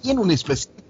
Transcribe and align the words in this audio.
tiene 0.00 0.20
un 0.20 0.30
específico 0.30 0.82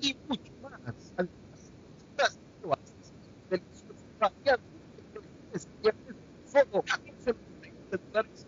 y 0.00 0.16
mucho 0.28 0.52
más. 0.62 0.80
Fuego, 6.46 6.82
14 6.82 7.34
celulares. 7.90 8.46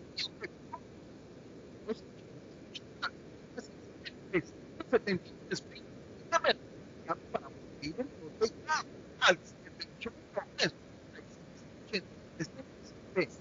al 9.21 9.37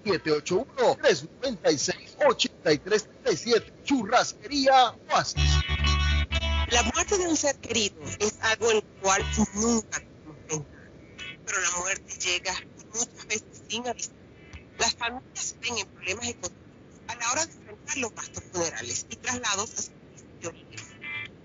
781 0.04 0.96
396 1.02 2.16
8337 4.22 4.22
Churrasquería 4.22 4.94
Oasis. 5.10 5.50
La 6.70 6.82
muerte 6.84 7.18
de 7.18 7.26
un 7.26 7.36
ser 7.36 7.56
querido 7.56 7.96
es 8.20 8.38
algo 8.40 8.70
en 8.70 8.76
el 8.76 8.84
cual 9.02 9.22
nunca 9.54 10.00
podemos 10.00 10.36
pensar, 10.46 10.90
pero 11.44 11.60
la 11.60 11.70
muerte 11.78 12.18
llega 12.20 12.54
muchas 12.94 13.26
veces 13.26 13.62
sin 13.68 13.88
avisar. 13.88 14.14
Las 14.78 14.94
familias 14.94 15.24
se 15.34 15.56
ven 15.58 15.78
en 15.78 15.88
problemas 15.88 16.28
económicos 16.28 16.52
a 17.08 17.14
la 17.16 17.32
hora 17.32 17.46
de 17.46 17.52
enfrentar 17.52 17.96
los 17.98 18.14
gastos 18.14 18.44
funerales 18.52 19.06
y 19.10 19.16
traslados 19.16 19.72
a 19.72 19.76
sus 19.76 19.90
de 20.40 20.48
origen. 20.48 20.80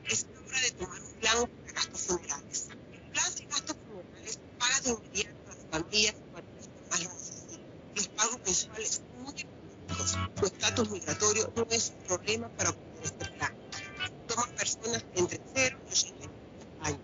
Es 0.05 0.27
la 0.33 0.39
hora 0.41 0.61
de 0.61 0.71
tomar 0.71 1.01
un 1.01 1.13
plan 1.13 1.49
para 1.65 1.73
gastos 1.73 2.01
funerales. 2.01 2.67
El 2.93 3.11
plan 3.11 3.35
de 3.35 3.45
gastos 3.45 3.75
funerales 3.87 4.39
paga 4.59 4.81
de 4.81 4.89
inmediato 4.91 5.35
a 5.45 5.53
las 5.53 5.65
familias 5.71 6.15
y 6.15 6.31
familias 6.31 6.69
que 6.69 6.89
más 6.89 7.03
lo 7.03 7.09
necesitan. 7.09 7.61
Los 7.95 8.07
pagos 8.09 8.39
mensuales 8.45 9.01
muy 9.17 9.33
económicos. 9.33 9.57
Su 10.37 10.45
estatus 10.45 10.91
migratorio 10.91 11.51
no 11.55 11.65
es 11.71 11.93
un 11.97 12.03
problema 12.07 12.49
para 12.49 12.69
obtener 12.71 13.03
este 13.03 13.25
plan. 13.25 13.53
Toma 14.27 14.47
personas 14.47 15.05
entre 15.15 15.39
0 15.55 15.77
y 15.79 15.91
85 15.91 16.33
años. 16.81 16.99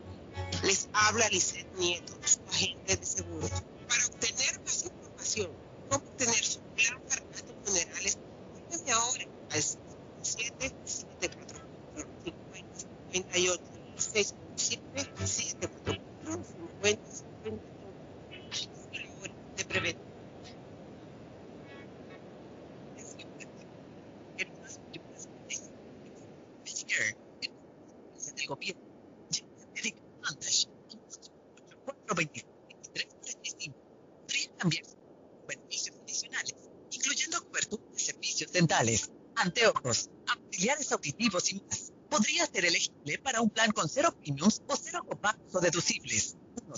Les 0.64 0.89
habla 0.94 1.30
Lisette 1.30 1.73
Nieto, 1.77 2.14
su 2.26 2.39
agente 2.50 2.98
de 2.98 3.05
seguros. 3.05 3.52
Para 3.88 4.05
obtener 4.05 4.59
más 4.61 4.83
información, 4.83 5.52
cómo 5.89 6.04
obtener 6.05 6.44
su 6.44 6.59
plan 6.59 7.02
para 7.09 7.22
gastos 7.26 7.55
funerales, 7.64 8.17
llámeme 8.70 8.92
ahora 8.92 9.26
al 9.52 9.64
7 10.22 10.76
744 10.86 12.08
50 12.26 12.80
58 13.11 13.64
647 13.98 15.27
744 15.27 16.44
50 16.82 17.16
51 17.16 17.59
Es 18.52 18.70
la 18.92 19.22
hora 19.22 19.33
de 19.55 19.66
prevenir. 19.66 20.14
del 28.44 28.48
gobierno. 28.48 28.82
Medic 29.76 29.95
Advantage 30.23 30.67
425 31.86 33.77
podrían 34.21 34.52
cambiarse 34.58 34.95
por 34.95 35.48
beneficios 35.48 35.95
adicionales, 36.04 36.55
incluyendo 36.92 37.43
cobertura 37.45 37.83
de 37.93 37.99
servicios 37.99 38.52
dentales, 38.52 39.11
anteojos, 39.36 40.10
auxiliares 40.27 40.92
auditivos 40.92 41.52
y 41.52 41.61
más. 41.61 41.92
Podría 42.10 42.45
ser 42.45 42.66
elegible 42.66 43.17
para 43.20 43.42
un 43.42 43.49
plan 43.49 43.71
con 43.71 43.89
cero 43.89 44.14
premiums 44.20 44.61
o 44.67 44.76
cero 44.76 45.04
copagos 45.08 45.55
o 45.55 45.60
deducibles. 45.60 46.38
1 46.67 46.76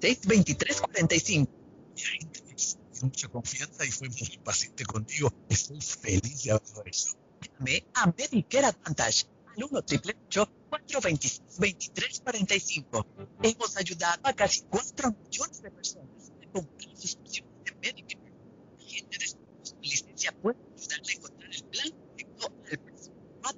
426 0.00 0.20
2345 0.26 1.50
Mi 1.94 2.02
agente 2.02 2.42
me 2.42 2.54
tiene 2.54 2.80
mucha 3.02 3.28
confianza 3.28 3.84
y 3.84 3.90
fue 3.90 4.08
muy 4.08 4.38
paciente 4.44 4.84
contigo. 4.84 5.32
Estoy 5.48 5.80
feliz 5.80 6.42
de 6.44 6.50
haber 6.52 6.88
eso. 6.88 7.16
Llame 7.40 7.86
a 7.94 8.06
Medicare 8.06 8.66
Advantage 8.66 9.26
al 9.46 9.64
1 9.64 9.70
426 9.70 11.42
2345 11.58 13.06
Hemos 13.42 13.76
ayudado 13.76 14.20
a 14.24 14.32
casi 14.34 14.62
4 14.62 15.10
millones 15.12 15.62
de 15.62 15.70
personas 15.70 16.32
a 16.42 16.52
comprar 16.52 16.96
suscripciones 16.96 17.52
de 17.64 17.72
Medicare. 17.80 18.32
La 18.78 18.84
gente 18.84 19.18
de 19.18 19.26
con 19.32 19.80
licencia 19.82 20.32
puede 20.32 20.58
ayudarle 20.76 21.12
a 21.12 21.16
encontrar 21.16 21.50
el 21.54 21.64
plan 21.64 21.90
correcto 22.18 22.46
al 22.72 22.78
precio 22.80 23.12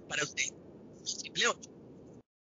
para 0.09 0.23
usted. 0.23 0.55
888 1.03 1.71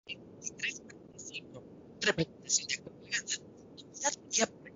2345 0.06 1.64
Representación 2.00 2.68
de 2.68 2.74
actor 2.74 2.92
pagada. 3.00 3.50
Unidad 3.76 4.14
Guía 4.30 4.46
por 4.46 4.70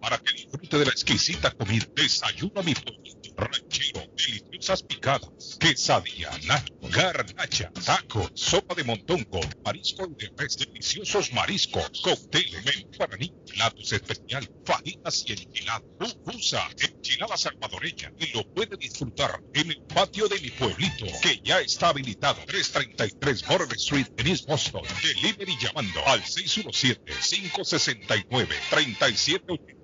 para 0.00 0.18
que 0.18 0.32
disfrute 0.32 0.78
de 0.78 0.84
la 0.84 0.90
exquisita 0.92 1.50
comida. 1.50 1.86
Desayuno 1.94 2.62
mi 2.62 2.74
pollito 2.74 3.34
ranchero, 3.36 4.00
deliciosas 4.16 4.82
picadas, 4.82 5.56
quesadilla, 5.60 6.30
nacho, 6.46 6.74
garnacha, 6.96 7.70
taco, 7.84 8.30
sopa 8.34 8.74
de 8.74 8.82
montongo, 8.82 9.40
marisco 9.64 10.06
de 10.06 10.32
res, 10.36 10.56
deliciosos 10.56 11.30
mariscos, 11.32 12.00
cóctel, 12.02 12.46
menú 12.64 12.90
para 12.96 13.16
niños, 13.18 13.52
platos 13.52 13.92
especial, 13.92 14.48
fajitas 14.64 15.24
y 15.26 15.32
enchiladas, 15.32 15.82
pupusa, 15.98 16.66
enchilada 16.78 17.36
salvadoreña 17.36 18.12
y 18.18 18.32
lo 18.32 18.42
puede 18.54 18.76
disfrutar 18.78 19.42
en 19.52 19.70
el 19.72 19.82
patio 19.82 20.26
de 20.26 20.40
mi 20.40 20.48
pueblito 20.50 21.04
que 21.20 21.38
ya 21.44 21.60
está 21.60 21.88
habilitado 21.88 22.40
333 22.46 23.46
Morgan 23.48 23.76
Street 23.76 24.08
en 24.16 24.26
East 24.28 24.46
Boston. 24.46 24.82
Delivery 25.02 25.56
llamando 25.60 26.00
al 26.06 26.24
617 26.24 27.12
569 27.28 28.56
3780 28.70 29.76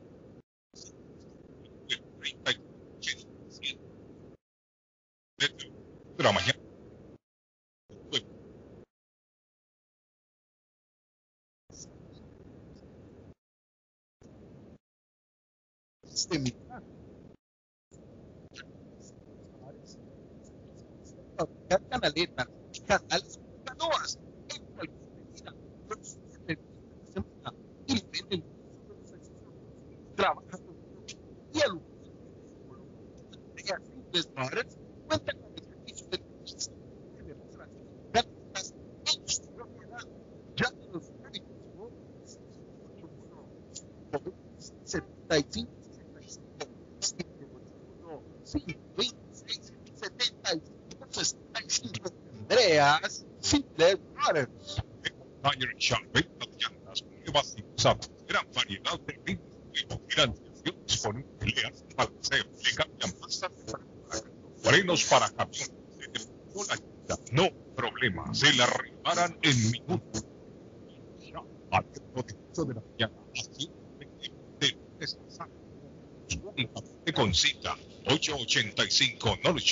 de 6.17 6.25
la. 6.25 6.62
Este 16.23 16.39
mi 16.39 16.53
plan. 16.53 16.85
Fabricar 21.37 21.89
canaletas, 21.89 22.49
canales, 22.87 23.41
canoas, 23.65 24.21
en 24.55 24.65
cualquier 24.77 25.01
medida, 25.35 25.53
de 26.47 26.59
y 27.89 28.05
venden 28.13 28.45
trabajando 30.15 30.73
mucho 30.95 31.17
y 31.55 31.61
para 34.33 34.49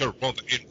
culture 0.00 0.14
from 0.18 0.34
the 0.36 0.69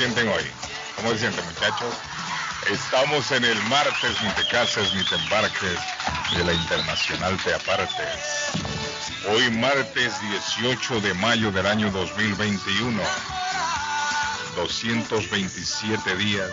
sienten 0.00 0.28
hoy? 0.28 0.50
¿Cómo 0.96 1.10
se 1.10 1.18
sienten, 1.18 1.44
muchachos? 1.44 1.94
Estamos 2.70 3.30
en 3.32 3.44
el 3.44 3.62
martes, 3.64 4.16
ni 4.22 4.30
te 4.30 4.48
cases 4.48 4.94
ni 4.94 5.04
te 5.04 5.14
embarques, 5.14 5.78
de 6.34 6.42
la 6.42 6.54
Internacional 6.54 7.36
Te 7.44 7.52
Apartes. 7.52 8.06
Hoy 9.28 9.50
martes 9.50 10.14
18 10.56 11.02
de 11.02 11.12
mayo 11.12 11.52
del 11.52 11.66
año 11.66 11.90
2021. 11.90 13.02
227 14.56 16.16
días 16.16 16.50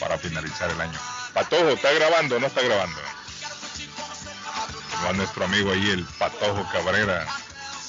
para 0.00 0.16
finalizar 0.16 0.70
el 0.70 0.80
año. 0.80 0.98
Patojo, 1.34 1.68
¿está 1.68 1.92
grabando 1.92 2.36
o 2.36 2.40
no 2.40 2.46
está 2.46 2.62
grabando? 2.62 2.96
Va 5.04 5.12
nuestro 5.12 5.44
amigo 5.44 5.70
ahí, 5.70 5.90
el 5.90 6.04
Patojo 6.18 6.66
Cabrera, 6.72 7.26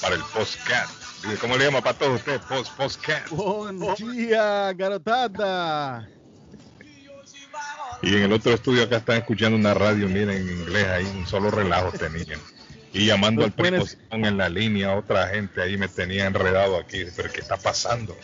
para 0.02 0.16
el 0.16 0.22
postcat. 0.26 1.07
¿Cómo 1.36 1.58
le 1.58 1.66
llama 1.66 1.82
Patojo 1.82 2.14
usted? 2.14 2.40
Post, 2.48 2.78
postcat. 2.78 3.30
Bom 3.30 3.96
dia, 3.96 4.72
garotada! 4.74 6.08
Y 8.02 8.16
en 8.16 8.24
el 8.24 8.34
otro 8.34 8.54
estudio 8.54 8.84
acá 8.84 8.98
están 8.98 9.18
escuchando 9.18 9.58
una 9.58 9.74
radio, 9.74 10.08
miren, 10.08 10.30
en 10.30 10.50
inglés 10.50 10.88
ahí, 10.88 11.06
un 11.06 11.28
solo 11.28 11.52
relajo 11.52 11.92
tenían. 11.92 12.40
Y 12.94 13.08
llamando 13.08 13.42
Los 13.42 13.52
al 13.52 13.54
primo 13.54 13.86
en 14.28 14.38
la 14.38 14.48
línea, 14.48 14.96
otra 14.96 15.28
gente 15.28 15.62
ahí 15.62 15.78
me 15.78 15.88
tenía 15.88 16.28
enredado 16.28 16.78
aquí, 16.78 17.04
pero 17.16 17.32
¿qué 17.32 17.42
está 17.42 17.58
pasando? 17.58 18.16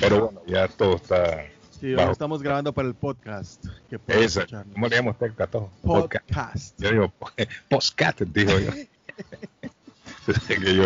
Pero 0.00 0.26
bueno, 0.26 0.42
ya 0.46 0.66
todo 0.68 0.96
está 0.96 1.46
Sí, 1.78 1.86
hoy 1.86 1.94
bajo. 1.94 2.12
estamos 2.12 2.42
grabando 2.42 2.72
para 2.72 2.88
el 2.88 2.94
podcast. 2.94 3.64
Que. 3.90 3.98
¿Cómo 4.72 4.88
le 4.88 4.96
llama 4.96 5.10
usted, 5.10 5.34
Catojo? 5.34 5.70
Podcast. 5.82 6.26
Podcast. 6.26 6.80
Yo 6.80 6.90
digo, 6.90 7.12
postcat, 7.68 8.20
digo 8.22 8.58
yo. 8.58 8.72
Que 10.48 10.74
yo, 10.74 10.84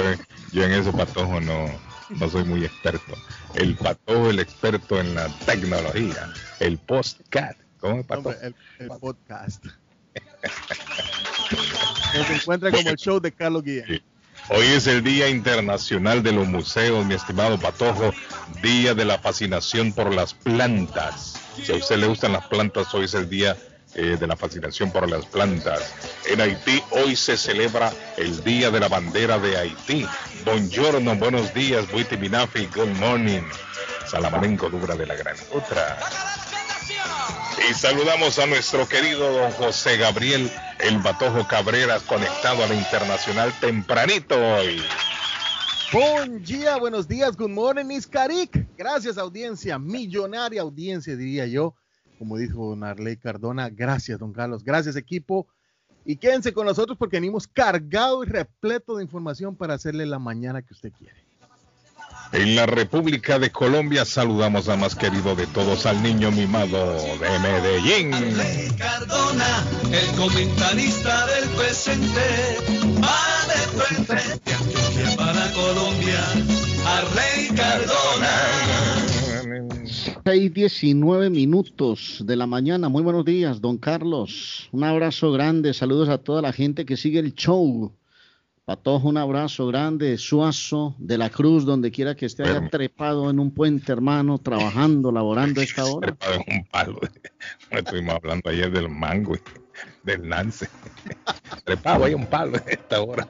yo 0.53 0.65
en 0.65 0.73
eso, 0.73 0.93
Patojo, 0.93 1.41
no, 1.41 1.67
no 2.11 2.31
soy 2.31 2.45
muy 2.45 2.65
experto. 2.65 3.15
El 3.55 3.75
Patojo, 3.77 4.31
el 4.31 4.39
experto 4.39 5.01
en 5.01 5.15
la 5.15 5.29
tecnología. 5.47 6.33
El 6.59 6.79
postcat. 6.79 7.57
¿Cómo 7.79 8.01
es, 8.01 8.07
Patojo? 8.07 8.31
Hombre, 8.31 8.47
el, 8.47 8.55
el 8.79 8.99
podcast. 8.99 9.65
Que 12.13 12.25
se 12.25 12.35
encuentra 12.35 12.71
como 12.73 12.89
el 12.89 12.97
show 12.97 13.21
de 13.21 13.31
Carlos 13.31 13.63
Guía. 13.63 13.85
Sí. 13.87 14.03
Hoy 14.49 14.67
es 14.67 14.89
el 14.89 15.05
Día 15.05 15.29
Internacional 15.29 16.25
de 16.25 16.33
los 16.33 16.49
Museos, 16.49 17.07
mi 17.07 17.15
estimado 17.15 17.59
Patojo, 17.59 18.13
Día 18.63 18.95
de 18.95 19.05
la 19.05 19.19
Fascinación 19.19 19.93
por 19.93 20.13
las 20.13 20.35
Plantas. 20.35 21.35
Si 21.63 21.71
a 21.71 21.77
usted 21.77 21.99
le 21.99 22.07
gustan 22.09 22.33
las 22.33 22.47
plantas, 22.49 22.93
hoy 22.95 23.05
es 23.05 23.15
el 23.15 23.31
Día 23.31 23.57
eh, 23.95 24.17
de 24.19 24.27
la 24.27 24.37
Fascinación 24.37 24.91
por 24.91 25.09
las 25.09 25.27
Plantas. 25.27 25.95
En 26.27 26.41
Haití 26.41 26.83
hoy 26.91 27.17
se 27.17 27.37
celebra 27.37 27.93
el 28.17 28.43
Día 28.45 28.71
de 28.71 28.81
la 28.81 28.89
Bandera 28.89 29.39
de 29.39 29.57
Haití. 29.57 30.07
buongiorno, 30.45 31.17
buenos 31.17 31.53
días, 31.55 31.91
buiti 31.91 32.17
binafi, 32.17 32.67
good 32.75 32.89
morning. 32.99 33.43
Salamarenco 34.07 34.69
Dubra 34.69 34.97
de 34.97 35.07
la 35.07 35.15
Gran 35.15 35.37
Otra. 35.53 35.99
Y 37.69 37.75
saludamos 37.75 38.39
a 38.39 38.47
nuestro 38.47 38.89
querido 38.89 39.33
don 39.33 39.53
José 39.53 39.97
Gabriel 39.97 40.51
El 40.79 40.99
Batojo 40.99 41.47
Cabreras 41.47 42.03
conectado 42.03 42.65
a 42.65 42.67
la 42.67 42.75
internacional 42.75 43.53
tempranito 43.61 44.37
hoy. 44.37 44.83
Buen 45.93 46.43
día, 46.43 46.77
buenos 46.77 47.09
días, 47.09 47.37
good 47.37 47.51
morning, 47.51 47.91
Iscaric. 47.91 48.69
Gracias, 48.77 49.19
audiencia, 49.19 49.79
millonaria 49.79 50.63
audiencia, 50.63 51.17
diría 51.17 51.47
yo. 51.47 51.75
Como 52.21 52.37
dijo 52.37 52.69
don 52.69 52.85
Arley 52.85 53.17
Cardona, 53.17 53.71
gracias, 53.71 54.19
don 54.19 54.35
Carlos, 54.35 54.63
gracias, 54.63 54.95
equipo. 54.95 55.47
Y 56.05 56.17
quédense 56.17 56.53
con 56.53 56.67
nosotros 56.67 56.99
porque 56.99 57.17
venimos 57.17 57.49
cargado 57.49 58.23
y 58.23 58.27
repleto 58.27 58.99
de 58.99 59.05
información 59.05 59.57
para 59.57 59.73
hacerle 59.73 60.05
la 60.05 60.19
mañana 60.19 60.61
que 60.61 60.75
usted 60.75 60.93
quiere. 60.99 61.25
En 62.33 62.57
la 62.57 62.67
República 62.67 63.39
de 63.39 63.51
Colombia 63.51 64.05
saludamos 64.05 64.69
a 64.69 64.77
más 64.77 64.95
querido 64.95 65.35
de 65.35 65.47
todos, 65.47 65.87
al 65.87 66.03
niño 66.03 66.31
mimado 66.31 66.93
de 66.93 67.39
Medellín. 67.39 68.13
Arley 68.13 68.69
Cardona, 68.77 69.65
el 69.91 70.15
comentarista 70.15 71.27
del 71.27 71.49
presente, 71.57 72.59
va 73.03 73.47
de 73.49 74.03
frente 74.03 75.17
para 75.17 75.51
Colombia. 75.53 76.21
Arley 76.85 77.49
Cardona. 77.57 78.40
6:19 80.25 81.31
minutos 81.31 82.23
de 82.27 82.37
la 82.37 82.47
mañana. 82.47 82.91
Muy 82.91 83.03
buenos 83.03 83.25
días, 83.25 83.61
don 83.61 83.79
Carlos. 83.79 84.69
Un 84.71 84.85
abrazo 84.85 85.33
grande. 85.33 85.73
Saludos 85.73 86.11
a 86.11 86.19
toda 86.19 86.43
la 86.43 86.53
gente 86.53 86.85
que 86.85 86.99
sigue 86.99 87.21
el 87.21 87.35
show. 87.35 87.91
Patojo, 88.67 89.09
un 89.09 89.17
abrazo 89.17 89.67
grande. 89.67 90.19
Suazo, 90.19 90.95
de 90.99 91.17
la 91.17 91.31
Cruz, 91.31 91.65
donde 91.65 91.91
quiera 91.91 92.15
que 92.15 92.27
esté, 92.27 92.43
haya 92.43 92.69
trepado 92.69 93.31
en 93.31 93.41
un 93.41 93.51
puente, 93.51 93.93
hermano, 93.93 94.39
trabajando, 94.39 95.11
laborando 95.13 95.63
a 95.63 95.65
esta 95.65 95.87
hora. 95.87 96.09
Trepado 96.09 96.35
en 96.47 96.57
un 96.59 96.65
palo. 96.67 97.01
Estuvimos 97.71 98.15
hablando 98.15 98.51
ayer 98.51 98.71
del 98.71 98.91
mango 98.91 99.37
y 99.37 99.41
del 100.05 100.29
lance. 100.29 100.69
Trepado 101.65 102.05
hay 102.05 102.15
un 102.15 102.27
palo 102.27 102.59
a 102.59 102.71
esta 102.71 103.01
hora. 103.01 103.27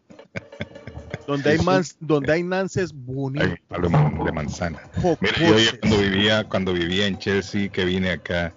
Donde 1.27 1.51
hay, 1.51 1.59
mans, 1.59 1.97
donde 2.01 2.33
hay 2.33 2.43
nances 2.43 2.91
Hay 2.93 2.99
bonitos. 2.99 3.59
palo 3.69 3.89
de 3.89 3.93
man- 3.95 4.35
manzana. 4.35 4.81
Mira, 5.21 5.39
yo 5.39 5.81
cuando 5.81 5.99
vivía, 5.99 6.45
cuando 6.45 6.73
vivía 6.73 7.07
en 7.07 7.19
Chelsea, 7.19 7.69
que 7.69 7.85
vine 7.85 8.11
acá, 8.11 8.53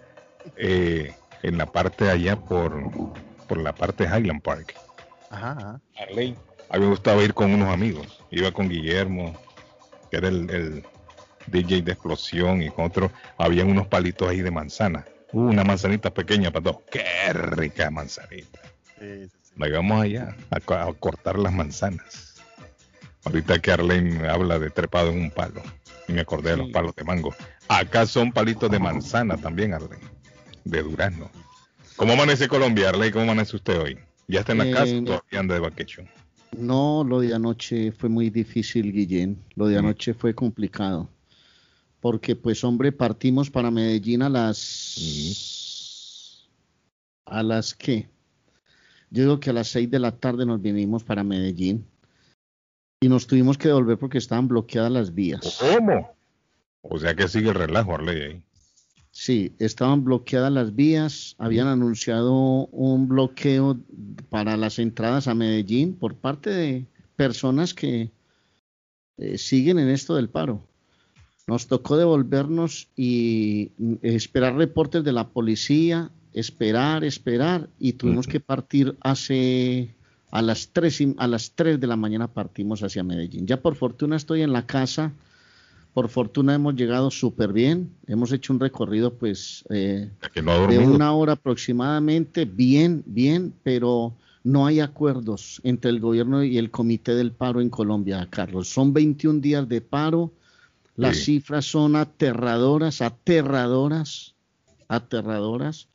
eh, 0.57 1.13
en 1.43 1.57
la 1.57 1.65
parte 1.65 2.05
de 2.05 2.11
allá 2.11 2.35
por, 2.35 2.73
por 3.47 3.57
la 3.59 3.73
parte 3.73 4.07
de 4.07 4.17
Highland 4.17 4.41
Park. 4.41 4.73
Ajá, 5.29 5.51
ajá. 5.51 5.81
Arley. 5.99 6.35
A 6.69 6.77
mí 6.77 6.83
me 6.85 6.89
gustaba 6.89 7.21
ir 7.23 7.33
con 7.33 7.53
unos 7.53 7.69
amigos. 7.69 8.19
Iba 8.31 8.51
con 8.51 8.69
Guillermo, 8.69 9.35
que 10.09 10.17
era 10.17 10.27
el, 10.29 10.49
el 10.49 10.83
DJ 11.47 11.81
de 11.83 11.91
explosión, 11.91 12.61
y 12.63 12.69
con 12.69 12.85
otro. 12.85 13.11
Habían 13.37 13.69
unos 13.69 13.87
palitos 13.87 14.27
ahí 14.29 14.41
de 14.41 14.51
manzana. 14.51 15.05
Uh, 15.31 15.41
una 15.49 15.63
manzanita 15.63 16.11
pequeña 16.13 16.51
para 16.51 16.63
todos. 16.63 16.77
¡Qué 16.91 17.03
rica 17.33 17.89
manzanita! 17.91 18.59
Sí, 18.99 19.25
sí, 19.25 19.29
sí. 19.41 19.51
Nos 19.55 19.69
íbamos 19.69 20.01
allá 20.03 20.35
a 20.49 20.59
cortar 20.93 21.37
las 21.37 21.51
manzanas. 21.53 22.32
Ahorita 23.25 23.59
que 23.59 23.71
Arlene 23.71 24.27
habla 24.27 24.59
de 24.59 24.69
trepado 24.69 25.09
en 25.11 25.21
un 25.21 25.31
palo. 25.31 25.61
Y 26.07 26.13
me 26.13 26.21
acordé 26.21 26.51
de 26.51 26.57
los 26.57 26.69
palos 26.69 26.95
de 26.95 27.03
mango. 27.03 27.33
Acá 27.69 28.05
son 28.05 28.31
palitos 28.31 28.69
de 28.69 28.79
manzana 28.79 29.37
también, 29.37 29.73
Arlene. 29.73 30.03
De 30.65 30.83
durazno. 30.83 31.29
¿Cómo 31.95 32.13
amanece 32.13 32.47
Colombia, 32.47 32.89
Arlene? 32.89 33.11
¿Cómo 33.11 33.23
amanece 33.23 33.55
usted 33.55 33.79
hoy? 33.79 33.97
¿Ya 34.27 34.41
está 34.41 34.51
en 34.51 34.57
la 34.59 34.65
Eh, 34.65 34.71
casa 34.71 34.95
o 34.97 35.03
todavía 35.03 35.39
anda 35.39 35.53
de 35.55 35.61
vacation? 35.61 36.07
No, 36.57 37.03
lo 37.07 37.19
de 37.21 37.33
anoche 37.33 37.91
fue 37.91 38.09
muy 38.09 38.29
difícil, 38.29 38.91
Guillén. 38.91 39.37
Lo 39.55 39.67
de 39.67 39.75
Mm. 39.75 39.79
anoche 39.79 40.13
fue 40.13 40.35
complicado. 40.35 41.09
Porque, 42.01 42.35
pues, 42.35 42.63
hombre, 42.65 42.91
partimos 42.91 43.49
para 43.49 43.71
Medellín 43.71 44.21
a 44.23 44.29
las... 44.29 46.43
¿A 47.25 47.41
las 47.41 47.73
qué? 47.73 48.09
Yo 49.09 49.23
digo 49.23 49.39
que 49.39 49.51
a 49.51 49.53
las 49.53 49.69
seis 49.69 49.89
de 49.89 49.99
la 49.99 50.11
tarde 50.11 50.45
nos 50.45 50.61
vinimos 50.61 51.03
para 51.03 51.23
Medellín. 51.23 51.85
Y 53.03 53.09
nos 53.09 53.27
tuvimos 53.27 53.57
que 53.57 53.67
devolver 53.67 53.97
porque 53.97 54.17
estaban 54.17 54.47
bloqueadas 54.47 54.89
las 54.89 55.13
vías. 55.13 55.59
¿Cómo? 55.59 56.15
O 56.83 56.97
sea 56.97 57.13
que 57.13 57.27
sigue 57.27 57.49
el 57.49 57.55
relajo, 57.55 57.93
Arley, 57.95 58.21
ahí. 58.21 58.43
Sí, 59.11 59.51
estaban 59.59 60.05
bloqueadas 60.05 60.53
las 60.53 60.73
vías, 60.73 61.35
habían 61.37 61.67
anunciado 61.67 62.31
un 62.67 63.09
bloqueo 63.09 63.77
para 64.29 64.55
las 64.55 64.79
entradas 64.79 65.27
a 65.27 65.33
Medellín 65.33 65.95
por 65.95 66.15
parte 66.15 66.49
de 66.49 66.85
personas 67.17 67.73
que 67.73 68.09
eh, 69.17 69.37
siguen 69.37 69.79
en 69.79 69.89
esto 69.89 70.15
del 70.15 70.29
paro. 70.29 70.65
Nos 71.45 71.67
tocó 71.67 71.97
devolvernos 71.97 72.87
y 72.95 73.71
mm, 73.79 73.95
esperar 74.01 74.55
reportes 74.55 75.03
de 75.03 75.11
la 75.11 75.27
policía, 75.27 76.09
esperar, 76.31 77.03
esperar 77.03 77.67
y 77.79 77.93
tuvimos 77.93 78.27
que 78.27 78.39
partir 78.39 78.95
hace 79.01 79.93
a 80.35 80.41
las 80.41 80.69
tres 80.73 80.99
y- 80.99 81.13
a 81.19 81.27
las 81.27 81.51
3 81.51 81.79
de 81.79 81.85
la 81.85 81.95
mañana 81.95 82.27
partimos 82.27 82.81
hacia 82.81 83.03
Medellín. 83.03 83.45
Ya 83.45 83.61
por 83.61 83.75
fortuna 83.75 84.15
estoy 84.15 84.41
en 84.41 84.51
la 84.51 84.65
casa. 84.65 85.11
Por 85.93 86.09
fortuna 86.09 86.55
hemos 86.55 86.73
llegado 86.75 87.11
súper 87.11 87.53
bien. 87.53 87.91
Hemos 88.07 88.31
hecho 88.31 88.51
un 88.51 88.59
recorrido 88.59 89.13
pues 89.13 89.63
eh, 89.69 90.09
no 90.43 90.67
de 90.67 90.79
una 90.79 91.13
hora 91.13 91.33
aproximadamente, 91.33 92.45
bien, 92.45 93.03
bien, 93.05 93.53
pero 93.61 94.15
no 94.43 94.65
hay 94.65 94.79
acuerdos 94.79 95.61
entre 95.63 95.91
el 95.91 95.99
gobierno 95.99 96.43
y 96.43 96.57
el 96.57 96.71
comité 96.71 97.13
del 97.13 97.31
paro 97.31 97.61
en 97.61 97.69
Colombia, 97.69 98.27
Carlos. 98.27 98.67
Son 98.69 98.91
21 98.91 99.39
días 99.39 99.69
de 99.69 99.81
paro, 99.81 100.31
las 100.97 101.17
Sí. 101.17 101.25
cifras 101.25 101.65
son 101.65 101.95
aterradoras, 101.95 103.01
aterradoras, 103.03 104.33
aterradoras. 104.87 105.87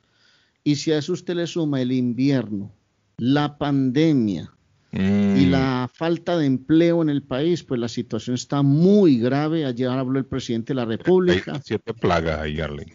Y 0.62 0.76
si 0.76 0.92
a 0.92 0.99
eso 0.99 1.12
usted 1.12 1.35
le 1.35 1.47
suma 1.49 1.80
el 1.80 1.90
invierno, 1.90 2.71
la 3.19 3.59
pandemia 3.59 4.53
y 4.91 4.97
Mm, 4.99 5.51
la 5.51 5.91
falta 5.93 6.39
de 6.39 6.47
empleo 6.47 7.03
en 7.03 7.11
el 7.11 7.23
país, 7.23 7.63
pues 7.63 7.79
la 7.79 7.89
situación 7.89 8.35
está 8.35 8.63
muy 8.63 9.19
grave. 9.19 9.67
Ayer 9.67 9.89
habló 9.89 10.19
el 10.19 10.25
presidente 10.25 10.69
de 10.69 10.77
la 10.77 10.83
Hay 10.83 10.97
República. 10.97 11.61
siete 11.63 11.93
plagas 11.93 12.41
ahí, 12.41 12.59
Arley. 12.59 12.87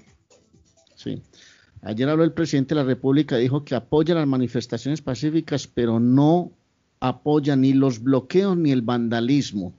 Sí. 0.95 1.21
Ayer 1.83 2.09
habló 2.09 2.23
el 2.23 2.31
presidente 2.31 2.73
de 2.73 2.81
la 2.81 2.87
República, 2.87 3.37
dijo 3.37 3.63
que 3.63 3.75
apoya 3.75 4.15
las 4.15 4.25
manifestaciones 4.25 5.01
pacíficas, 5.01 5.67
pero 5.67 5.99
no 5.99 6.51
apoya 6.99 7.55
ni 7.55 7.73
los 7.73 8.01
bloqueos 8.01 8.57
ni 8.57 8.71
el 8.71 8.81
vandalismo. 8.81 9.73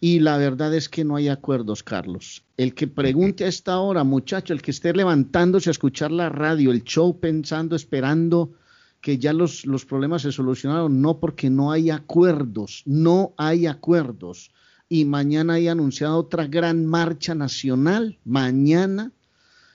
Y 0.00 0.20
la 0.20 0.38
verdad 0.38 0.72
es 0.74 0.88
que 0.88 1.04
no 1.04 1.16
hay 1.16 1.28
acuerdos, 1.28 1.82
Carlos. 1.82 2.44
El 2.56 2.74
que 2.74 2.86
pregunte 2.86 3.44
a 3.44 3.48
esta 3.48 3.78
hora, 3.80 4.04
muchacho, 4.04 4.54
el 4.54 4.62
que 4.62 4.70
esté 4.70 4.94
levantándose 4.94 5.68
a 5.68 5.72
escuchar 5.72 6.10
la 6.10 6.30
radio, 6.30 6.70
el 6.70 6.84
show 6.84 7.20
pensando, 7.20 7.76
esperando 7.76 8.54
que 9.00 9.18
ya 9.18 9.32
los, 9.32 9.64
los 9.66 9.84
problemas 9.86 10.22
se 10.22 10.32
solucionaron, 10.32 11.00
no 11.00 11.18
porque 11.20 11.48
no 11.50 11.72
hay 11.72 11.90
acuerdos, 11.90 12.82
no 12.84 13.32
hay 13.36 13.66
acuerdos. 13.66 14.50
Y 14.88 15.04
mañana 15.04 15.54
hay 15.54 15.68
anunciado 15.68 16.16
otra 16.18 16.46
gran 16.46 16.84
marcha 16.84 17.34
nacional, 17.34 18.18
mañana, 18.24 19.12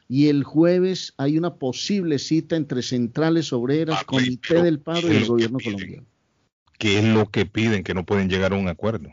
y 0.08 0.28
el 0.28 0.44
jueves 0.44 1.14
hay 1.18 1.38
una 1.38 1.56
posible 1.56 2.20
cita 2.20 2.56
entre 2.56 2.84
centrales 2.84 3.52
obreras, 3.54 3.98
Ah, 4.02 4.06
pues, 4.08 4.24
comité 4.26 4.62
del 4.62 4.80
paro 4.80 5.08
¿qué 5.08 5.14
y 5.14 5.18
el 5.18 5.26
gobierno 5.26 5.58
piden? 5.58 5.74
colombiano. 5.74 6.08
¿Qué 6.78 7.00
es 7.00 7.06
lo 7.06 7.30
que 7.30 7.46
piden? 7.46 7.84
Que 7.84 7.94
no 7.94 8.06
pueden 8.06 8.30
llegar 8.30 8.54
a 8.54 8.58
un 8.58 8.68
acuerdo. 8.68 9.10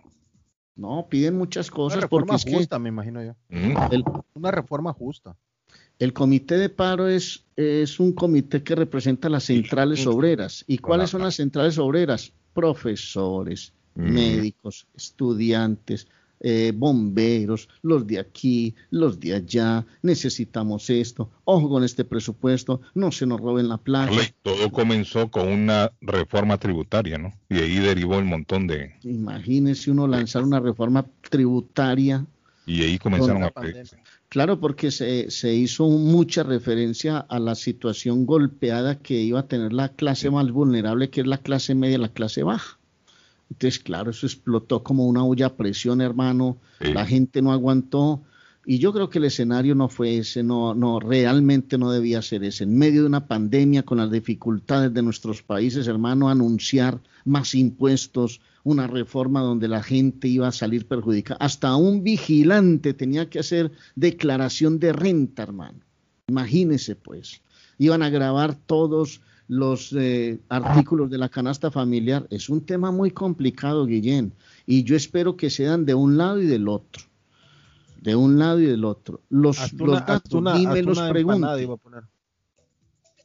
No, 0.75 1.07
piden 1.09 1.39
muchas 1.39 1.69
Una 1.71 1.77
cosas 1.77 2.01
reforma 2.03 2.27
porque 2.27 2.37
es 2.37 2.45
que 2.45 2.57
justa, 2.57 2.79
me 2.79 2.89
imagino 2.89 3.23
yo. 3.23 3.35
Mm, 3.49 3.93
el, 3.93 4.05
Una 4.35 4.51
reforma 4.51 4.93
justa. 4.93 5.37
El 6.03 6.13
comité 6.13 6.57
de 6.59 6.69
paro 6.69 7.09
es, 7.09 7.45
es 7.57 8.01
un 8.01 8.13
comité 8.13 8.63
que 8.63 8.75
representa 8.75 9.29
las 9.29 9.45
centrales 9.45 10.07
obreras. 10.07 10.65
¿Y 10.67 10.79
cuáles 10.79 11.11
son 11.11 11.23
las 11.23 11.37
centrales 11.37 11.79
obreras? 11.79 12.33
Profesores, 12.55 13.73
Mm. 13.95 14.13
médicos, 14.13 14.87
estudiantes, 14.97 16.09
eh, 16.41 16.73
bomberos, 16.75 17.69
los 17.83 18.07
de 18.07 18.19
aquí, 18.19 18.75
los 18.91 19.21
de 19.21 19.35
allá, 19.35 19.87
necesitamos 20.03 20.91
esto, 20.91 21.31
ojo 21.45 21.69
con 21.69 21.85
este 21.85 22.05
presupuesto, 22.05 22.81
no 22.95 23.13
se 23.13 23.27
nos 23.27 23.41
roben 23.41 23.69
la 23.69 23.79
plata. 23.79 24.13
Todo 24.43 24.71
comenzó 24.73 25.31
con 25.31 25.49
una 25.49 25.93
reforma 26.01 26.59
tributaria, 26.59 27.19
¿no? 27.19 27.33
Y 27.49 27.59
ahí 27.59 27.79
derivó 27.79 28.19
el 28.19 28.25
montón 28.25 28.67
de... 28.67 28.95
Imagínese 29.03 29.91
uno 29.91 30.09
lanzar 30.09 30.43
una 30.43 30.59
reforma 30.59 31.07
tributaria. 31.31 32.27
Y 32.67 32.83
ahí 32.83 32.99
comenzaron 32.99 33.45
a 33.45 33.51
pandemia. 33.51 33.85
Claro, 34.33 34.59
porque 34.59 34.91
se, 34.91 35.31
se 35.31 35.55
hizo 35.55 35.91
mucha 35.91 36.43
referencia 36.43 37.19
a 37.19 37.39
la 37.39 37.55
situación 37.55 38.25
golpeada 38.25 38.99
que 38.99 39.21
iba 39.21 39.41
a 39.41 39.47
tener 39.47 39.75
la 39.75 39.91
clase 39.91 40.31
más 40.31 40.51
vulnerable, 40.51 41.11
que 41.11 41.21
es 41.21 41.27
la 41.27 41.37
clase 41.37 41.75
media, 41.75 41.99
la 41.99 42.09
clase 42.09 42.43
baja. 42.43 42.79
Entonces, 43.51 43.79
claro, 43.79 44.11
eso 44.11 44.25
explotó 44.25 44.83
como 44.83 45.05
una 45.05 45.23
olla 45.23 45.49
a 45.49 45.55
presión, 45.55 46.01
hermano. 46.01 46.57
Sí. 46.81 46.95
La 46.95 47.05
gente 47.05 47.43
no 47.43 47.53
aguantó. 47.53 48.23
Y 48.65 48.79
yo 48.79 48.95
creo 48.95 49.11
que 49.11 49.19
el 49.19 49.27
escenario 49.27 49.75
no 49.75 49.91
fue 49.91 50.17
ese, 50.17 50.43
no, 50.43 50.75
no, 50.75 50.99
realmente 50.99 51.77
no 51.77 51.93
debía 51.93 52.23
ser 52.23 52.43
ese. 52.43 52.65
En 52.65 52.79
medio 52.79 53.03
de 53.03 53.09
una 53.09 53.27
pandemia, 53.27 53.83
con 53.83 53.99
las 53.99 54.11
dificultades 54.11 54.95
de 54.95 55.03
nuestros 55.03 55.43
países, 55.43 55.87
hermano, 55.89 56.31
anunciar 56.31 56.99
más 57.25 57.55
impuestos, 57.55 58.41
una 58.65 58.87
reforma 58.87 59.41
donde 59.41 59.69
la 59.69 59.83
gente 59.83 60.29
iba 60.29 60.49
a 60.49 60.53
salir 60.53 60.87
perjudicada. 60.87 61.39
Hasta 61.45 61.75
un 61.77 62.03
vigilante 62.03 62.95
tenía 62.95 63.29
que 63.29 63.39
hacer 63.41 63.73
declaración 63.97 64.79
de 64.79 64.93
renta, 64.93 65.43
hermano. 65.43 65.81
Imagínese 66.29 66.97
pues. 66.97 67.43
Iban 67.79 68.03
a 68.03 68.11
grabar 68.11 68.55
todos 68.55 69.21
los 69.49 69.93
eh, 69.93 70.39
artículos 70.49 71.11
de 71.11 71.19
la 71.19 71.29
canasta 71.29 71.71
familiar. 71.71 72.27
Es 72.31 72.49
un 72.49 72.61
tema 72.65 72.91
muy 72.93 73.11
complicado, 73.11 73.87
Guillén, 73.87 74.33
y 74.67 74.85
yo 74.85 74.95
espero 74.97 75.37
que 75.37 75.51
sean 75.51 75.85
de 75.85 75.95
un 75.95 76.17
lado 76.17 76.41
y 76.41 76.47
del 76.47 76.69
otro. 76.69 77.03
De 78.01 78.17
un 78.17 78.39
lado 78.39 78.61
y 78.61 78.67
del 78.67 78.85
otro. 78.85 79.21
Los, 79.31 79.59
datos, 80.07 80.33
una- 80.33 80.55
ni 80.57 80.67
me 80.67 80.83
los 80.83 80.99
pregunte. 81.13 81.47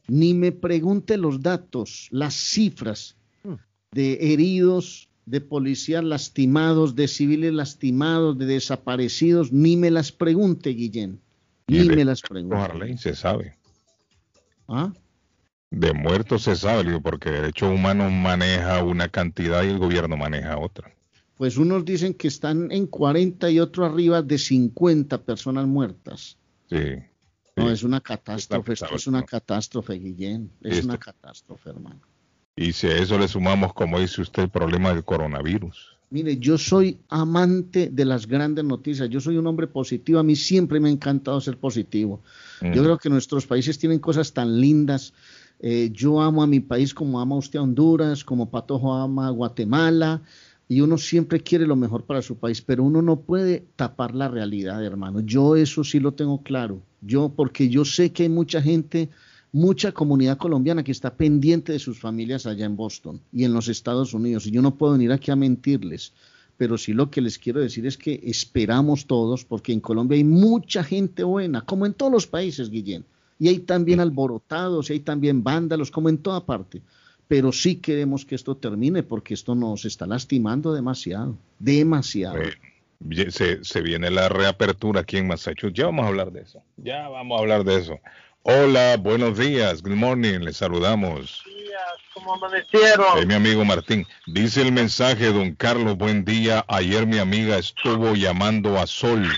Ni 0.08 0.34
me 0.34 0.52
pregunte 0.52 1.16
los 1.18 1.42
datos, 1.42 2.08
las 2.10 2.34
cifras. 2.34 3.16
De 3.92 4.32
heridos, 4.32 5.08
de 5.26 5.40
policías 5.40 6.04
lastimados, 6.04 6.94
de 6.94 7.08
civiles 7.08 7.52
lastimados, 7.52 8.38
de 8.38 8.46
desaparecidos, 8.46 9.52
ni 9.52 9.76
me 9.76 9.90
las 9.90 10.12
pregunte, 10.12 10.70
Guillén. 10.70 11.20
Ni 11.66 11.84
me 11.84 12.04
las 12.04 12.22
pregunte. 12.22 12.56
Harley 12.56 12.96
se 12.96 13.14
sabe. 13.14 13.56
¿Ah? 14.68 14.92
De 15.70 15.92
muertos 15.92 16.44
se 16.44 16.56
sabe, 16.56 16.98
porque 17.00 17.30
Derechos 17.30 17.70
Humanos 17.74 18.10
maneja 18.10 18.82
una 18.82 19.08
cantidad 19.08 19.62
y 19.64 19.68
el 19.68 19.78
gobierno 19.78 20.16
maneja 20.16 20.58
otra. 20.58 20.94
Pues 21.36 21.56
unos 21.58 21.84
dicen 21.84 22.14
que 22.14 22.28
están 22.28 22.72
en 22.72 22.86
40 22.86 23.50
y 23.50 23.60
otros 23.60 23.90
arriba 23.92 24.22
de 24.22 24.38
50 24.38 25.22
personas 25.22 25.66
muertas. 25.66 26.38
Sí. 26.70 26.80
No, 27.54 27.70
es 27.70 27.82
una 27.82 28.00
catástrofe, 28.00 28.72
esto 28.72 28.94
es 28.94 29.06
una 29.06 29.24
catástrofe, 29.24 29.94
Guillén. 29.94 30.50
Es 30.62 30.78
Esto- 30.78 30.88
una 30.88 30.98
catástrofe, 30.98 31.70
hermano. 31.70 32.00
Y 32.60 32.72
si 32.72 32.88
a 32.88 32.96
eso 32.96 33.16
le 33.16 33.28
sumamos, 33.28 33.72
como 33.72 34.00
dice 34.00 34.20
usted, 34.20 34.42
el 34.42 34.48
problema 34.48 34.92
del 34.92 35.04
coronavirus. 35.04 35.96
Mire, 36.10 36.38
yo 36.38 36.58
soy 36.58 36.98
amante 37.08 37.88
de 37.88 38.04
las 38.04 38.26
grandes 38.26 38.64
noticias, 38.64 39.08
yo 39.08 39.20
soy 39.20 39.36
un 39.36 39.46
hombre 39.46 39.68
positivo, 39.68 40.18
a 40.18 40.24
mí 40.24 40.34
siempre 40.34 40.80
me 40.80 40.88
ha 40.88 40.92
encantado 40.92 41.40
ser 41.40 41.56
positivo. 41.58 42.20
Yo 42.60 42.82
creo 42.82 42.98
que 42.98 43.10
nuestros 43.10 43.46
países 43.46 43.78
tienen 43.78 44.00
cosas 44.00 44.32
tan 44.32 44.60
lindas. 44.60 45.12
Eh, 45.60 45.90
yo 45.92 46.20
amo 46.20 46.42
a 46.42 46.48
mi 46.48 46.58
país 46.58 46.92
como 46.94 47.20
ama 47.20 47.36
usted 47.36 47.60
a 47.60 47.62
Honduras, 47.62 48.24
como 48.24 48.50
Patojo 48.50 48.92
ama 48.92 49.28
a 49.28 49.30
Guatemala, 49.30 50.22
y 50.66 50.80
uno 50.80 50.98
siempre 50.98 51.40
quiere 51.40 51.64
lo 51.64 51.76
mejor 51.76 52.06
para 52.06 52.22
su 52.22 52.38
país, 52.38 52.60
pero 52.60 52.82
uno 52.82 53.02
no 53.02 53.20
puede 53.20 53.66
tapar 53.76 54.16
la 54.16 54.26
realidad, 54.26 54.84
hermano. 54.84 55.20
Yo 55.20 55.54
eso 55.54 55.84
sí 55.84 56.00
lo 56.00 56.14
tengo 56.14 56.42
claro. 56.42 56.82
Yo, 57.02 57.28
porque 57.28 57.68
yo 57.68 57.84
sé 57.84 58.10
que 58.10 58.24
hay 58.24 58.28
mucha 58.28 58.60
gente, 58.60 59.10
mucha 59.52 59.92
comunidad 59.92 60.38
colombiana 60.38 60.84
que 60.84 60.92
está 60.92 61.14
pendiente 61.14 61.72
de 61.72 61.78
sus 61.78 61.98
familias 61.98 62.46
allá 62.46 62.66
en 62.66 62.76
Boston 62.76 63.20
y 63.32 63.44
en 63.44 63.52
los 63.52 63.68
Estados 63.68 64.12
Unidos, 64.14 64.46
y 64.46 64.50
yo 64.50 64.62
no 64.62 64.74
puedo 64.74 64.92
venir 64.92 65.12
aquí 65.12 65.30
a 65.30 65.36
mentirles. 65.36 66.12
Pero 66.56 66.76
sí 66.76 66.92
lo 66.92 67.08
que 67.08 67.20
les 67.20 67.38
quiero 67.38 67.60
decir 67.60 67.86
es 67.86 67.96
que 67.96 68.20
esperamos 68.24 69.06
todos, 69.06 69.44
porque 69.44 69.72
en 69.72 69.78
Colombia 69.80 70.16
hay 70.16 70.24
mucha 70.24 70.82
gente 70.82 71.22
buena, 71.22 71.60
como 71.60 71.86
en 71.86 71.94
todos 71.94 72.10
los 72.10 72.26
países, 72.26 72.68
Guillén. 72.68 73.04
Y 73.38 73.46
hay 73.46 73.60
también 73.60 74.00
alborotados, 74.00 74.90
y 74.90 74.94
hay 74.94 75.00
también 75.00 75.44
vándalos, 75.44 75.92
como 75.92 76.08
en 76.08 76.18
toda 76.18 76.44
parte. 76.44 76.82
Pero 77.28 77.52
sí 77.52 77.76
queremos 77.76 78.24
que 78.24 78.34
esto 78.34 78.56
termine, 78.56 79.04
porque 79.04 79.34
esto 79.34 79.54
nos 79.54 79.84
está 79.84 80.04
lastimando 80.06 80.72
demasiado, 80.72 81.36
demasiado. 81.60 82.38
Ye- 83.08 83.30
se, 83.30 83.62
se 83.62 83.80
viene 83.80 84.10
la 84.10 84.28
reapertura 84.28 85.02
aquí 85.02 85.18
en 85.18 85.28
Massachusetts. 85.28 85.78
Ya 85.78 85.86
vamos 85.86 86.06
a 86.06 86.08
hablar 86.08 86.32
de 86.32 86.40
eso. 86.40 86.60
Ya 86.78 87.08
vamos 87.08 87.38
a 87.38 87.40
hablar 87.40 87.62
de 87.62 87.76
eso. 87.76 88.00
Hola, 88.50 88.96
buenos 88.96 89.36
días. 89.36 89.82
Good 89.82 89.96
morning. 89.96 90.38
Les 90.38 90.56
saludamos. 90.56 91.44
¿Cómo 92.14 92.32
amanecieron? 92.32 93.18
Eh, 93.18 93.26
mi 93.26 93.34
amigo 93.34 93.62
Martín. 93.62 94.06
Dice 94.26 94.62
el 94.62 94.72
mensaje, 94.72 95.26
don 95.26 95.54
Carlos, 95.54 95.98
buen 95.98 96.24
día. 96.24 96.64
Ayer 96.66 97.06
mi 97.06 97.18
amiga 97.18 97.58
estuvo 97.58 98.14
llamando 98.14 98.78
a 98.78 98.86
Sol 98.86 99.28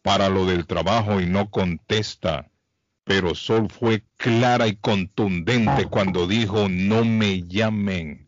para 0.00 0.30
lo 0.30 0.46
del 0.46 0.66
trabajo 0.66 1.20
y 1.20 1.26
no 1.26 1.50
contesta. 1.50 2.48
Pero 3.04 3.34
Sol 3.34 3.68
fue 3.68 4.02
clara 4.16 4.66
y 4.66 4.76
contundente 4.76 5.84
cuando 5.84 6.26
dijo 6.26 6.70
no 6.70 7.04
me 7.04 7.42
llamen. 7.42 8.26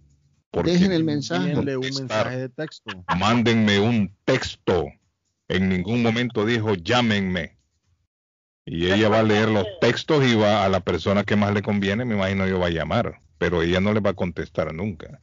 Porque 0.50 0.72
Dejen 0.72 0.92
el 0.92 1.04
mensaje. 1.04 1.56
Un 1.56 1.64
mensaje 1.64 2.36
de 2.36 2.48
texto. 2.50 2.92
mándenme 3.18 3.80
un 3.80 4.14
texto. 4.26 4.84
En 5.48 5.70
ningún 5.70 6.02
momento 6.02 6.44
dijo 6.44 6.74
llámenme. 6.74 7.53
Y 8.66 8.90
ella 8.90 9.09
va 9.09 9.20
a 9.20 9.22
leer 9.22 9.48
los 9.48 9.66
textos 9.81 10.24
y 10.24 10.35
va 10.35 10.64
a 10.64 10.68
la 10.68 10.81
persona 10.81 11.24
que 11.24 11.37
más 11.37 11.53
le 11.53 11.62
conviene, 11.62 12.05
me 12.05 12.14
imagino 12.14 12.46
yo 12.46 12.59
va 12.59 12.66
a 12.66 12.70
llamar, 12.70 13.20
pero 13.38 13.62
ella 13.62 13.81
no 13.81 13.92
le 13.92 14.00
va 14.00 14.11
a 14.11 14.14
contestar 14.14 14.72
nunca. 14.72 15.20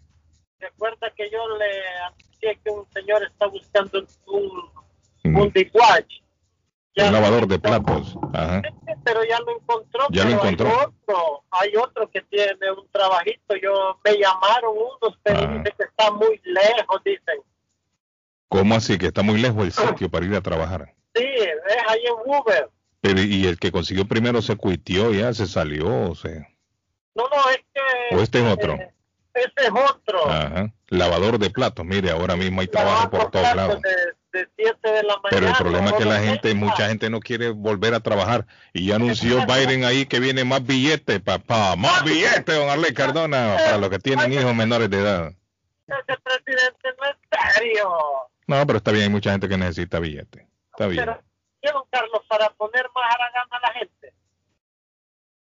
Recuerda 0.59 1.11
que 1.15 1.29
yo 1.31 1.39
le 1.57 1.65
anuncié 2.05 2.59
que 2.63 2.69
un 2.69 2.85
señor 2.91 3.23
está 3.23 3.47
buscando 3.47 4.05
un, 4.27 4.45
un 5.23 5.35
Un 5.35 5.51
lo 6.95 7.11
lavador 7.11 7.47
de 7.47 7.57
platos. 7.57 8.17
Ajá. 8.33 8.61
Pero 9.03 9.23
ya 9.23 9.39
lo 9.39 9.55
encontró. 9.57 10.07
Ya 10.11 10.25
lo 10.25 10.31
encontró. 10.31 10.67
Hay 10.67 10.75
otro, 10.85 11.43
hay 11.51 11.75
otro 11.77 12.09
que 12.11 12.21
tiene 12.23 12.71
un 12.77 12.87
trabajito. 12.91 13.55
Yo 13.61 13.99
me 14.03 14.17
llamaron 14.17 14.75
unos, 14.75 15.17
pero 15.23 15.39
Ah. 15.39 15.57
dice 15.57 15.73
que 15.77 15.83
está 15.85 16.11
muy 16.11 16.39
lejos, 16.43 17.01
dicen. 17.05 17.39
¿Cómo 18.49 18.75
así? 18.75 18.97
Que 18.97 19.07
está 19.07 19.23
muy 19.23 19.39
lejos 19.39 19.63
el 19.63 19.71
sitio 19.71 20.09
para 20.09 20.25
ir 20.25 20.35
a 20.35 20.41
trabajar. 20.41 20.93
Sí, 21.15 21.23
es 21.23 21.57
ahí 21.87 22.03
en 22.05 22.29
Uber. 22.29 22.69
Pero, 23.01 23.21
y 23.21 23.45
el 23.47 23.57
que 23.57 23.71
consiguió 23.71 24.05
primero 24.07 24.41
se 24.41 24.55
cuitió, 24.55 25.11
ya 25.11 25.33
se 25.33 25.47
salió, 25.47 26.11
o 26.11 26.15
sea. 26.15 26.47
No, 27.15 27.23
no, 27.23 27.49
es 27.49 27.57
que... 27.73 28.15
O 28.15 28.21
este 28.21 28.39
es 28.39 28.53
otro. 28.53 28.73
eh, 28.75 28.93
ese 29.33 29.67
es 29.67 29.71
otro. 29.71 30.29
Ajá. 30.29 30.71
Lavador 30.89 31.39
de 31.39 31.49
platos, 31.49 31.85
mire, 31.85 32.11
ahora 32.11 32.35
mismo 32.35 32.61
hay 32.61 32.67
trabajo 32.67 33.09
por 33.09 33.31
todos 33.31 33.55
lados. 33.55 33.81
De, 33.81 34.39
de 34.39 34.47
7 34.57 34.77
de 34.83 35.03
la 35.03 35.15
mañana. 35.17 35.29
Pero 35.29 35.47
el 35.47 35.53
problema 35.55 35.89
es 35.89 35.93
que 35.93 36.05
la 36.05 36.19
gente, 36.19 36.49
6. 36.49 36.55
mucha 36.55 36.87
gente 36.87 37.09
no 37.09 37.19
quiere 37.21 37.49
volver 37.49 37.93
a 37.93 38.01
trabajar. 38.01 38.45
Y 38.73 38.87
ya 38.87 38.95
anunció 38.97 39.45
Biden 39.45 39.83
ahí 39.83 40.05
que 40.05 40.19
viene 40.19 40.43
más 40.43 40.65
billetes, 40.65 41.21
papá. 41.21 41.75
Más 41.75 42.03
billetes, 42.03 42.55
don 42.55 42.69
Arley 42.69 42.93
Cardona, 42.93 43.55
para 43.57 43.77
los 43.77 43.89
que 43.89 43.99
tienen 43.99 44.31
hijos 44.31 44.53
menores 44.55 44.89
de 44.89 44.99
edad. 44.99 45.33
Ese 45.87 46.17
presidente 46.23 46.89
no 46.99 47.09
es 47.09 47.55
serio. 47.55 47.89
No, 48.47 48.65
pero 48.67 48.77
está 48.77 48.91
bien, 48.91 49.03
hay 49.05 49.09
mucha 49.09 49.31
gente 49.31 49.49
que 49.49 49.57
necesita 49.57 49.99
billetes. 49.99 50.45
Está 50.71 50.87
bien. 50.87 51.05
Pero, 51.05 51.21
¿qué, 51.61 51.71
don 51.71 51.83
Carlos, 51.89 52.21
para 52.27 52.49
poner 52.51 52.85
más 52.95 53.13
haragana 53.15 53.47
a 53.51 53.59
la 53.67 53.73
gente? 53.73 54.13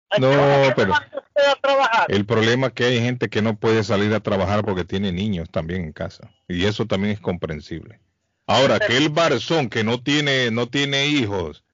¿A 0.09 0.19
No, 0.19 0.75
pero- 0.75 0.93
a? 0.93 2.05
El 2.07 2.25
problema 2.25 2.67
es 2.67 2.73
que 2.73 2.85
hay 2.85 2.99
gente 2.99 3.29
que 3.29 3.41
no 3.41 3.55
puede 3.57 3.83
salir 3.83 4.13
a 4.13 4.19
trabajar 4.21 4.63
porque 4.63 4.85
tiene 4.85 5.11
niños 5.11 5.49
también 5.49 5.83
en 5.83 5.91
casa. 5.93 6.31
Y 6.47 6.65
eso 6.65 6.85
también 6.85 7.13
es 7.13 7.19
comprensible. 7.19 7.99
Ahora, 8.45 8.79
que 8.79 8.95
el 8.95 9.09
barzón 9.09 9.69
que 9.69 9.83
no 9.83 10.01
tiene, 10.01 10.49
no 10.51 10.67
tiene 10.67 11.07
hijos, 11.07 11.65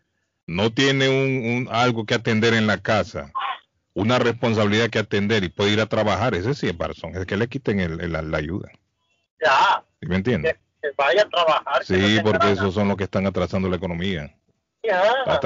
no 0.48 0.72
tiene 0.74 1.08
un, 1.10 1.68
un- 1.68 1.70
algo 1.72 2.06
que 2.06 2.16
atender 2.16 2.56
en 2.56 2.66
la 2.66 2.80
casa, 2.80 3.32
una 3.94 4.18
responsabilidad 4.18 4.90
que 4.90 4.98
atender 5.00 5.44
y 5.44 5.50
puede 5.50 5.72
ir 5.74 5.82
a 5.82 5.86
trabajar, 5.86 6.34
ese 6.34 6.56
sí 6.56 6.68
es 6.68 6.76
barzón, 6.76 7.16
es 7.16 7.26
que 7.28 7.38
le 7.38 7.48
quiten 7.48 7.80
el- 7.80 8.02
el- 8.02 8.12
la, 8.12 8.24
la 8.24 8.38
ayuda. 8.40 8.72
Ya, 9.44 9.84
¿Sí 10.02 10.08
¿Me 10.08 10.16
entiendes? 10.16 10.56
Que 10.84 10.90
vaya 10.98 11.24
a 11.24 11.30
trabajar. 11.30 11.80
no 11.80 11.84
Sí, 11.86 12.18
porque 12.22 12.52
esos 12.52 12.74
son 12.74 12.90
los 12.90 12.98
que 12.98 13.06
están 13.06 13.26
atrasando 13.26 13.70
la 13.70 13.78
economía, 13.78 14.36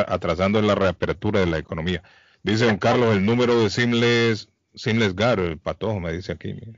atrasando 0.07 0.61
la 0.61 0.75
reapertura 0.75 1.39
de 1.39 1.45
la 1.45 1.57
economía. 1.59 2.01
Dice 2.43 2.65
don 2.65 2.77
Carlos, 2.77 3.15
el 3.15 3.25
número 3.25 3.59
de 3.59 3.69
Simles, 3.69 4.49
Simles 4.73 5.15
Gar, 5.15 5.39
el 5.39 5.57
patojo, 5.59 5.99
me 5.99 6.11
dice 6.11 6.31
aquí. 6.31 6.53
mire. 6.53 6.73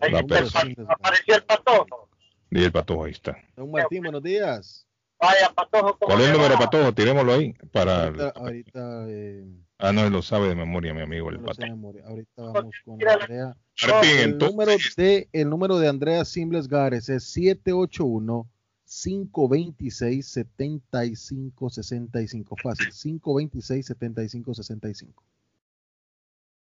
Ahí 0.00 0.10
la 0.12 0.20
está 0.20 0.38
el 0.38 0.42
persona. 0.44 0.74
pa- 0.86 0.92
apareció 0.94 1.34
el 1.34 1.44
patojo. 1.44 2.08
Y 2.50 2.64
el 2.64 2.72
patojo 2.72 3.04
ahí 3.04 3.12
está. 3.12 3.36
Don 3.56 3.70
Martín, 3.70 4.02
buenos 4.02 4.22
días. 4.22 4.86
Vaya, 5.20 5.50
patojo. 5.54 5.98
¿cómo 5.98 5.98
¿Cuál 6.00 6.20
es 6.22 6.26
el 6.28 6.32
número? 6.32 6.58
Patojo? 6.58 6.92
Tirémoslo 6.94 7.32
ahí. 7.34 7.52
Para... 7.72 8.04
Ahorita, 8.06 8.32
ahorita, 8.34 9.04
eh, 9.08 9.44
Ah, 9.78 9.92
no, 9.92 10.02
él 10.04 10.12
lo 10.12 10.22
sabe 10.22 10.48
de 10.48 10.54
memoria, 10.54 10.94
mi 10.94 11.02
amigo, 11.02 11.28
el 11.30 11.38
no 11.40 11.46
Patojo. 11.46 11.66
memoria. 11.68 12.04
Ahorita 12.06 12.42
vamos 12.42 12.74
con 12.84 12.96
Mira, 12.96 13.14
Andrea. 13.14 13.56
Martín, 13.80 14.18
El 14.18 14.38
número 14.38 14.72
de 14.96 15.28
el 15.32 15.48
número 15.48 15.78
de 15.78 15.88
Andrea 15.88 16.24
Simbles 16.24 16.68
Gares 16.68 17.08
es 17.08 17.24
781 17.24 18.48
526 18.84 20.26
7565 20.26 22.56
fácil 22.62 22.88
526 22.92 23.86
7565 23.86 25.22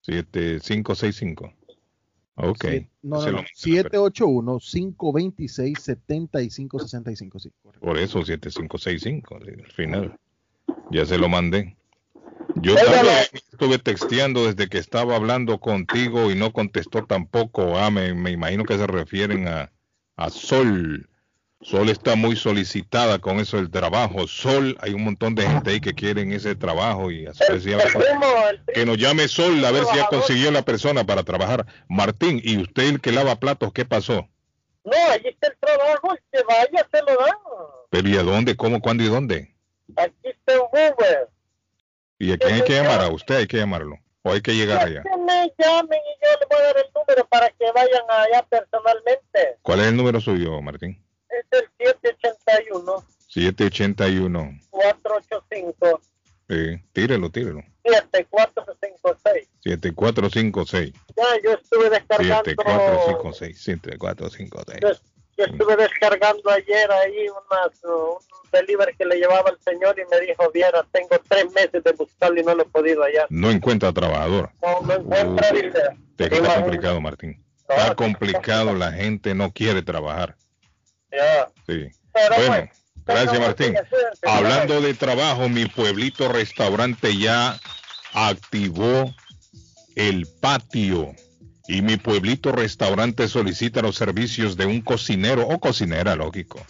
7565. 0.01 1.53
Ok. 2.36 2.58
Siete- 2.62 2.89
no, 3.03 3.17
no, 3.17 3.21
no, 3.32 3.38
menciona, 3.43 3.47
781 3.53 4.60
526 4.60 5.79
7565 5.82 7.39
sí, 7.39 7.51
correcto. 7.62 7.86
Por 7.86 7.97
eso 7.97 8.23
7565, 8.23 9.39
sí, 9.43 9.51
al 9.63 9.71
final. 9.71 10.19
Ya 10.91 11.06
se 11.06 11.17
lo 11.17 11.29
mandé. 11.29 11.75
Yo 12.56 12.75
también 12.75 13.06
estuve 13.34 13.79
texteando 13.79 14.45
desde 14.45 14.69
que 14.69 14.77
estaba 14.77 15.15
hablando 15.15 15.60
contigo 15.60 16.32
y 16.32 16.36
no 16.36 16.53
contestó 16.53 17.06
tampoco. 17.06 17.77
Ah, 17.77 17.89
me, 17.89 18.13
me 18.13 18.32
imagino 18.32 18.63
que 18.63 18.77
se 18.77 18.88
refieren 18.88 19.47
a, 19.47 19.71
a 20.15 20.29
Sol. 20.29 21.10
Sol 21.62 21.89
está 21.89 22.15
muy 22.15 22.36
solicitada 22.36 23.19
con 23.19 23.39
eso 23.39 23.58
del 23.58 23.71
trabajo. 23.71 24.27
Sol, 24.27 24.77
hay 24.82 24.93
un 24.93 25.06
montón 25.06 25.34
de 25.34 25.47
gente 25.47 25.71
ahí 25.71 25.79
que 25.79 25.93
quieren 25.93 26.34
ese 26.34 26.56
trabajo 26.56 27.10
y 27.10 27.25
así 27.25 27.41
El, 27.47 27.56
decía, 27.56 27.77
el 27.77 27.91
primo, 27.91 28.25
el 28.49 28.62
primo, 28.63 28.73
que 28.73 28.86
nos 28.86 28.97
llame 28.97 29.27
Sol 29.27 29.63
a 29.63 29.71
ver 29.71 29.86
si 29.86 29.95
ya 29.95 30.08
consiguió 30.08 30.51
la 30.51 30.63
persona 30.63 31.06
para 31.06 31.23
trabajar. 31.23 31.65
Martín, 31.88 32.41
¿y 32.43 32.58
usted 32.62 32.84
el 32.84 33.01
que 33.01 33.13
lava 33.13 33.39
platos, 33.39 33.71
qué 33.71 33.86
pasó? 33.86 34.27
No, 34.84 34.91
allí 35.12 35.29
está 35.29 35.47
el 35.47 35.58
trabajo, 35.58 36.13
el 36.13 36.19
que 36.32 36.43
vaya 36.45 36.88
se 36.91 36.99
lo 36.99 37.17
dan. 37.17 37.38
Pero 37.89 38.10
¿y 38.10 38.17
a 38.17 38.23
dónde, 38.23 38.58
cómo, 38.58 38.82
cuándo 38.82 39.03
y 39.03 39.08
dónde? 39.08 39.56
Aquí 39.95 40.13
está 40.23 40.53
en 40.56 40.60
Uber. 40.60 41.29
¿Y 42.19 42.32
a 42.32 42.38
quién 42.38 42.56
hay 42.56 42.63
que 42.63 42.73
llamar? 42.73 43.02
¿A 43.02 43.10
usted 43.10 43.36
hay 43.36 43.47
que 43.47 43.58
llamarlo? 43.58 43.97
¿O 44.23 44.32
hay 44.32 44.41
que 44.41 44.54
llegar 44.54 44.86
allá? 44.86 45.04
Que 45.04 45.17
me 45.17 45.54
llamen 45.58 45.99
y 45.99 46.26
yo 46.26 46.39
les 46.39 46.49
voy 46.49 46.60
a 46.60 46.63
dar 46.63 46.78
el 46.78 46.93
número 46.95 47.28
para 47.28 47.49
que 47.49 47.71
vayan 47.73 48.04
allá 48.10 48.45
personalmente. 48.49 49.58
¿Cuál 49.62 49.82
es 49.82 49.88
el 49.88 49.97
número 49.97 50.21
suyo, 50.21 50.62
Martín? 50.62 51.04
Es 51.30 51.45
el 51.52 51.67
781 51.78 53.06
781. 53.28 54.60
485 54.69 56.02
Sí, 56.49 56.80
tírelo, 56.91 57.30
tírelo. 57.32 57.63
7456. 57.84 59.49
7456. 59.63 60.93
Ya, 61.15 61.23
yo 61.43 61.54
estuve 61.54 61.89
descargando. 61.89 62.43
7456. 62.45 63.62
7456. 63.62 64.80
Yo, 64.82 64.89
yo 65.37 65.45
estuve 65.45 65.75
descargando 65.75 66.49
ayer 66.49 66.91
ahí 66.91 67.27
unas, 67.29 67.83
uh, 67.83 68.13
un 68.13 68.49
delivery 68.51 68.95
que 68.95 69.05
le 69.05 69.15
llevaba 69.15 69.49
el 69.49 69.59
señor 69.59 69.97
y 69.97 70.03
me 70.09 70.25
dijo, 70.25 70.51
viera, 70.51 70.85
tengo 70.91 71.19
tres 71.27 71.51
meses 71.51 71.83
de 71.83 71.91
buscarlo 71.93 72.39
y 72.39 72.43
no 72.43 72.55
lo 72.55 72.63
he 72.63 72.65
podido 72.65 73.03
hallar. 73.03 73.27
No 73.29 73.49
encuentra 73.49 73.91
trabajador. 73.91 74.51
No, 74.61 74.81
no 74.81 74.93
encuentra, 74.93 75.49
Uh, 75.51 75.55
dice. 75.55 75.79
Te 76.15 76.25
está 76.25 76.61
complicado, 76.61 77.01
Martín. 77.01 77.43
No, 77.69 77.75
Está 77.75 77.95
complicado, 77.95 78.73
la 78.73 78.91
gente 78.91 79.33
no 79.33 79.51
quiere 79.51 79.81
trabajar. 79.81 80.35
Ya. 81.11 81.47
Sí. 81.67 81.87
Pero 82.13 82.35
Bueno, 82.35 82.69
gracias 83.05 83.39
Martín. 83.39 83.75
Hablando 84.23 84.81
de 84.81 84.93
trabajo, 84.93 85.49
mi 85.49 85.65
pueblito 85.65 86.27
restaurante 86.29 87.17
ya 87.17 87.57
activó 88.13 89.13
el 89.95 90.27
patio. 90.41 91.13
Y 91.73 91.81
mi 91.81 91.97
pueblito 91.97 92.51
restaurante 92.51 93.27
solicita 93.27 93.81
los 93.81 93.95
servicios 93.95 94.55
de 94.57 94.67
un 94.67 94.81
cocinero 94.81 95.47
o 95.47 95.59
cocinera, 95.59 96.15
lógico. 96.15 96.63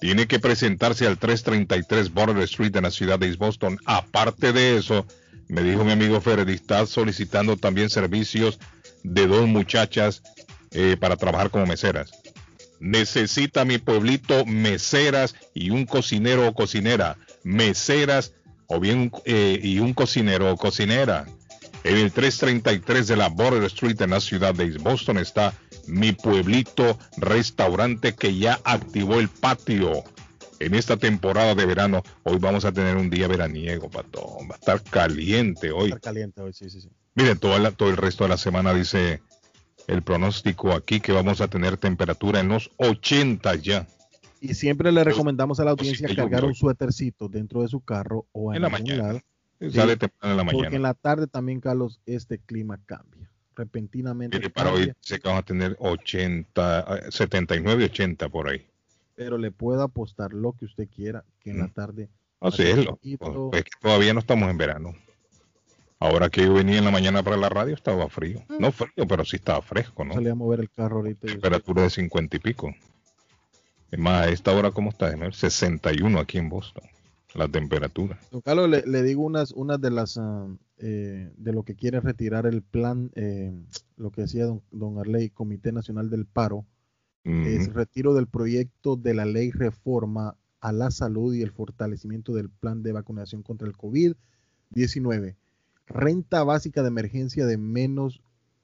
Tiene 0.00 0.26
que 0.26 0.38
presentarse 0.38 1.06
al 1.06 1.18
333 1.18 2.10
Border 2.10 2.42
Street 2.44 2.72
de 2.72 2.80
la 2.80 2.90
ciudad 2.90 3.18
de 3.18 3.26
East 3.26 3.38
Boston. 3.38 3.78
Aparte 3.84 4.54
de 4.54 4.78
eso, 4.78 5.06
me 5.48 5.62
dijo 5.62 5.84
mi 5.84 5.92
amigo 5.92 6.22
Feredi, 6.22 6.54
está 6.54 6.86
solicitando 6.86 7.58
también 7.58 7.90
servicios 7.90 8.58
de 9.02 9.26
dos 9.26 9.46
muchachas 9.46 10.22
eh, 10.70 10.96
para 10.98 11.16
trabajar 11.16 11.50
como 11.50 11.66
meseras. 11.66 12.10
Necesita 12.78 13.66
mi 13.66 13.76
pueblito 13.76 14.46
meseras 14.46 15.34
y 15.52 15.68
un 15.68 15.84
cocinero 15.84 16.48
o 16.48 16.54
cocinera. 16.54 17.18
Meseras 17.44 18.32
o 18.68 18.80
bien 18.80 19.12
eh, 19.26 19.60
y 19.62 19.80
un 19.80 19.92
cocinero 19.92 20.50
o 20.50 20.56
cocinera. 20.56 21.26
En 21.84 21.96
el 21.96 22.12
333 22.12 23.06
de 23.08 23.16
la 23.16 23.28
Border 23.28 23.64
Street 23.64 24.00
en 24.02 24.10
la 24.10 24.20
ciudad 24.20 24.54
de 24.54 24.64
East 24.64 24.80
Boston 24.82 25.16
está 25.18 25.54
mi 25.86 26.12
pueblito 26.12 26.98
restaurante 27.16 28.14
que 28.14 28.36
ya 28.36 28.60
activó 28.64 29.14
el 29.18 29.28
patio. 29.28 30.04
En 30.58 30.74
esta 30.74 30.98
temporada 30.98 31.54
de 31.54 31.64
verano, 31.64 32.02
hoy 32.24 32.36
vamos 32.38 32.66
a 32.66 32.72
tener 32.72 32.96
un 32.96 33.08
día 33.08 33.26
veraniego, 33.28 33.88
patón. 33.88 34.46
Va 34.50 34.56
a 34.56 34.58
estar 34.58 34.82
caliente 34.82 35.70
hoy. 35.70 35.88
Está 35.88 36.00
caliente 36.00 36.42
hoy, 36.42 36.52
sí, 36.52 36.68
sí, 36.68 36.82
sí. 36.82 36.90
Miren, 37.14 37.38
todo, 37.38 37.58
la- 37.58 37.70
todo 37.72 37.88
el 37.88 37.96
resto 37.96 38.24
de 38.24 38.28
la 38.30 38.36
semana 38.36 38.74
dice 38.74 39.22
el 39.88 40.02
pronóstico 40.02 40.72
aquí 40.72 41.00
que 41.00 41.12
vamos 41.12 41.40
a 41.40 41.48
tener 41.48 41.78
temperatura 41.78 42.40
en 42.40 42.48
los 42.48 42.70
80 42.76 43.54
ya. 43.56 43.86
Y 44.42 44.52
siempre 44.52 44.92
le 44.92 45.02
recomendamos 45.02 45.60
a 45.60 45.64
la 45.64 45.70
audiencia 45.70 46.14
cargar 46.14 46.44
un 46.44 46.54
suétercito 46.54 47.28
dentro 47.28 47.62
de 47.62 47.68
su 47.68 47.80
carro 47.80 48.26
o 48.32 48.52
en, 48.52 48.56
En 48.56 48.62
la 48.62 48.68
mañana. 48.68 49.02
lado, 49.04 49.20
Sí, 49.60 49.70
Sale 49.72 49.96
temprano 49.96 50.32
en 50.32 50.36
la 50.38 50.44
porque 50.44 50.56
en 50.58 50.64
mañana. 50.72 50.88
la 50.88 50.94
tarde 50.94 51.26
también, 51.26 51.60
Carlos, 51.60 52.00
este 52.06 52.38
clima 52.38 52.78
cambia. 52.86 53.30
Repentinamente 53.54 54.38
Mire, 54.38 54.48
para 54.50 54.70
hoy 54.70 54.86
cambia, 54.86 54.96
sé 55.00 55.20
que 55.20 55.28
vamos 55.28 55.42
a 55.42 55.44
tener 55.44 55.76
80, 55.78 56.86
eh, 57.06 57.10
79, 57.10 57.84
80 57.84 58.28
por 58.30 58.48
ahí. 58.48 58.66
pero 59.14 59.36
le 59.36 59.50
puedo 59.50 59.82
apostar 59.82 60.32
lo 60.32 60.52
que 60.52 60.64
usted 60.64 60.88
quiera 60.88 61.24
que 61.40 61.50
en 61.50 61.58
la 61.58 61.66
Mm. 61.66 61.72
tarde 61.72 62.08
Así 62.40 62.62
Hace 62.62 62.70
es, 62.70 62.76
lo- 62.86 62.92
poquito. 62.92 63.50
es 63.52 63.64
que 63.64 63.70
todavía 63.82 64.14
no 64.14 64.20
estamos 64.20 64.48
en 64.48 64.56
verano. 64.56 64.94
Ahora 65.98 66.30
que 66.30 66.40
yo 66.46 66.54
venía 66.54 66.78
en 66.78 66.84
la 66.86 66.90
mañana 66.90 67.22
para 67.22 67.36
la 67.36 67.50
radio 67.50 67.74
estaba 67.74 68.08
frío. 68.08 68.42
No 68.58 68.72
frío, 68.72 69.06
pero 69.06 69.26
sí 69.26 69.36
estaba 69.36 69.60
fresco, 69.60 70.06
¿no? 70.06 70.14
salí 70.14 70.30
a 70.30 70.34
mover 70.34 70.60
el 70.60 70.70
carro 70.70 70.96
ahorita. 71.00 71.26
y- 71.26 71.32
Temperatura 71.32 71.82
de 71.82 71.90
50 71.90 72.36
y 72.36 72.40
pico. 72.40 72.74
Es 73.90 73.98
más, 73.98 74.26
a 74.26 74.30
esta 74.30 74.52
hora, 74.52 74.70
¿cómo 74.70 74.88
está? 74.88 75.06
Déjame 75.06 75.24
ver, 75.26 75.34
61 75.34 76.18
aquí 76.18 76.38
en 76.38 76.48
Boston. 76.48 76.84
La 77.34 77.48
temperatura. 77.48 78.18
Don 78.30 78.40
Carlos, 78.40 78.68
le, 78.68 78.82
le 78.86 79.02
digo 79.02 79.22
unas, 79.22 79.52
unas 79.52 79.80
de 79.80 79.90
las 79.90 80.18
ah, 80.18 80.48
eh, 80.82 81.30
de 81.36 81.52
lo 81.52 81.62
que 81.62 81.76
quiere 81.76 82.00
retirar 82.00 82.46
el 82.46 82.62
plan, 82.62 83.10
eh, 83.14 83.52
lo 83.98 84.10
que 84.10 84.22
decía 84.22 84.46
don, 84.46 84.62
don 84.70 84.98
Arley, 84.98 85.28
Comité 85.28 85.72
Nacional 85.72 86.08
del 86.08 86.24
Paro, 86.24 86.64
es 87.22 87.70
retiro 87.74 88.14
del 88.14 88.26
proyecto 88.26 88.96
de 88.96 89.12
la 89.12 89.26
ley 89.26 89.50
reforma 89.50 90.36
a 90.60 90.72
la 90.72 90.90
salud 90.90 91.34
y 91.34 91.42
el 91.42 91.50
fortalecimiento 91.50 92.32
del 92.32 92.48
plan 92.48 92.82
de 92.82 92.92
vacunación 92.92 93.42
contra 93.42 93.68
el 93.68 93.76
COVID-19. 93.76 95.36
Renta 95.86 96.44
básica 96.44 96.80
de 96.80 96.88
emergencia 96.88 97.44
de 97.44 97.58
menos 97.58 98.22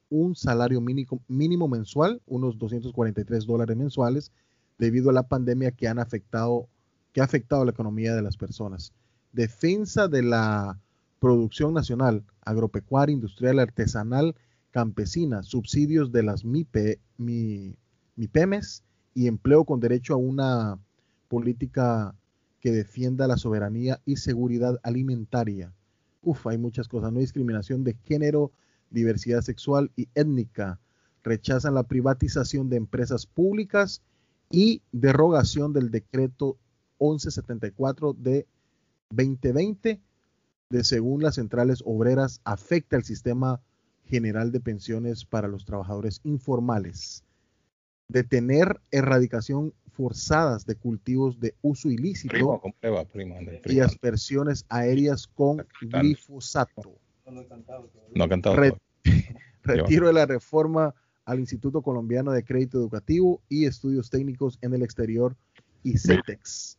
un 0.09 0.35
salario 0.35 0.81
mínimo, 0.81 1.21
mínimo 1.29 1.69
mensual, 1.69 2.23
unos 2.25 2.59
243 2.59 3.45
dólares 3.45 3.77
mensuales, 3.77 4.33
debido 4.79 5.11
a 5.11 5.13
la 5.13 5.29
pandemia 5.29 5.73
que 5.73 5.87
han 5.87 5.99
afectado, 5.99 6.67
que 7.17 7.23
ha 7.23 7.25
afectado 7.25 7.65
la 7.65 7.71
economía 7.71 8.15
de 8.15 8.21
las 8.21 8.37
personas. 8.37 8.93
Defensa 9.33 10.07
de 10.07 10.23
la 10.23 10.79
producción 11.19 11.73
nacional, 11.73 12.23
agropecuaria, 12.43 13.15
industrial, 13.15 13.59
artesanal, 13.59 14.35
campesina, 14.71 15.43
subsidios 15.43 16.13
de 16.13 16.23
las 16.23 16.45
MIPE, 16.45 17.01
mi, 17.17 17.75
MIPEMES 18.17 18.85
y 19.15 19.29
empleo 19.29 19.65
con 19.65 19.81
derecho 19.81 20.13
a 20.13 20.19
una 20.19 20.79
política 21.29 22.15
que 22.61 22.71
defienda 22.71 23.27
la 23.27 23.39
soberanía 23.39 23.99
y 24.05 24.17
seguridad 24.17 24.79
alimentaria. 24.83 25.73
Uf, 26.21 26.47
hay 26.47 26.59
muchas 26.59 26.87
cosas. 26.87 27.15
No 27.15 27.21
discriminación 27.21 27.83
de 27.83 27.97
género, 28.05 28.53
diversidad 28.91 29.41
sexual 29.41 29.91
y 29.97 30.07
étnica. 30.15 30.81
Rechazan 31.25 31.73
la 31.73 31.85
privatización 31.85 32.69
de 32.69 32.77
empresas 32.77 33.25
públicas 33.25 34.03
y 34.51 34.83
derogación 34.93 35.73
del 35.73 35.91
decreto 35.91 36.59
1174 36.99 38.15
de 38.15 38.47
2020 39.11 40.01
de 40.71 40.85
según 40.85 41.23
las 41.23 41.37
centrales 41.37 41.83
obreras 41.85 42.41
afecta 42.45 42.97
el 42.97 43.05
sistema 43.05 43.61
general 44.07 44.53
de 44.53 44.61
pensiones 44.61 45.25
para 45.25 45.49
los 45.49 45.65
trabajadores 45.65 46.21
informales 46.25 47.25
detener 48.09 48.81
erradicación 48.91 49.75
forzadas 49.93 50.67
de 50.67 50.77
cultivos 50.77 51.41
de 51.41 51.55
uso 51.63 51.91
ilícito 51.91 52.33
Primo, 52.33 52.61
¿cómo 52.61 52.75
le 52.83 52.91
va, 52.91 53.05
primo? 53.05 53.37
Anda, 53.37 53.53
y 53.65 53.81
aspersiones 53.81 54.65
aéreas 54.69 55.27
con 55.27 55.67
glifosato. 55.81 56.99
No 58.15 58.25
ha 58.25 58.29
cantado. 58.29 58.57
Re- 58.57 58.73
todavía. 58.73 58.79
Retiro 59.63 60.07
de 60.07 60.13
la 60.13 60.27
reforma 60.27 60.95
al 61.25 61.41
Instituto 61.41 61.83
Colombiano 61.83 62.31
de 62.31 62.45
Crédito 62.45 62.79
Educativo 62.79 63.41
y 63.49 63.65
Estudios 63.65 64.11
Técnicos 64.11 64.59
en 64.61 64.75
el 64.75 64.83
Exterior, 64.83 65.35
ICETEX, 65.83 66.79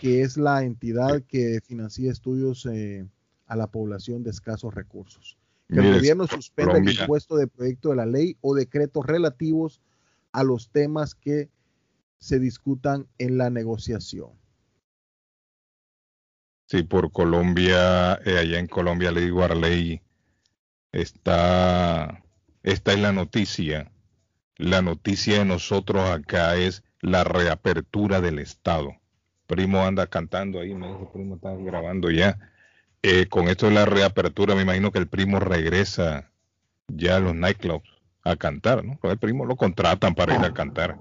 que 0.00 0.22
es 0.22 0.36
la 0.36 0.62
entidad 0.62 1.22
que 1.22 1.60
financia 1.64 2.10
estudios 2.10 2.66
eh, 2.66 3.06
a 3.46 3.56
la 3.56 3.66
población 3.66 4.22
de 4.22 4.30
escasos 4.30 4.74
recursos. 4.74 5.38
Que 5.68 5.80
el 5.80 5.94
gobierno 5.96 6.26
suspenda 6.26 6.78
el 6.78 6.88
impuesto 6.88 7.36
de 7.36 7.46
proyecto 7.46 7.90
de 7.90 7.96
la 7.96 8.06
ley 8.06 8.36
o 8.40 8.54
decretos 8.54 9.04
relativos 9.04 9.82
a 10.32 10.42
los 10.42 10.70
temas 10.70 11.14
que 11.14 11.50
se 12.18 12.38
discutan 12.38 13.06
en 13.18 13.36
la 13.36 13.50
negociación. 13.50 14.30
Sí, 16.66 16.82
por 16.82 17.12
Colombia, 17.12 18.14
eh, 18.24 18.38
allá 18.38 18.58
en 18.58 18.66
Colombia 18.66 19.10
le 19.10 19.22
digo 19.22 19.42
a 19.42 19.46
Arley, 19.46 20.02
está, 20.92 22.22
esta 22.62 22.92
es 22.92 23.00
la 23.00 23.12
noticia. 23.12 23.90
La 24.56 24.82
noticia 24.82 25.38
de 25.38 25.44
nosotros 25.44 26.08
acá 26.10 26.56
es 26.56 26.82
la 27.00 27.24
reapertura 27.24 28.20
del 28.20 28.38
Estado. 28.38 28.96
Primo 29.48 29.82
anda 29.82 30.06
cantando 30.06 30.60
ahí, 30.60 30.74
me 30.74 30.88
dijo, 30.88 31.10
primo 31.10 31.36
está 31.36 31.54
grabando 31.56 32.10
ya. 32.10 32.38
Eh, 33.02 33.26
con 33.28 33.48
esto 33.48 33.66
de 33.66 33.72
la 33.72 33.86
reapertura, 33.86 34.54
me 34.54 34.62
imagino 34.62 34.92
que 34.92 34.98
el 34.98 35.08
primo 35.08 35.40
regresa 35.40 36.30
ya 36.88 37.16
a 37.16 37.20
los 37.20 37.34
nightclubs 37.34 37.88
a 38.24 38.36
cantar, 38.36 38.84
¿no? 38.84 38.98
El 39.02 39.16
primo 39.16 39.46
lo 39.46 39.56
contratan 39.56 40.14
para 40.14 40.34
ir 40.34 40.44
a 40.44 40.52
cantar. 40.52 40.98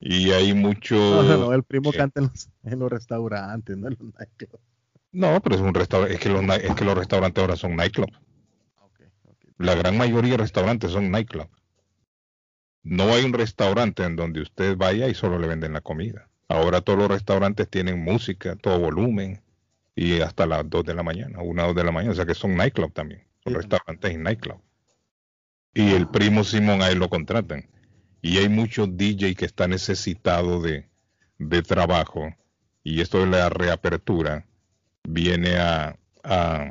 Y 0.00 0.30
hay 0.30 0.54
mucho... 0.54 0.96
No, 0.96 1.36
no, 1.36 1.52
el 1.52 1.62
primo 1.62 1.90
eh, 1.90 1.96
canta 1.96 2.20
en 2.20 2.28
los, 2.28 2.48
en 2.64 2.78
los 2.78 2.90
restaurantes, 2.90 3.76
no 3.76 3.88
en 3.88 3.98
los 4.00 4.14
nightclubs. 4.14 4.64
No, 5.12 5.38
pero 5.42 5.56
es 5.56 5.60
un 5.60 5.74
restaurante, 5.74 6.14
es 6.14 6.20
que 6.20 6.30
los, 6.30 6.42
es 6.56 6.74
que 6.74 6.84
los 6.86 6.96
restaurantes 6.96 7.42
ahora 7.42 7.56
son 7.56 7.76
nightclubs. 7.76 8.18
La 9.58 9.74
gran 9.74 9.98
mayoría 9.98 10.32
de 10.32 10.38
restaurantes 10.38 10.90
son 10.90 11.10
nightclubs. 11.10 11.50
No 12.82 13.12
hay 13.12 13.24
un 13.24 13.34
restaurante 13.34 14.04
en 14.04 14.16
donde 14.16 14.40
usted 14.40 14.74
vaya 14.76 15.08
y 15.08 15.14
solo 15.14 15.38
le 15.38 15.46
venden 15.46 15.74
la 15.74 15.82
comida. 15.82 16.30
Ahora 16.52 16.80
todos 16.82 16.98
los 16.98 17.08
restaurantes 17.08 17.68
tienen 17.68 18.02
música, 18.04 18.56
todo 18.56 18.78
volumen, 18.78 19.42
y 19.94 20.20
hasta 20.20 20.46
las 20.46 20.68
2 20.68 20.84
de 20.84 20.94
la 20.94 21.02
mañana, 21.02 21.40
1 21.42 21.62
o 21.64 21.66
2 21.68 21.76
de 21.76 21.84
la 21.84 21.92
mañana, 21.92 22.12
o 22.12 22.14
sea 22.16 22.26
que 22.26 22.34
son 22.34 22.54
nightclub 22.56 22.92
también, 22.92 23.26
son 23.44 23.54
Sí. 23.54 23.58
restaurantes 23.58 24.12
y 24.12 24.18
nightclub. 24.18 24.60
Y 25.74 25.92
el 25.94 26.08
primo 26.08 26.44
Simón 26.44 26.82
ahí 26.82 26.94
lo 26.94 27.08
contratan. 27.08 27.68
Y 28.20 28.38
hay 28.38 28.48
muchos 28.48 28.96
DJ 28.96 29.34
que 29.34 29.44
están 29.46 29.70
necesitados 29.70 30.62
de, 30.62 30.88
de 31.38 31.62
trabajo, 31.62 32.34
y 32.84 33.00
esto 33.00 33.20
de 33.20 33.26
la 33.26 33.48
reapertura 33.48 34.46
viene 35.04 35.56
a, 35.58 35.98
a, 36.24 36.66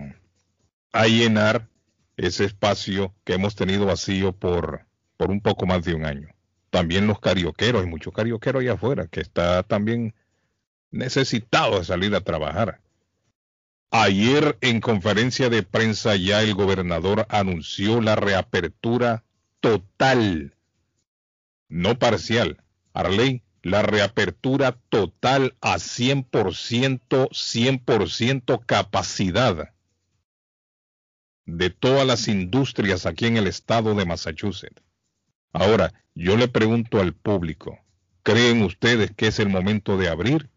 a 0.94 1.08
llenar 1.08 1.70
ese 2.18 2.46
espacio 2.46 3.14
que 3.24 3.34
hemos 3.34 3.56
tenido 3.56 3.86
vacío 3.88 4.34
por, 4.34 4.86
por 5.18 5.32
un 5.32 5.42
poco 5.42 5.66
más 5.66 5.84
de 5.86 5.96
un 5.96 6.06
año. 6.06 6.30
También 6.72 7.06
los 7.06 7.20
carioqueros, 7.20 7.84
hay 7.84 7.88
muchos 7.88 8.14
carioqueros 8.14 8.62
allá 8.62 8.74
afuera 8.74 9.08
que 9.08 9.20
está 9.20 9.62
también 9.64 10.16
necesitado 10.90 11.78
de 11.78 11.86
salir 11.86 12.16
a 12.16 12.22
trabajar. 12.22 12.82
Ayer 13.92 14.58
en 14.62 14.80
conferencia 14.80 15.50
de 15.50 15.64
prensa 15.64 16.16
ya 16.16 16.42
el 16.42 16.56
gobernador 16.56 17.28
anunció 17.30 18.02
la 18.02 18.16
reapertura 18.16 19.26
total, 19.60 20.56
no 21.68 22.00
parcial. 22.00 22.64
Arley, 22.94 23.44
la 23.64 23.82
reapertura 23.82 24.78
total 24.90 25.58
a 25.60 25.76
100%, 25.76 27.30
100% 27.30 28.66
capacidad 28.66 29.74
de 31.46 31.70
todas 31.70 32.08
las 32.08 32.30
industrias 32.30 33.06
aquí 33.06 33.26
en 33.26 33.36
el 33.36 33.48
estado 33.48 33.94
de 33.94 34.06
Massachusetts. 34.06 34.82
Ahora, 35.52 35.94
yo 36.16 36.38
le 36.38 36.48
pregunto 36.48 37.00
al 37.00 37.14
público, 37.14 37.80
¿creen 38.24 38.62
ustedes 38.64 39.12
que 39.12 39.28
es 39.28 39.40
el 39.40 39.50
momento 39.50 39.98
de 39.98 40.10
abrir? 40.10 40.50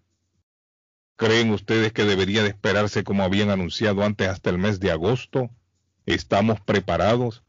¿Creen 1.16 1.50
ustedes 1.50 1.92
que 1.92 2.04
debería 2.04 2.42
de 2.42 2.48
esperarse 2.48 3.04
como 3.04 3.22
habían 3.22 3.50
anunciado 3.50 4.02
antes 4.02 4.28
hasta 4.28 4.50
el 4.50 4.58
mes 4.58 4.80
de 4.80 4.90
agosto? 4.90 5.50
¿Estamos 6.06 6.60
preparados? 6.60 7.44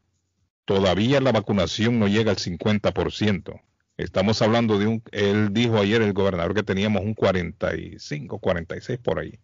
Todavía 0.64 1.20
la 1.20 1.32
vacunación 1.32 1.98
no 1.98 2.06
llega 2.08 2.30
al 2.30 2.38
50%. 2.38 3.60
Estamos 3.96 4.42
hablando 4.42 4.78
de 4.78 4.86
un, 4.86 5.02
él 5.10 5.52
dijo 5.52 5.78
ayer 5.78 6.02
el 6.02 6.12
gobernador 6.12 6.54
que 6.54 6.62
teníamos 6.62 7.02
un 7.02 7.14
45, 7.14 8.38
46 8.38 8.98
por 8.98 9.18
ahí 9.18 9.38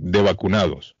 de 0.00 0.22
vacunados. 0.22 0.96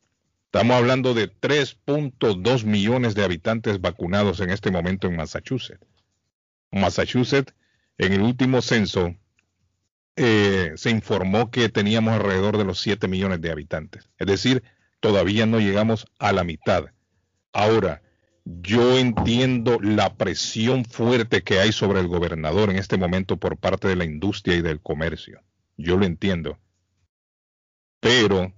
Estamos 0.46 0.76
hablando 0.76 1.14
de 1.14 1.32
3.2 1.32 2.64
millones 2.64 3.14
de 3.14 3.24
habitantes 3.24 3.80
vacunados 3.80 4.40
en 4.40 4.50
este 4.50 4.70
momento 4.70 5.06
en 5.06 5.16
Massachusetts. 5.16 5.86
Massachusetts, 6.72 7.54
en 7.98 8.12
el 8.12 8.22
último 8.22 8.62
censo, 8.62 9.14
eh, 10.16 10.72
se 10.76 10.90
informó 10.90 11.50
que 11.50 11.68
teníamos 11.68 12.14
alrededor 12.14 12.58
de 12.58 12.64
los 12.64 12.80
7 12.80 13.08
millones 13.08 13.40
de 13.40 13.50
habitantes. 13.50 14.08
Es 14.18 14.26
decir, 14.26 14.62
todavía 15.00 15.46
no 15.46 15.60
llegamos 15.60 16.06
a 16.18 16.32
la 16.32 16.44
mitad. 16.44 16.86
Ahora, 17.52 18.02
yo 18.44 18.98
entiendo 18.98 19.78
la 19.80 20.14
presión 20.14 20.84
fuerte 20.84 21.42
que 21.42 21.60
hay 21.60 21.72
sobre 21.72 22.00
el 22.00 22.08
gobernador 22.08 22.70
en 22.70 22.76
este 22.76 22.96
momento 22.96 23.36
por 23.36 23.56
parte 23.56 23.88
de 23.88 23.96
la 23.96 24.04
industria 24.04 24.56
y 24.56 24.62
del 24.62 24.80
comercio. 24.80 25.42
Yo 25.76 25.96
lo 25.96 26.04
entiendo. 26.04 26.58
Pero 28.00 28.52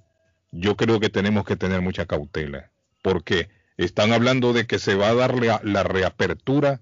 yo 0.51 0.77
creo 0.77 1.01
que 1.01 1.11
tenemos 1.11 1.45
que 1.45 1.57
tener 1.57 1.81
mucha 1.81 2.07
cautela, 2.07 2.71
porque 3.03 3.51
están 3.77 4.13
hablando 4.13 4.53
de 4.53 4.67
que 4.67 4.79
se 4.79 4.95
va 4.95 5.09
a 5.09 5.15
dar 5.15 5.43
la, 5.43 5.61
la 5.65 5.83
reapertura 5.83 6.81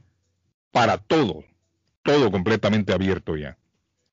para 0.73 0.99
todo, 0.99 1.45
todo 2.03 2.31
completamente 2.31 2.93
abierto 2.93 3.37
ya. 3.37 3.59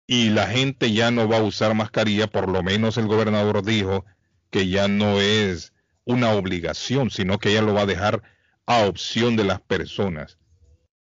Y 0.05 0.29
la 0.29 0.47
gente 0.47 0.93
ya 0.93 1.11
no 1.11 1.27
va 1.27 1.37
a 1.37 1.43
usar 1.43 1.73
mascarilla, 1.73 2.27
por 2.27 2.49
lo 2.49 2.63
menos 2.63 2.97
el 2.97 3.07
gobernador 3.07 3.63
dijo 3.63 4.05
que 4.49 4.69
ya 4.69 4.87
no 4.87 5.19
es 5.19 5.73
una 6.05 6.31
obligación, 6.31 7.09
sino 7.11 7.39
que 7.39 7.53
ya 7.53 7.61
lo 7.61 7.73
va 7.73 7.81
a 7.81 7.85
dejar 7.85 8.23
a 8.65 8.85
opción 8.85 9.35
de 9.35 9.43
las 9.43 9.59
personas. 9.59 10.37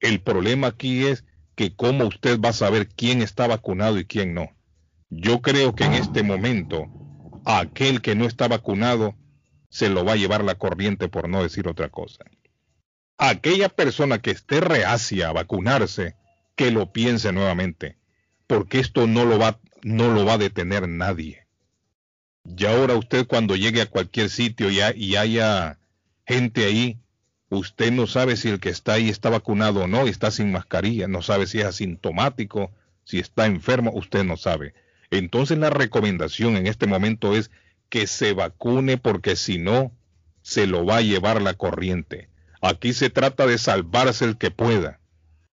El 0.00 0.20
problema 0.20 0.68
aquí 0.68 1.06
es 1.06 1.24
que 1.54 1.74
cómo 1.74 2.06
usted 2.06 2.40
va 2.40 2.50
a 2.50 2.54
saber 2.54 2.88
quién 2.88 3.22
está 3.22 3.46
vacunado 3.46 3.98
y 3.98 4.04
quién 4.04 4.34
no. 4.34 4.50
Yo 5.10 5.42
creo 5.42 5.74
que 5.74 5.84
en 5.84 5.94
este 5.94 6.22
momento 6.22 6.88
aquel 7.44 8.00
que 8.00 8.14
no 8.14 8.26
está 8.26 8.48
vacunado 8.48 9.14
se 9.68 9.88
lo 9.88 10.04
va 10.04 10.12
a 10.12 10.16
llevar 10.16 10.44
la 10.44 10.54
corriente 10.54 11.08
por 11.08 11.28
no 11.28 11.42
decir 11.42 11.68
otra 11.68 11.88
cosa. 11.88 12.24
Aquella 13.24 13.68
persona 13.68 14.18
que 14.18 14.32
esté 14.32 14.60
reacia 14.60 15.28
a 15.28 15.32
vacunarse, 15.32 16.16
que 16.56 16.72
lo 16.72 16.92
piense 16.92 17.32
nuevamente, 17.32 17.96
porque 18.48 18.80
esto 18.80 19.06
no 19.06 19.24
lo 19.24 19.38
va, 19.38 19.60
no 19.84 20.12
lo 20.12 20.24
va 20.24 20.32
a 20.32 20.38
detener 20.38 20.88
nadie. 20.88 21.46
Y 22.44 22.66
ahora 22.66 22.96
usted 22.96 23.28
cuando 23.28 23.54
llegue 23.54 23.80
a 23.80 23.86
cualquier 23.88 24.28
sitio 24.28 24.72
y, 24.72 24.80
y 24.96 25.14
haya 25.14 25.78
gente 26.26 26.64
ahí, 26.64 26.98
usted 27.48 27.92
no 27.92 28.08
sabe 28.08 28.36
si 28.36 28.48
el 28.48 28.58
que 28.58 28.70
está 28.70 28.94
ahí 28.94 29.08
está 29.08 29.30
vacunado 29.30 29.84
o 29.84 29.86
no, 29.86 30.08
está 30.08 30.32
sin 30.32 30.50
mascarilla, 30.50 31.06
no 31.06 31.22
sabe 31.22 31.46
si 31.46 31.60
es 31.60 31.66
asintomático, 31.66 32.72
si 33.04 33.20
está 33.20 33.46
enfermo, 33.46 33.92
usted 33.94 34.24
no 34.24 34.36
sabe. 34.36 34.74
Entonces 35.12 35.58
la 35.58 35.70
recomendación 35.70 36.56
en 36.56 36.66
este 36.66 36.88
momento 36.88 37.36
es 37.36 37.52
que 37.88 38.08
se 38.08 38.32
vacune 38.32 38.98
porque 38.98 39.36
si 39.36 39.58
no, 39.58 39.92
se 40.42 40.66
lo 40.66 40.84
va 40.84 40.96
a 40.96 41.02
llevar 41.02 41.40
la 41.40 41.54
corriente. 41.54 42.31
Aquí 42.62 42.92
se 42.92 43.10
trata 43.10 43.44
de 43.46 43.58
salvarse 43.58 44.24
el 44.24 44.38
que 44.38 44.52
pueda. 44.52 45.00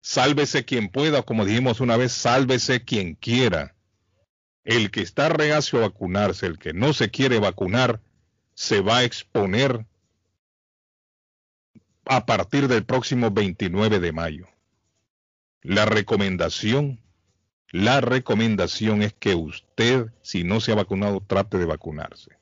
Sálvese 0.01 0.65
quien 0.65 0.89
pueda, 0.89 1.23
como 1.23 1.45
dijimos 1.45 1.81
una 1.81 1.97
vez, 1.97 2.11
sálvese 2.11 2.85
quien 2.85 3.15
quiera. 3.15 3.77
El 4.65 4.91
que 4.91 5.03
está 5.03 5.29
reacio 5.29 5.79
a 5.79 5.83
vacunarse, 5.83 6.47
el 6.47 6.59
que 6.59 6.73
no 6.73 6.93
se 6.93 7.13
quiere 7.13 7.39
vacunar, 7.39 8.01
se 8.55 8.81
va 8.81 8.99
a 8.99 9.05
exponer 9.05 9.87
a 12.07 12.27
partir 12.27 12.67
del 12.67 12.85
próximo 12.85 13.31
29 13.31 14.01
de 14.01 14.13
mayo. 14.13 14.49
La 15.63 15.85
recomendación, 15.85 17.01
la 17.71 18.01
recomendación 18.01 19.03
es 19.03 19.13
que 19.13 19.37
usted, 19.37 20.13
si 20.23 20.43
no 20.43 20.61
se 20.61 20.73
ha 20.73 20.75
vacunado, 20.75 21.21
trate 21.21 21.57
de 21.57 21.67
vacunarse. 21.67 22.33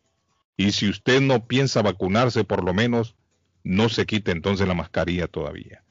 Y 0.56 0.72
si 0.72 0.88
usted 0.88 1.20
no 1.20 1.46
piensa 1.46 1.82
vacunarse, 1.82 2.44
por 2.44 2.64
lo 2.64 2.72
menos 2.72 3.14
no 3.64 3.88
se 3.88 4.06
quite 4.06 4.30
entonces 4.30 4.68
la 4.68 4.74
mascarilla 4.74 5.26
todavía. 5.26 5.82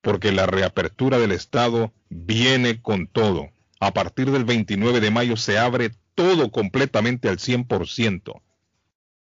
Porque 0.00 0.32
la 0.32 0.46
reapertura 0.46 1.18
del 1.18 1.30
Estado 1.30 1.92
viene 2.08 2.80
con 2.80 3.06
todo. 3.06 3.50
A 3.78 3.92
partir 3.92 4.30
del 4.30 4.44
29 4.44 5.00
de 5.00 5.10
mayo 5.10 5.36
se 5.36 5.58
abre 5.58 5.92
todo 6.14 6.50
completamente 6.50 7.28
al 7.28 7.38
100%. 7.38 8.42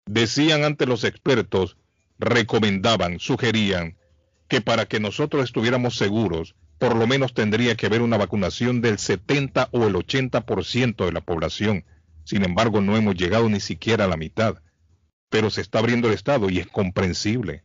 Decían 0.06 0.64
ante 0.64 0.86
los 0.86 1.04
expertos, 1.04 1.76
recomendaban, 2.18 3.18
sugerían 3.18 3.96
que 4.48 4.60
para 4.60 4.86
que 4.86 5.00
nosotros 5.00 5.44
estuviéramos 5.44 5.96
seguros, 5.96 6.56
por 6.78 6.96
lo 6.96 7.06
menos 7.06 7.34
tendría 7.34 7.76
que 7.76 7.86
haber 7.86 8.02
una 8.02 8.16
vacunación 8.16 8.80
del 8.80 8.98
70 8.98 9.68
o 9.70 9.86
el 9.86 9.94
80% 9.94 11.06
de 11.06 11.12
la 11.12 11.20
población. 11.20 11.84
Sin 12.24 12.44
embargo, 12.44 12.80
no 12.80 12.96
hemos 12.96 13.14
llegado 13.14 13.48
ni 13.48 13.60
siquiera 13.60 14.04
a 14.04 14.08
la 14.08 14.16
mitad. 14.16 14.56
Pero 15.28 15.50
se 15.50 15.60
está 15.60 15.78
abriendo 15.78 16.08
el 16.08 16.14
Estado 16.14 16.50
y 16.50 16.58
es 16.58 16.66
comprensible, 16.66 17.62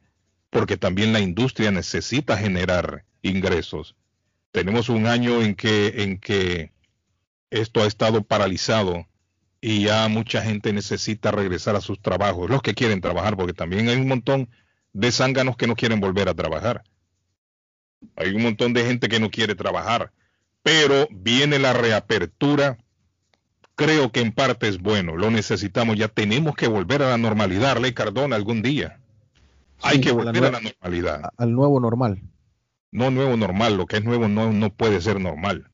porque 0.56 0.78
también 0.78 1.12
la 1.12 1.20
industria 1.20 1.70
necesita 1.70 2.38
generar 2.38 3.04
ingresos. 3.22 3.94
Tenemos 4.54 4.88
un 4.88 5.06
año 5.06 5.42
en 5.42 5.54
que, 5.54 6.04
en 6.04 6.18
que 6.18 6.72
esto 7.50 7.84
ha 7.84 7.86
estado 7.86 8.24
paralizado 8.24 9.06
y 9.60 9.84
ya 9.84 10.08
mucha 10.08 10.42
gente 10.42 10.72
necesita 10.72 11.32
regresar 11.32 11.76
a 11.76 11.82
sus 11.82 12.02
trabajos, 12.02 12.50
los 12.50 12.62
que 12.62 12.74
quieren 12.74 13.02
trabajar, 13.02 13.36
porque 13.36 13.52
también 13.52 13.90
hay 13.90 13.98
un 13.98 14.08
montón 14.08 14.48
de 14.94 15.12
zánganos 15.12 15.58
que 15.58 15.68
no 15.68 15.76
quieren 15.76 16.00
volver 16.00 16.30
a 16.30 16.34
trabajar. 16.34 16.86
Hay 18.16 18.30
un 18.30 18.44
montón 18.44 18.72
de 18.72 18.86
gente 18.86 19.10
que 19.10 19.20
no 19.20 19.30
quiere 19.30 19.56
trabajar, 19.56 20.14
pero 20.64 21.10
viene 21.12 21.60
la 21.60 21.74
reapertura. 21.74 22.78
Creo 23.76 24.10
que 24.14 24.22
en 24.22 24.32
parte 24.32 24.70
es 24.70 24.78
bueno, 24.78 25.18
lo 25.18 25.30
necesitamos, 25.32 25.98
ya 25.98 26.08
tenemos 26.08 26.56
que 26.56 26.70
volver 26.70 27.04
a 27.04 27.10
la 27.10 27.18
normalidad, 27.18 27.76
Ley 27.78 27.92
Cardona, 27.92 28.38
algún 28.38 28.62
día. 28.62 29.02
Hay 29.82 29.98
Sí, 29.98 30.02
que 30.02 30.10
a 30.10 30.14
la 30.14 30.32
volver 30.32 30.46
a 30.46 30.52
la 30.52 30.60
normalidad. 30.62 31.30
al 31.38 31.54
nuevo 31.54 31.80
normal. 31.80 32.22
No 32.92 33.12
nuevo 33.12 33.36
normal, 33.38 33.78
lo 33.78 33.86
que 33.88 33.98
es 33.98 34.04
nuevo 34.04 34.28
no, 34.28 34.52
no 34.54 34.74
puede 34.74 35.02
ser 35.02 35.20
normal. 35.20 35.70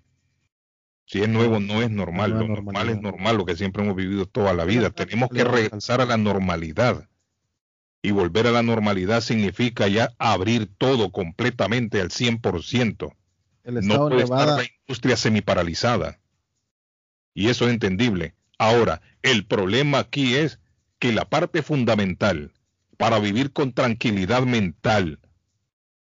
Si 1.05 1.21
es 1.21 1.29
nuevo, 1.29 1.59
no 1.59 1.81
es 1.81 1.89
normal. 1.91 2.31
Lo 2.31 2.47
normal 2.47 2.89
es 2.89 3.01
normal, 3.01 3.37
lo 3.37 3.45
que 3.45 3.55
siempre 3.55 3.83
hemos 3.83 3.95
vivido 3.95 4.25
toda 4.25 4.53
la 4.53 4.65
vida. 4.65 4.89
Tenemos 4.91 5.29
que 5.29 5.43
regresar 5.43 6.01
a 6.01 6.05
la 6.05 6.17
normalidad. 6.17 7.09
Y 8.01 8.11
volver 8.11 8.47
a 8.47 8.51
la 8.51 8.63
normalidad 8.63 9.21
significa 9.21 9.87
ya 9.87 10.13
abrir 10.17 10.67
todo 10.77 11.11
completamente 11.11 12.01
al 12.01 12.09
100%. 12.09 13.13
El 13.63 13.85
No 13.87 14.07
puede 14.07 14.23
estar 14.23 14.47
la 14.47 14.63
industria 14.63 15.17
semiparalizada. 15.17 16.19
Y 17.33 17.49
eso 17.49 17.65
es 17.67 17.73
entendible. 17.73 18.33
Ahora, 18.57 19.01
el 19.21 19.45
problema 19.45 19.99
aquí 19.99 20.35
es 20.35 20.59
que 20.97 21.11
la 21.11 21.25
parte 21.29 21.61
fundamental 21.61 22.53
para 23.01 23.17
vivir 23.17 23.51
con 23.51 23.73
tranquilidad 23.73 24.43
mental, 24.43 25.17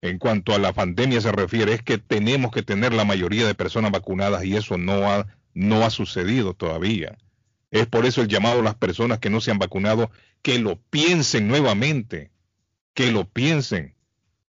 en 0.01 0.17
cuanto 0.17 0.55
a 0.55 0.57
la 0.57 0.73
pandemia 0.73 1.21
se 1.21 1.31
refiere, 1.31 1.73
es 1.73 1.83
que 1.83 1.99
tenemos 1.99 2.49
que 2.49 2.63
tener 2.63 2.91
la 2.91 3.05
mayoría 3.05 3.45
de 3.45 3.53
personas 3.53 3.91
vacunadas 3.91 4.43
y 4.45 4.55
eso 4.55 4.79
no 4.79 5.07
ha, 5.07 5.27
no 5.53 5.85
ha 5.85 5.91
sucedido 5.91 6.55
todavía. 6.55 7.15
Es 7.69 7.85
por 7.85 8.07
eso 8.07 8.23
el 8.23 8.29
llamado 8.29 8.61
a 8.61 8.63
las 8.63 8.73
personas 8.73 9.19
que 9.19 9.29
no 9.29 9.41
se 9.41 9.51
han 9.51 9.59
vacunado 9.59 10.09
que 10.41 10.57
lo 10.57 10.77
piensen 10.89 11.47
nuevamente, 11.47 12.31
que 12.95 13.11
lo 13.11 13.25
piensen, 13.29 13.93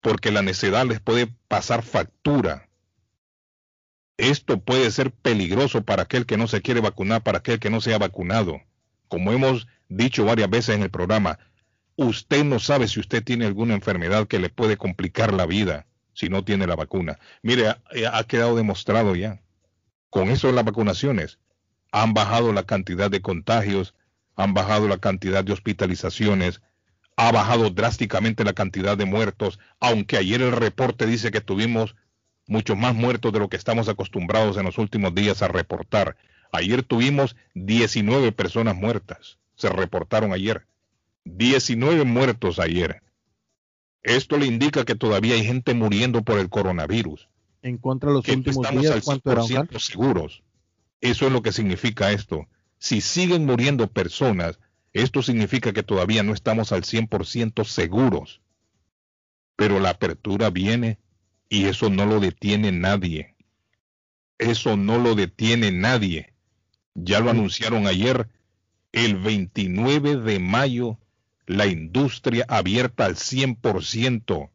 porque 0.02 0.32
la 0.32 0.42
necedad 0.42 0.88
les 0.88 1.00
puede 1.00 1.28
pasar 1.48 1.84
factura. 1.84 2.70
Esto 4.18 4.60
puede 4.60 4.90
ser 4.90 5.12
peligroso 5.12 5.84
para 5.84 6.04
aquel 6.04 6.26
que 6.26 6.38
no 6.38 6.48
se 6.48 6.64
quiere 6.64 6.82
vacunar, 6.82 7.22
para 7.22 7.38
aquel 7.38 7.60
que 7.60 7.70
no 7.70 7.82
se 7.82 7.94
ha 7.94 8.00
vacunado. 8.00 8.62
Como 9.10 9.32
hemos 9.32 9.68
dicho 9.90 10.26
varias 10.26 10.50
veces 10.50 10.76
en 10.76 10.82
el 10.82 10.90
programa, 10.90 11.38
usted 12.06 12.44
no 12.44 12.60
sabe 12.60 12.88
si 12.88 13.00
usted 13.00 13.24
tiene 13.24 13.46
alguna 13.46 13.74
enfermedad 13.74 14.28
que 14.28 14.40
le 14.40 14.50
puede 14.50 14.78
complicar 14.78 15.34
la 15.34 15.46
vida 15.46 15.86
si 16.14 16.30
no 16.30 16.44
tiene 16.44 16.68
la 16.68 16.76
vacuna. 16.76 17.20
Mire, 17.42 17.70
ha, 17.70 17.82
ha 18.14 18.24
quedado 18.26 18.56
demostrado 18.56 19.16
ya. 19.16 19.42
Con 20.10 20.30
eso 20.30 20.48
de 20.48 20.54
las 20.54 20.66
vacunaciones, 20.66 21.40
han 21.92 22.14
bajado 22.14 22.54
la 22.54 22.64
cantidad 22.64 23.10
de 23.10 23.22
contagios, 23.22 23.96
han 24.36 24.54
bajado 24.54 24.88
la 24.88 24.98
cantidad 24.98 25.44
de 25.44 25.54
hospitalizaciones, 25.54 26.62
ha 27.16 27.32
bajado 27.32 27.70
drásticamente 27.70 28.44
la 28.44 28.54
cantidad 28.54 28.98
de 28.98 29.06
muertos, 29.06 29.60
aunque 29.80 30.18
ayer 30.18 30.42
el 30.42 30.54
reporte 30.54 31.06
dice 31.06 31.32
que 31.32 31.42
tuvimos 31.42 31.96
muchos 32.48 32.78
más 32.78 32.96
muertos 32.96 33.32
de 33.32 33.40
lo 33.40 33.50
que 33.50 33.58
estamos 33.58 33.90
acostumbrados 33.90 34.58
en 34.58 34.66
los 34.66 34.78
últimos 34.78 35.14
días 35.14 35.42
a 35.42 35.48
reportar. 35.48 36.18
Ayer 36.52 36.84
tuvimos 36.84 37.36
19 37.54 38.32
personas 38.32 38.76
muertas, 38.76 39.38
se 39.56 39.70
reportaron 39.70 40.34
ayer. 40.34 40.66
19 41.26 42.04
muertos 42.04 42.60
ayer. 42.60 43.02
Esto 44.04 44.38
le 44.38 44.48
indica 44.48 44.86
que 44.86 44.96
todavía 44.96 45.36
hay 45.36 45.44
gente 45.44 45.74
muriendo 45.74 46.24
por 46.24 46.40
el 46.40 46.50
coronavirus. 46.50 47.30
En 47.62 47.78
contra 47.78 48.10
de 48.10 48.16
los 48.16 48.26
que 48.26 48.34
últimos 48.34 48.66
estamos 48.66 48.82
días, 48.82 48.96
al 48.96 49.04
¿cuánto 49.04 49.32
era, 49.32 49.42
100% 49.44 49.80
seguros. 49.80 50.44
Eso 51.00 51.28
es 51.28 51.32
lo 51.32 51.42
que 51.42 51.52
significa 51.52 52.12
esto. 52.12 52.48
Si 52.80 53.02
siguen 53.02 53.46
muriendo 53.46 53.88
personas, 53.88 54.60
esto 54.94 55.22
significa 55.22 55.72
que 55.72 55.84
todavía 55.84 56.24
no 56.24 56.34
estamos 56.34 56.72
al 56.72 56.82
100% 56.82 57.64
seguros. 57.64 58.42
Pero 59.56 59.80
la 59.80 59.92
apertura 59.92 60.50
viene 60.50 60.98
y 61.48 61.66
eso 61.66 61.90
no 61.90 62.06
lo 62.06 62.20
detiene 62.20 62.72
nadie. 62.72 63.36
Eso 64.40 64.76
no 64.76 64.98
lo 64.98 65.14
detiene 65.14 65.72
nadie. 65.72 66.34
Ya 66.96 67.20
lo 67.20 67.30
anunciaron 67.30 67.86
ayer, 67.86 68.28
el 68.92 69.18
29 69.18 70.18
de 70.18 70.40
mayo, 70.40 70.98
la 71.46 71.68
industria 71.68 72.46
abierta 72.48 73.06
al 73.06 73.16
100%. 73.16 74.50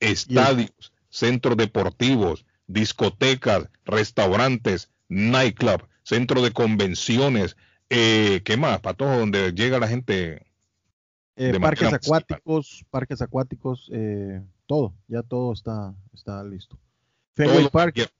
Estadios, 0.00 0.92
centros 1.08 1.56
deportivos, 1.56 2.44
discotecas, 2.66 3.68
restaurantes, 3.84 4.90
nightclub, 5.08 5.86
centro 6.02 6.42
de 6.42 6.52
convenciones, 6.52 7.56
eh, 7.90 8.42
¿qué 8.44 8.56
más? 8.56 8.80
Para 8.80 8.96
todo 8.96 9.18
donde 9.18 9.52
llega 9.52 9.78
la 9.78 9.88
gente. 9.88 10.46
Eh, 11.36 11.52
de 11.52 11.60
parques 11.60 11.92
acuáticos, 11.92 12.84
parques 12.90 13.20
acuáticos, 13.22 13.90
eh, 13.92 14.40
todo, 14.66 14.94
ya 15.08 15.22
todo 15.22 15.52
está, 15.52 15.94
está 16.12 16.44
listo. 16.44 16.78
Fenway 17.34 17.58
Todo 17.58 17.70
Park, 17.70 18.10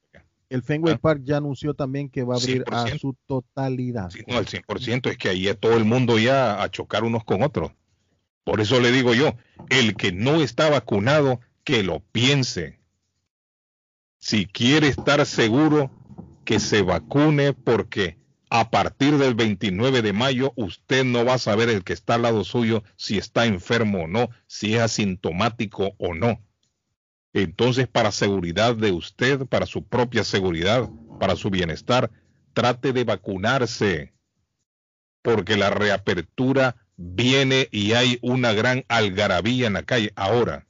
el 0.49 0.63
Fenway 0.63 0.95
Ah. 0.95 0.99
Park 0.99 1.23
ya 1.25 1.37
anunció 1.37 1.75
también 1.75 2.09
que 2.09 2.25
va 2.25 2.35
a 2.35 2.39
abrir 2.39 2.65
a 2.71 2.85
100%. 2.87 2.99
su 2.99 3.17
totalidad. 3.27 4.11
Sí, 4.11 4.21
no, 4.27 4.39
al 4.39 4.47
100% 4.47 5.11
es 5.11 5.19
que 5.19 5.29
ahí 5.29 5.49
es 5.49 5.59
todo 5.59 5.77
el 5.77 5.85
mundo 5.85 6.19
ya 6.19 6.63
a 6.63 6.71
chocar 6.71 7.05
unos 7.05 7.25
con 7.25 7.43
otros. 7.43 7.73
Por 8.45 8.61
eso 8.61 8.79
le 8.81 8.93
digo 8.93 9.15
yo, 9.15 9.35
el 9.71 9.97
que 9.97 10.13
no 10.13 10.43
está 10.43 10.69
vacunado, 10.69 11.41
que 11.65 11.83
lo 11.83 12.01
piense. 12.01 12.79
Si 14.19 14.47
quiere 14.47 14.89
estar 14.89 15.25
seguro, 15.27 15.91
que 16.45 16.61
se 16.61 16.83
vacune 16.83 17.55
porque 17.55 18.19
a 18.51 18.71
partir 18.71 19.19
del 19.19 19.35
29 19.35 20.03
de 20.03 20.13
mayo 20.13 20.53
usted 20.57 21.05
no 21.05 21.25
va 21.25 21.35
a 21.35 21.39
saber 21.39 21.71
el 21.71 21.83
que 21.83 21.93
está 21.93 22.15
al 22.15 22.23
lado 22.23 22.45
suyo 22.45 22.85
si 22.97 23.19
está 23.19 23.47
enfermo 23.47 24.05
o 24.05 24.07
no, 24.07 24.29
si 24.47 24.75
es 24.75 24.83
asintomático 24.83 25.95
o 25.99 26.15
no. 26.15 26.41
Entonces, 27.33 27.89
para 27.89 28.13
seguridad 28.13 28.77
de 28.77 28.93
usted, 28.93 29.47
para 29.47 29.67
su 29.67 29.85
propia 29.85 30.23
seguridad, 30.23 30.89
para 31.19 31.35
su 31.35 31.51
bienestar, 31.51 32.11
trate 32.53 32.93
de 32.93 33.03
vacunarse, 33.03 34.15
porque 35.21 35.57
la 35.57 35.71
reapertura 35.71 36.77
viene 36.97 37.69
y 37.71 37.93
hay 37.93 38.19
una 38.23 38.53
gran 38.53 38.85
algarabía 38.89 39.67
en 39.67 39.73
la 39.75 39.83
calle. 39.83 40.13
Ahora, 40.17 40.67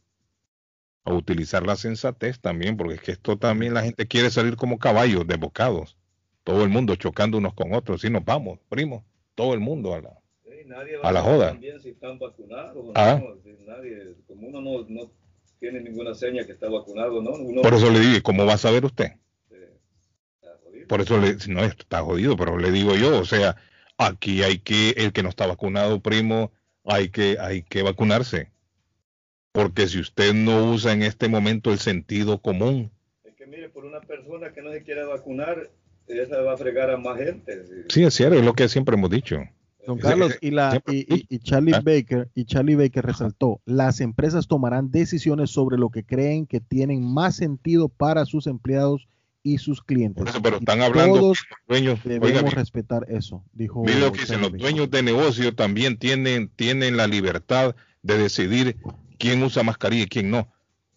a 1.04 1.12
utilizar 1.12 1.66
la 1.66 1.76
sensatez 1.76 2.40
también, 2.40 2.76
porque 2.76 2.94
es 2.94 3.00
que 3.00 3.12
esto 3.12 3.36
también 3.36 3.74
la 3.74 3.82
gente 3.82 4.06
quiere 4.06 4.30
salir 4.30 4.56
como 4.56 4.78
caballos 4.78 5.26
desbocados. 5.26 5.96
Todo 6.44 6.62
el 6.62 6.68
mundo 6.68 6.96
chocando 6.96 7.38
unos 7.38 7.54
con 7.54 7.72
otros. 7.74 8.04
Y 8.04 8.10
nos 8.10 8.24
vamos, 8.24 8.58
primo. 8.68 9.04
Todo 9.34 9.54
el 9.54 9.60
mundo 9.60 9.94
a 9.94 10.00
la. 10.00 10.10
Sí, 10.44 10.50
nadie 10.66 10.98
A 11.02 11.12
la 11.12 11.22
joda. 11.22 11.48
También 11.52 11.80
si 11.80 11.90
están 11.90 12.18
vacunados 12.18 12.76
o 12.76 12.92
Ah. 12.94 13.20
no. 13.22 13.34
Si 13.42 13.64
nadie, 13.66 14.14
como 14.26 14.48
uno 14.48 14.60
no, 14.60 14.86
no 14.88 15.10
tiene 15.58 15.80
ninguna 15.80 16.14
seña 16.14 16.44
que 16.44 16.52
está 16.52 16.68
vacunado, 16.68 17.22
¿no? 17.22 17.30
Uno, 17.32 17.62
Por 17.62 17.74
eso 17.74 17.90
le 17.90 17.98
digo, 18.00 18.22
¿cómo 18.22 18.44
va 18.44 18.54
a 18.54 18.58
saber 18.58 18.84
usted? 18.84 19.12
está 20.40 20.50
jodido. 20.62 20.86
Por 20.88 21.00
eso 21.00 21.18
le, 21.18 21.36
no 21.48 21.64
está 21.64 22.02
jodido, 22.02 22.36
pero 22.36 22.58
le 22.58 22.70
digo 22.70 22.94
yo, 22.94 23.18
o 23.20 23.24
sea, 23.24 23.56
aquí 23.98 24.42
hay 24.42 24.58
que, 24.58 24.90
el 24.90 25.12
que 25.12 25.22
no 25.22 25.28
está 25.28 25.46
vacunado, 25.46 26.00
primo, 26.00 26.50
hay 26.84 27.08
que, 27.08 27.36
hay 27.40 27.62
que 27.62 27.82
vacunarse. 27.82 28.50
Porque 29.52 29.86
si 29.86 30.00
usted 30.00 30.34
no 30.34 30.72
usa 30.72 30.92
en 30.92 31.02
este 31.02 31.28
momento 31.28 31.70
el 31.72 31.78
sentido 31.78 32.40
común, 32.40 32.90
Es 33.24 33.34
que 33.36 33.46
mire, 33.46 33.68
por 33.68 33.84
una 33.84 34.00
persona 34.00 34.52
que 34.52 34.62
no 34.62 34.72
se 34.72 34.82
quiere 34.82 35.04
vacunar, 35.04 35.70
esa 36.08 36.40
va 36.42 36.54
a 36.54 36.56
fregar 36.56 36.90
a 36.90 36.96
más 36.96 37.18
gente. 37.18 37.64
sí. 37.66 37.72
sí 37.88 38.02
es 38.04 38.14
cierto, 38.14 38.36
es 38.38 38.44
lo 38.44 38.54
que 38.54 38.68
siempre 38.68 38.96
hemos 38.96 39.10
dicho. 39.10 39.38
Don 39.86 39.98
Carlos, 39.98 40.36
y, 40.40 40.50
la, 40.50 40.82
y- 40.88 41.26
y 41.28 41.38
Charlie 41.40 41.74
¿Ah? 41.74 41.80
Baker, 41.84 42.30
y 42.34 42.46
Charlie 42.46 42.74
Baker 42.74 43.04
resaltó, 43.04 43.60
las 43.66 44.00
empresas 44.00 44.48
tomarán 44.48 44.90
decisiones 44.90 45.50
sobre 45.50 45.76
lo 45.76 45.90
que 45.90 46.04
creen 46.04 46.46
que 46.46 46.58
tienen 46.60 47.02
más 47.04 47.36
sentido 47.36 47.90
para 47.90 48.24
sus 48.24 48.46
empleados 48.46 49.06
y 49.44 49.58
sus 49.58 49.82
clientes. 49.82 50.24
Eso, 50.26 50.42
pero 50.42 50.56
están 50.56 50.80
hablando 50.80 51.20
todos 51.20 51.42
que 51.42 51.54
los 51.54 51.66
dueños, 51.68 52.02
debemos 52.02 52.42
oiga 52.42 52.50
respetar 52.50 53.06
eso, 53.08 53.44
dijo 53.52 53.84
mire 53.84 54.00
lo 54.00 54.10
que 54.10 54.22
dicen, 54.22 54.40
los 54.40 54.52
dueños 54.52 54.90
de 54.90 55.02
negocio 55.02 55.54
también 55.54 55.98
tienen, 55.98 56.48
tienen 56.48 56.96
la 56.96 57.06
libertad 57.06 57.76
de 58.02 58.18
decidir 58.18 58.78
quién 59.18 59.42
usa 59.42 59.62
mascarilla 59.62 60.04
y 60.04 60.08
quién 60.08 60.30
no. 60.30 60.48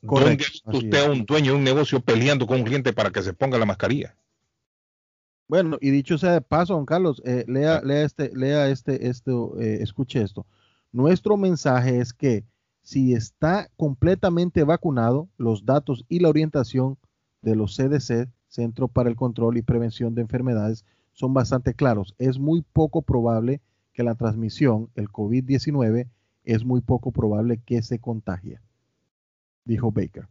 Correcto, 0.05 0.45
¿Dónde 0.63 0.77
usted 0.77 0.97
es. 0.97 1.07
a 1.07 1.11
un 1.11 1.25
dueño 1.25 1.51
de 1.51 1.57
un 1.57 1.63
negocio 1.65 1.99
peleando 1.99 2.47
con 2.47 2.59
un 2.59 2.63
cliente 2.63 2.93
para 2.93 3.11
que 3.11 3.21
se 3.21 3.33
ponga 3.33 3.57
la 3.57 3.65
mascarilla? 3.65 4.15
Bueno, 5.49 5.77
y 5.81 5.91
dicho 5.91 6.17
sea 6.17 6.31
de 6.31 6.41
paso, 6.41 6.73
don 6.73 6.85
Carlos, 6.85 7.21
eh, 7.25 7.43
lea, 7.47 7.81
lea 7.83 8.03
este, 8.03 8.31
lea 8.33 8.69
este, 8.69 9.09
esto, 9.09 9.59
eh, 9.59 9.79
escuche 9.81 10.21
esto. 10.21 10.45
Nuestro 10.93 11.35
mensaje 11.35 11.99
es 11.99 12.13
que 12.13 12.45
si 12.81 13.13
está 13.13 13.69
completamente 13.75 14.63
vacunado, 14.63 15.27
los 15.37 15.65
datos 15.65 16.05
y 16.07 16.19
la 16.19 16.29
orientación 16.29 16.97
de 17.41 17.55
los 17.57 17.75
CDC, 17.75 18.29
Centro 18.47 18.87
para 18.87 19.09
el 19.09 19.15
Control 19.15 19.57
y 19.57 19.61
Prevención 19.61 20.15
de 20.15 20.21
Enfermedades, 20.21 20.85
son 21.13 21.33
bastante 21.33 21.73
claros. 21.73 22.15
Es 22.17 22.39
muy 22.39 22.63
poco 22.73 23.01
probable 23.01 23.61
que 23.93 24.03
la 24.03 24.15
transmisión, 24.15 24.89
el 24.95 25.09
COVID-19, 25.09 26.07
es 26.43 26.63
muy 26.63 26.81
poco 26.81 27.11
probable 27.11 27.59
que 27.65 27.81
se 27.81 27.99
contagie, 27.99 28.59
dijo 29.65 29.91
Baker. 29.91 30.29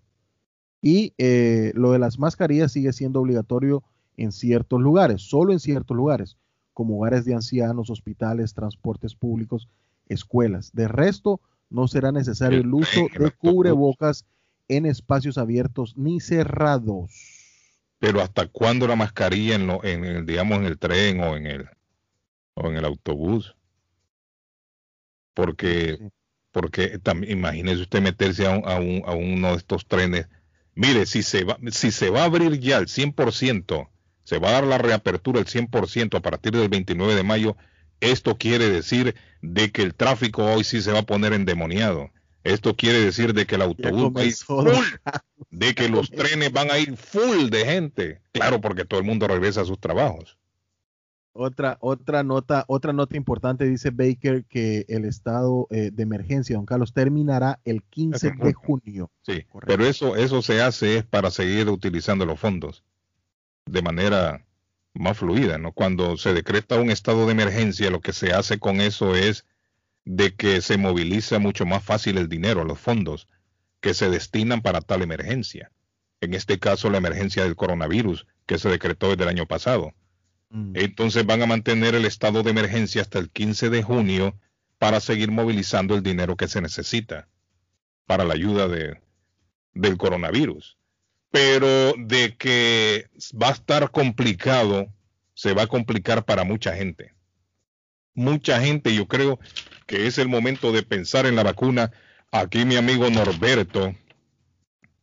Y 0.81 1.12
eh, 1.18 1.72
lo 1.74 1.92
de 1.92 1.98
las 1.98 2.18
mascarillas 2.18 2.72
sigue 2.72 2.92
siendo 2.92 3.20
obligatorio 3.20 3.83
en 4.16 4.33
ciertos 4.33 4.81
lugares, 4.81 5.22
solo 5.22 5.52
en 5.52 5.61
ciertos 5.61 5.96
lugares, 5.96 6.37
como 6.72 6.98
hogares 6.98 7.24
de 7.24 7.35
ancianos, 7.35 7.90
hospitales, 7.90 8.55
transportes 8.55 9.14
públicos, 9.14 9.68
escuelas. 10.09 10.72
De 10.72 10.88
resto, 10.88 11.40
no 11.68 11.88
será 11.88 12.12
necesario 12.12 12.61
el 12.61 12.72
uso 12.72 13.09
de 13.18 13.31
cubrebocas 13.33 14.24
en 14.68 14.87
espacios 14.87 15.38
abiertos 15.38 15.96
ni 15.96 16.21
cerrados. 16.21 17.35
Pero 17.99 18.21
hasta 18.23 18.47
cuándo 18.49 18.87
la 18.87 18.97
mascarilla 18.97 19.55
en, 19.57 19.67
lo- 19.67 19.85
en 19.85 20.05
el, 20.05 20.27
digamos, 20.27 20.59
en 20.59 20.65
el 20.67 20.79
tren 20.79 21.21
o 21.21 21.37
en 21.37 21.47
el, 21.47 21.69
o 22.55 22.69
en 22.71 22.77
el 22.77 22.85
autobús? 22.85 23.57
Porque, 25.35 25.97
Sí. 25.99 26.09
porque 26.53 26.99
también, 26.99 27.38
imagínese 27.38 27.83
usted 27.83 28.01
meterse 28.03 28.47
a, 28.47 28.51
un- 28.59 28.69
a, 28.69 28.79
un- 28.81 29.03
a 29.07 29.13
uno 29.13 29.51
de 29.51 29.57
estos 29.57 29.87
trenes. 29.87 30.29
Mire, 30.75 31.07
si 31.07 31.23
se 31.23 31.44
va, 31.44 31.59
si 31.71 31.90
se 31.92 32.11
va 32.11 32.23
a 32.23 32.25
abrir 32.27 32.59
ya 32.61 32.79
al 32.79 32.88
100%, 32.88 33.90
se 34.25 34.38
va 34.38 34.49
a 34.51 34.53
dar 34.53 34.65
la 34.65 34.79
reapertura 34.79 35.40
al 35.40 35.47
100% 35.47 36.17
a 36.17 36.21
partir 36.23 36.53
del 36.53 36.69
29 36.69 37.15
de 37.15 37.23
mayo, 37.23 37.57
esto 38.01 38.37
quiere 38.38 38.69
decir 38.69 39.15
de 39.42 39.71
que 39.73 39.83
el 39.83 39.94
tráfico 39.94 40.44
hoy 40.44 40.65
sí 40.65 40.83
se 40.83 40.92
va 40.92 41.01
a 41.01 41.03
poner 41.07 41.33
endemoniado. 41.33 42.11
Esto 42.47 42.77
quiere 42.77 43.01
decir 43.01 43.35
de 43.35 43.47
que 43.47 43.57
el 43.57 43.63
autobús 43.63 44.13
va 44.17 44.21
a 44.21 44.25
ir 44.25 44.35
full 44.35 44.69
de 45.51 45.75
que 45.75 45.88
los 45.88 46.11
trenes 46.11 46.53
van 46.53 46.71
a 46.71 46.79
ir 46.79 46.97
full 46.97 47.49
de 47.49 47.65
gente. 47.65 48.21
Claro, 48.33 48.61
porque 48.61 48.85
todo 48.85 49.01
el 49.01 49.07
mundo 49.07 49.27
regresa 49.27 49.63
a 49.63 49.65
sus 49.65 49.81
trabajos. 49.81 50.38
Otra, 51.33 51.77
otra 51.81 52.23
nota, 52.23 52.65
otra 52.67 52.94
nota 52.94 53.17
importante 53.17 53.67
dice 53.67 53.90
Baker 53.90 54.44
que 54.47 54.87
el 54.88 55.05
estado 55.05 55.67
eh, 55.71 55.90
de 55.92 56.03
emergencia, 56.03 56.57
don 56.57 56.65
Carlos, 56.65 56.94
terminará 56.94 57.61
el 57.65 57.83
15 57.83 58.33
de 58.42 58.55
junio. 58.55 59.11
Sí, 59.21 59.42
Correcto. 59.42 59.67
pero 59.67 59.85
eso, 59.85 60.17
eso 60.17 60.40
se 60.40 60.63
hace 60.63 60.97
es 60.97 61.05
para 61.05 61.31
seguir 61.31 61.69
utilizando 61.69 62.25
los 62.25 62.40
fondos 62.40 62.85
de 63.67 63.83
manera 63.83 64.47
más 64.94 65.19
fluida, 65.19 65.59
¿no? 65.59 65.73
Cuando 65.73 66.17
se 66.17 66.33
decreta 66.33 66.81
un 66.81 66.90
estado 66.90 67.27
de 67.27 67.33
emergencia, 67.33 67.90
lo 67.90 68.01
que 68.01 68.15
se 68.15 68.33
hace 68.33 68.59
con 68.59 68.81
eso 68.81 69.15
es 69.15 69.44
de 70.07 70.35
que 70.35 70.63
se 70.63 70.79
moviliza 70.79 71.38
mucho 71.40 71.67
más 71.67 71.83
fácil 71.83 72.17
el 72.17 72.29
dinero, 72.29 72.65
los 72.65 72.79
fondos 72.79 73.29
que 73.81 73.92
se 73.92 74.09
destinan 74.09 74.63
para 74.63 74.81
tal 74.81 75.02
emergencia. 75.02 75.73
En 76.21 76.33
este 76.33 76.59
caso, 76.59 76.88
la 76.88 76.98
emergencia 76.98 77.42
del 77.42 77.57
coronavirus, 77.57 78.27
que 78.46 78.59
se 78.59 78.71
decretó 78.71 79.11
desde 79.11 79.25
el 79.25 79.29
año 79.29 79.46
pasado. 79.46 79.92
Mm. 80.48 80.73
Entonces 80.77 81.27
van 81.27 81.42
a 81.42 81.46
mantener 81.46 81.96
el 81.96 82.04
estado 82.04 82.44
de 82.44 82.52
emergencia 82.52 83.02
hasta 83.02 83.19
el 83.19 83.31
15 83.31 83.69
de 83.69 83.83
junio 83.83 84.38
para 84.79 85.00
seguir 85.00 85.33
movilizando 85.33 85.96
el 85.96 86.02
dinero 86.02 86.37
que 86.37 86.48
se 86.48 86.61
necesita 86.61 87.29
para 88.07 88.25
la 88.25 88.35
ayuda 88.35 88.69
de, 88.69 89.00
del 89.75 89.98
coronavirus. 89.98 90.79
Pero 91.33 91.94
de 91.98 92.37
que 92.37 93.11
va 93.40 93.48
a 93.48 93.52
estar 93.52 93.90
complicado, 93.90 94.87
se 95.35 95.52
va 95.52 95.63
a 95.63 95.67
complicar 95.67 96.25
para 96.25 96.44
mucha 96.44 96.77
gente. 96.77 97.13
Mucha 98.15 98.61
gente, 98.61 98.94
yo 98.94 99.09
creo 99.09 99.40
que 99.87 100.06
es 100.06 100.18
el 100.18 100.28
momento 100.28 100.72
de 100.72 100.82
pensar 100.82 101.26
en 101.26 101.37
la 101.37 101.42
vacuna. 101.42 101.92
Aquí 102.32 102.64
mi 102.64 102.76
amigo 102.76 103.08
Norberto, 103.10 103.94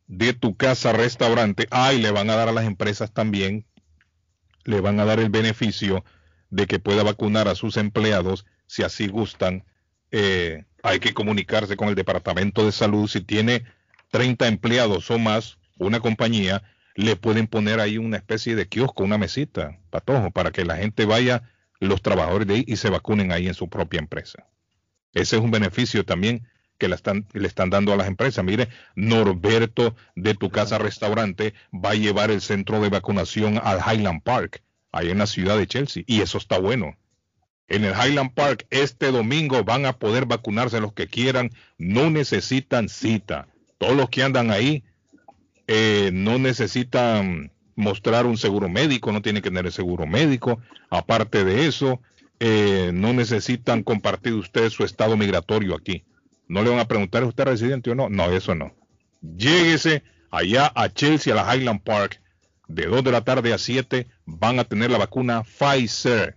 de 0.07 0.33
tu 0.33 0.55
casa 0.55 0.91
restaurante, 0.93 1.67
ay, 1.71 2.01
le 2.01 2.11
van 2.11 2.29
a 2.29 2.35
dar 2.35 2.49
a 2.49 2.53
las 2.53 2.65
empresas 2.65 3.13
también 3.13 3.65
le 4.65 4.81
van 4.81 4.99
a 4.99 5.05
dar 5.05 5.19
el 5.19 5.29
beneficio 5.29 6.03
de 6.49 6.67
que 6.67 6.79
pueda 6.79 7.03
vacunar 7.03 7.47
a 7.47 7.55
sus 7.55 7.77
empleados 7.77 8.45
si 8.67 8.83
así 8.83 9.07
gustan. 9.07 9.65
Eh, 10.11 10.65
hay 10.83 10.99
que 10.99 11.13
comunicarse 11.13 11.75
con 11.75 11.89
el 11.89 11.95
Departamento 11.95 12.65
de 12.65 12.71
Salud. 12.71 13.07
Si 13.07 13.21
tiene 13.21 13.63
30 14.11 14.47
empleados 14.47 15.09
o 15.11 15.17
más, 15.17 15.57
una 15.77 15.99
compañía, 15.99 16.63
le 16.95 17.15
pueden 17.15 17.47
poner 17.47 17.79
ahí 17.79 17.97
una 17.97 18.17
especie 18.17 18.55
de 18.55 18.67
kiosco, 18.67 19.03
una 19.03 19.17
mesita, 19.17 19.79
patojo, 19.89 20.31
para 20.31 20.51
que 20.51 20.65
la 20.65 20.77
gente 20.77 21.05
vaya, 21.05 21.49
los 21.79 22.01
trabajadores 22.01 22.47
de 22.47 22.53
ahí, 22.55 22.63
y 22.67 22.75
se 22.75 22.89
vacunen 22.89 23.31
ahí 23.31 23.47
en 23.47 23.55
su 23.55 23.69
propia 23.69 23.99
empresa. 23.99 24.45
Ese 25.13 25.37
es 25.37 25.41
un 25.41 25.51
beneficio 25.51 26.05
también 26.05 26.47
que 26.77 26.87
le 26.87 26.95
están, 26.95 27.27
le 27.33 27.47
están 27.47 27.69
dando 27.69 27.93
a 27.93 27.97
las 27.97 28.07
empresas. 28.07 28.43
Mire, 28.43 28.67
Norberto 28.95 29.95
de 30.15 30.33
tu 30.33 30.49
casa 30.49 30.77
restaurante 30.77 31.53
va 31.73 31.91
a 31.91 31.95
llevar 31.95 32.31
el 32.31 32.41
centro 32.41 32.81
de 32.81 32.89
vacunación 32.89 33.59
al 33.63 33.79
Highland 33.79 34.23
Park, 34.23 34.63
ahí 34.91 35.09
en 35.09 35.19
la 35.19 35.27
ciudad 35.27 35.57
de 35.57 35.67
Chelsea, 35.67 36.03
y 36.07 36.21
eso 36.21 36.37
está 36.37 36.59
bueno. 36.59 36.97
En 37.67 37.85
el 37.85 37.93
Highland 37.93 38.33
Park 38.33 38.67
este 38.69 39.11
domingo 39.11 39.63
van 39.63 39.85
a 39.85 39.93
poder 39.93 40.25
vacunarse 40.25 40.81
los 40.81 40.93
que 40.93 41.07
quieran, 41.07 41.51
no 41.77 42.09
necesitan 42.09 42.89
cita. 42.89 43.47
Todos 43.77 43.95
los 43.95 44.09
que 44.09 44.23
andan 44.23 44.51
ahí 44.51 44.83
eh, 45.67 46.11
no 46.13 46.37
necesitan 46.39 47.51
mostrar 47.75 48.25
un 48.25 48.37
seguro 48.37 48.69
médico, 48.69 49.11
no 49.11 49.21
tienen 49.21 49.41
que 49.41 49.49
tener 49.49 49.71
seguro 49.71 50.05
médico. 50.05 50.59
Aparte 50.89 51.43
de 51.43 51.65
eso, 51.65 52.01
eh, 52.39 52.91
no 52.93 53.13
necesitan 53.13 53.83
compartir 53.83 54.33
ustedes 54.33 54.73
su 54.73 54.83
estado 54.83 55.17
migratorio 55.17 55.75
aquí. 55.75 56.05
No 56.47 56.61
le 56.61 56.69
van 56.69 56.79
a 56.79 56.87
preguntar, 56.87 57.23
¿es 57.23 57.29
usted 57.29 57.45
residente 57.45 57.91
o 57.91 57.95
no? 57.95 58.09
No, 58.09 58.31
eso 58.31 58.53
no. 58.53 58.75
Lléguese 59.21 60.03
allá 60.29 60.71
a 60.75 60.89
Chelsea, 60.89 61.33
a 61.33 61.35
la 61.35 61.55
Highland 61.55 61.81
Park, 61.83 62.21
de 62.67 62.85
2 62.85 63.03
de 63.03 63.11
la 63.11 63.23
tarde 63.23 63.53
a 63.53 63.57
7, 63.57 64.07
van 64.25 64.59
a 64.59 64.63
tener 64.63 64.91
la 64.91 64.97
vacuna 64.97 65.43
Pfizer. 65.43 66.35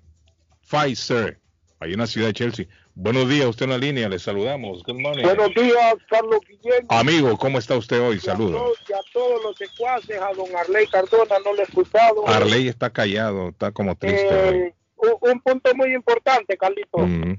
Pfizer, 0.68 1.40
ahí 1.80 1.92
en 1.92 1.98
la 1.98 2.06
ciudad 2.06 2.28
de 2.28 2.34
Chelsea. 2.34 2.66
Buenos 2.94 3.28
días, 3.28 3.46
usted 3.46 3.64
en 3.64 3.70
la 3.72 3.78
línea, 3.78 4.08
le 4.08 4.18
saludamos. 4.18 4.82
Good 4.82 4.98
morning. 4.98 5.22
Buenos 5.22 5.54
días, 5.54 5.94
Carlos 6.08 6.40
Guillén. 6.48 6.86
Amigo, 6.88 7.36
¿cómo 7.36 7.58
está 7.58 7.76
usted 7.76 8.00
hoy? 8.00 8.18
Saludos. 8.18 8.78
y 8.88 8.92
a 8.94 9.00
todos 9.12 9.42
los 9.42 9.56
secuaces, 9.56 10.18
a 10.18 10.32
don 10.32 10.48
Arley 10.56 10.86
Cardona, 10.86 11.36
no 11.44 11.52
le 11.52 11.60
he 11.60 11.64
escuchado. 11.64 12.26
Arley 12.26 12.68
está 12.68 12.88
callado, 12.88 13.50
está 13.50 13.70
como 13.70 13.94
triste. 13.96 14.26
Eh, 14.30 14.74
un, 14.96 15.16
un 15.20 15.40
punto 15.40 15.74
muy 15.74 15.94
importante, 15.94 16.56
Carlito. 16.56 16.98
Mm, 16.98 17.34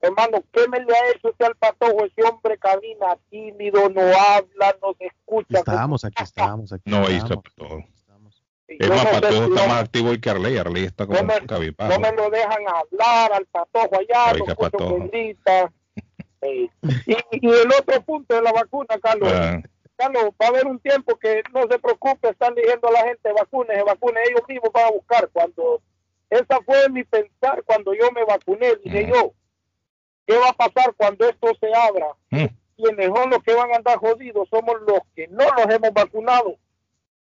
Hermano, 0.00 0.44
¿qué 0.52 0.68
me 0.68 0.78
le 0.78 0.94
ha 0.94 1.10
hecho 1.10 1.28
usted 1.30 1.46
al 1.46 1.56
patojo? 1.56 2.04
Ese 2.04 2.22
hombre 2.22 2.56
camina 2.58 3.16
tímido, 3.30 3.88
no 3.88 4.00
habla, 4.00 4.76
no 4.80 4.94
se 4.96 5.06
escucha. 5.06 5.58
Estábamos 5.58 6.04
aquí, 6.04 6.22
estábamos 6.22 6.72
aquí. 6.72 6.88
No, 6.88 6.98
ahí 6.98 7.16
está 7.16 7.34
estábamos. 7.34 8.44
Es 8.68 8.88
más, 8.88 9.04
no 9.04 9.10
Patojo 9.10 9.44
está 9.44 9.66
más 9.66 9.82
activo 9.82 10.10
que 10.20 10.30
Arley. 10.30 10.56
Arley 10.56 10.84
está 10.84 11.06
como 11.06 11.18
no 11.18 11.24
me, 11.24 11.46
cabizbajo. 11.46 11.92
no 11.92 11.98
me 11.98 12.12
lo 12.12 12.30
dejan 12.30 12.62
hablar 12.68 13.32
al 13.32 13.46
patojo 13.46 13.96
allá, 13.98 14.32
Oiga, 14.34 14.54
patojo. 14.54 15.10
Eh, 15.12 16.68
y, 17.06 17.16
y 17.32 17.48
el 17.48 17.72
otro 17.76 18.00
punto 18.02 18.36
de 18.36 18.42
la 18.42 18.52
vacuna, 18.52 18.96
Carlos. 19.02 19.32
Ah, 19.32 19.60
Carlos, 19.96 20.26
va 20.40 20.46
a 20.46 20.48
haber 20.50 20.68
un 20.68 20.78
tiempo 20.78 21.16
que 21.16 21.42
no 21.52 21.62
se 21.68 21.80
preocupe, 21.80 22.28
están 22.28 22.54
diciendo 22.54 22.86
a 22.86 22.92
la 22.92 23.02
gente 23.02 23.32
vacunes, 23.32 23.84
vacunes, 23.84 24.22
ellos 24.28 24.42
mismos 24.46 24.70
van 24.72 24.84
a 24.84 24.90
buscar. 24.92 25.28
Cuando 25.32 25.82
esa 26.30 26.60
fue 26.64 26.88
mi 26.90 27.04
pensar 27.04 27.62
cuando 27.64 27.94
yo 27.94 28.10
me 28.12 28.24
vacuné, 28.24 28.76
dije 28.84 29.06
Mm. 29.06 29.12
yo, 29.12 29.32
¿qué 30.26 30.36
va 30.36 30.48
a 30.50 30.52
pasar 30.52 30.94
cuando 30.96 31.28
esto 31.28 31.48
se 31.60 31.74
abra? 31.74 32.08
mm, 32.30 32.46
Quienes 32.76 33.06
son 33.06 33.30
los 33.30 33.42
que 33.42 33.54
van 33.54 33.72
a 33.72 33.76
andar 33.76 33.98
jodidos 33.98 34.48
somos 34.50 34.76
los 34.86 35.00
que 35.16 35.26
no 35.28 35.44
los 35.56 35.66
hemos 35.74 35.92
vacunado. 35.92 36.56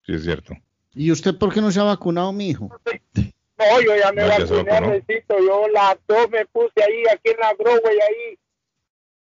sí, 0.05 0.13
es 0.13 0.23
cierto. 0.23 0.53
¿Y 0.93 1.11
usted 1.11 1.37
por 1.37 1.53
qué 1.53 1.61
no 1.61 1.71
se 1.71 1.79
ha 1.79 1.83
vacunado, 1.83 2.31
mijo? 2.33 2.69
No, 3.59 3.81
yo 3.81 3.95
ya 3.95 4.11
me 4.11 4.21
No, 4.23 4.27
vacuné. 4.29 4.71
Andresito, 4.71 5.37
yo 5.39 5.67
las 5.69 5.95
dos 6.07 6.29
me 6.29 6.45
puse 6.47 6.83
ahí, 6.83 7.03
aquí 7.11 7.29
en 7.31 7.39
la 7.39 7.53
Growway, 7.53 7.99
ahí, 7.99 8.39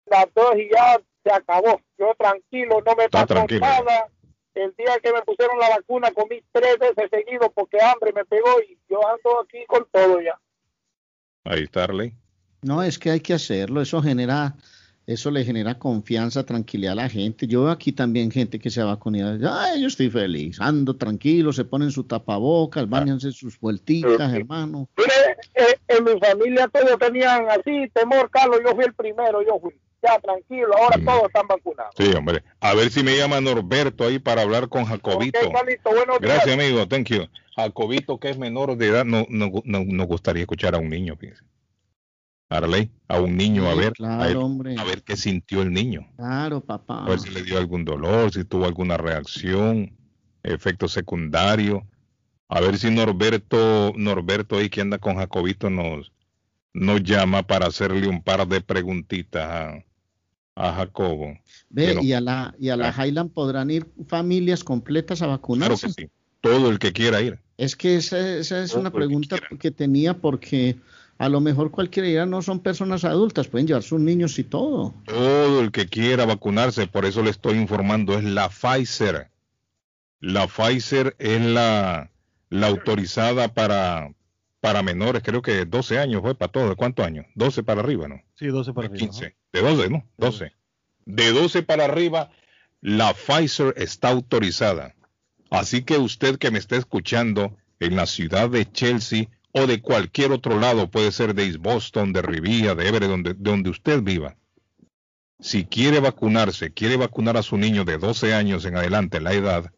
las 0.07 0.27
dos 0.35 0.57
y 0.57 0.69
ya 0.73 0.99
se 1.25 1.33
acabó. 1.33 1.81
Yo 1.99 2.15
tranquilo, 2.19 2.83
no 2.85 2.95
me 2.97 3.05
Está 3.05 3.21
pasó 3.27 3.35
tranquilo. 3.35 3.61
nada. 3.61 4.09
El 4.55 4.75
día 4.77 4.99
que 5.03 5.13
me 5.13 5.23
pusieron 5.23 5.59
la 5.59 5.69
vacuna 5.71 6.11
comí 6.11 6.43
tres 6.53 6.77
veces 6.79 7.09
seguido 7.11 7.51
porque 7.53 7.79
hambre 7.81 8.13
me 8.13 8.25
pegó 8.25 8.61
y 8.69 8.77
yo 8.89 8.99
ando 9.07 9.41
aquí 9.43 9.65
con 9.67 9.87
todo 9.93 10.21
ya. 10.21 10.39
Ahí 11.45 11.63
está 11.63 11.85
Arley. 11.85 12.15
No, 12.63 12.83
es 12.83 12.99
que 12.99 13.11
hay 13.11 13.21
que 13.21 13.33
hacerlo, 13.33 13.81
eso 13.81 14.03
genera, 14.03 14.55
eso 15.07 15.31
le 15.31 15.45
genera 15.45 15.79
confianza, 15.79 16.45
tranquilidad 16.45 16.93
a 16.93 16.97
la 16.97 17.09
gente. 17.09 17.47
Yo 17.47 17.63
veo 17.65 17.71
aquí 17.71 17.93
también 17.93 18.31
gente 18.31 18.59
que 18.59 18.71
se 18.71 18.81
ha 18.83 18.85
vacunado. 18.85 19.39
Ay, 19.51 19.81
yo 19.81 19.89
estoy 19.89 20.11
feliz, 20.11 20.61
ando 20.61 20.97
tranquilo, 20.97 21.53
se 21.53 21.65
ponen 21.65 21.91
su 21.91 22.05
tapabocas, 22.05 22.89
bañanse 22.89 23.33
sus 23.33 23.59
vuelticas, 23.59 24.33
hermano. 24.35 24.89
Mire, 24.99 25.39
eh, 25.55 25.79
en 25.89 26.05
mi 26.05 26.19
familia 26.19 26.69
todos 26.69 26.99
tenían 26.99 27.49
así 27.49 27.89
temor, 27.95 28.29
Carlos, 28.31 28.61
yo 28.65 28.75
fui 28.75 28.85
el 28.85 28.95
primero, 28.95 29.43
yo 29.43 29.59
fui. 29.59 29.75
Ya, 30.03 30.19
tranquilo, 30.19 30.75
ahora 30.79 30.99
todos 31.05 31.25
están 31.25 31.47
vacunados. 31.47 31.95
Sí, 31.97 32.11
hombre. 32.17 32.43
A 32.61 32.75
ver 32.75 32.91
si 32.91 33.03
me 33.03 33.17
llama 33.17 33.41
Norberto 33.41 34.05
ahí 34.05 34.19
para 34.19 34.43
hablar 34.43 34.69
con 34.69 34.85
Jacobito. 34.85 35.39
Ok, 35.45 35.53
Carlito, 35.53 35.91
buenos 35.91 36.21
días. 36.21 36.21
Gracias, 36.21 36.55
amigo. 36.55 36.89
Thank 36.89 37.09
you. 37.09 37.27
Jacobito, 37.55 38.19
que 38.19 38.31
es 38.31 38.39
menor 38.39 38.77
de 38.77 38.87
edad, 38.87 39.05
no, 39.05 39.27
no, 39.29 39.51
no, 39.65 39.85
nos 39.85 40.07
gustaría 40.07 40.43
escuchar 40.43 40.75
a 40.75 40.79
un 40.79 40.89
niño, 40.89 41.17
fíjese. 41.17 41.45
Arley, 42.49 42.91
a 43.07 43.21
un 43.21 43.37
niño, 43.37 43.71
a 43.71 43.75
ver, 43.75 43.89
a, 43.89 43.93
claro, 43.93 44.25
ver, 44.25 44.37
hombre. 44.37 44.75
a 44.77 44.85
ver 44.85 45.03
qué 45.03 45.17
sintió 45.17 45.63
el 45.63 45.73
niño. 45.73 46.09
Claro, 46.17 46.61
papá. 46.61 47.05
A 47.05 47.09
ver 47.09 47.21
si 47.21 47.31
le 47.31 47.43
dio 47.43 47.59
algún 47.59 47.85
dolor, 47.85 48.33
si 48.33 48.45
tuvo 48.45 48.65
alguna 48.65 48.97
reacción, 48.97 49.97
efecto 50.43 50.89
secundario. 50.89 51.87
A 52.49 52.61
ver 52.61 52.79
si 52.79 52.91
Norberto, 52.91 53.93
Norberto 53.95 54.57
ahí 54.57 54.69
que 54.69 54.81
anda 54.81 54.99
con 54.99 55.17
Jacobito 55.17 55.71
nos, 55.71 56.13
nos 56.73 57.03
llama 57.05 57.45
para 57.45 57.67
hacerle 57.67 58.09
un 58.09 58.21
par 58.21 58.49
de 58.49 58.61
preguntitas 58.61 59.49
a, 59.49 59.85
a 60.57 60.73
Jacobo. 60.75 61.39
Ve, 61.71 61.97
y 62.03 62.13
a 62.13 62.21
la, 62.21 62.55
y 62.59 62.69
a 62.71 62.77
la 62.77 62.89
Ah. 62.97 63.07
Highland 63.07 63.33
podrán 63.33 63.71
ir 63.71 63.87
familias 64.09 64.65
completas 64.65 65.23
a 65.23 65.27
Claro 65.27 65.39
vacunarse. 65.39 65.87
que 65.89 65.93
sí. 65.93 66.09
Todo 66.41 66.71
el 66.71 66.79
que 66.79 66.93
quiera 66.93 67.21
ir. 67.21 67.39
Es 67.59 67.77
que 67.77 67.97
esa, 67.97 68.19
esa 68.37 68.63
es 68.63 68.71
Todo 68.71 68.81
una 68.81 68.91
que 68.91 68.97
pregunta 68.97 69.39
quiera. 69.39 69.57
que 69.59 69.71
tenía 69.71 70.15
porque 70.19 70.77
a 71.19 71.29
lo 71.29 71.41
mejor 71.41 71.71
cualquiera 71.71 72.25
no 72.25 72.41
son 72.41 72.61
personas 72.61 73.05
adultas, 73.05 73.47
pueden 73.49 73.67
llevar 73.67 73.83
sus 73.83 74.01
niños 74.01 74.39
y 74.39 74.45
todo. 74.45 74.95
Todo 75.05 75.61
el 75.61 75.71
que 75.71 75.87
quiera 75.87 76.25
vacunarse, 76.25 76.87
por 76.87 77.05
eso 77.05 77.23
le 77.23 77.29
estoy 77.31 77.59
informando, 77.59 78.17
es 78.19 78.25
la 78.25 78.49
Pfizer. 78.49 79.29
La 80.21 80.47
Pfizer 80.47 81.15
es 81.19 81.41
la, 81.43 82.11
la 82.49 82.67
autorizada 82.69 83.49
para, 83.53 84.13
para 84.61 84.83
menores, 84.83 85.23
creo 85.23 85.43
que 85.43 85.65
12 85.65 85.99
años 85.99 86.23
fue 86.23 86.35
para 86.35 86.53
todos. 86.53 86.77
¿Cuántos 86.77 87.07
años? 87.07 87.27
12 87.35 87.63
para 87.63 87.81
arriba, 87.81 88.09
¿no? 88.09 88.23
Sí, 88.37 88.47
12 88.47 88.73
para 88.73 88.89
De 88.89 88.95
arriba. 88.95 89.11
15. 89.13 89.37
De 89.53 89.61
12, 89.61 89.91
¿no? 89.91 90.05
12. 90.19 90.53
De 91.07 91.33
12 91.33 91.63
para 91.63 91.87
arriba, 91.87 92.31
la 92.81 93.15
Pfizer 93.15 93.75
está 93.77 94.11
autorizada. 94.11 94.95
Así 95.51 95.83
que 95.83 95.99
usted 95.99 96.39
que 96.39 96.51
me 96.51 96.59
está 96.59 96.77
escuchando 96.77 97.57
en 97.81 97.97
la 97.97 98.07
ciudad 98.07 98.51
de 98.51 98.71
Chelsea 98.71 99.29
o 99.53 99.67
de 99.67 99.81
cualquier 99.81 100.31
otro 100.31 100.61
lado, 100.61 100.91
puede 100.91 101.11
ser 101.11 101.35
de 101.35 101.47
East 101.47 101.59
Boston, 101.59 102.13
de 102.13 102.23
Rivia, 102.23 102.75
de 102.75 102.87
Everett, 102.87 103.11
donde, 103.11 103.35
de 103.35 103.41
donde 103.41 103.71
usted 103.71 104.03
viva. 104.03 104.37
Si 105.41 105.65
quiere 105.65 106.01
vacunarse, 106.01 106.73
quiere 106.73 106.97
vacunar 106.97 107.37
a 107.37 107.43
su 107.43 107.57
niño 107.57 107.85
de 107.85 107.99
12 107.99 108.35
años 108.35 108.65
en 108.67 108.77
adelante, 108.77 109.21
la 109.21 109.33
edad, 109.33 109.73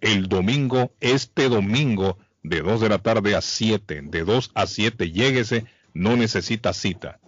el 0.00 0.28
domingo, 0.28 0.92
este 1.00 1.48
domingo, 1.48 2.18
de 2.44 2.60
2 2.60 2.80
de 2.82 2.88
la 2.88 2.98
tarde 2.98 3.34
a 3.34 3.40
7. 3.40 4.02
De 4.04 4.22
2 4.22 4.52
a 4.54 4.66
7, 4.66 5.10
lléguese, 5.10 5.64
no 5.94 6.16
necesita 6.16 6.72
cita. 6.72 7.18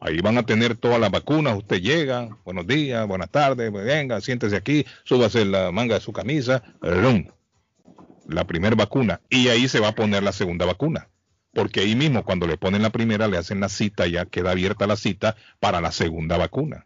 Ahí 0.00 0.20
van 0.20 0.38
a 0.38 0.44
tener 0.44 0.76
todas 0.76 1.00
las 1.00 1.10
vacunas. 1.10 1.56
Usted 1.56 1.80
llega, 1.80 2.28
buenos 2.44 2.66
días, 2.66 3.08
buenas 3.08 3.30
tardes, 3.30 3.72
venga, 3.72 4.20
siéntese 4.20 4.54
aquí, 4.54 4.86
súbase 5.04 5.44
la 5.44 5.72
manga 5.72 5.94
de 5.94 6.00
su 6.00 6.12
camisa, 6.12 6.62
¡rum! 6.80 7.26
la 8.28 8.44
primera 8.44 8.76
vacuna. 8.76 9.20
Y 9.30 9.48
ahí 9.48 9.66
se 9.68 9.80
va 9.80 9.88
a 9.88 9.94
poner 9.94 10.22
la 10.22 10.32
segunda 10.32 10.66
vacuna. 10.66 11.08
Porque 11.52 11.80
ahí 11.80 11.96
mismo, 11.96 12.22
cuando 12.24 12.46
le 12.46 12.58
ponen 12.58 12.82
la 12.82 12.90
primera, 12.90 13.28
le 13.28 13.38
hacen 13.38 13.60
la 13.60 13.70
cita, 13.70 14.06
ya 14.06 14.26
queda 14.26 14.50
abierta 14.50 14.86
la 14.86 14.96
cita 14.96 15.36
para 15.58 15.80
la 15.80 15.90
segunda 15.90 16.36
vacuna. 16.36 16.84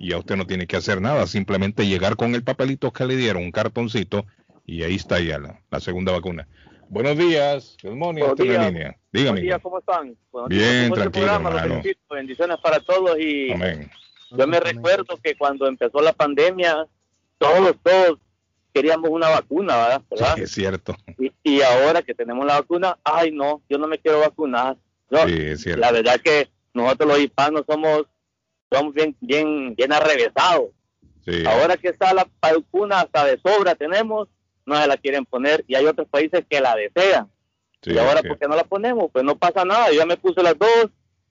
Y 0.00 0.10
ya 0.10 0.18
usted 0.18 0.36
no 0.36 0.46
tiene 0.46 0.66
que 0.66 0.76
hacer 0.76 1.00
nada, 1.00 1.26
simplemente 1.28 1.86
llegar 1.86 2.16
con 2.16 2.34
el 2.34 2.42
papelito 2.42 2.92
que 2.92 3.04
le 3.04 3.16
dieron, 3.16 3.44
un 3.44 3.52
cartoncito, 3.52 4.26
y 4.66 4.82
ahí 4.82 4.96
está 4.96 5.20
ya 5.20 5.38
la, 5.38 5.60
la 5.70 5.78
segunda 5.78 6.10
vacuna. 6.10 6.48
Buenos 6.92 7.16
días, 7.16 7.76
good 7.84 7.92
morning, 7.94 8.20
Buenos 8.22 8.38
días. 8.38 8.66
línea. 8.66 8.96
Dígame. 9.12 9.30
Buenos 9.30 9.42
días, 9.42 9.60
¿cómo 9.62 9.78
están? 9.78 10.16
Buenos 10.32 10.48
Bien, 10.48 10.60
días, 10.60 10.82
¿cómo 10.88 10.94
está 10.96 11.04
el 11.04 11.12
tranquilo, 11.12 11.50
programa? 11.50 11.82
Bendiciones 12.10 12.56
para 12.60 12.80
todos 12.80 13.16
y 13.20 13.52
Amén. 13.52 13.88
yo 14.32 14.46
me 14.48 14.58
recuerdo 14.58 15.16
que 15.22 15.36
cuando 15.36 15.68
empezó 15.68 16.00
la 16.00 16.12
pandemia, 16.12 16.88
todos, 17.38 17.76
todos 17.84 18.18
queríamos 18.74 19.08
una 19.08 19.28
vacuna, 19.28 19.76
¿verdad? 19.76 20.02
¿verdad? 20.10 20.34
Sí, 20.34 20.42
es 20.42 20.50
cierto. 20.50 20.96
Y, 21.16 21.30
y 21.44 21.62
ahora 21.62 22.02
que 22.02 22.12
tenemos 22.12 22.44
la 22.44 22.54
vacuna, 22.60 22.98
ay 23.04 23.30
no, 23.30 23.62
yo 23.68 23.78
no 23.78 23.86
me 23.86 23.98
quiero 24.00 24.18
vacunar. 24.20 24.76
No, 25.10 25.26
Sí, 25.28 25.34
es 25.36 25.60
cierto. 25.62 25.80
la 25.80 25.92
verdad 25.92 26.20
que 26.20 26.48
nosotros 26.74 27.08
los 27.08 27.20
hispanos 27.20 27.62
somos, 27.68 28.02
somos 28.70 28.92
bien, 28.94 29.16
bien, 29.20 29.76
bien 29.76 29.92
arrevesados. 29.92 30.70
Sí. 31.24 31.44
Ahora 31.46 31.76
que 31.76 31.88
está 31.90 32.12
la 32.14 32.26
vacuna 32.42 33.02
hasta 33.02 33.26
de 33.26 33.38
sobra 33.40 33.76
tenemos, 33.76 34.26
no 34.66 34.80
se 34.80 34.86
la 34.86 34.96
quieren 34.96 35.24
poner 35.26 35.64
y 35.66 35.74
hay 35.74 35.86
otros 35.86 36.08
países 36.08 36.44
que 36.48 36.60
la 36.60 36.74
desean. 36.76 37.28
Sí, 37.82 37.92
y 37.92 37.98
ahora, 37.98 38.20
sí. 38.20 38.28
¿por 38.28 38.38
qué 38.38 38.46
no 38.46 38.56
la 38.56 38.64
ponemos? 38.64 39.10
Pues 39.12 39.24
no 39.24 39.36
pasa 39.36 39.64
nada. 39.64 39.88
Yo 39.90 39.98
ya 39.98 40.06
me 40.06 40.16
puse 40.16 40.42
las 40.42 40.58
dos, 40.58 40.90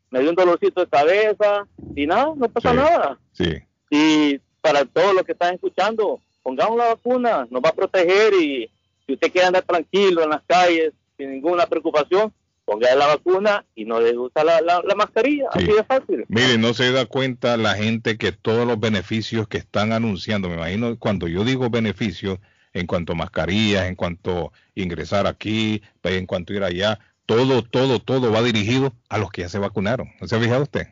me 0.10 0.20
dio 0.22 0.30
un 0.32 0.36
dolorcito 0.36 0.82
de 0.82 0.88
cabeza 0.88 1.68
y 1.96 2.08
nada, 2.08 2.34
no 2.36 2.50
pasa 2.50 2.72
Sí. 2.72 2.76
nada. 2.78 3.20
Sí. 3.34 3.54
Y 3.92 4.40
para 4.62 4.84
todos 4.86 5.14
los 5.14 5.24
que 5.24 5.34
están 5.34 5.54
escuchando, 5.54 6.20
pongamos 6.44 6.78
la 6.78 6.88
vacuna, 6.88 7.48
nos 7.50 7.62
va 7.62 7.70
a 7.70 7.74
proteger 7.76 8.34
y 8.34 8.70
si 9.06 9.14
usted 9.14 9.32
quiere 9.32 9.48
andar 9.48 9.64
tranquilo 9.64 10.24
en 10.24 10.30
las 10.32 10.42
calles 10.48 10.92
sin 11.18 11.32
ninguna 11.32 11.66
preocupación, 11.68 12.34
ponga 12.66 12.94
la 12.96 13.08
vacuna 13.08 13.66
y 13.76 13.86
no 13.86 14.00
le 14.00 14.14
gusta 14.14 14.44
la, 14.44 14.62
la, 14.62 14.82
la 14.86 14.96
mascarilla. 14.96 15.46
Sí. 15.54 15.60
Así 15.64 15.72
de 15.74 15.84
fácil. 15.84 16.26
Mire, 16.28 16.58
no 16.60 16.74
se 16.74 16.92
da 16.92 17.06
cuenta 17.06 17.58
la 17.58 17.74
gente 17.76 18.18
que 18.18 18.32
todos 18.32 18.68
los 18.68 18.80
beneficios 18.80 19.48
que 19.48 19.58
están 19.58 19.92
anunciando, 19.92 20.50
me 20.50 20.56
imagino 20.56 20.98
cuando 21.00 21.28
yo 21.28 21.44
digo 21.44 21.70
beneficios, 21.70 22.38
en 22.80 22.88
cuanto 22.88 23.14
a 23.14 23.16
mascarillas, 23.16 23.88
en 23.88 23.96
cuanto 23.96 24.48
a 24.48 24.52
ingresar 24.76 25.28
aquí, 25.28 25.82
en 26.04 26.26
cuanto 26.26 26.54
a 26.54 26.56
ir 26.56 26.64
allá, 26.64 27.00
todo, 27.26 27.62
todo, 27.64 28.00
todo 28.00 28.32
va 28.32 28.42
dirigido 28.42 28.94
a 29.08 29.18
los 29.18 29.30
que 29.30 29.42
ya 29.42 29.50
se 29.50 29.60
vacunaron. 29.60 30.10
¿No 30.20 30.28
se 30.28 30.36
ha 30.36 30.40
fijado 30.40 30.64
usted? 30.64 30.88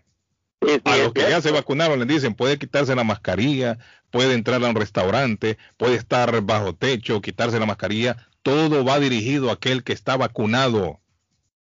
Sí, 0.62 0.80
A 0.86 0.98
los 0.98 1.14
que 1.14 1.22
ya 1.22 1.42
se 1.42 1.52
vacunaron 1.52 2.00
les 2.00 2.08
dicen, 2.08 2.34
puede 2.34 2.58
quitarse 2.58 2.96
la 2.96 3.04
mascarilla, 3.04 3.78
puede 4.12 4.34
entrar 4.34 4.64
a 4.64 4.70
un 4.70 4.76
restaurante, 4.76 5.58
puede 5.78 5.96
estar 5.96 6.42
bajo 6.42 6.76
techo, 6.76 7.22
quitarse 7.22 7.60
la 7.60 7.66
mascarilla, 7.66 8.28
todo 8.42 8.84
va 8.86 9.00
dirigido 9.00 9.50
a 9.50 9.54
aquel 9.54 9.84
que 9.84 9.94
está 9.94 10.18
vacunado. 10.18 11.00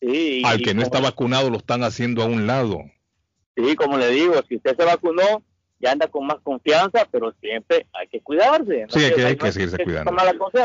Sí, 0.01 0.43
Al 0.45 0.61
que 0.61 0.73
no 0.73 0.81
está 0.81 0.99
vacunado 0.99 1.49
lo 1.49 1.57
están 1.57 1.83
haciendo 1.83 2.23
a 2.23 2.25
un 2.25 2.47
lado. 2.47 2.79
Sí, 3.55 3.75
como 3.75 3.97
le 3.97 4.09
digo, 4.09 4.35
si 4.47 4.55
usted 4.55 4.75
se 4.77 4.85
vacunó, 4.85 5.43
ya 5.79 5.91
anda 5.91 6.07
con 6.07 6.27
más 6.27 6.37
confianza, 6.43 7.07
pero 7.11 7.33
siempre 7.41 7.87
hay 7.93 8.07
que 8.07 8.19
cuidarse. 8.21 8.85
Sí, 8.89 8.99
hay 9.05 9.13
que- 9.13 9.25
hay 9.25 9.35
que 9.37 9.45
no 9.45 9.51
seguirse 9.51 9.77
cuidando. 9.83 10.11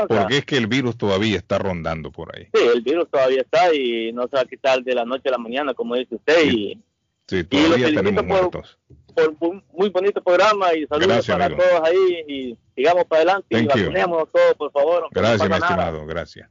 Porque 0.08 0.38
es 0.38 0.44
que 0.44 0.56
el 0.56 0.66
virus 0.66 0.96
todavía 0.98 1.36
está 1.36 1.58
rondando 1.58 2.10
por 2.10 2.36
ahí. 2.36 2.48
Sí, 2.52 2.62
el 2.74 2.82
virus 2.82 3.08
todavía 3.10 3.40
está 3.42 3.72
y 3.74 4.12
no 4.12 4.22
se 4.28 4.36
va 4.36 4.42
a 4.42 4.44
quitar 4.46 4.82
de 4.82 4.94
la 4.94 5.04
noche 5.04 5.28
a 5.28 5.32
la 5.32 5.38
mañana, 5.38 5.74
como 5.74 5.94
dice 5.94 6.14
usted. 6.16 6.44
Y 6.46 6.82
Sí, 7.26 7.36
Y 7.36 7.42
lo 7.42 7.48
todavía 7.48 7.86
felicito 7.86 8.02
tenemos 8.02 8.22
por- 8.26 8.40
muertos. 8.52 8.78
por 9.14 9.36
un 9.48 9.64
muy 9.72 9.88
bonito 9.88 10.22
programa 10.22 10.74
y 10.74 10.86
saludos 10.86 11.08
Gracias, 11.08 11.34
para 11.34 11.46
amigo. 11.46 11.62
todos 11.62 11.88
ahí 11.88 12.24
y 12.28 12.58
sigamos 12.76 13.04
para 13.06 13.22
adelante 13.22 13.46
y 13.48 13.54
Thank 13.66 13.76
you. 13.76 13.82
vacunemos 13.84 14.28
todos, 14.30 14.54
por 14.58 14.72
favor. 14.72 15.02
aunque 15.04 15.20
no 15.20 15.26
Gracias, 15.28 15.42
mi 15.42 15.48
pasa 15.48 15.70
nada. 15.70 15.82
estimado, 15.84 16.06
gracias. 16.06 16.50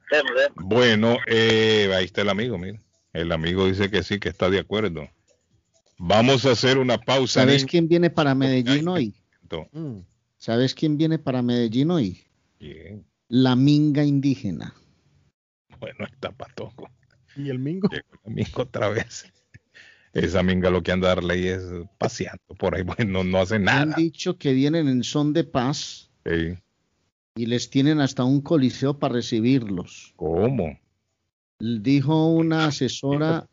Bueno, 0.56 1.18
eh, 1.28 1.92
ahí 1.96 2.06
está 2.06 2.22
el 2.22 2.30
amigo, 2.30 2.58
mire. 2.58 2.80
El 3.14 3.32
amigo 3.32 3.68
dice 3.68 3.92
que 3.92 4.02
sí, 4.02 4.20
que 4.20 4.30
está 4.30 4.50
de 4.50 4.60
acuerdo. 4.60 5.08
Vamos 5.98 6.46
a 6.46 6.52
hacer 6.52 6.78
una 6.78 6.98
pausa. 6.98 7.42
¿Sabes 7.42 7.66
quién 7.66 7.88
viene 7.88 8.10
para 8.10 8.36
Medellín 8.36 8.88
hoy? 8.88 9.14
Mm. 9.72 10.00
¿Sabes 10.38 10.74
quién 10.74 10.98
viene 10.98 11.20
para 11.20 11.42
Medellín 11.42 11.92
hoy? 11.92 12.22
Bien, 12.60 13.06
La 13.30 13.56
minga 13.56 14.04
indígena. 14.04 14.74
bueno, 15.80 16.06
está 16.06 16.32
patoco. 16.32 16.90
¿Y 17.36 17.50
el 17.50 17.60
mingo? 17.60 17.88
Llegó 17.90 18.04
el 18.26 18.32
amigo 18.32 18.62
otra 18.64 18.90
vez. 18.90 19.26
Esa 20.14 20.44
minga 20.44 20.70
lo 20.70 20.84
que 20.84 20.92
anda 20.92 21.12
a 21.12 21.16
darle 21.16 21.34
ahí 21.34 21.48
es 21.48 21.64
paseando 21.98 22.54
por 22.60 22.76
ahí, 22.76 22.84
bueno, 22.84 23.24
no 23.24 23.40
hace 23.40 23.56
Han 23.56 23.64
nada. 23.64 23.96
dicho 23.96 24.38
que 24.38 24.54
vienen 24.54 24.88
en 24.88 25.04
son 25.04 25.34
de 25.34 25.44
paz 25.44 26.12
Sí. 26.26 26.56
y 27.36 27.46
les 27.48 27.70
tienen 27.70 28.00
hasta 28.00 28.24
un 28.24 28.42
coliseo 28.42 29.00
para 29.00 29.16
recibirlos. 29.16 30.14
¿Cómo? 30.16 30.80
Dijo 31.60 32.28
una 32.28 32.66
asesora 32.68 33.48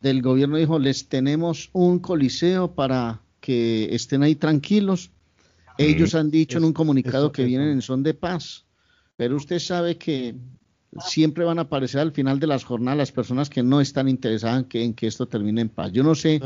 del 0.00 0.22
gobierno, 0.22 0.56
dijo, 0.56 0.78
les 0.78 1.08
tenemos 1.08 1.70
un 1.72 1.98
coliseo 1.98 2.72
para 2.74 3.20
que 3.40 3.94
estén 3.94 4.22
ahí 4.22 4.34
tranquilos. 4.34 5.10
Ellos 5.76 6.14
han 6.14 6.30
dicho 6.30 6.58
en 6.58 6.64
un 6.64 6.72
comunicado 6.72 7.30
que 7.30 7.44
vienen 7.44 7.68
en 7.68 7.82
son 7.82 8.02
de 8.02 8.14
paz, 8.14 8.64
pero 9.16 9.36
usted 9.36 9.60
sabe 9.60 9.96
que 9.96 10.34
siempre 11.00 11.44
van 11.44 11.58
a 11.58 11.62
aparecer 11.62 12.00
al 12.00 12.12
final 12.12 12.40
de 12.40 12.46
las 12.46 12.64
jornadas 12.64 12.98
las 12.98 13.12
personas 13.12 13.50
que 13.50 13.62
no 13.62 13.80
están 13.80 14.08
interesadas 14.08 14.60
en 14.60 14.64
que, 14.64 14.84
en 14.84 14.94
que 14.94 15.06
esto 15.06 15.28
termine 15.28 15.60
en 15.60 15.68
paz. 15.68 15.92
Yo 15.92 16.02
no 16.02 16.14
sé 16.14 16.40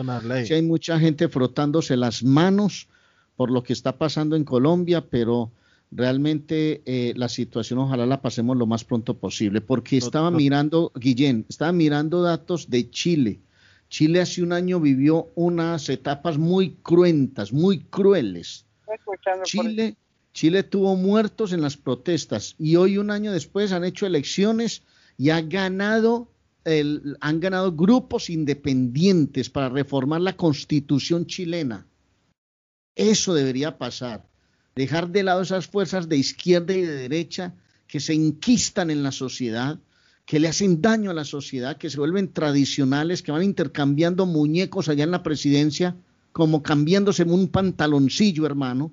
si 0.44 0.54
hay 0.54 0.62
mucha 0.62 0.98
gente 0.98 1.28
frotándose 1.28 1.96
las 1.96 2.22
manos 2.22 2.88
por 3.36 3.50
lo 3.50 3.62
que 3.62 3.72
está 3.72 3.96
pasando 3.96 4.36
en 4.36 4.44
Colombia, 4.44 5.06
pero 5.08 5.50
realmente 5.94 6.82
eh, 6.86 7.12
la 7.16 7.28
situación 7.28 7.78
ojalá 7.78 8.06
la 8.06 8.22
pasemos 8.22 8.56
lo 8.56 8.66
más 8.66 8.84
pronto 8.84 9.18
posible, 9.18 9.60
porque 9.60 9.98
No, 10.00 10.06
estaba 10.06 10.30
no. 10.30 10.36
mirando, 10.36 10.90
Guillén, 10.94 11.44
estaba 11.48 11.72
mirando 11.72 12.22
datos 12.22 12.70
de 12.70 12.90
Chile. 12.90 13.40
Chile 13.88 14.20
hace 14.22 14.42
un 14.42 14.52
año 14.52 14.80
vivió 14.80 15.28
unas 15.34 15.88
etapas 15.90 16.38
muy 16.38 16.76
cruentas, 16.82 17.52
muy 17.52 17.80
crueles. 17.80 18.64
Chile, 19.44 19.96
Chile 20.32 20.62
tuvo 20.62 20.96
muertos 20.96 21.52
en 21.52 21.60
las 21.60 21.76
protestas 21.76 22.54
y 22.58 22.76
hoy 22.76 22.96
un 22.96 23.10
año 23.10 23.32
después 23.32 23.70
han 23.72 23.84
hecho 23.84 24.06
elecciones 24.06 24.82
y 25.18 25.28
ha 25.28 25.42
ganado 25.42 26.28
el- 26.64 27.16
han 27.20 27.40
ganado 27.40 27.72
grupos 27.72 28.30
independientes 28.30 29.50
para 29.50 29.68
reformar 29.68 30.20
la 30.20 30.36
constitución 30.36 31.26
chilena. 31.26 31.86
Eso 32.94 33.34
debería 33.34 33.76
pasar. 33.78 34.26
Dejar 34.74 35.10
de 35.10 35.22
lado 35.22 35.42
esas 35.42 35.66
fuerzas 35.66 36.08
de 36.08 36.16
izquierda 36.16 36.74
y 36.74 36.82
de 36.82 36.94
derecha 36.94 37.54
que 37.86 38.00
se 38.00 38.14
inquistan 38.14 38.90
en 38.90 39.02
la 39.02 39.12
sociedad, 39.12 39.78
que 40.24 40.40
le 40.40 40.48
hacen 40.48 40.80
daño 40.80 41.10
a 41.10 41.14
la 41.14 41.24
sociedad, 41.24 41.76
que 41.76 41.90
se 41.90 41.98
vuelven 41.98 42.32
tradicionales, 42.32 43.22
que 43.22 43.32
van 43.32 43.42
intercambiando 43.42 44.24
muñecos 44.24 44.88
allá 44.88 45.04
en 45.04 45.10
la 45.10 45.22
presidencia, 45.22 45.96
como 46.32 46.62
cambiándose 46.62 47.24
un 47.24 47.48
pantaloncillo, 47.48 48.46
hermano, 48.46 48.92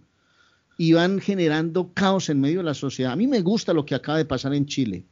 y 0.77 0.93
van 0.93 1.19
generando 1.19 1.93
caos 1.93 2.29
en 2.29 2.41
medio 2.41 2.59
de 2.59 2.65
la 2.65 2.73
sociedad. 2.73 3.13
A 3.13 3.15
mí 3.15 3.27
me 3.27 3.41
gusta 3.41 3.73
lo 3.73 3.85
que 3.85 3.95
acaba 3.95 4.17
de 4.17 4.25
pasar 4.25 4.53
en 4.53 4.65
Chile. 4.65 5.05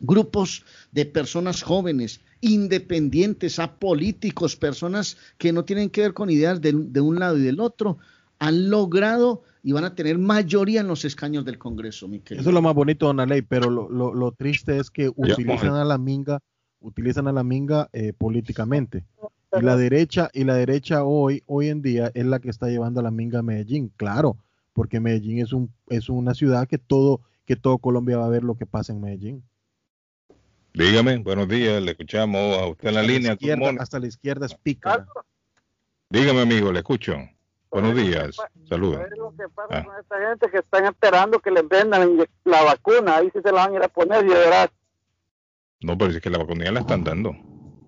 Grupos 0.00 0.64
de 0.92 1.04
personas 1.04 1.62
jóvenes, 1.62 2.20
independientes, 2.40 3.58
apolíticos, 3.58 4.56
personas 4.56 5.16
que 5.36 5.52
no 5.52 5.64
tienen 5.64 5.90
que 5.90 6.02
ver 6.02 6.14
con 6.14 6.30
ideas 6.30 6.60
de, 6.60 6.72
de 6.72 7.00
un 7.00 7.18
lado 7.18 7.36
y 7.36 7.42
del 7.42 7.60
otro, 7.60 7.98
han 8.38 8.70
logrado 8.70 9.42
y 9.62 9.72
van 9.72 9.84
a 9.84 9.94
tener 9.94 10.18
mayoría 10.18 10.80
en 10.80 10.88
los 10.88 11.04
escaños 11.04 11.44
del 11.44 11.58
Congreso, 11.58 12.08
mi 12.08 12.20
querido. 12.20 12.40
Eso 12.40 12.50
es 12.50 12.54
lo 12.54 12.62
más 12.62 12.74
bonito, 12.74 13.06
Don 13.06 13.20
Arley, 13.20 13.42
pero 13.42 13.70
lo, 13.70 13.88
lo, 13.90 14.14
lo 14.14 14.32
triste 14.32 14.78
es 14.78 14.90
que 14.90 15.10
utilizan 15.14 15.74
a 15.74 15.84
la 15.84 15.98
minga, 15.98 16.40
utilizan 16.80 17.28
a 17.28 17.32
la 17.32 17.42
minga 17.42 17.88
eh, 17.92 18.12
políticamente. 18.12 19.04
Y 19.58 19.62
la 19.62 19.76
derecha, 19.76 20.30
y 20.32 20.44
la 20.44 20.54
derecha 20.54 21.04
hoy, 21.04 21.42
hoy 21.46 21.68
en 21.68 21.82
día 21.82 22.10
es 22.14 22.26
la 22.26 22.38
que 22.38 22.50
está 22.50 22.68
llevando 22.68 23.00
a 23.00 23.02
la 23.02 23.10
minga 23.10 23.38
a 23.40 23.42
Medellín, 23.42 23.90
claro, 23.96 24.36
porque 24.74 25.00
Medellín 25.00 25.40
es 25.40 25.52
un, 25.52 25.72
es 25.88 26.08
una 26.08 26.34
ciudad 26.34 26.68
que 26.68 26.78
todo, 26.78 27.22
que 27.46 27.56
todo 27.56 27.78
Colombia 27.78 28.18
va 28.18 28.26
a 28.26 28.30
ver 28.30 28.44
lo 28.44 28.56
que 28.56 28.66
pasa 28.66 28.92
en 28.92 29.00
Medellín. 29.00 29.42
Dígame, 30.74 31.16
buenos 31.18 31.48
días, 31.48 31.82
le 31.82 31.92
escuchamos 31.92 32.58
a 32.58 32.66
usted 32.66 32.88
en 32.88 32.94
la 32.94 33.00
Hasta 33.00 33.12
línea. 33.12 33.36
hasta 33.80 33.98
la 33.98 34.06
izquierda 34.06 34.46
es 34.46 34.54
pícara. 34.54 35.06
Dígame, 36.10 36.42
amigo, 36.42 36.70
le 36.70 36.78
escucho. 36.78 37.16
Buenos 37.70 37.94
días, 37.96 38.36
saludos. 38.68 39.02
Es 39.10 39.18
lo 39.18 39.30
que 39.36 39.48
pasa 39.54 39.78
Ah. 39.78 39.84
con 39.84 39.94
esta 40.00 40.16
gente 40.28 40.50
que 40.50 40.58
están 40.58 40.86
esperando 40.86 41.38
que 41.38 41.50
les 41.50 41.68
vendan 41.68 42.26
la 42.44 42.62
vacuna. 42.62 43.16
Ahí 43.16 43.30
sí 43.34 43.40
se 43.44 43.52
la 43.52 43.66
van 43.66 43.72
a 43.72 43.76
ir 43.76 43.82
a 43.82 43.88
poner 43.88 44.24
y 44.24 44.28
verás. 44.28 44.70
No, 45.80 45.96
pero 45.98 46.10
es 46.10 46.20
que 46.20 46.30
la 46.30 46.38
vacuna 46.38 46.64
ya 46.64 46.72
la 46.72 46.80
están 46.80 47.04
dando. 47.04 47.36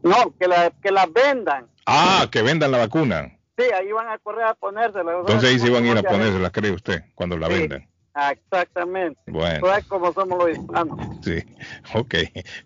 No, 0.02 0.34
que 0.38 0.46
la, 0.46 0.70
que 0.82 0.90
la 0.90 1.06
vendan. 1.06 1.66
Ah, 1.86 2.26
que 2.30 2.42
vendan 2.42 2.70
la 2.70 2.78
vacuna. 2.78 3.36
Sí, 3.58 3.64
ahí 3.74 3.90
van 3.92 4.08
a 4.08 4.18
correr 4.18 4.44
a 4.44 4.54
ponérsela. 4.54 5.12
Entonces 5.20 5.50
ahí 5.50 5.58
sí 5.58 5.70
van 5.70 5.84
a 5.84 5.88
ir 5.88 5.98
a 5.98 6.02
ponérsela, 6.02 6.50
cree 6.50 6.70
usted, 6.72 7.02
cuando 7.14 7.36
la 7.38 7.48
Sí. 7.48 7.52
vendan. 7.54 7.88
Exactamente. 8.32 9.18
Bueno. 9.26 9.66
Sabes 9.66 9.84
cómo 9.86 10.12
somos 10.12 10.38
los 10.38 10.50
hispanos. 10.58 10.98
Sí, 11.22 11.38
ok. 11.94 12.14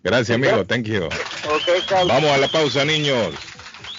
Gracias, 0.03 0.35
amigo. 0.35 0.65
Thank 0.65 0.85
you. 0.85 1.05
Ok, 1.05 1.85
Carlos. 1.87 2.07
Vamos 2.09 2.29
a 2.31 2.37
la 2.37 2.47
pausa, 2.49 2.83
niños. 2.83 3.33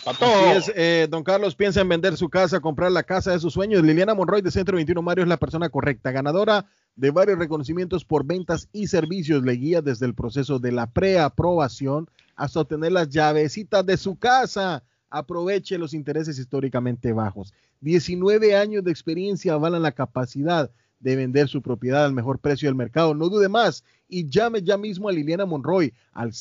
Así 0.07 0.25
es, 0.55 0.73
eh, 0.77 1.09
don 1.11 1.25
Carlos 1.25 1.57
piensa 1.57 1.81
en 1.81 1.89
vender 1.89 2.17
su 2.17 2.29
casa, 2.29 2.61
comprar 2.61 2.93
la 2.93 3.03
casa 3.03 3.33
de 3.33 3.41
sus 3.41 3.53
sueños. 3.53 3.83
Liliana 3.83 4.15
Monroy 4.15 4.41
de 4.41 4.53
Centro 4.53 4.77
21 4.77 5.03
Mario 5.03 5.25
es 5.25 5.29
la 5.29 5.37
persona 5.37 5.69
correcta, 5.69 6.13
ganadora 6.13 6.65
de 6.95 7.11
varios 7.11 7.41
reconocimientos 7.41 8.05
por 8.05 8.25
ventas 8.25 8.69
y 8.73 8.87
servicios. 8.87 9.43
Le 9.43 9.55
guía 9.55 9.83
desde 9.83 10.07
el 10.07 10.15
proceso 10.15 10.61
de 10.61 10.71
la 10.71 10.87
preaprobación 10.87 12.09
hasta 12.37 12.61
obtener 12.61 12.93
las 12.93 13.09
llavecitas 13.09 13.85
de 13.85 13.97
su 13.97 14.17
casa. 14.17 14.85
Aproveche 15.11 15.77
los 15.77 15.93
intereses 15.93 16.39
históricamente 16.39 17.13
bajos. 17.13 17.53
19 17.81 18.55
años 18.55 18.85
de 18.85 18.93
experiencia 18.93 19.55
avalan 19.55 19.83
la 19.83 19.91
capacidad 19.91 20.71
de 21.01 21.17
vender 21.17 21.49
su 21.49 21.63
propiedad 21.63 22.05
al 22.05 22.13
mejor 22.13 22.39
precio 22.39 22.69
del 22.69 22.77
mercado. 22.77 23.13
No 23.13 23.29
dude 23.29 23.49
más 23.49 23.83
y 24.09 24.29
llame 24.29 24.63
ya 24.63 24.77
mismo 24.77 25.09
a 25.09 25.13
Liliana 25.13 25.47
Monroy 25.47 25.93
al 26.13 26.33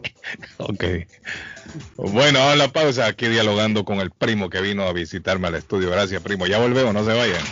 Ok. 0.58 0.84
Bueno, 1.96 2.42
a 2.42 2.56
la 2.56 2.68
pausa 2.68 3.06
aquí 3.06 3.28
dialogando 3.28 3.84
con 3.84 4.00
el 4.00 4.10
primo 4.10 4.50
que 4.50 4.60
vino 4.60 4.84
a 4.84 4.92
visitarme 4.92 5.48
al 5.48 5.54
estudio. 5.54 5.90
Gracias, 5.90 6.22
primo. 6.22 6.46
Ya 6.46 6.58
volvemos, 6.58 6.92
no 6.92 7.04
se 7.04 7.12
vayan. 7.12 7.42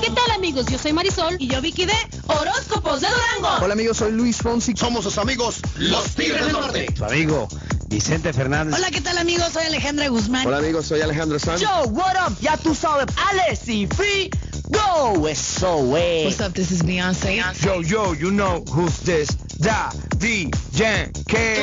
¿Qué 0.00 0.10
tal 0.10 0.30
amigos? 0.34 0.66
Yo 0.66 0.78
soy 0.78 0.92
Marisol 0.92 1.36
y 1.38 1.48
yo 1.48 1.60
Vicky 1.60 1.86
de 1.86 1.94
Horóscopos 2.26 3.00
de 3.00 3.08
Durango. 3.08 3.64
Hola 3.64 3.74
amigos, 3.74 3.98
soy 3.98 4.12
Luis 4.12 4.38
Fonsi. 4.38 4.74
Somos 4.76 5.04
sus 5.04 5.18
amigos, 5.18 5.60
los 5.78 6.14
Tigres 6.14 6.44
del 6.44 6.52
Norte. 6.52 6.86
Su 6.96 7.04
amigo 7.04 7.48
Vicente 7.88 8.32
Fernández. 8.32 8.74
Hola, 8.76 8.90
¿qué 8.90 9.00
tal 9.00 9.16
amigos? 9.18 9.52
Soy 9.52 9.64
Alejandra 9.64 10.08
Guzmán. 10.08 10.46
Hola 10.46 10.58
amigos, 10.58 10.86
soy 10.86 11.00
Alejandro 11.00 11.38
Sanz. 11.38 11.60
Yo, 11.60 11.84
what 11.90 12.16
up? 12.26 12.36
Ya 12.40 12.56
tú 12.56 12.74
sabes, 12.74 13.06
Alex 13.30 13.68
y 13.68 13.86
Free, 13.86 14.30
go, 14.68 15.28
eso 15.28 15.96
es. 15.96 16.24
What's 16.26 16.40
up? 16.40 16.54
This 16.54 16.72
is 16.72 16.82
Beyonce. 16.82 17.42
Yo, 17.62 17.82
yo, 17.82 18.14
you 18.14 18.30
know 18.30 18.64
who's 18.72 18.98
this? 19.00 19.28
Da, 19.58 19.90
D, 20.18 20.50
Yankee. 20.72 21.62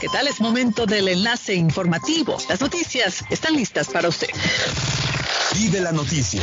¿Qué 0.00 0.08
tal? 0.08 0.26
Es 0.28 0.40
momento 0.40 0.86
del 0.86 1.08
enlace 1.08 1.54
informativo. 1.54 2.38
Las 2.48 2.60
noticias 2.60 3.24
están 3.30 3.54
listas 3.54 3.88
para 3.88 4.08
usted. 4.08 4.28
Vive 5.54 5.80
la 5.80 5.90
noticia. 5.92 6.42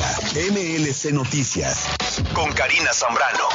MLC 0.51 1.13
Noticias. 1.13 1.85
Con 2.33 2.51
Karina 2.51 2.91
Zambrano. 2.93 3.47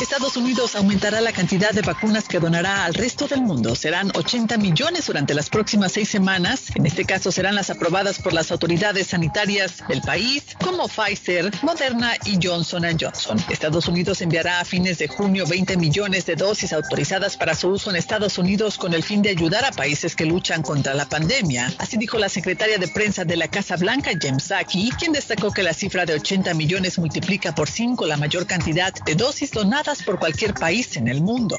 Estados 0.00 0.36
Unidos 0.36 0.76
aumentará 0.76 1.22
la 1.22 1.32
cantidad 1.32 1.70
de 1.70 1.80
vacunas 1.80 2.28
que 2.28 2.38
donará 2.38 2.84
al 2.84 2.92
resto 2.92 3.26
del 3.26 3.40
mundo. 3.40 3.74
Serán 3.74 4.12
80 4.14 4.58
millones 4.58 5.06
durante 5.06 5.32
las 5.32 5.48
próximas 5.48 5.92
seis 5.92 6.10
semanas. 6.10 6.66
En 6.74 6.84
este 6.84 7.06
caso 7.06 7.32
serán 7.32 7.54
las 7.54 7.70
aprobadas 7.70 8.18
por 8.18 8.34
las 8.34 8.52
autoridades 8.52 9.06
sanitarias 9.06 9.82
del 9.88 10.02
país, 10.02 10.44
como 10.62 10.86
Pfizer, 10.86 11.50
Moderna 11.62 12.12
y 12.26 12.38
Johnson 12.42 12.84
Johnson. 13.00 13.42
Estados 13.48 13.88
Unidos 13.88 14.20
enviará 14.20 14.60
a 14.60 14.66
fines 14.66 14.98
de 14.98 15.08
junio 15.08 15.46
20 15.46 15.78
millones 15.78 16.26
de 16.26 16.36
dosis 16.36 16.74
autorizadas 16.74 17.38
para 17.38 17.54
su 17.54 17.68
uso 17.68 17.88
en 17.88 17.96
Estados 17.96 18.36
Unidos 18.36 18.76
con 18.76 18.92
el 18.92 19.02
fin 19.02 19.22
de 19.22 19.30
ayudar 19.30 19.64
a 19.64 19.72
países 19.72 20.14
que 20.14 20.26
luchan 20.26 20.60
contra 20.60 20.92
la 20.92 21.08
pandemia. 21.08 21.72
Así 21.78 21.96
dijo 21.96 22.18
la 22.18 22.28
secretaria 22.28 22.76
de 22.76 22.88
prensa 22.88 23.24
de 23.24 23.36
la 23.36 23.48
Casa 23.48 23.76
Blanca, 23.76 24.10
Jem 24.20 24.36
Psaki, 24.36 24.90
quien 24.98 25.12
destacó 25.12 25.52
que 25.52 25.62
la 25.62 25.72
cifra 25.72 26.04
de 26.04 26.12
80 26.12 26.52
millones 26.52 26.98
multiplica 26.98 27.54
por 27.54 27.70
5 27.70 28.04
la 28.06 28.18
mayor 28.18 28.46
cantidad 28.46 28.92
de 28.92 29.14
dosis 29.14 29.52
donadas 29.52 29.85
por 30.04 30.18
cualquier 30.18 30.52
país 30.52 30.96
en 30.96 31.06
el 31.06 31.20
mundo. 31.20 31.56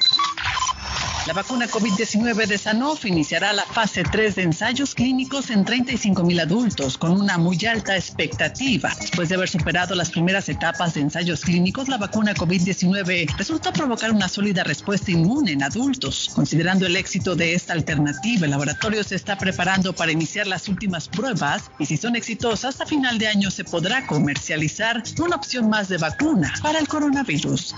La 1.27 1.33
vacuna 1.33 1.67
COVID-19 1.67 2.47
de 2.47 2.57
Sanofi 2.57 3.09
iniciará 3.09 3.51
la 3.51 3.63
fase 3.63 4.03
3 4.03 4.35
de 4.35 4.43
ensayos 4.43 4.95
clínicos 4.95 5.49
en 5.49 5.65
35 5.65 6.23
mil 6.23 6.39
adultos, 6.39 6.97
con 6.97 7.11
una 7.11 7.37
muy 7.37 7.57
alta 7.65 7.97
expectativa. 7.97 8.95
Después 8.97 9.27
de 9.27 9.35
haber 9.35 9.49
superado 9.49 9.93
las 9.93 10.09
primeras 10.09 10.47
etapas 10.47 10.93
de 10.93 11.01
ensayos 11.01 11.41
clínicos, 11.41 11.89
la 11.89 11.97
vacuna 11.97 12.33
COVID-19 12.33 13.35
resultó 13.37 13.73
provocar 13.73 14.11
una 14.11 14.29
sólida 14.29 14.63
respuesta 14.63 15.11
inmune 15.11 15.51
en 15.51 15.63
adultos. 15.63 16.31
Considerando 16.33 16.85
el 16.85 16.95
éxito 16.95 17.35
de 17.35 17.55
esta 17.55 17.73
alternativa, 17.73 18.45
el 18.45 18.51
laboratorio 18.51 19.03
se 19.03 19.15
está 19.15 19.37
preparando 19.37 19.91
para 19.91 20.13
iniciar 20.13 20.47
las 20.47 20.69
últimas 20.69 21.09
pruebas 21.09 21.63
y 21.77 21.85
si 21.85 21.97
son 21.97 22.15
exitosas, 22.15 22.79
a 22.79 22.85
final 22.85 23.17
de 23.19 23.27
año 23.27 23.51
se 23.51 23.65
podrá 23.65 24.07
comercializar 24.07 25.03
una 25.19 25.35
opción 25.35 25.69
más 25.69 25.89
de 25.89 25.97
vacuna 25.97 26.53
para 26.61 26.79
el 26.79 26.87
coronavirus. 26.87 27.75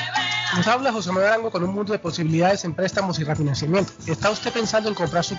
Nos 0.56 0.66
habla 0.66 0.92
José 0.92 1.10
Manuel 1.10 1.28
Arango 1.28 1.50
con 1.50 1.62
un 1.64 1.74
mundo 1.74 1.92
de 1.92 1.98
posibilidades 1.98 2.64
en 2.64 2.74
préstamos 2.74 3.18
y 3.18 3.24
refinanciamiento. 3.24 3.92
¿Está 4.06 4.30
usted 4.30 4.52
pensando 4.52 4.88
en 4.90 4.94
comprar 4.94 5.24
su 5.24 5.38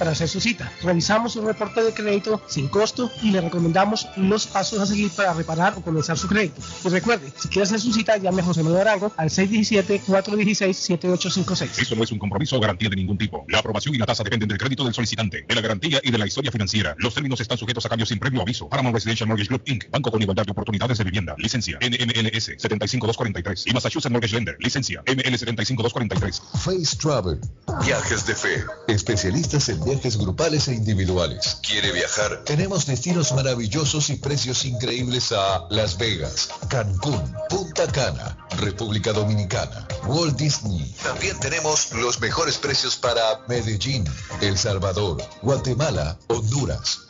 para 0.00 0.10
hacer 0.12 0.28
su 0.28 0.40
cita. 0.40 0.72
Revisamos 0.82 1.36
un 1.36 1.44
reporte 1.44 1.84
de 1.84 1.92
crédito 1.92 2.40
sin 2.48 2.68
costo 2.68 3.12
y 3.22 3.32
le 3.32 3.42
recomendamos 3.42 4.08
los 4.16 4.46
pasos 4.46 4.80
a 4.80 4.86
seguir 4.86 5.10
para 5.10 5.34
reparar 5.34 5.74
o 5.76 5.82
comenzar 5.82 6.16
su 6.16 6.26
crédito. 6.26 6.62
Y 6.82 6.88
recuerde, 6.88 7.30
si 7.36 7.48
quiere 7.48 7.64
hacer 7.64 7.80
su 7.80 7.92
cita, 7.92 8.16
llame 8.16 8.40
a 8.40 8.44
José 8.46 8.62
Manuel 8.62 8.80
Arango 8.80 9.12
al 9.18 9.28
617-416-7856. 9.28 11.82
Esto 11.82 11.96
no 11.96 12.04
es 12.04 12.12
un 12.12 12.18
compromiso 12.18 12.56
o 12.56 12.60
garantía 12.60 12.88
de 12.88 12.96
ningún 12.96 13.18
tipo. 13.18 13.44
La 13.48 13.58
aprobación 13.58 13.94
y 13.94 13.98
la 13.98 14.06
tasa 14.06 14.24
dependen 14.24 14.48
del 14.48 14.56
crédito 14.56 14.84
del 14.84 14.94
solicitante, 14.94 15.44
de 15.46 15.54
la 15.54 15.60
garantía 15.60 16.00
y 16.02 16.10
de 16.10 16.16
la 16.16 16.26
historia 16.26 16.50
financiera. 16.50 16.96
Los 16.98 17.12
términos 17.12 17.38
están 17.38 17.58
sujetos 17.58 17.84
a 17.84 17.90
cambios 17.90 18.08
sin 18.08 18.18
previo 18.18 18.40
aviso. 18.40 18.70
Paramount 18.70 18.94
Residential 18.94 19.28
Mortgage 19.28 19.48
Group 19.48 19.64
Inc. 19.66 19.90
Banco 19.90 20.10
con 20.10 20.22
igualdad 20.22 20.46
de 20.46 20.52
oportunidades 20.52 20.96
de 20.96 21.04
vivienda. 21.04 21.34
Licencia 21.36 21.78
NMLS 21.78 22.52
75243 22.56 23.66
y 23.66 23.72
Massachusetts 23.74 24.10
Mortgage 24.10 24.34
Lender. 24.34 24.56
Licencia 24.60 25.02
ML 25.06 25.36
75243. 25.36 26.42
Face 26.54 26.96
Travel. 26.96 27.38
Viajes 27.84 28.24
de 28.24 28.34
fe. 28.34 28.64
Especialistas 28.88 29.68
en 29.68 29.89
viajes 29.90 30.18
grupales 30.18 30.68
e 30.68 30.74
individuales. 30.74 31.58
¿Quiere 31.62 31.90
viajar? 31.90 32.44
Tenemos 32.44 32.86
destinos 32.86 33.32
maravillosos 33.32 34.08
y 34.10 34.16
precios 34.16 34.64
increíbles 34.64 35.32
a 35.32 35.66
Las 35.68 35.98
Vegas, 35.98 36.48
Cancún, 36.68 37.34
Punta 37.48 37.88
Cana, 37.88 38.38
República 38.58 39.12
Dominicana, 39.12 39.88
Walt 40.06 40.36
Disney. 40.36 40.94
También 41.02 41.38
tenemos 41.40 41.92
los 41.92 42.20
mejores 42.20 42.56
precios 42.58 42.96
para 42.96 43.40
Medellín, 43.48 44.04
El 44.40 44.56
Salvador, 44.56 45.20
Guatemala, 45.42 46.16
Honduras. 46.28 47.09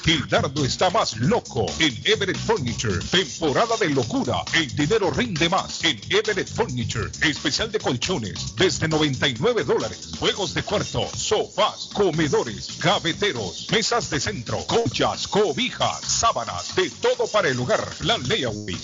Gildardo 0.04 0.64
está 0.64 0.90
más 0.90 1.16
loco 1.18 1.66
en 1.78 1.96
Everett 2.04 2.38
Furniture. 2.38 2.98
Temporada 3.10 3.76
de 3.76 3.90
locura. 3.90 4.42
El 4.54 4.74
dinero 4.74 5.10
rinde 5.10 5.48
más 5.48 5.84
en 5.84 6.00
Everett 6.10 6.48
Furniture. 6.48 7.10
Especial 7.22 7.70
de 7.70 7.78
colchones 7.78 8.56
desde 8.56 8.88
99 8.88 9.64
dólares. 9.64 10.12
Juegos 10.18 10.54
de 10.54 10.62
cuarto, 10.62 11.06
sofás, 11.14 11.90
comedores, 11.92 12.78
gaveteros, 12.78 13.66
mesas 13.70 14.08
de 14.10 14.20
centro, 14.20 14.64
colchas, 14.66 15.28
cobijas, 15.28 16.00
sábanas, 16.00 16.74
de 16.74 16.90
todo 16.90 17.26
para 17.26 17.48
el 17.48 17.60
hogar. 17.60 17.86
Plan 17.98 18.26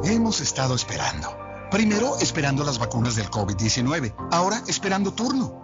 Hemos 0.04 0.40
estado 0.40 0.74
esperando. 0.74 1.36
Primero 1.70 2.18
esperando 2.20 2.62
las 2.62 2.78
vacunas 2.78 3.16
del 3.16 3.30
COVID-19, 3.30 4.14
ahora 4.30 4.62
esperando 4.68 5.12
turno. 5.12 5.63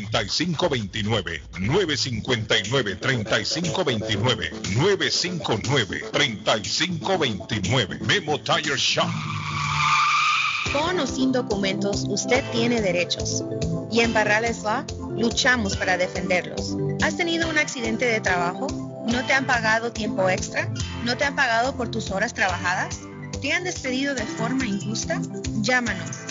3529 0.09 1.41
959 1.59 2.95
3529 2.95 4.51
959 4.75 6.03
3529 6.11 7.99
Memo 8.01 8.39
Tire 8.39 8.77
Shop. 8.77 9.09
Con 10.73 10.99
o 10.99 11.05
sin 11.05 11.31
documentos, 11.31 12.05
usted 12.07 12.43
tiene 12.51 12.81
derechos. 12.81 13.43
Y 13.91 13.99
en 13.99 14.13
Barrales 14.13 14.63
Law 14.63 14.85
luchamos 15.17 15.75
para 15.75 15.97
defenderlos. 15.97 16.77
¿Has 17.01 17.17
tenido 17.17 17.49
un 17.49 17.57
accidente 17.57 18.05
de 18.05 18.21
trabajo? 18.21 18.67
¿No 19.05 19.25
te 19.25 19.33
han 19.33 19.45
pagado 19.45 19.91
tiempo 19.91 20.29
extra? 20.29 20.71
¿No 21.03 21.17
te 21.17 21.25
han 21.25 21.35
pagado 21.35 21.75
por 21.75 21.89
tus 21.89 22.11
horas 22.11 22.33
trabajadas? 22.33 23.01
¿Te 23.41 23.51
han 23.51 23.63
despedido 23.63 24.15
de 24.15 24.23
forma 24.23 24.65
injusta? 24.65 25.21
Llámanos 25.61 26.30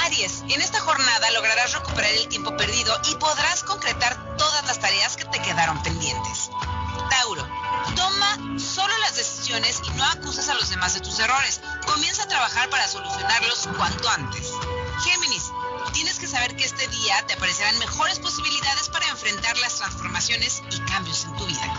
Aries, 0.05 0.43
en 0.49 0.61
esta 0.61 0.80
jornada 0.80 1.32
lograrás 1.32 1.73
recuperar 1.73 2.11
el 2.13 2.28
tiempo 2.28 2.55
perdido 2.55 2.99
y 3.11 3.15
podrás 3.15 3.63
concretar 3.63 4.38
todas 4.38 4.65
las 4.65 4.80
tareas 4.80 5.17
que 5.17 5.26
te 5.26 5.41
quedaron 5.41 5.82
pendientes. 5.84 6.49
Tauro, 7.09 7.47
toma 7.96 8.60
solo 8.60 8.96
las 9.00 9.16
decisiones 9.16 9.82
y 9.86 9.89
no 9.91 10.04
acuses 10.06 10.50
a 10.50 10.54
los 10.54 10.70
demás 10.70 10.93
de 10.93 11.02
tus 11.02 11.18
errores. 11.20 11.62
Comienza 11.86 12.24
a 12.24 12.28
trabajar 12.28 12.70
para 12.70 12.88
solucionarlos 12.88 13.68
cuanto 13.78 14.10
antes. 14.10 14.52
Géminis, 15.04 15.52
tienes 15.93 16.20
que 16.20 16.28
saber 16.28 16.56
que 16.56 16.66
este 16.66 16.88
día 16.88 17.26
te 17.28 17.34
aparecerán 17.34 17.78
mejores 17.80 18.20
posibilidades 18.20 18.89
para 18.89 19.08
enfrentar 19.08 19.58
las 19.58 19.76
transformaciones 19.76 20.62
y 20.72 20.80
cambios 20.82 21.26
en 21.26 21.36
tu 21.36 21.46
vida. 21.46 21.74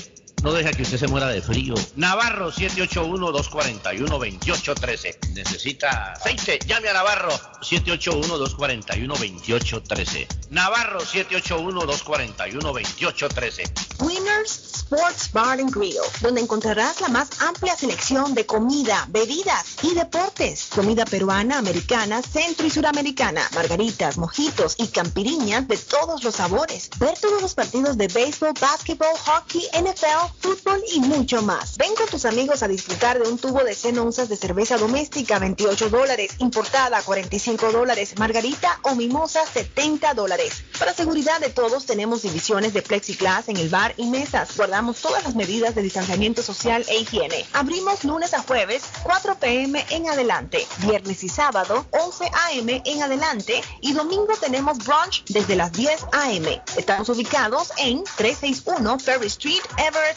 no 0.43 0.53
deja 0.53 0.71
que 0.71 0.83
usted 0.83 0.97
se 0.97 1.07
muera 1.07 1.27
de 1.27 1.41
frío. 1.41 1.73
Navarro 1.95 2.51
781-241-2813. 2.51 5.33
Necesita 5.33 6.13
aceite. 6.13 6.59
Llame 6.67 6.89
a 6.89 6.93
Navarro 6.93 7.31
781-241-2813. 7.61 10.27
Navarro 10.51 10.99
781-241-2813. 11.01 13.97
Winners 13.99 14.77
Sports 14.77 15.31
Bar 15.33 15.59
and 15.59 15.73
Grill, 15.73 15.97
donde 16.21 16.39
encontrarás 16.39 17.01
la 17.01 17.09
más 17.09 17.41
amplia 17.41 17.75
selección 17.75 18.35
de 18.35 18.45
comida, 18.45 19.05
bebidas 19.09 19.75
y 19.81 19.95
deportes. 19.95 20.69
Comida 20.73 21.03
peruana, 21.03 21.57
americana, 21.57 22.21
centro 22.21 22.65
y 22.65 22.69
suramericana, 22.69 23.41
margaritas, 23.53 24.17
mojitos 24.17 24.75
y 24.77 24.87
campiriñas 24.87 25.67
de 25.67 25.75
todos 25.77 26.23
los 26.23 26.35
sabores. 26.35 26.89
Ver 26.99 27.19
todos 27.19 27.41
los 27.41 27.53
partidos 27.53 27.97
de 27.97 28.07
béisbol, 28.07 28.53
básquetbol, 28.61 29.09
hockey, 29.25 29.67
NFL, 29.73 30.26
fútbol 30.39 30.81
y 30.93 30.99
mucho 30.99 31.41
más. 31.41 31.77
Ven 31.77 31.95
con 31.95 32.07
tus 32.07 32.25
amigos 32.25 32.63
a 32.63 32.67
disfrutar 32.67 33.19
de 33.21 33.29
un 33.29 33.37
tubo 33.37 33.63
de 33.63 33.73
100 33.73 33.99
onzas 33.99 34.29
de 34.29 34.35
cerveza 34.35 34.77
doméstica, 34.77 35.39
28 35.39 35.89
dólares, 35.89 36.31
importada, 36.39 37.01
45 37.01 37.71
dólares, 37.71 38.17
margarita 38.17 38.79
o 38.83 38.95
mimosa, 38.95 39.45
70 39.45 40.13
dólares. 40.13 40.63
Para 40.77 40.93
seguridad 40.93 41.39
de 41.39 41.49
todos, 41.49 41.85
tenemos 41.85 42.21
divisiones 42.21 42.73
de 42.73 42.81
plexiglas 42.81 43.49
en 43.49 43.57
el 43.57 43.69
bar 43.69 43.93
y 43.97 44.07
mesas. 44.07 44.55
Guardamos 44.55 45.01
todas 45.01 45.23
las 45.23 45.35
medidas 45.35 45.75
de 45.75 45.81
distanciamiento 45.81 46.41
social 46.43 46.85
e 46.87 46.99
higiene. 46.99 47.45
Abrimos 47.53 48.03
lunes 48.03 48.33
a 48.33 48.41
jueves, 48.41 48.83
4 49.03 49.39
p.m. 49.39 49.85
en 49.89 50.09
adelante, 50.09 50.65
viernes 50.79 51.23
y 51.23 51.29
sábado, 51.29 51.85
11 51.91 52.25
a.m. 52.25 52.81
en 52.85 53.01
adelante 53.01 53.61
y 53.81 53.93
domingo 53.93 54.33
tenemos 54.39 54.77
brunch 54.79 55.23
desde 55.25 55.55
las 55.55 55.71
10 55.73 56.05
a.m. 56.11 56.61
Estamos 56.75 57.09
ubicados 57.09 57.71
en 57.77 58.03
361 58.15 58.99
Ferry 58.99 59.27
Street, 59.27 59.61
Everett, 59.77 60.16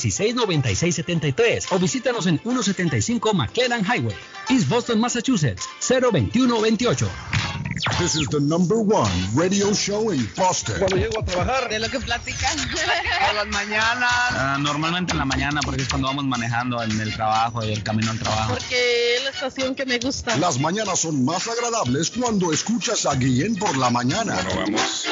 617-416-9673 0.09 1.67
o 1.71 1.79
visítanos 1.79 2.27
en 2.27 2.39
175 2.39 3.35
McLennan 3.35 3.85
Highway, 3.85 4.17
East 4.49 4.69
Boston, 4.69 5.01
Massachusetts 5.01 5.69
02128. 5.81 7.09
This 7.99 8.17
is 8.17 8.27
the 8.29 8.41
number 8.41 8.81
one 8.81 9.11
radio 9.35 9.73
show 9.73 10.11
in 10.11 10.29
Boston. 10.37 10.79
Cuando 10.79 10.97
llego 10.97 11.21
a 11.21 11.25
trabajar, 11.25 11.69
De 11.69 11.79
lo 11.79 11.89
que 11.89 12.01
platican. 12.01 12.59
a 13.29 13.33
las 13.33 13.47
mañanas. 13.49 14.11
Ah, 14.31 14.57
normalmente 14.61 15.13
en 15.13 15.19
la 15.19 15.25
mañana, 15.25 15.61
porque 15.65 15.83
es 15.83 15.89
cuando 15.89 16.09
vamos 16.09 16.25
manejando 16.25 16.83
en 16.83 17.01
el 17.01 17.13
trabajo 17.15 17.65
y 17.65 17.73
el 17.73 17.83
camino 17.83 18.11
al 18.11 18.19
trabajo. 18.19 18.55
Porque 18.55 19.17
es 19.17 19.25
la 19.25 19.31
estación 19.31 19.75
que 19.75 19.87
me 19.87 19.99
gusta. 19.99 20.37
Las 20.37 20.59
mañanas 20.59 21.01
son 21.01 21.25
más 21.25 21.47
agradables 21.47 22.11
cuando 22.11 22.53
escuchas 22.53 23.07
a 23.07 23.15
Guillén 23.15 23.55
por 23.57 23.77
la 23.77 23.91
mañana. 23.91 24.35
Bueno, 24.55 24.77
vamos. 24.77 25.07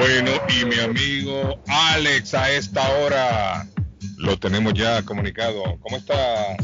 Bueno, 0.00 0.30
y 0.48 0.64
mi 0.64 0.78
amigo 0.80 1.62
Alex 1.68 2.32
a 2.32 2.50
esta 2.50 2.88
hora 3.00 3.66
lo 4.16 4.38
tenemos 4.38 4.72
ya 4.72 5.02
comunicado. 5.02 5.62
¿Cómo 5.80 5.98
está 5.98 6.56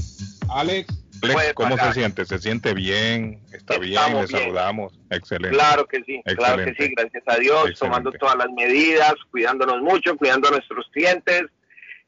Alex? 0.48 0.88
Alex, 1.22 1.34
Puede 1.34 1.52
¿cómo 1.52 1.76
se 1.76 1.92
siente? 1.92 2.24
¿Se 2.24 2.38
siente 2.38 2.72
bien? 2.72 3.42
¿Está 3.52 3.76
bien? 3.76 4.00
Le 4.14 4.26
saludamos. 4.26 4.98
Excelente. 5.10 5.54
Claro 5.54 5.86
que 5.86 6.02
sí, 6.06 6.22
claro 6.24 6.64
que 6.64 6.70
Excelente. 6.70 6.82
sí, 6.82 6.94
gracias 6.96 7.22
a 7.26 7.36
Dios, 7.38 7.56
Excelente. 7.68 7.78
tomando 7.78 8.12
todas 8.12 8.36
las 8.36 8.50
medidas, 8.52 9.12
cuidándonos 9.30 9.82
mucho, 9.82 10.16
cuidando 10.16 10.48
a 10.48 10.52
nuestros 10.52 10.86
clientes. 10.92 11.42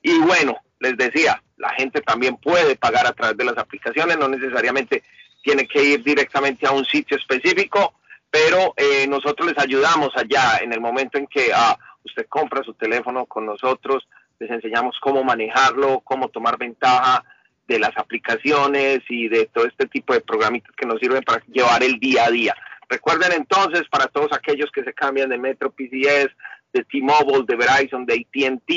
Y 0.02 0.18
bueno, 0.20 0.56
les 0.80 0.96
decía, 0.96 1.42
la 1.58 1.68
gente 1.74 2.00
también 2.00 2.38
puede 2.38 2.74
pagar 2.76 3.06
a 3.06 3.12
través 3.12 3.36
de 3.36 3.44
las 3.44 3.58
aplicaciones, 3.58 4.16
no 4.16 4.28
necesariamente 4.28 5.02
tiene 5.42 5.68
que 5.68 5.84
ir 5.84 6.02
directamente 6.02 6.66
a 6.66 6.70
un 6.70 6.86
sitio 6.86 7.18
específico, 7.18 7.97
pero 8.30 8.74
eh, 8.76 9.06
nosotros 9.08 9.48
les 9.48 9.58
ayudamos 9.58 10.10
allá 10.14 10.58
en 10.62 10.72
el 10.72 10.80
momento 10.80 11.18
en 11.18 11.26
que 11.26 11.50
ah, 11.54 11.78
usted 12.04 12.26
compra 12.28 12.62
su 12.62 12.74
teléfono 12.74 13.26
con 13.26 13.46
nosotros, 13.46 14.06
les 14.38 14.50
enseñamos 14.50 14.96
cómo 15.00 15.24
manejarlo, 15.24 16.00
cómo 16.00 16.28
tomar 16.28 16.58
ventaja 16.58 17.24
de 17.66 17.78
las 17.78 17.96
aplicaciones 17.96 19.00
y 19.08 19.28
de 19.28 19.46
todo 19.46 19.66
este 19.66 19.86
tipo 19.86 20.14
de 20.14 20.20
programitas 20.20 20.74
que 20.76 20.86
nos 20.86 21.00
sirven 21.00 21.22
para 21.22 21.42
llevar 21.46 21.82
el 21.82 21.98
día 21.98 22.24
a 22.24 22.30
día. 22.30 22.54
Recuerden 22.88 23.32
entonces, 23.32 23.82
para 23.90 24.06
todos 24.06 24.32
aquellos 24.32 24.70
que 24.72 24.82
se 24.82 24.94
cambian 24.94 25.28
de 25.28 25.36
Metro 25.36 25.70
PCS, 25.70 26.30
de 26.72 26.84
T-Mobile, 26.84 27.44
de 27.46 27.56
Verizon, 27.56 28.06
de 28.06 28.14
ATT, 28.14 28.70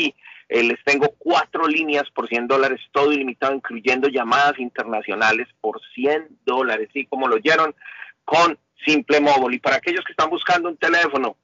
eh, 0.50 0.64
les 0.64 0.84
tengo 0.84 1.14
cuatro 1.18 1.66
líneas 1.66 2.04
por 2.14 2.28
100 2.28 2.48
dólares, 2.48 2.82
todo 2.92 3.14
ilimitado, 3.14 3.54
incluyendo 3.54 4.10
llamadas 4.10 4.60
internacionales 4.60 5.48
por 5.62 5.80
100 5.94 6.28
dólares, 6.46 6.90
sí, 6.92 7.06
como 7.06 7.30
lo 7.30 7.36
oyeron, 7.36 7.74
con 8.26 8.58
Simple 8.86 9.20
Mobile. 9.22 9.56
Y 9.56 9.60
para 9.60 9.78
aquellos 9.78 10.04
que 10.06 10.12
están 10.14 10.30
buscando 10.30 10.70
un 10.70 10.78
teléfono 10.78 11.38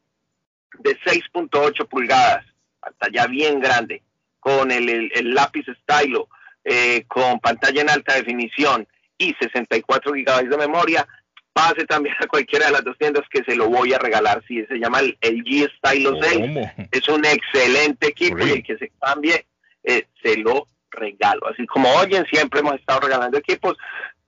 de 0.79 0.97
6.8 0.99 1.87
pulgadas, 1.87 2.45
pantalla 2.79 3.27
bien 3.27 3.59
grande, 3.59 4.03
con 4.39 4.71
el, 4.71 4.87
el- 4.89 5.11
el 5.15 5.33
lápiz 5.33 5.65
stylo, 5.83 6.29
eh, 6.63 7.03
con 7.07 7.39
pantalla 7.39 7.81
en 7.81 7.89
alta 7.89 8.15
definición 8.15 8.87
y 9.17 9.33
64 9.39 10.13
gigabytes 10.13 10.49
de 10.51 10.57
memoria, 10.57 11.07
pase 11.53 11.85
también 11.85 12.15
a 12.19 12.27
cualquiera 12.27 12.67
de 12.67 12.73
las 12.73 12.83
dos 12.83 12.97
tiendas 12.99 13.23
que 13.31 13.43
se 13.43 13.55
lo 13.55 13.67
voy 13.67 13.93
a 13.93 13.97
regalar. 13.97 14.43
Si 14.47 14.63
se 14.65 14.75
llama 14.77 14.99
el, 14.99 15.17
el 15.21 15.43
G 15.43 15.69
Stylo 15.77 16.19
6, 16.21 16.37
¿Cómo? 16.39 16.71
es 16.91 17.07
un 17.09 17.25
excelente 17.25 18.07
equipo 18.07 18.37
y 18.37 18.51
el 18.51 18.63
que 18.63 18.77
se 18.77 18.91
cambie, 19.01 19.47
eh, 19.83 20.05
se 20.21 20.37
lo 20.37 20.67
regalo. 20.91 21.47
Así 21.47 21.65
como 21.65 21.89
oyen, 21.95 22.25
siempre 22.31 22.59
hemos 22.59 22.75
estado 22.75 22.99
regalando 23.01 23.37
equipos. 23.39 23.75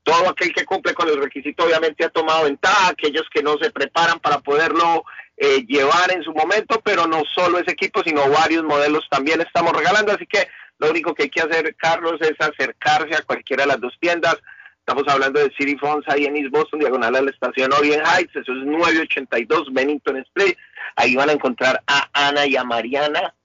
Todo 0.04 0.30
aquel 0.30 0.54
que 0.54 0.66
cumple 0.66 0.94
con 0.94 1.08
el 1.08 1.22
requisito 1.22 1.66
obviamente 1.66 2.06
ha 2.06 2.10
tomado 2.10 2.46
ventaja, 2.46 2.90
aquellos 2.90 3.28
que 3.34 3.44
no 3.44 3.58
se 3.58 3.72
preparan 3.72 4.20
para 4.20 4.40
poderlo 4.40 5.04
eh, 5.38 5.66
llevar 5.68 6.12
en 6.12 6.24
su 6.24 6.34
momento, 6.34 6.82
pero 6.84 7.08
no 7.08 7.24
solo 7.34 7.60
ese 7.60 7.72
equipo, 7.72 8.02
sino 8.04 8.30
varios 8.30 8.64
modelos 8.64 9.08
también 9.10 9.42
estamos 9.42 9.74
regalando. 9.74 10.12
Así 10.12 10.26
que 10.26 10.48
lo 10.80 10.90
único 10.90 11.14
que 11.14 11.24
hay 11.24 11.30
que 11.30 11.42
hacer, 11.42 11.76
Carlos, 11.76 12.18
es 12.22 12.34
acercarse 12.40 13.16
a 13.16 13.22
cualquiera 13.22 13.64
de 13.64 13.68
las 13.68 13.82
dos 13.82 13.96
tiendas. 14.00 14.38
Estamos 14.80 15.08
hablando 15.08 15.40
de 15.40 15.54
City 15.56 15.78
Phones 15.78 16.04
ahí 16.08 16.26
en 16.26 16.36
East 16.36 16.52
Boston, 16.52 16.80
diagonal 16.80 17.16
a 17.16 17.22
la 17.22 17.30
estación 17.30 17.72
Orient 17.72 18.04
Heights, 18.06 18.36
eso 18.36 18.52
es 18.52 18.66
982 18.66 19.72
Bennington 19.72 20.18
Street. 20.18 20.58
Ahí 20.96 21.16
van 21.16 21.30
a 21.30 21.34
encontrar 21.34 21.84
a 21.86 22.10
Ana 22.14 22.48
y 22.48 22.56
a 22.56 22.64
Mariana 22.64 23.36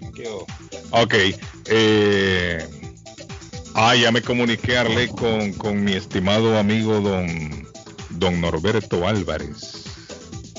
Ok. 0.91 1.15
Eh, 1.69 2.63
ah, 3.75 3.95
ya 3.95 4.11
me 4.11 4.21
comuniqué, 4.21 4.77
Arle, 4.77 5.09
con, 5.09 5.53
con 5.53 5.83
mi 5.83 5.93
estimado 5.93 6.57
amigo 6.57 6.99
don, 7.01 7.67
don 8.11 8.41
Norberto 8.41 9.07
Álvarez. 9.07 9.83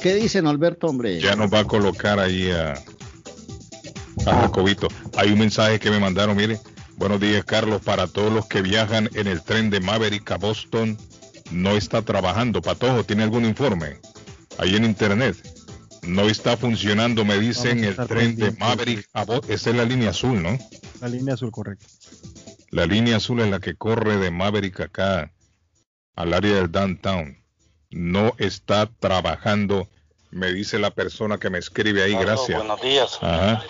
¿Qué 0.03 0.15
dice 0.15 0.43
Norberto, 0.43 0.87
hombre? 0.87 1.21
Ya 1.21 1.35
nos 1.35 1.53
va 1.53 1.61
a 1.61 1.65
colocar 1.65 2.19
ahí 2.19 2.51
a, 2.51 2.75
a 4.27 4.41
Jacobito. 4.43 4.89
Hay 5.17 5.33
un 5.33 5.39
mensaje 5.39 5.81
que 5.81 5.91
me 5.91 5.99
mandaron, 5.99 6.37
mire. 6.37 6.61
Buenos 6.97 7.21
días, 7.21 7.45
Carlos. 7.45 7.83
Para 7.83 8.07
todos 8.07 8.33
los 8.33 8.47
que 8.47 8.63
viajan 8.63 9.09
en 9.15 9.27
el 9.27 9.43
tren 9.43 9.71
de 9.71 9.81
Maverick 9.81 10.31
a 10.31 10.37
Boston, 10.37 10.97
no 11.51 11.71
está 11.71 12.03
trabajando. 12.03 12.63
Patojo, 12.63 13.05
¿tiene 13.05 13.23
algún 13.23 13.45
informe? 13.45 13.99
Ahí 14.59 14.77
en 14.77 14.85
internet. 14.85 15.37
No 16.03 16.29
está 16.29 16.57
funcionando, 16.57 17.25
me 17.25 17.39
dicen, 17.39 17.83
el 17.83 17.97
tren 17.97 18.37
de. 18.37 18.53
Maverick 18.53 19.09
a 19.15 19.25
Boston. 19.25 19.51
Esa 19.51 19.71
es 19.71 19.77
la 19.77 19.85
línea 19.85 20.11
azul, 20.11 20.43
¿no? 20.43 20.59
La 21.01 21.09
línea 21.09 21.35
azul, 21.35 21.51
correcto. 21.51 21.87
La 22.75 22.87
línea 22.87 23.19
azul 23.19 23.39
es 23.39 23.49
la 23.49 23.61
que 23.61 23.77
corre 23.77 24.17
de 24.17 24.33
Maverick 24.33 24.81
acá 24.81 25.31
al 26.17 26.35
área 26.35 26.57
del 26.57 26.73
downtown. 26.73 27.41
No 27.91 28.33
está 28.39 28.91
trabajando, 28.99 29.87
me 30.33 30.49
dice 30.49 30.81
la 30.81 30.91
persona 30.91 31.39
que 31.39 31.51
me 31.51 31.59
escribe 31.59 32.03
ahí, 32.03 32.17
gracias. 32.17 32.59
Buenos 32.59 32.81
días. 32.81 33.19
Ajá. 33.23 33.63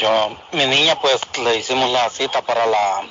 Yo, 0.00 0.36
mi 0.50 0.66
niña, 0.66 1.00
pues 1.00 1.20
le 1.44 1.58
hicimos 1.58 1.92
la 1.92 2.10
cita 2.10 2.42
para 2.42 2.66
la 2.66 3.02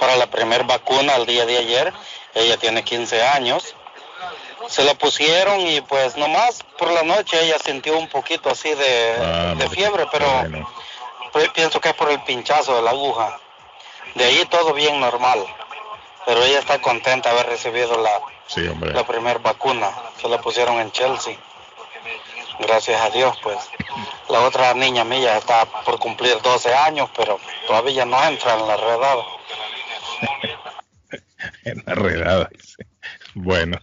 para 0.00 0.16
la 0.16 0.28
primer 0.28 0.64
vacuna 0.64 1.14
el 1.14 1.26
día 1.26 1.46
de 1.46 1.58
ayer. 1.58 1.92
Ella 2.34 2.56
tiene 2.56 2.82
15 2.82 3.22
años. 3.22 3.76
Se 4.66 4.82
la 4.82 4.94
pusieron 4.94 5.60
y 5.60 5.82
pues 5.82 6.16
nomás 6.16 6.64
por 6.76 6.90
la 6.90 7.04
noche 7.04 7.40
ella 7.44 7.58
sintió 7.64 7.96
un 7.96 8.08
poquito 8.08 8.50
así 8.50 8.70
de, 8.70 9.14
Ah, 9.20 9.54
de 9.56 9.68
fiebre, 9.68 10.04
pero 10.10 10.26
pues, 11.32 11.48
pienso 11.50 11.80
que 11.80 11.90
es 11.90 11.94
por 11.94 12.10
el 12.10 12.20
pinchazo 12.24 12.74
de 12.74 12.82
la 12.82 12.90
aguja. 12.90 13.38
De 14.18 14.24
ahí 14.24 14.42
todo 14.50 14.74
bien 14.74 15.00
normal. 15.00 15.38
Pero 16.26 16.42
ella 16.44 16.58
está 16.58 16.80
contenta 16.82 17.30
de 17.30 17.38
haber 17.38 17.52
recibido 17.52 18.02
la, 18.02 18.20
Sí, 18.48 18.62
la 18.80 19.06
primera 19.06 19.38
vacuna. 19.38 19.90
Se 20.20 20.28
la 20.28 20.40
pusieron 20.40 20.80
en 20.80 20.90
Chelsea. 20.90 21.38
Gracias 22.60 23.00
a 23.00 23.10
Dios, 23.10 23.38
pues. 23.42 23.58
La 24.28 24.40
otra 24.40 24.74
niña 24.74 25.04
mía 25.04 25.36
está 25.36 25.64
por 25.84 25.98
cumplir 25.98 26.40
12 26.42 26.74
años, 26.74 27.10
pero 27.16 27.38
todavía 27.66 28.04
no 28.04 28.22
entra 28.26 28.58
en 28.58 28.66
la 28.66 28.76
redada. 28.76 29.24
en 31.64 31.82
la 31.86 31.94
redada. 31.94 32.48
dice. 32.50 32.86
Bueno, 33.34 33.78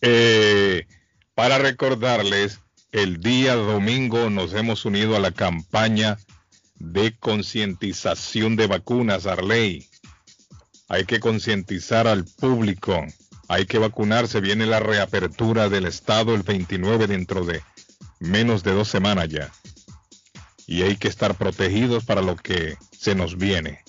eh, 0.00 0.86
para 1.34 1.58
recordarles, 1.58 2.60
el 2.90 3.20
día 3.20 3.54
domingo 3.54 4.30
nos 4.30 4.54
hemos 4.54 4.84
unido 4.84 5.14
a 5.14 5.20
la 5.20 5.30
campaña 5.30 6.18
de 6.80 7.16
concientización 7.16 8.56
de 8.56 8.66
vacunas, 8.66 9.26
Arley. 9.26 9.88
Hay 10.88 11.04
que 11.04 11.20
concientizar 11.20 12.08
al 12.08 12.24
público. 12.24 13.06
Hay 13.48 13.66
que 13.66 13.78
vacunarse. 13.78 14.40
Viene 14.40 14.66
la 14.66 14.80
reapertura 14.80 15.68
del 15.68 15.86
Estado 15.86 16.34
el 16.34 16.42
29 16.42 17.06
dentro 17.06 17.44
de 17.44 17.62
menos 18.18 18.64
de 18.64 18.72
dos 18.72 18.88
semanas 18.88 19.28
ya. 19.28 19.52
Y 20.66 20.82
hay 20.82 20.96
que 20.96 21.08
estar 21.08 21.36
protegidos 21.36 22.04
para 22.04 22.22
lo 22.22 22.34
que 22.34 22.76
se 22.98 23.14
nos 23.14 23.36
viene. 23.36 23.84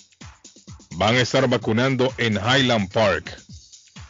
van 0.97 1.15
a 1.15 1.21
estar 1.21 1.47
vacunando 1.47 2.13
en 2.17 2.33
Highland 2.33 2.91
Park. 2.91 3.41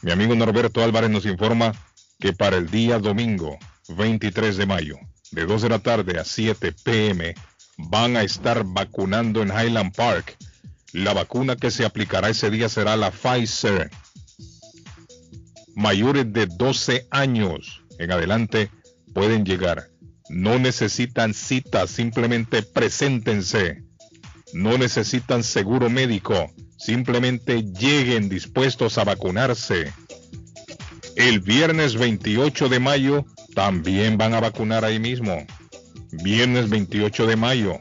Mi 0.02 0.12
amigo 0.12 0.36
Norberto 0.36 0.84
Álvarez 0.84 1.12
nos 1.12 1.26
informa 1.26 1.74
que 2.20 2.34
para 2.34 2.58
el 2.58 2.72
día 2.72 2.98
domingo 2.98 3.58
23 3.90 4.58
de 4.58 4.66
mayo, 4.66 4.98
de 5.32 5.46
2 5.46 5.62
de 5.62 5.70
la 5.70 5.80
tarde 5.80 6.20
a 6.20 6.26
7 6.26 6.74
pm, 6.84 7.36
van 7.78 8.18
a 8.18 8.24
estar 8.24 8.64
vacunando 8.66 9.42
en 9.42 9.50
Highland 9.50 9.96
Park. 9.96 10.38
La 10.94 11.14
vacuna 11.14 11.56
que 11.56 11.72
se 11.72 11.86
aplicará 11.86 12.30
ese 12.30 12.50
día 12.50 12.70
será 12.70 12.96
la 12.96 13.12
Pfizer. 13.12 13.90
Mayores 15.76 16.32
de 16.34 16.48
12 16.48 17.08
años 17.12 17.84
en 17.98 18.12
adelante 18.12 18.70
pueden 19.14 19.46
llegar. 19.46 19.90
No 20.30 20.60
necesitan 20.60 21.34
cita, 21.34 21.88
simplemente 21.88 22.64
preséntense. 22.64 23.84
No 24.54 24.78
necesitan 24.78 25.44
seguro 25.44 25.90
médico, 25.90 26.52
simplemente 26.78 27.64
lleguen 27.64 28.28
dispuestos 28.28 28.98
a 28.98 29.04
vacunarse. 29.04 29.94
El 31.16 31.40
viernes 31.40 31.96
28 31.96 32.70
de 32.70 32.80
mayo 32.80 33.26
también 33.54 34.18
van 34.18 34.34
a 34.34 34.40
vacunar 34.40 34.84
ahí 34.84 35.00
mismo. 35.00 35.46
Viernes 36.24 36.70
28 36.70 37.26
de 37.28 37.36
mayo. 37.36 37.80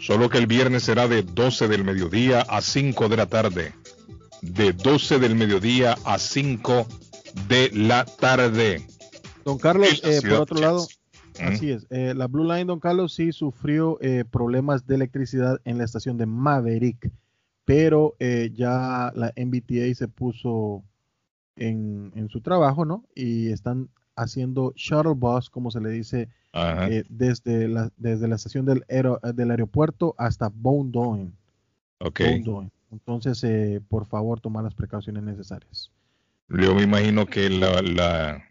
Solo 0.00 0.30
que 0.30 0.38
el 0.38 0.46
viernes 0.46 0.84
será 0.84 1.08
de 1.08 1.22
12 1.22 1.68
del 1.68 1.84
mediodía 1.84 2.40
a 2.42 2.60
5 2.60 3.08
de 3.08 3.16
la 3.16 3.26
tarde. 3.26 3.74
De 4.42 4.72
12 4.72 5.18
del 5.18 5.34
mediodía 5.34 5.96
a 6.04 6.18
5 6.18 6.86
de 7.48 7.70
la 7.74 8.04
tarde. 8.04 8.86
Don 9.44 9.58
Carlos, 9.58 10.00
eh, 10.04 10.20
por 10.22 10.32
otro 10.40 10.58
lado, 10.60 10.86
Chelsea. 11.34 11.48
así 11.48 11.70
es. 11.70 11.86
eh, 11.90 12.14
la 12.14 12.26
Blue 12.26 12.44
Line, 12.44 12.64
Don 12.66 12.80
Carlos, 12.80 13.12
sí 13.14 13.32
sufrió 13.32 13.98
eh, 14.00 14.24
problemas 14.30 14.86
de 14.86 14.94
electricidad 14.94 15.60
en 15.64 15.78
la 15.78 15.84
estación 15.84 16.16
de 16.16 16.26
Maverick, 16.26 17.10
pero 17.64 18.14
eh, 18.18 18.50
ya 18.54 19.12
la 19.14 19.32
MBTA 19.36 19.94
se 19.94 20.08
puso 20.08 20.84
en, 21.56 22.12
en 22.14 22.28
su 22.28 22.40
trabajo, 22.40 22.84
¿no? 22.84 23.04
Y 23.14 23.50
están 23.50 23.90
haciendo 24.20 24.72
shuttle 24.76 25.14
bus, 25.14 25.48
como 25.50 25.70
se 25.70 25.80
le 25.80 25.90
dice, 25.90 26.28
eh, 26.90 27.04
desde, 27.08 27.68
la, 27.68 27.90
desde 27.96 28.26
la 28.28 28.36
estación 28.36 28.64
del, 28.66 28.84
aero- 28.88 29.20
del 29.34 29.50
aeropuerto 29.50 30.14
hasta 30.18 30.50
Boundoin. 30.52 31.32
Ok. 31.98 32.20
Entonces, 32.90 33.42
eh, 33.44 33.80
por 33.88 34.06
favor, 34.06 34.40
tomar 34.40 34.64
las 34.64 34.74
precauciones 34.74 35.22
necesarias. 35.22 35.90
Yo 36.48 36.74
me 36.74 36.82
imagino 36.82 37.26
que 37.26 37.50
la, 37.50 37.82
la, 37.82 38.42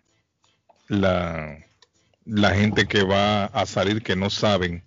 la, 0.87 1.57
la 2.25 2.49
gente 2.55 2.85
que 2.87 3.03
va 3.03 3.45
a 3.45 3.65
salir 3.65 4.03
que 4.03 4.15
no 4.15 4.29
saben 4.29 4.83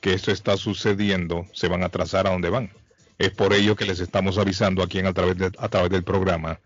que 0.00 0.14
esto 0.14 0.30
está 0.30 0.56
sucediendo 0.56 1.46
se 1.52 1.68
van 1.68 1.82
a 1.82 1.86
atrasar 1.86 2.26
a 2.26 2.30
donde 2.30 2.50
van. 2.50 2.70
Es 3.18 3.30
por 3.30 3.52
ello 3.52 3.76
que 3.76 3.84
les 3.84 4.00
estamos 4.00 4.38
avisando 4.38 4.82
aquí 4.82 4.98
en 4.98 5.06
a 5.06 5.12
través, 5.12 5.36
de- 5.38 5.52
a 5.58 5.68
través 5.68 5.90
del 5.90 6.02
programa. 6.02 6.58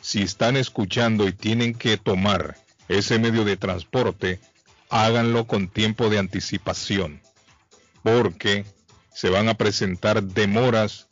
Si 0.00 0.22
están 0.22 0.56
escuchando 0.56 1.28
y 1.28 1.32
tienen 1.32 1.74
que 1.74 1.96
tomar 1.96 2.56
ese 2.88 3.18
medio 3.18 3.44
de 3.44 3.56
transporte, 3.56 4.40
háganlo 4.90 5.46
con 5.46 5.68
tiempo 5.68 6.10
de 6.10 6.18
anticipación, 6.18 7.20
porque 8.02 8.64
se 9.14 9.30
van 9.30 9.48
a 9.48 9.54
presentar 9.54 10.22
demoras 10.22 11.08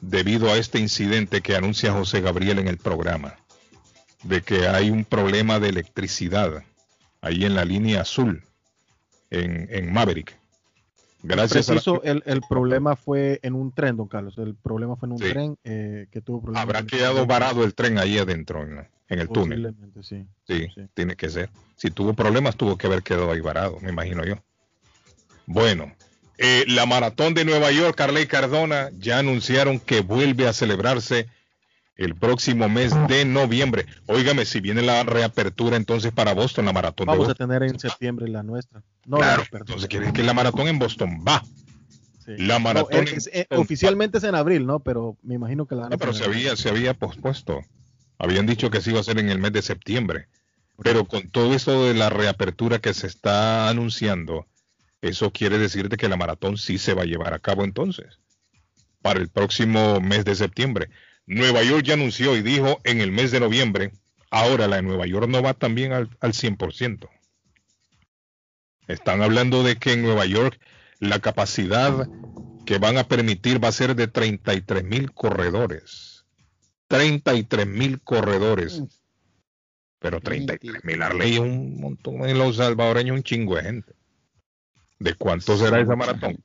debido 0.00 0.50
a 0.50 0.56
este 0.56 0.78
incidente 0.78 1.40
que 1.42 1.56
anuncia 1.56 1.92
José 1.92 2.20
Gabriel 2.20 2.58
en 2.58 2.68
el 2.68 2.78
programa, 2.78 3.36
de 4.22 4.42
que 4.42 4.66
hay 4.68 4.90
un 4.90 5.04
problema 5.04 5.58
de 5.60 5.68
electricidad 5.68 6.62
ahí 7.20 7.44
en 7.44 7.54
la 7.54 7.64
línea 7.64 8.02
azul, 8.02 8.42
en, 9.30 9.68
en 9.70 9.92
Maverick. 9.92 10.38
Gracias 11.22 11.68
a 11.68 11.74
la- 11.74 11.80
Preciso, 11.82 12.02
el, 12.02 12.22
el 12.24 12.40
problema 12.48 12.96
fue 12.96 13.40
en 13.42 13.54
un 13.54 13.72
tren, 13.72 13.96
don 13.98 14.08
Carlos. 14.08 14.38
El 14.38 14.54
problema 14.54 14.96
fue 14.96 15.06
en 15.08 15.12
un 15.12 15.18
Sí. 15.18 15.28
tren 15.28 15.58
eh, 15.64 16.06
que 16.10 16.22
tuvo 16.22 16.40
problemas. 16.40 16.62
Habrá 16.62 16.82
quedado 16.86 17.26
varado 17.26 17.62
el 17.62 17.74
tren 17.74 17.98
ahí 17.98 18.16
adentro, 18.16 18.62
en, 18.62 18.88
en 19.10 19.18
el 19.18 19.28
túnel. 19.28 19.74
Sí. 20.02 20.26
Sí, 20.48 20.66
tiene 20.94 21.16
que 21.16 21.28
ser. 21.28 21.50
Si 21.76 21.90
tuvo 21.90 22.14
problemas, 22.14 22.56
tuvo 22.56 22.76
que 22.78 22.86
haber 22.86 23.02
quedado 23.02 23.30
ahí 23.30 23.40
varado, 23.40 23.78
me 23.80 23.90
imagino 23.90 24.24
yo. 24.24 24.36
Bueno, 25.46 25.92
eh, 26.38 26.64
la 26.68 26.86
maratón 26.86 27.34
de 27.34 27.44
Nueva 27.44 27.70
York, 27.72 27.96
Carley 27.96 28.26
Cardona, 28.26 28.90
ya 28.98 29.18
anunciaron 29.18 29.78
que 29.80 30.00
vuelve 30.00 30.46
a 30.48 30.52
celebrarse 30.52 31.26
el 31.96 32.14
próximo 32.14 32.68
mes 32.68 32.92
de 33.08 33.24
noviembre. 33.26 33.84
Óigame, 34.06 34.46
si 34.46 34.60
viene 34.60 34.80
la 34.80 35.02
reapertura 35.02 35.76
entonces 35.76 36.12
para 36.12 36.32
Boston, 36.32 36.64
la 36.64 36.72
maratón 36.72 37.06
de 37.06 37.12
Vamos 37.12 37.28
a 37.28 37.34
tener 37.34 37.62
en 37.62 37.78
septiembre 37.78 38.28
la 38.28 38.42
nuestra. 38.42 38.82
No, 39.04 39.18
Claro, 39.18 39.42
la- 39.50 39.58
entonces 39.58 39.88
que 39.88 40.22
la 40.22 40.32
maratón 40.32 40.68
en 40.68 40.78
Boston 40.78 41.22
va. 41.26 41.42
Sí. 42.24 42.32
La 42.38 42.54
No, 42.54 42.60
maratón 42.60 43.04
es- 43.08 43.28
en 43.32 43.42
eh, 43.42 43.46
oficialmente 43.50 44.18
es 44.18 44.24
en 44.24 44.34
abril, 44.34 44.64
¿no? 44.66 44.80
Pero 44.80 45.16
me 45.22 45.34
imagino 45.34 45.66
que 45.66 45.74
la 45.74 45.82
van 45.82 45.92
a 45.92 45.96
No, 45.96 45.98
pero 45.98 46.14
se 46.14 46.24
había, 46.24 46.54
se 46.56 46.68
había 46.70 46.94
pospuesto. 46.94 47.60
Habían 48.20 48.44
dicho 48.44 48.70
que 48.70 48.82
se 48.82 48.90
iba 48.90 48.98
a 48.98 49.00
hacer 49.00 49.18
en 49.18 49.30
el 49.30 49.38
mes 49.38 49.52
de 49.52 49.62
septiembre. 49.62 50.28
Pero 50.82 51.06
con 51.06 51.30
todo 51.30 51.54
esto 51.54 51.86
de 51.86 51.94
la 51.94 52.10
reapertura 52.10 52.78
que 52.78 52.92
se 52.92 53.06
está 53.06 53.70
anunciando, 53.70 54.46
eso 55.00 55.32
quiere 55.32 55.56
decir 55.56 55.88
de 55.88 55.96
que 55.96 56.08
la 56.08 56.18
maratón 56.18 56.58
sí 56.58 56.76
se 56.76 56.92
va 56.92 57.02
a 57.02 57.06
llevar 57.06 57.32
a 57.32 57.38
cabo 57.38 57.64
entonces. 57.64 58.18
Para 59.00 59.20
el 59.20 59.30
próximo 59.30 60.00
mes 60.00 60.26
de 60.26 60.34
septiembre. 60.34 60.90
Nueva 61.24 61.62
York 61.62 61.82
ya 61.82 61.94
anunció 61.94 62.36
y 62.36 62.42
dijo 62.42 62.80
en 62.84 63.00
el 63.00 63.10
mes 63.10 63.30
de 63.30 63.40
noviembre, 63.40 63.92
ahora 64.30 64.68
la 64.68 64.76
de 64.76 64.82
Nueva 64.82 65.06
York 65.06 65.26
no 65.26 65.42
va 65.42 65.54
también 65.54 65.94
al, 65.94 66.10
al 66.20 66.34
100%. 66.34 67.08
Están 68.86 69.22
hablando 69.22 69.62
de 69.62 69.76
que 69.76 69.94
en 69.94 70.02
Nueva 70.02 70.26
York 70.26 70.60
la 70.98 71.20
capacidad 71.20 72.06
que 72.66 72.76
van 72.76 72.98
a 72.98 73.04
permitir 73.04 73.64
va 73.64 73.68
a 73.68 73.72
ser 73.72 73.96
de 73.96 74.08
33 74.08 74.84
mil 74.84 75.10
corredores. 75.12 76.09
33 76.90 77.68
mil 77.68 78.00
corredores. 78.00 78.82
Pero 80.00 80.20
33 80.20 80.82
mil 80.84 81.02
Arley 81.02 81.34
es 81.34 81.38
un 81.38 81.80
montón 81.80 82.28
en 82.28 82.36
los 82.36 82.56
salvadoreños, 82.56 83.16
un 83.16 83.22
chingo 83.22 83.54
de 83.54 83.62
gente. 83.62 83.92
¿De 84.98 85.14
cuánto 85.14 85.56
será 85.56 85.80
esa 85.80 85.94
maratón? 85.94 86.42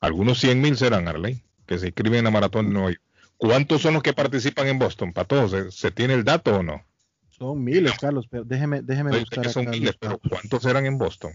Algunos 0.00 0.38
100 0.40 0.60
mil 0.60 0.76
serán 0.76 1.08
Arley, 1.08 1.42
que 1.66 1.78
se 1.78 1.86
inscriben 1.86 2.18
en 2.18 2.24
la 2.26 2.30
maratón 2.30 2.66
de 2.66 2.72
Nueva 2.74 2.90
York. 2.90 3.02
¿Cuántos 3.38 3.80
son 3.80 3.94
los 3.94 4.02
que 4.02 4.12
participan 4.12 4.66
en 4.66 4.78
Boston? 4.78 5.14
¿Para 5.14 5.26
todos? 5.26 5.50
¿Se, 5.52 5.70
se 5.70 5.90
tiene 5.90 6.12
el 6.12 6.24
dato 6.24 6.56
o 6.56 6.62
no? 6.62 6.84
Son 7.30 7.64
miles, 7.64 7.94
Carlos, 7.98 8.26
pero 8.28 8.44
déjeme, 8.44 8.82
déjeme 8.82 9.12
Yo 9.12 9.16
sé 9.16 9.20
buscar 9.20 9.44
que 9.44 9.50
son 9.50 9.70
miles, 9.70 9.96
pero. 9.98 10.20
¿cuántos 10.28 10.64
eran 10.66 10.84
en 10.84 10.98
Boston? 10.98 11.32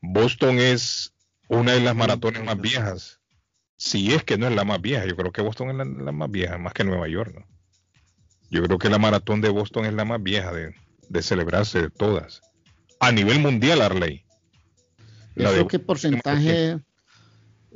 Boston 0.00 0.58
es 0.60 1.12
una 1.48 1.72
de 1.72 1.80
las 1.80 1.96
maratones 1.96 2.44
más 2.44 2.60
viejas. 2.60 3.17
Si 3.78 4.12
es 4.12 4.24
que 4.24 4.36
no 4.36 4.46
es 4.48 4.54
la 4.54 4.64
más 4.64 4.82
vieja, 4.82 5.06
yo 5.06 5.16
creo 5.16 5.30
que 5.32 5.40
Boston 5.40 5.70
es 5.70 5.76
la, 5.76 5.84
la 5.84 6.12
más 6.12 6.30
vieja, 6.30 6.58
más 6.58 6.72
que 6.74 6.82
Nueva 6.84 7.08
York, 7.08 7.32
¿no? 7.34 7.46
Yo 8.50 8.62
creo 8.64 8.76
que 8.78 8.88
la 8.90 8.98
maratón 8.98 9.40
de 9.40 9.48
Boston 9.50 9.84
es 9.86 9.94
la 9.94 10.04
más 10.04 10.22
vieja 10.22 10.52
de, 10.52 10.74
de 11.08 11.22
celebrarse 11.22 11.82
de 11.82 11.90
todas. 11.90 12.42
A 12.98 13.12
nivel 13.12 13.38
mundial, 13.40 13.80
Arley. 13.80 14.24
La 15.36 15.50
¿Eso 15.50 15.58
de- 15.60 15.66
qué 15.68 15.78
porcentaje? 15.78 16.78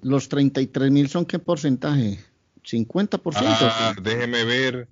Los 0.02 0.28
33 0.28 0.90
mil 0.90 1.08
son 1.08 1.24
qué 1.24 1.38
porcentaje? 1.38 2.18
50%. 2.64 3.32
Ah, 3.36 3.94
déjeme 4.02 4.44
ver. 4.44 4.88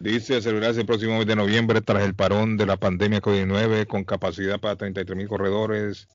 Dice 0.00 0.40
celebrarse 0.40 0.80
el 0.80 0.86
próximo 0.86 1.18
mes 1.18 1.26
de 1.26 1.36
noviembre 1.36 1.80
tras 1.80 2.02
el 2.04 2.14
parón 2.14 2.56
de 2.56 2.66
la 2.66 2.76
pandemia 2.76 3.20
COVID-19 3.20 3.86
con 3.86 4.04
capacidad 4.04 4.58
para 4.58 4.76
33 4.76 5.16
mil 5.16 5.28
corredores. 5.28 6.08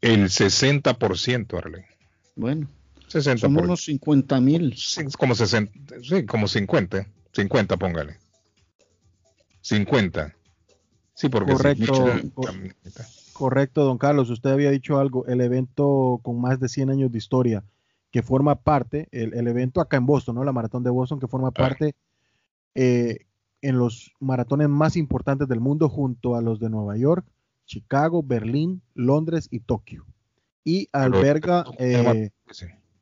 El 0.00 0.24
60%, 0.30 1.58
Arley. 1.58 1.82
Bueno, 2.36 2.68
60%. 3.14 3.38
son 3.38 3.56
unos 3.56 3.84
50 3.84 4.40
mil. 4.40 4.74
como 5.18 5.34
60, 5.34 5.96
sí, 6.02 6.26
como 6.26 6.48
50, 6.48 7.06
50 7.32 7.76
póngale. 7.76 8.18
50. 9.60 10.34
Sí, 11.14 11.28
porque 11.28 11.52
sí, 11.52 11.56
Correcto, 11.56 12.04
correcto, 13.32 13.84
don 13.84 13.98
Carlos. 13.98 14.30
Usted 14.30 14.50
había 14.50 14.70
dicho 14.70 14.98
algo. 14.98 15.26
El 15.26 15.40
evento 15.40 16.20
con 16.22 16.40
más 16.40 16.58
de 16.58 16.68
100 16.68 16.90
años 16.90 17.12
de 17.12 17.18
historia, 17.18 17.64
que 18.10 18.22
forma 18.22 18.56
parte, 18.56 19.08
el, 19.12 19.32
el 19.34 19.46
evento 19.46 19.80
acá 19.80 19.96
en 19.96 20.06
Boston, 20.06 20.34
¿no? 20.36 20.44
La 20.44 20.52
maratón 20.52 20.82
de 20.82 20.90
Boston, 20.90 21.20
que 21.20 21.28
forma 21.28 21.50
parte 21.50 21.94
eh, 22.74 23.18
en 23.62 23.78
los 23.78 24.12
maratones 24.20 24.68
más 24.68 24.96
importantes 24.96 25.48
del 25.48 25.60
mundo, 25.60 25.88
junto 25.88 26.36
a 26.36 26.42
los 26.42 26.60
de 26.60 26.68
Nueva 26.68 26.96
York, 26.96 27.24
Chicago, 27.64 28.22
Berlín, 28.22 28.82
Londres 28.94 29.48
y 29.50 29.60
Tokio. 29.60 30.04
Y 30.64 30.88
alberga, 30.92 31.64
eh, 31.78 32.30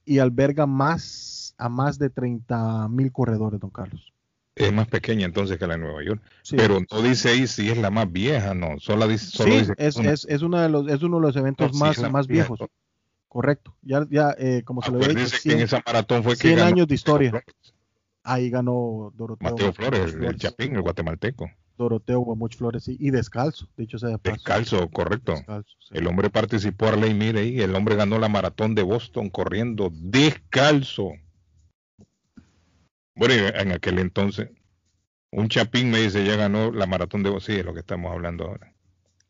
y 0.05 0.19
alberga 0.19 0.67
más 0.67 1.55
a 1.59 1.69
más 1.69 1.99
de 1.99 2.11
30 2.11 2.89
mil 2.89 3.13
corredores, 3.13 3.61
don 3.61 3.71
Carlos. 3.71 4.13
es 4.55 4.73
más 4.73 4.89
pequeña 4.89 5.27
entonces 5.27 5.59
que 5.59 5.67
la 5.67 5.75
de 5.75 5.81
Nueva 5.81 6.03
York. 6.05 6.23
Sí. 6.43 6.57
Pero 6.57 6.81
no 6.91 7.03
dice 7.03 7.31
ahí 7.31 7.47
si 7.47 7.71
es 7.71 7.79
la 7.79 7.91
más 7.91 8.11
vieja, 8.11 8.55
no. 8.55 8.79
Solo 8.81 9.07
dice, 9.09 9.27
solo 9.27 9.53
sí, 9.53 9.59
dice 9.61 9.75
es, 9.79 9.97
una. 9.97 10.13
es, 10.13 10.27
es, 10.29 10.43
uno 10.43 10.61
de 10.61 10.69
los, 10.69 10.89
es 10.89 11.03
uno 11.03 11.19
de 11.19 11.23
los 11.23 11.37
eventos 11.37 11.73
No, 11.73 11.93
sí, 11.93 12.01
más, 12.01 12.11
más 12.11 12.27
vieja, 12.27 12.49
viejos. 12.49 12.69
Correcto. 13.29 13.75
Ya, 13.83 14.07
ya 14.11 14.35
eh, 14.39 14.63
como 14.65 14.83
se 14.83 14.91
lo 14.91 14.99
había 14.99 15.09
dicho, 15.09 15.31
que 15.31 15.53
en 15.53 15.59
100, 15.59 15.61
esa 15.61 15.83
maratón 15.87 16.23
fue 16.23 16.33
que 16.33 16.49
100 16.49 16.57
ganó 16.57 16.69
años 16.69 16.89
de 16.89 16.95
historia. 16.95 17.45
Ahí 18.25 18.51
ganó 18.51 19.13
Doroteo. 19.15 19.51
Mateo 19.51 19.73
Flores, 19.73 20.01
el, 20.01 20.07
el 20.07 20.13
Flores. 20.19 20.41
Chapín, 20.41 20.77
el 20.77 20.83
guatemalteco. 20.83 21.51
Doroteo 21.83 22.21
Guamuch 22.21 22.57
Flores, 22.57 22.85
sí, 22.85 22.97
y 22.99 23.11
descalzo, 23.11 23.69
dicho 23.77 23.99
sea 23.99 24.11
de 24.11 24.19
paso. 24.19 24.37
Descalzo, 24.37 24.91
correcto. 24.91 25.33
Descalzo, 25.33 25.77
sí. 25.81 25.91
El 25.93 26.07
hombre 26.07 26.31
participó, 26.31 26.87
Arley, 26.87 27.15
mire, 27.15 27.45
y 27.47 27.61
el 27.61 27.75
hombre 27.75 27.97
ganó 27.97 28.19
la 28.19 28.29
maratón 28.29 28.75
de 28.75 28.83
Boston 28.83 29.31
corriendo 29.31 29.91
descalzo. 29.93 31.13
Bueno, 33.15 33.35
en 33.35 33.73
aquel 33.73 33.99
entonces, 33.99 34.51
un 35.31 35.49
chapín 35.49 35.91
me 35.91 36.01
dice, 36.01 36.25
ya 36.25 36.37
ganó 36.37 36.73
la 36.73 36.87
maratón 36.87 37.23
de 37.23 37.31
Boston, 37.31 37.57
es 37.57 37.65
lo 37.65 37.75
que 37.75 37.81
estamos 37.81 38.11
hablando 38.13 38.47
ahora. 38.47 38.73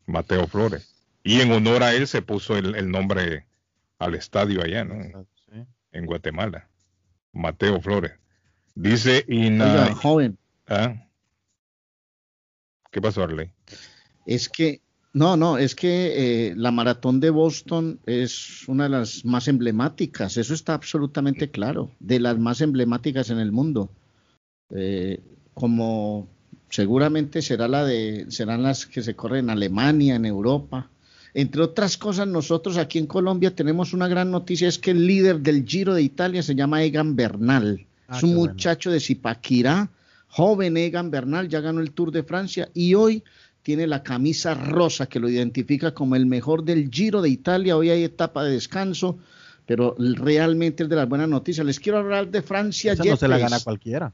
Mateo 0.05 0.47
Flores. 0.47 0.93
Y 1.23 1.41
en 1.41 1.51
honor 1.51 1.83
a 1.83 1.93
él 1.93 2.07
se 2.07 2.21
puso 2.21 2.57
el, 2.57 2.75
el 2.75 2.91
nombre 2.91 3.45
al 3.99 4.15
estadio 4.15 4.61
allá, 4.61 4.83
¿no? 4.83 5.25
En 5.91 6.05
Guatemala. 6.05 6.67
Mateo 7.31 7.79
Flores. 7.81 8.13
Dice 8.75 9.23
Ina. 9.27 9.65
Oiga, 9.65 9.95
joven, 9.95 10.37
¿Ah? 10.67 10.95
¿Qué 12.93 13.01
pasó, 13.01 13.23
Arley? 13.23 13.49
es 14.25 14.47
que, 14.47 14.81
no, 15.13 15.35
no, 15.35 15.57
es 15.57 15.73
que 15.73 16.51
eh, 16.51 16.53
la 16.55 16.71
maratón 16.71 17.19
de 17.19 17.31
Boston 17.31 17.99
es 18.05 18.67
una 18.67 18.83
de 18.83 18.89
las 18.89 19.25
más 19.25 19.47
emblemáticas, 19.47 20.37
eso 20.37 20.53
está 20.53 20.75
absolutamente 20.75 21.49
claro, 21.49 21.91
de 21.99 22.19
las 22.19 22.37
más 22.37 22.61
emblemáticas 22.61 23.31
en 23.31 23.39
el 23.39 23.51
mundo. 23.51 23.89
Eh, 24.69 25.19
como 25.55 26.27
seguramente 26.69 27.41
será 27.41 27.67
la 27.67 27.83
de, 27.83 28.27
serán 28.29 28.61
las 28.61 28.85
que 28.85 29.01
se 29.01 29.15
corren 29.15 29.45
en 29.45 29.49
Alemania, 29.49 30.15
en 30.15 30.25
Europa. 30.25 30.89
Entre 31.33 31.63
otras 31.63 31.97
cosas, 31.97 32.27
nosotros 32.27 32.77
aquí 32.77 32.99
en 32.99 33.07
Colombia 33.07 33.55
tenemos 33.55 33.93
una 33.93 34.07
gran 34.07 34.29
noticia, 34.29 34.67
es 34.67 34.77
que 34.77 34.91
el 34.91 35.07
líder 35.07 35.39
del 35.39 35.65
Giro 35.65 35.95
de 35.95 36.03
Italia 36.03 36.43
se 36.43 36.53
llama 36.53 36.83
Egan 36.83 37.15
Bernal. 37.15 37.87
Ah, 38.07 38.17
es 38.17 38.23
un 38.23 38.29
qué 38.29 38.35
bueno. 38.35 38.53
muchacho 38.53 38.91
de 38.91 38.99
Zipaquirá, 38.99 39.89
joven 40.33 40.77
Egan 40.77 41.11
Bernal, 41.11 41.47
ya 41.47 41.61
ganó 41.61 41.79
el 41.79 41.91
Tour 41.91 42.11
de 42.11 42.23
Francia 42.23 42.67
y 42.73 42.95
hoy 42.95 43.23
tiene 43.61 43.85
la 43.85 44.01
camisa 44.01 44.55
rosa 44.55 45.05
que 45.05 45.19
lo 45.19 45.29
identifica 45.29 45.93
como 45.93 46.15
el 46.15 46.25
mejor 46.25 46.63
del 46.63 46.89
Giro 46.89 47.21
de 47.21 47.29
Italia. 47.29 47.77
Hoy 47.77 47.91
hay 47.91 48.03
etapa 48.03 48.43
de 48.43 48.53
descanso, 48.53 49.19
pero 49.67 49.95
realmente 49.97 50.83
es 50.83 50.89
de 50.89 50.95
las 50.95 51.07
buenas 51.07 51.29
noticias. 51.29 51.63
Les 51.67 51.79
quiero 51.79 51.99
hablar 51.99 52.31
de 52.31 52.41
Francia 52.41 52.93
Esa 52.93 53.03
no 53.03 53.15
se 53.15 53.27
la 53.27 53.37
gana 53.37 53.59
cualquiera. 53.59 54.11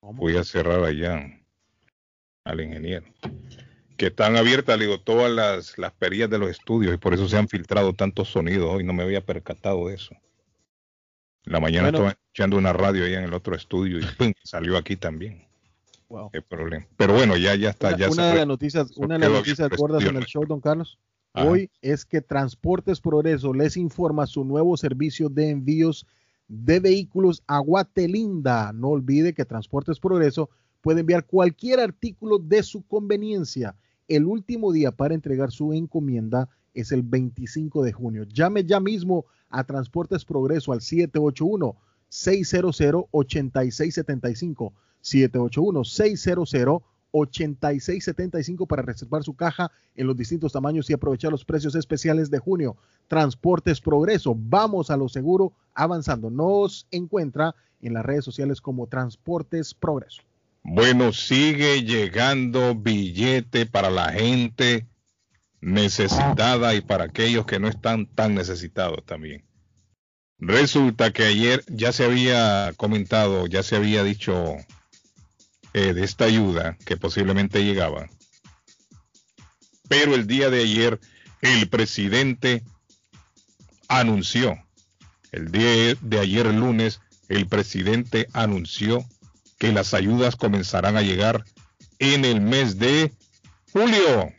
Voy 0.00 0.38
a 0.38 0.44
cerrar 0.44 0.82
allá 0.84 1.20
al 2.44 2.60
ingeniero. 2.62 3.04
Que 3.96 4.06
están 4.06 4.36
abiertas, 4.36 4.78
digo, 4.78 5.00
todas 5.00 5.30
las, 5.30 5.78
las 5.78 5.92
perillas 5.92 6.28
de 6.30 6.38
los 6.38 6.50
estudios 6.50 6.94
y 6.94 6.98
por 6.98 7.14
eso 7.14 7.28
se 7.28 7.36
han 7.36 7.48
filtrado 7.48 7.94
tantos 7.94 8.28
sonidos. 8.28 8.68
Hoy 8.74 8.84
no 8.84 8.92
me 8.92 9.02
había 9.02 9.24
percatado 9.24 9.88
de 9.88 9.94
eso. 9.94 10.14
La 11.44 11.60
mañana 11.60 11.90
Bueno. 11.90 11.98
estaba 11.98 12.10
escuchando 12.10 12.56
una 12.58 12.72
radio 12.72 13.04
allá 13.04 13.18
en 13.18 13.24
el 13.24 13.34
otro 13.34 13.54
estudio 13.54 13.98
y 13.98 14.02
¡pum! 14.18 14.32
salió 14.42 14.76
aquí 14.76 14.96
también. 14.96 15.46
Wow. 16.08 16.30
Qué 16.30 16.42
problema. 16.42 16.86
Pero 16.96 17.14
bueno, 17.14 17.36
ya, 17.36 17.54
ya 17.54 17.70
está. 17.70 17.88
Una, 17.88 17.96
ya 17.98 18.10
una 18.10 18.22
se 18.24 18.28
de 18.30 18.34
las 18.36 18.46
noticias, 18.46 18.90
una 18.96 19.14
de 19.14 19.20
las 19.20 19.30
noticias 19.30 19.68
gordas 19.76 20.04
en 20.04 20.16
el 20.16 20.24
show, 20.24 20.44
don 20.46 20.60
Carlos, 20.60 20.98
Ajá. 21.32 21.48
hoy 21.48 21.70
es 21.82 22.04
que 22.04 22.20
Transportes 22.20 23.00
Progreso 23.00 23.52
les 23.52 23.76
informa 23.76 24.26
su 24.26 24.44
nuevo 24.44 24.76
servicio 24.76 25.28
de 25.28 25.50
envíos 25.50 26.06
de 26.48 26.78
vehículos 26.80 27.42
a 27.46 27.58
Guatelinda. 27.58 28.72
No 28.72 28.88
olvide 28.88 29.34
que 29.34 29.44
Transportes 29.44 29.98
Progreso 29.98 30.48
puede 30.80 31.00
enviar 31.00 31.24
cualquier 31.26 31.80
artículo 31.80 32.38
de 32.38 32.62
su 32.62 32.86
conveniencia. 32.86 33.74
El 34.08 34.26
último 34.26 34.72
día 34.72 34.92
para 34.92 35.14
entregar 35.14 35.50
su 35.50 35.72
encomienda 35.72 36.48
es 36.74 36.92
el 36.92 37.02
25 37.02 37.82
de 37.82 37.92
junio. 37.92 38.24
Llame 38.24 38.64
ya 38.64 38.78
mismo 38.78 39.24
a 39.48 39.64
Transportes 39.64 40.24
Progreso 40.24 40.72
al 40.72 40.80
781 40.80 41.76
600 42.08 42.80
8675 43.10 44.72
781 45.00 45.84
600 45.84 46.82
8675 47.10 48.66
para 48.66 48.82
reservar 48.82 49.24
su 49.24 49.34
caja 49.34 49.70
en 49.94 50.06
los 50.06 50.16
distintos 50.16 50.52
tamaños 50.52 50.88
y 50.90 50.92
aprovechar 50.92 51.32
los 51.32 51.44
precios 51.44 51.74
especiales 51.74 52.30
de 52.30 52.38
junio. 52.38 52.76
Transportes 53.08 53.80
Progreso, 53.80 54.36
vamos 54.36 54.90
a 54.90 54.96
lo 54.96 55.08
seguro 55.08 55.52
avanzando. 55.74 56.30
Nos 56.30 56.86
encuentra 56.90 57.54
en 57.80 57.94
las 57.94 58.04
redes 58.04 58.24
sociales 58.24 58.60
como 58.60 58.86
Transportes 58.86 59.74
Progreso. 59.74 60.22
Bueno, 60.68 61.12
sigue 61.12 61.84
llegando 61.84 62.74
billete 62.74 63.66
para 63.66 63.88
la 63.88 64.10
gente 64.10 64.84
necesitada 65.60 66.74
y 66.74 66.80
para 66.80 67.04
aquellos 67.04 67.46
que 67.46 67.60
no 67.60 67.68
están 67.68 68.06
tan 68.06 68.34
necesitados 68.34 69.06
también. 69.06 69.44
Resulta 70.38 71.12
que 71.12 71.22
ayer 71.22 71.64
ya 71.68 71.92
se 71.92 72.04
había 72.04 72.72
comentado, 72.76 73.46
ya 73.46 73.62
se 73.62 73.76
había 73.76 74.02
dicho 74.02 74.56
eh, 75.72 75.94
de 75.94 76.02
esta 76.02 76.24
ayuda 76.24 76.76
que 76.84 76.96
posiblemente 76.96 77.64
llegaba. 77.64 78.08
Pero 79.88 80.16
el 80.16 80.26
día 80.26 80.50
de 80.50 80.62
ayer 80.62 81.00
el 81.42 81.68
presidente 81.68 82.64
anunció, 83.86 84.58
el 85.30 85.52
día 85.52 85.94
de 86.00 86.18
ayer 86.18 86.52
lunes, 86.52 87.00
el 87.28 87.46
presidente 87.46 88.26
anunció 88.32 89.06
que 89.58 89.72
las 89.72 89.94
ayudas 89.94 90.36
comenzarán 90.36 90.96
a 90.96 91.02
llegar 91.02 91.44
en 91.98 92.24
el 92.24 92.40
mes 92.40 92.78
de 92.78 93.12
julio. 93.72 94.32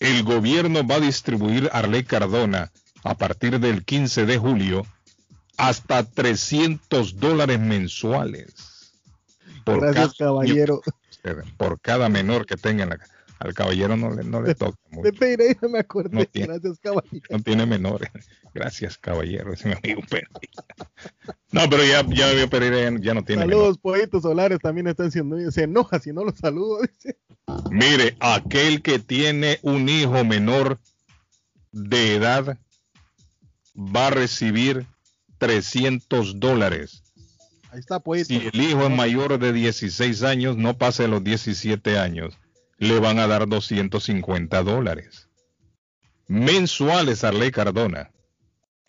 El 0.00 0.22
gobierno 0.24 0.86
va 0.86 0.96
a 0.96 1.00
distribuir 1.00 1.70
a 1.72 1.78
Arley 1.78 2.04
Cardona 2.04 2.70
a 3.02 3.14
partir 3.16 3.58
del 3.60 3.84
15 3.84 4.26
de 4.26 4.38
julio 4.38 4.86
hasta 5.56 6.02
300 6.04 7.18
dólares 7.18 7.58
mensuales. 7.60 8.92
Por 9.64 9.80
Gracias, 9.80 10.14
cada- 10.18 10.30
caballero. 10.30 10.82
Por 11.56 11.80
cada 11.80 12.08
menor 12.08 12.46
que 12.46 12.56
tenga 12.56 12.84
en 12.84 12.90
la 12.90 12.98
ca- 12.98 13.06
Al 13.38 13.52
caballero 13.54 13.96
no 13.96 14.10
le, 14.14 14.24
no 14.24 14.40
le 14.42 14.54
toca. 14.56 14.78
mucho. 14.90 15.02
De 15.02 15.12
Pereira 15.12 15.68
me 15.68 15.78
acordé. 15.80 16.10
No 16.16 16.24
tiene. 16.24 16.48
Gracias, 16.48 16.78
caballero. 16.80 17.26
No 17.30 17.40
tiene 17.42 17.66
menores. 17.66 18.10
Gracias, 18.54 18.96
caballero. 18.98 19.52
Ese 19.52 19.68
mi 19.68 19.74
amigo 19.74 20.02
Pereira. 20.08 20.30
No, 21.52 21.68
pero 21.68 21.84
ya, 21.84 22.04
ya 22.08 22.32
vio 22.32 22.48
Pereira 22.48 22.90
ya, 22.90 22.98
ya 23.00 23.14
no 23.14 23.22
tiene. 23.24 23.42
Saludos, 23.42 23.78
pollitos 23.78 24.22
solares 24.22 24.58
también 24.60 24.86
están 24.88 25.10
siendo. 25.10 25.50
Se 25.50 25.64
enoja 25.64 25.98
si 25.98 26.12
no 26.12 26.24
los 26.24 26.36
saludo. 26.38 26.80
Dice. 26.82 27.18
Mire, 27.70 28.16
aquel 28.20 28.82
que 28.82 28.98
tiene 28.98 29.58
un 29.62 29.88
hijo 29.88 30.24
menor 30.24 30.78
de 31.72 32.16
edad 32.16 32.58
va 33.76 34.06
a 34.06 34.10
recibir 34.10 34.86
300 35.38 36.40
dólares. 36.40 37.02
Ahí 37.70 37.80
está, 37.80 38.00
pollito. 38.00 38.28
Si 38.28 38.36
el 38.36 38.60
hijo 38.60 38.84
es 38.86 38.90
mayor 38.90 39.38
de 39.38 39.52
16 39.52 40.22
años, 40.22 40.56
no 40.56 40.78
pase 40.78 41.06
los 41.08 41.22
17 41.22 41.98
años, 41.98 42.38
le 42.78 43.00
van 43.00 43.18
a 43.18 43.26
dar 43.26 43.48
250 43.48 44.62
dólares. 44.62 45.28
Mensuales, 46.28 47.24
Arley 47.24 47.50
Cardona. 47.50 48.10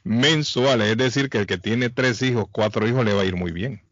Mensuales, 0.04 0.92
es 0.92 0.98
decir, 0.98 1.30
que 1.30 1.40
el 1.40 1.48
que 1.48 1.58
tiene 1.58 1.90
tres 1.90 2.22
hijos, 2.22 2.46
cuatro 2.52 2.88
hijos, 2.88 3.06
le 3.06 3.14
va 3.14 3.22
a 3.22 3.26
ir 3.26 3.36
muy 3.36 3.52
bien. 3.52 3.84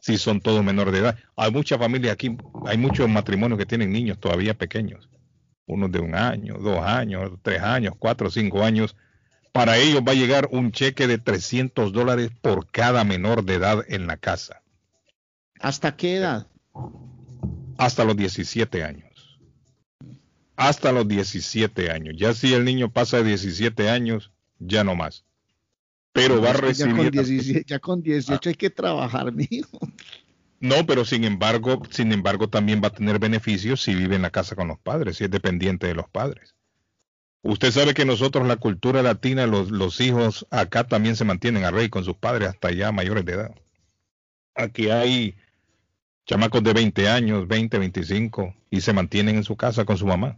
Si 0.00 0.16
son 0.16 0.40
todos 0.40 0.64
menores 0.64 0.92
de 0.92 1.00
edad. 1.00 1.18
Hay 1.36 1.50
muchas 1.50 1.78
familias 1.78 2.14
aquí, 2.14 2.36
hay 2.66 2.78
muchos 2.78 3.08
matrimonios 3.08 3.58
que 3.58 3.66
tienen 3.66 3.92
niños 3.92 4.18
todavía 4.18 4.54
pequeños. 4.54 5.08
Unos 5.66 5.92
de 5.92 5.98
un 5.98 6.14
año, 6.14 6.54
dos 6.58 6.80
años, 6.80 7.32
tres 7.42 7.60
años, 7.60 7.94
cuatro, 7.98 8.30
cinco 8.30 8.64
años. 8.64 8.96
Para 9.52 9.76
ellos 9.76 10.02
va 10.06 10.12
a 10.12 10.14
llegar 10.14 10.48
un 10.52 10.72
cheque 10.72 11.06
de 11.06 11.18
300 11.18 11.92
dólares 11.92 12.30
por 12.40 12.70
cada 12.70 13.04
menor 13.04 13.44
de 13.44 13.54
edad 13.54 13.84
en 13.88 14.06
la 14.06 14.16
casa. 14.16 14.62
¿Hasta 15.60 15.96
qué 15.96 16.16
edad? 16.16 16.46
Hasta 17.76 18.04
los 18.04 18.16
17 18.16 18.84
años. 18.84 19.07
Hasta 20.58 20.90
los 20.90 21.06
17 21.06 21.92
años. 21.92 22.16
Ya 22.18 22.34
si 22.34 22.52
el 22.52 22.64
niño 22.64 22.90
pasa 22.92 23.18
de 23.18 23.28
17 23.28 23.88
años, 23.90 24.32
ya 24.58 24.82
no 24.82 24.96
más. 24.96 25.24
Pero 26.12 26.42
va 26.42 26.50
a 26.50 26.54
Ya 26.54 26.60
recibir... 26.60 26.96
con 26.96 27.10
17, 27.12 27.64
ya 27.64 27.78
con 27.78 28.02
18 28.02 28.48
hay 28.48 28.54
que 28.56 28.68
trabajar, 28.68 29.32
mijo. 29.32 29.78
No, 30.58 30.84
pero 30.84 31.04
sin 31.04 31.22
embargo, 31.22 31.80
sin 31.90 32.10
embargo 32.10 32.48
también 32.48 32.80
va 32.82 32.88
a 32.88 32.92
tener 32.92 33.20
beneficios 33.20 33.80
si 33.80 33.94
vive 33.94 34.16
en 34.16 34.22
la 34.22 34.30
casa 34.30 34.56
con 34.56 34.66
los 34.66 34.80
padres, 34.80 35.18
si 35.18 35.24
es 35.24 35.30
dependiente 35.30 35.86
de 35.86 35.94
los 35.94 36.08
padres. 36.08 36.56
Usted 37.42 37.70
sabe 37.70 37.94
que 37.94 38.04
nosotros, 38.04 38.48
la 38.48 38.56
cultura 38.56 39.00
latina, 39.00 39.46
los, 39.46 39.70
los 39.70 40.00
hijos 40.00 40.44
acá 40.50 40.88
también 40.88 41.14
se 41.14 41.24
mantienen 41.24 41.62
a 41.62 41.70
rey 41.70 41.88
con 41.88 42.04
sus 42.04 42.16
padres 42.16 42.48
hasta 42.48 42.72
ya 42.72 42.90
mayores 42.90 43.24
de 43.24 43.34
edad. 43.34 43.54
Aquí 44.56 44.90
hay 44.90 45.36
chamacos 46.26 46.64
de 46.64 46.72
20 46.72 47.08
años, 47.08 47.46
20, 47.46 47.78
25, 47.78 48.56
y 48.70 48.80
se 48.80 48.92
mantienen 48.92 49.36
en 49.36 49.44
su 49.44 49.56
casa 49.56 49.84
con 49.84 49.96
su 49.96 50.04
mamá. 50.04 50.36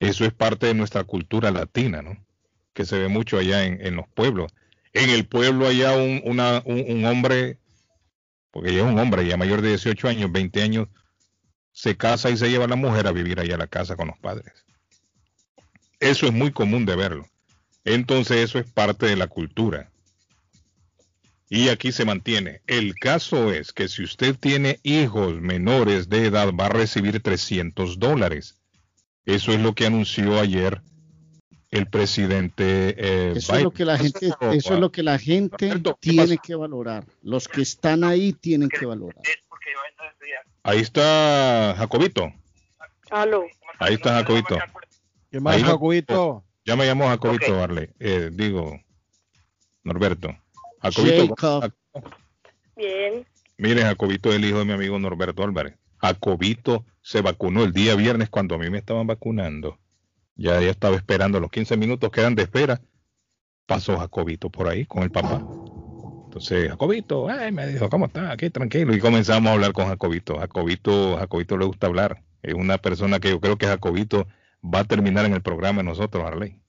Eso 0.00 0.24
es 0.24 0.32
parte 0.32 0.66
de 0.66 0.74
nuestra 0.74 1.04
cultura 1.04 1.50
latina, 1.50 2.02
¿no? 2.02 2.16
Que 2.72 2.84
se 2.84 2.98
ve 2.98 3.08
mucho 3.08 3.38
allá 3.38 3.64
en, 3.64 3.96
los 3.96 4.06
pueblos. 4.08 4.52
En 4.92 5.10
el 5.10 5.26
pueblo 5.26 5.66
allá 5.66 5.96
un 5.96 7.04
hombre, 7.04 7.58
porque 8.50 8.74
ya 8.74 8.80
es 8.80 8.84
un 8.84 8.98
hombre 8.98 9.26
ya 9.26 9.36
mayor 9.36 9.62
de 9.62 9.70
18 9.70 10.08
años, 10.08 10.32
20 10.32 10.62
años, 10.62 10.88
se 11.72 11.96
casa 11.96 12.30
y 12.30 12.38
se 12.38 12.48
lleva 12.48 12.64
a 12.64 12.68
la 12.68 12.76
mujer 12.76 13.06
a 13.06 13.12
vivir 13.12 13.38
allá 13.38 13.54
a 13.54 13.58
la 13.58 13.66
casa 13.66 13.96
con 13.96 14.08
los 14.08 14.18
padres. 14.18 14.64
Eso 16.00 16.26
es 16.26 16.32
muy 16.32 16.50
común 16.50 16.86
de 16.86 16.96
verlo. 16.96 17.28
Entonces 17.84 18.38
eso 18.38 18.58
es 18.58 18.70
parte 18.70 19.06
de 19.06 19.16
la 19.16 19.28
cultura. 19.28 19.90
Y 21.48 21.68
aquí 21.68 21.92
se 21.92 22.04
mantiene. 22.04 22.62
El 22.66 22.94
caso 22.94 23.52
es 23.52 23.72
que 23.72 23.88
si 23.88 24.02
usted 24.02 24.36
tiene 24.36 24.80
hijos 24.82 25.40
menores 25.40 26.08
de 26.08 26.26
edad 26.26 26.52
va 26.52 26.66
a 26.66 26.70
recibir 26.70 27.22
300 27.22 27.98
dólares. 27.98 28.56
Eso 29.26 29.52
es 29.52 29.60
lo 29.60 29.74
que 29.74 29.86
anunció 29.86 30.38
ayer 30.38 30.80
el 31.70 31.88
presidente 31.88 32.94
eh, 32.96 33.32
Eso 33.36 33.54
es 33.56 33.62
lo 33.62 33.72
que 33.72 33.84
la 33.84 33.98
gente, 33.98 34.30
eso 34.52 34.74
es 34.74 34.80
lo 34.80 34.92
que 34.92 35.02
la 35.02 35.18
gente 35.18 35.72
tiene 36.00 36.38
que 36.38 36.54
valorar. 36.54 37.04
Los 37.22 37.48
que 37.48 37.62
están 37.62 38.04
ahí 38.04 38.32
tienen 38.32 38.68
que 38.68 38.86
valorar. 38.86 39.20
Ahí 40.62 40.80
está 40.80 41.74
Jacobito. 41.76 42.32
Aló. 43.10 43.44
Ahí 43.78 43.94
está 43.94 44.14
Jacobito. 44.14 44.58
¿Qué 45.30 45.40
más, 45.40 45.56
Ahí- 45.56 45.62
Jacobito? 45.62 46.44
Ya 46.64 46.74
me 46.74 46.86
llamó 46.86 47.06
Jacobito, 47.06 47.62
Arle. 47.62 47.90
Eh, 48.00 48.30
digo, 48.32 48.80
Norberto. 49.84 50.36
Jacobito, 50.82 51.34
Jacob. 51.36 51.72
Bien. 52.76 53.26
Mire, 53.58 53.82
Jacobito 53.82 54.30
es 54.30 54.36
el 54.36 54.44
hijo 54.44 54.58
de 54.58 54.64
mi 54.64 54.72
amigo 54.72 54.98
Norberto 54.98 55.44
Álvarez. 55.44 55.74
Jacobito 55.98 56.84
se 57.06 57.22
vacunó 57.22 57.62
el 57.62 57.72
día 57.72 57.94
viernes 57.94 58.28
cuando 58.30 58.56
a 58.56 58.58
mí 58.58 58.68
me 58.68 58.78
estaban 58.78 59.06
vacunando. 59.06 59.78
Ya, 60.34 60.60
ya 60.60 60.70
estaba 60.70 60.96
esperando 60.96 61.38
los 61.38 61.52
15 61.52 61.76
minutos 61.76 62.10
que 62.10 62.18
eran 62.18 62.34
de 62.34 62.42
espera. 62.42 62.80
Pasó 63.64 63.96
Jacobito 63.96 64.50
por 64.50 64.66
ahí 64.66 64.86
con 64.86 65.04
el 65.04 65.12
papá. 65.12 65.40
Entonces, 66.24 66.68
Jacobito, 66.68 67.28
ay, 67.28 67.52
me 67.52 67.68
dijo, 67.68 67.88
¿cómo 67.88 68.06
está? 68.06 68.32
Aquí 68.32 68.50
tranquilo. 68.50 68.92
Y 68.92 68.98
comenzamos 68.98 69.48
a 69.48 69.52
hablar 69.52 69.72
con 69.72 69.86
Jacobito. 69.86 70.36
Jacobito, 70.36 71.16
Jacobito 71.16 71.56
le 71.56 71.66
gusta 71.66 71.86
hablar. 71.86 72.24
Es 72.42 72.54
una 72.54 72.76
persona 72.78 73.20
que 73.20 73.30
yo 73.30 73.40
creo 73.40 73.56
que 73.56 73.66
Jacobito 73.66 74.26
va 74.62 74.80
a 74.80 74.84
terminar 74.84 75.26
en 75.26 75.34
el 75.34 75.42
programa 75.42 75.82
de 75.82 75.84
nosotros, 75.84 76.24
Arley. 76.24 76.60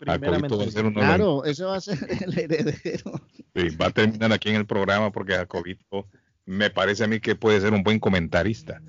Jacobito 0.00 0.56
va 0.56 0.64
a 0.64 0.70
ser 0.70 0.86
uno 0.86 1.00
de 1.00 1.06
Claro, 1.06 1.44
ese 1.44 1.64
va 1.64 1.76
a 1.76 1.80
ser 1.82 1.98
el 2.22 2.38
heredero. 2.38 3.12
Sí, 3.54 3.76
va 3.76 3.88
a 3.88 3.90
terminar 3.90 4.32
aquí 4.32 4.48
en 4.48 4.56
el 4.56 4.64
programa 4.64 5.12
porque 5.12 5.34
Jacobito 5.34 6.08
me 6.46 6.70
parece 6.70 7.04
a 7.04 7.08
mí 7.08 7.20
que 7.20 7.34
puede 7.34 7.60
ser 7.60 7.74
un 7.74 7.82
buen 7.82 7.98
comentarista. 7.98 8.80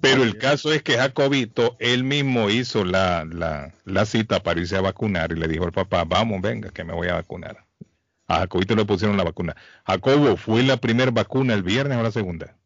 Pero 0.00 0.22
el 0.22 0.38
caso 0.38 0.72
es 0.72 0.82
que 0.82 0.96
Jacobito, 0.96 1.76
él 1.78 2.04
mismo 2.04 2.48
hizo 2.48 2.84
la, 2.84 3.26
la, 3.30 3.74
la 3.84 4.06
cita 4.06 4.42
para 4.42 4.60
irse 4.60 4.76
a 4.76 4.80
vacunar 4.80 5.32
y 5.32 5.36
le 5.36 5.46
dijo 5.46 5.64
al 5.64 5.72
papá, 5.72 6.04
vamos, 6.04 6.40
venga, 6.40 6.70
que 6.70 6.84
me 6.84 6.94
voy 6.94 7.08
a 7.08 7.14
vacunar. 7.14 7.64
A 8.26 8.38
Jacobito 8.38 8.74
le 8.76 8.84
pusieron 8.84 9.16
la 9.16 9.24
vacuna. 9.24 9.56
Jacobo, 9.86 10.36
¿fue 10.36 10.62
la 10.62 10.76
primera 10.76 11.10
vacuna 11.10 11.54
el 11.54 11.62
viernes 11.62 11.98
o 11.98 12.02
la 12.02 12.12
segunda? 12.12 12.56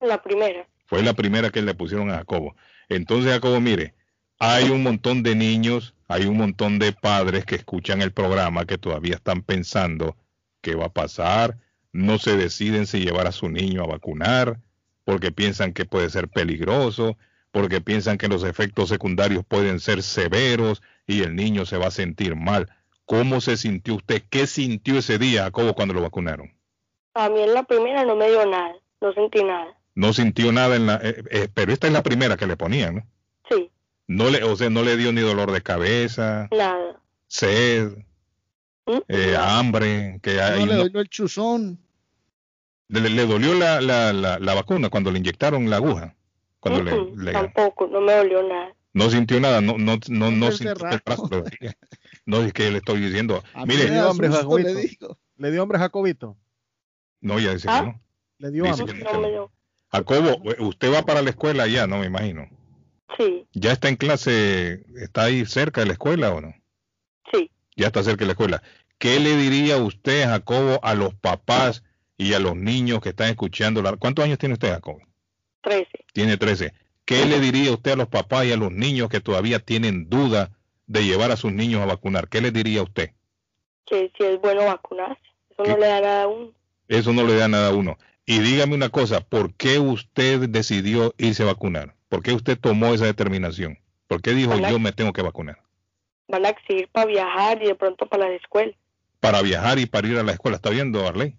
La 0.00 0.22
primera. 0.22 0.66
Fue 0.86 1.02
la 1.02 1.12
primera 1.12 1.50
que 1.50 1.60
le 1.60 1.74
pusieron 1.74 2.10
a 2.10 2.18
Jacobo. 2.18 2.54
Entonces, 2.88 3.32
Jacobo, 3.32 3.60
mire, 3.60 3.94
hay 4.38 4.70
un 4.70 4.82
montón 4.82 5.22
de 5.22 5.34
niños, 5.34 5.94
hay 6.06 6.26
un 6.26 6.36
montón 6.36 6.78
de 6.78 6.92
padres 6.92 7.44
que 7.44 7.56
escuchan 7.56 8.00
el 8.00 8.12
programa 8.12 8.64
que 8.64 8.78
todavía 8.78 9.16
están 9.16 9.42
pensando 9.42 10.16
qué 10.60 10.74
va 10.74 10.86
a 10.86 10.92
pasar, 10.92 11.58
no 11.92 12.18
se 12.18 12.36
deciden 12.36 12.86
si 12.86 13.00
llevar 13.00 13.26
a 13.26 13.32
su 13.32 13.48
niño 13.48 13.82
a 13.82 13.88
vacunar, 13.88 14.60
porque 15.08 15.32
piensan 15.32 15.72
que 15.72 15.86
puede 15.86 16.10
ser 16.10 16.28
peligroso, 16.28 17.16
porque 17.50 17.80
piensan 17.80 18.18
que 18.18 18.28
los 18.28 18.44
efectos 18.44 18.90
secundarios 18.90 19.42
pueden 19.42 19.80
ser 19.80 20.02
severos 20.02 20.82
y 21.06 21.22
el 21.22 21.34
niño 21.34 21.64
se 21.64 21.78
va 21.78 21.86
a 21.86 21.90
sentir 21.90 22.36
mal. 22.36 22.68
¿Cómo 23.06 23.40
se 23.40 23.56
sintió 23.56 23.94
usted? 23.94 24.22
¿Qué 24.28 24.46
sintió 24.46 24.98
ese 24.98 25.16
día, 25.16 25.44
Jacobo, 25.44 25.72
cuando 25.72 25.94
lo 25.94 26.02
vacunaron? 26.02 26.52
A 27.14 27.30
mí 27.30 27.40
en 27.40 27.54
la 27.54 27.62
primera 27.62 28.04
no 28.04 28.16
me 28.16 28.28
dio 28.28 28.44
nada. 28.44 28.74
No 29.00 29.14
sentí 29.14 29.42
nada. 29.42 29.78
No 29.94 30.12
sintió 30.12 30.52
nada 30.52 30.76
en 30.76 30.84
la... 30.84 30.96
eh, 31.02 31.22
eh, 31.30 31.48
pero 31.54 31.72
esta 31.72 31.86
es 31.86 31.94
la 31.94 32.02
primera 32.02 32.36
que 32.36 32.46
le 32.46 32.58
ponían, 32.58 32.96
¿no? 32.96 33.06
Sí. 33.48 33.70
No 34.08 34.28
le, 34.28 34.44
o 34.44 34.56
sea, 34.56 34.68
no 34.68 34.82
le 34.82 34.98
dio 34.98 35.10
ni 35.14 35.22
dolor 35.22 35.52
de 35.52 35.62
cabeza, 35.62 36.48
Nada. 36.52 37.00
sed, 37.28 37.92
eh, 39.08 39.36
hambre, 39.40 40.20
que 40.22 40.38
hay 40.42 40.60
No 40.60 40.66
le 40.66 40.72
uno- 40.74 40.88
doy 40.90 41.00
el 41.02 41.08
chuzón. 41.08 41.78
Le, 42.88 43.08
le 43.10 43.26
dolió 43.26 43.54
la, 43.54 43.80
la, 43.80 44.12
la, 44.12 44.38
la 44.38 44.54
vacuna 44.54 44.88
cuando 44.90 45.10
le 45.10 45.18
inyectaron 45.18 45.68
la 45.70 45.76
aguja, 45.76 46.14
cuando 46.60 46.82
le, 46.82 47.22
le- 47.24 47.32
Tampoco, 47.32 47.86
no 47.86 48.00
me 48.00 48.14
dolió 48.14 48.42
nada. 48.48 48.74
no 48.94 49.10
sintió 49.10 49.40
nada, 49.40 49.60
no, 49.60 49.76
no, 49.78 49.98
no, 50.08 50.30
no 50.30 50.50
sintió 50.52 50.72
el 50.72 51.02
brazo, 51.04 51.30
no 52.26 52.38
es 52.42 52.52
que 52.52 52.64
yo 52.64 52.70
le 52.72 52.78
estoy 52.78 53.00
diciendo, 53.00 53.42
Le 53.56 53.66
mire, 53.66 53.90
dio 53.90 54.08
hambre, 54.10 54.28
susto, 54.28 54.42
Jacobito. 54.42 54.68
le. 54.68 55.16
Le 55.46 55.50
dio 55.52 55.62
hambre, 55.62 55.78
Jacobito. 55.78 56.36
no, 57.20 57.38
ya 57.38 57.52
dice 57.54 57.68
¿Ah? 57.70 57.80
que 57.80 57.86
no. 57.86 58.00
Le 58.38 58.50
dio 58.50 58.64
hambre. 58.66 58.94
que 58.94 59.04
no. 59.04 59.50
Jacobo, 59.90 60.42
usted 60.66 60.92
va 60.92 61.02
para 61.02 61.22
la 61.22 61.30
escuela 61.30 61.66
ya, 61.66 61.86
no 61.86 61.98
me 61.98 62.06
imagino. 62.06 62.48
Sí. 63.16 63.46
¿Ya 63.54 63.72
está 63.72 63.88
en 63.88 63.96
clase, 63.96 64.84
está 65.02 65.24
ahí 65.24 65.46
cerca 65.46 65.80
de 65.80 65.86
la 65.86 65.92
escuela 65.94 66.30
o 66.34 66.40
no? 66.42 66.54
Sí. 67.32 67.50
Ya 67.76 67.86
está 67.86 68.02
cerca 68.02 68.20
de 68.20 68.26
la 68.26 68.32
escuela. 68.32 68.62
¿Qué 68.98 69.18
le 69.18 69.36
diría 69.36 69.78
usted, 69.78 70.26
Jacobo, 70.26 70.78
a 70.82 70.94
los 70.94 71.14
papás 71.14 71.82
y 72.18 72.34
a 72.34 72.40
los 72.40 72.56
niños 72.56 73.00
que 73.00 73.10
están 73.10 73.30
escuchando? 73.30 73.80
La... 73.80 73.96
¿Cuántos 73.96 74.24
años 74.24 74.38
tiene 74.38 74.54
usted, 74.54 74.70
Jacobo? 74.70 75.00
Trece. 75.62 76.04
Tiene 76.12 76.36
13. 76.36 76.74
¿Qué 77.04 77.24
le 77.24 77.40
diría 77.40 77.72
usted 77.72 77.92
a 77.92 77.96
los 77.96 78.08
papás 78.08 78.44
y 78.44 78.52
a 78.52 78.56
los 78.56 78.70
niños 78.70 79.08
que 79.08 79.20
todavía 79.20 79.60
tienen 79.60 80.10
duda 80.10 80.50
de 80.86 81.04
llevar 81.04 81.30
a 81.30 81.36
sus 81.36 81.52
niños 81.52 81.80
a 81.80 81.86
vacunar? 81.86 82.28
¿Qué 82.28 82.42
le 82.42 82.50
diría 82.50 82.82
usted? 82.82 83.12
Que 83.86 84.12
si 84.18 84.24
es 84.24 84.38
bueno 84.40 84.66
vacunarse. 84.66 85.22
Eso 85.50 85.64
no 85.64 85.78
le 85.78 85.86
da 85.86 86.00
nada 86.00 86.22
a 86.24 86.26
uno. 86.28 86.52
Eso 86.88 87.12
no 87.12 87.24
le 87.24 87.36
da 87.36 87.48
nada 87.48 87.68
a 87.68 87.74
uno. 87.74 87.96
Y 88.26 88.40
dígame 88.40 88.74
una 88.74 88.90
cosa, 88.90 89.20
¿por 89.20 89.54
qué 89.54 89.78
usted 89.78 90.50
decidió 90.50 91.14
irse 91.16 91.44
a 91.44 91.46
vacunar? 91.46 91.94
¿Por 92.10 92.22
qué 92.22 92.32
usted 92.32 92.58
tomó 92.58 92.92
esa 92.92 93.06
determinación? 93.06 93.78
¿Por 94.06 94.20
qué 94.20 94.32
dijo 94.32 94.54
yo 94.58 94.78
me 94.78 94.92
tengo 94.92 95.12
que 95.12 95.22
vacunar? 95.22 95.62
Van 96.28 96.44
a 96.44 96.50
exigir 96.50 96.88
para 96.88 97.06
viajar 97.06 97.62
y 97.62 97.68
de 97.68 97.74
pronto 97.74 98.06
para 98.06 98.28
la 98.28 98.34
escuela. 98.34 98.72
Para 99.20 99.40
viajar 99.40 99.78
y 99.78 99.86
para 99.86 100.08
ir 100.08 100.18
a 100.18 100.22
la 100.22 100.32
escuela. 100.32 100.56
¿Está 100.56 100.68
viendo, 100.68 101.06
Arley? 101.06 101.36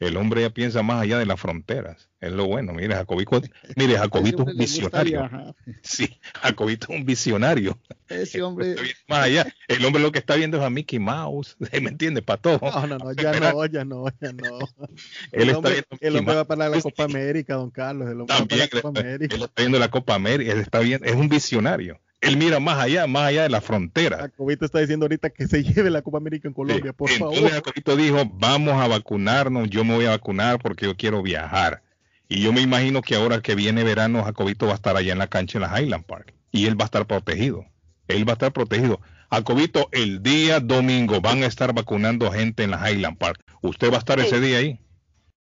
El 0.00 0.16
hombre 0.16 0.42
ya 0.42 0.50
piensa 0.50 0.82
más 0.82 1.00
allá 1.02 1.18
de 1.18 1.26
las 1.26 1.40
fronteras. 1.40 2.10
Es 2.20 2.32
lo 2.32 2.46
bueno. 2.46 2.72
Mire, 2.72 2.94
Jacobito, 2.94 3.40
mire, 3.76 3.96
Jacobito 3.96 4.42
es 4.42 4.48
un 4.52 4.58
visionario. 4.58 5.54
Sí, 5.82 6.20
Jacobito 6.40 6.86
es 6.90 6.98
un 6.98 7.04
visionario. 7.06 7.78
Ese 8.08 8.42
hombre. 8.42 8.74
Más 9.08 9.20
allá. 9.20 9.46
El 9.68 9.84
hombre 9.84 10.02
lo 10.02 10.10
que 10.10 10.18
está 10.18 10.34
viendo 10.36 10.56
es 10.58 10.62
a 10.64 10.70
Mickey 10.70 10.98
Mouse. 10.98 11.56
¿Me 11.72 11.88
entiende? 11.90 12.22
Para 12.22 12.40
todo. 12.40 12.58
No, 12.62 12.86
no, 12.86 12.98
no, 12.98 13.12
ya 13.12 13.38
no, 13.38 13.66
ya 13.66 13.84
no, 13.84 14.06
ya 14.20 14.32
no. 14.32 14.58
Él 15.32 15.42
El 15.42 15.42
está 15.48 15.58
hombre, 15.58 15.72
viendo 15.72 15.86
el 16.00 16.16
hombre 16.16 16.34
va 16.34 16.44
para 16.44 16.68
la 16.68 16.80
Copa 16.80 17.04
América, 17.04 17.54
don 17.54 17.70
Carlos. 17.70 18.08
El 18.10 18.20
hombre 18.20 18.34
va 18.34 18.46
para 18.46 18.48
También, 18.48 18.68
la 18.72 18.80
Copa 18.82 19.00
América. 19.00 19.34
él 19.36 19.42
está 19.42 19.62
viendo 19.62 19.78
la 19.78 19.90
Copa 19.90 20.14
América, 20.14 20.52
él 20.52 20.58
está 20.60 20.78
viendo, 20.80 21.06
es 21.06 21.14
un 21.14 21.28
visionario. 21.28 22.00
Él 22.24 22.36
mira 22.36 22.60
más 22.60 22.78
allá, 22.78 23.06
más 23.06 23.24
allá 23.24 23.42
de 23.42 23.48
la 23.48 23.60
frontera. 23.60 24.18
Jacobito 24.18 24.64
está 24.64 24.80
diciendo 24.80 25.04
ahorita 25.04 25.30
que 25.30 25.46
se 25.46 25.62
lleve 25.64 25.90
la 25.90 26.02
Copa 26.02 26.18
América 26.18 26.48
en 26.48 26.54
Colombia, 26.54 26.92
por 26.92 27.10
Entonces 27.10 27.40
favor. 27.40 27.52
Jacobito 27.52 27.96
dijo, 27.96 28.22
vamos 28.34 28.74
a 28.74 28.88
vacunarnos, 28.88 29.70
yo 29.70 29.84
me 29.84 29.94
voy 29.94 30.06
a 30.06 30.10
vacunar 30.10 30.58
porque 30.58 30.86
yo 30.86 30.96
quiero 30.96 31.22
viajar. 31.22 31.82
Y 32.28 32.40
yo 32.40 32.52
me 32.52 32.62
imagino 32.62 33.02
que 33.02 33.14
ahora 33.14 33.40
que 33.40 33.54
viene 33.54 33.84
verano, 33.84 34.24
Jacobito 34.24 34.66
va 34.66 34.72
a 34.72 34.76
estar 34.76 34.96
allá 34.96 35.12
en 35.12 35.18
la 35.18 35.26
cancha 35.26 35.58
en 35.58 35.62
la 35.62 35.80
Highland 35.80 36.04
Park. 36.04 36.34
Y 36.50 36.66
él 36.66 36.78
va 36.78 36.84
a 36.84 36.86
estar 36.86 37.06
protegido. 37.06 37.66
Él 38.08 38.26
va 38.26 38.32
a 38.32 38.34
estar 38.34 38.52
protegido. 38.52 39.00
Jacobito, 39.30 39.88
el 39.92 40.22
día 40.22 40.60
domingo 40.60 41.20
van 41.20 41.42
a 41.42 41.46
estar 41.46 41.74
vacunando 41.74 42.30
gente 42.30 42.62
en 42.62 42.70
la 42.70 42.90
Highland 42.90 43.18
Park. 43.18 43.40
¿Usted 43.62 43.90
va 43.90 43.96
a 43.96 43.98
estar 43.98 44.20
ese 44.20 44.40
día 44.40 44.58
ahí? 44.58 44.80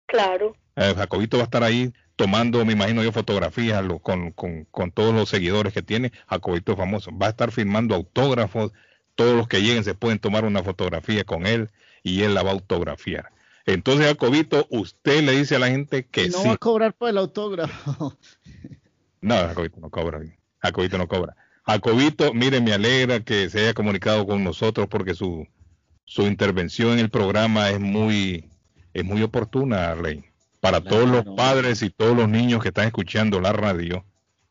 Claro. 0.06 0.56
Eh, 0.76 0.94
Jacobito 0.96 1.36
va 1.36 1.42
a 1.42 1.44
estar 1.44 1.62
ahí 1.62 1.92
tomando, 2.16 2.64
me 2.64 2.72
imagino 2.72 3.02
yo, 3.02 3.12
fotografías 3.12 3.84
lo- 3.84 3.98
con, 3.98 4.30
con- 4.32 4.64
con 4.70 4.90
todos 4.90 5.14
los 5.14 5.28
seguidores 5.28 5.72
que 5.72 5.82
tiene. 5.82 6.12
Jacobito 6.26 6.72
es 6.72 6.78
famoso. 6.78 7.10
Va 7.16 7.26
a 7.26 7.30
estar 7.30 7.50
firmando 7.52 7.94
autógrafos. 7.94 8.72
Todos 9.14 9.36
los 9.36 9.48
que 9.48 9.60
lleguen 9.60 9.84
se 9.84 9.94
pueden 9.94 10.18
tomar 10.18 10.44
una 10.44 10.62
fotografía 10.62 11.24
con 11.24 11.46
él 11.46 11.70
y 12.02 12.22
él 12.22 12.34
la 12.34 12.42
va 12.42 12.50
a 12.50 12.54
autografiar. 12.54 13.30
Entonces, 13.66 14.06
Jacobito, 14.06 14.66
usted 14.70 15.22
le 15.22 15.32
dice 15.32 15.56
a 15.56 15.58
la 15.58 15.68
gente 15.68 16.04
que 16.06 16.24
Y 16.24 16.28
no 16.30 16.38
sí. 16.38 16.48
va 16.48 16.54
a 16.54 16.58
cobrar 16.58 16.94
por 16.94 17.08
el 17.10 17.18
autógrafo. 17.18 18.16
No, 19.20 19.36
Jacobito 19.36 19.78
no 19.80 19.88
cobra. 19.90 20.20
Jacobito 20.60 20.98
no 20.98 21.06
cobra. 21.06 21.36
Jacobito, 21.64 22.34
mire, 22.34 22.60
me 22.60 22.72
alegra 22.72 23.20
que 23.20 23.48
se 23.50 23.60
haya 23.60 23.72
comunicado 23.74 24.26
con 24.26 24.42
nosotros 24.42 24.88
porque 24.90 25.14
su, 25.14 25.46
su 26.04 26.22
intervención 26.22 26.94
en 26.94 26.98
el 26.98 27.08
programa 27.10 27.70
es 27.70 27.78
muy, 27.78 28.50
es 28.92 29.04
muy 29.04 29.22
oportuna, 29.22 29.90
Arley. 29.92 30.24
Para 30.62 30.80
todos 30.80 31.08
los 31.08 31.24
padres 31.36 31.82
y 31.82 31.90
todos 31.90 32.16
los 32.16 32.28
niños 32.28 32.62
que 32.62 32.68
están 32.68 32.86
escuchando 32.86 33.40
la 33.40 33.52
radio, 33.52 34.04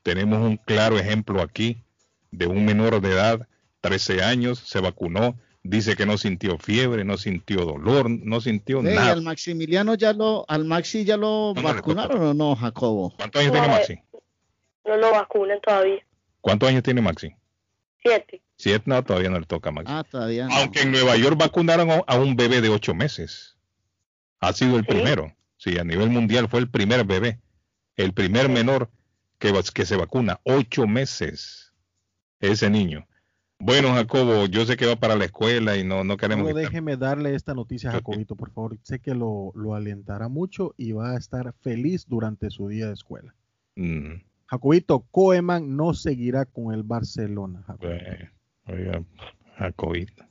tenemos 0.04 0.40
un 0.40 0.58
claro 0.58 1.00
ejemplo 1.00 1.42
aquí 1.42 1.82
de 2.32 2.48
un 2.48 2.66
menor 2.66 3.00
de 3.00 3.12
edad, 3.12 3.48
13 3.80 4.22
años, 4.22 4.60
se 4.60 4.82
vacunó, 4.82 5.38
dice 5.64 5.96
que 5.96 6.06
no 6.06 6.18
sintió 6.18 6.58
fiebre, 6.58 7.06
no 7.06 7.16
sintió 7.16 7.60
dolor, 7.64 8.10
no 8.10 8.42
sintió 8.42 8.80
Ey, 8.80 8.94
nada. 8.94 9.14
al 9.14 9.22
Maximiliano 9.22 9.96
ya 9.96 10.12
lo, 10.12 10.44
al 10.50 10.66
Maxi 10.66 11.06
ya 11.06 11.16
lo 11.16 11.52
¿Cuándo 11.54 11.70
le 11.70 11.76
vacunaron 11.76 12.22
o 12.22 12.34
no, 12.34 12.58
Jacobo? 12.58 13.14
¿Cuántos 13.16 13.42
años 13.42 13.54
tiene 13.54 13.68
Maxi? 13.70 14.00
No 14.86 14.98
lo 14.98 15.12
vacunan 15.14 15.62
todavía. 15.62 16.06
¿Cuántos 16.42 16.68
años 16.68 16.84
tiene 16.84 17.00
Maxi? 17.02 17.30
Siete. 18.04 18.42
Siete, 18.58 18.84
no, 18.88 19.02
todavía 19.02 19.30
no 19.30 19.40
le 19.40 19.46
toca 19.46 19.70
a 19.70 19.72
Maxi. 19.72 19.94
Ah, 19.96 20.04
todavía 20.04 20.46
no. 20.48 20.56
Aunque 20.58 20.82
en 20.82 20.92
Nueva 20.92 21.16
York 21.16 21.38
vacunaron 21.38 21.90
a- 21.90 22.04
a 22.06 22.18
un 22.18 22.36
bebé 22.36 22.60
de 22.60 22.68
ocho 22.68 22.94
meses. 22.94 23.56
Ha 24.42 24.52
sido 24.52 24.76
el 24.76 24.82
¿Sí? 24.84 24.90
primero. 24.90 25.34
Sí, 25.62 25.78
a 25.78 25.84
nivel 25.84 26.10
mundial 26.10 26.50
fue 26.50 26.60
el 26.60 26.72
primer 26.72 27.06
bebé. 27.06 27.40
El 27.96 28.14
primer 28.14 28.50
menor 28.50 28.90
que, 29.38 29.86
se 29.86 29.96
vacuna. 29.96 30.40
Ocho 30.44 30.88
meses. 30.88 31.72
Ese 32.40 32.72
niño. 32.72 33.08
Bueno, 33.60 33.94
Jacobo, 33.94 34.48
yo 34.48 34.66
sé 34.66 34.76
que 34.76 34.88
va 34.88 34.96
para 34.96 35.16
la 35.16 35.26
escuela 35.26 35.78
y 35.78 35.84
no, 35.84 36.04
no 36.04 36.18
queremos 36.18 36.48
que 36.48 36.56
déjeme 36.56 36.98
darle 36.98 37.36
esta 37.36 37.54
noticia 37.54 37.92
a 37.92 37.94
Jacobito, 37.94 38.36
por 38.36 38.50
favor. 38.50 38.80
Sé 38.82 39.02
que 39.02 39.14
lo, 39.14 39.52
lo 39.54 39.76
alentará 39.76 40.30
mucho 40.30 40.74
y 40.78 40.94
va 40.94 41.12
a 41.12 41.18
estar 41.18 41.54
feliz 41.62 42.08
durante 42.08 42.50
su 42.50 42.68
día 42.68 42.88
de 42.88 42.94
escuela. 42.94 43.36
Mm, 43.76 44.16
Jacobito, 44.48 45.06
Koeman 45.12 45.76
no 45.78 45.94
seguirá 45.94 46.46
con 46.46 46.74
el 46.74 46.82
Barcelona. 46.82 47.62
Jacobito. 47.68 48.04
eh, 48.04 48.32
oiga, 48.66 49.04
Jacobito. 49.58 50.26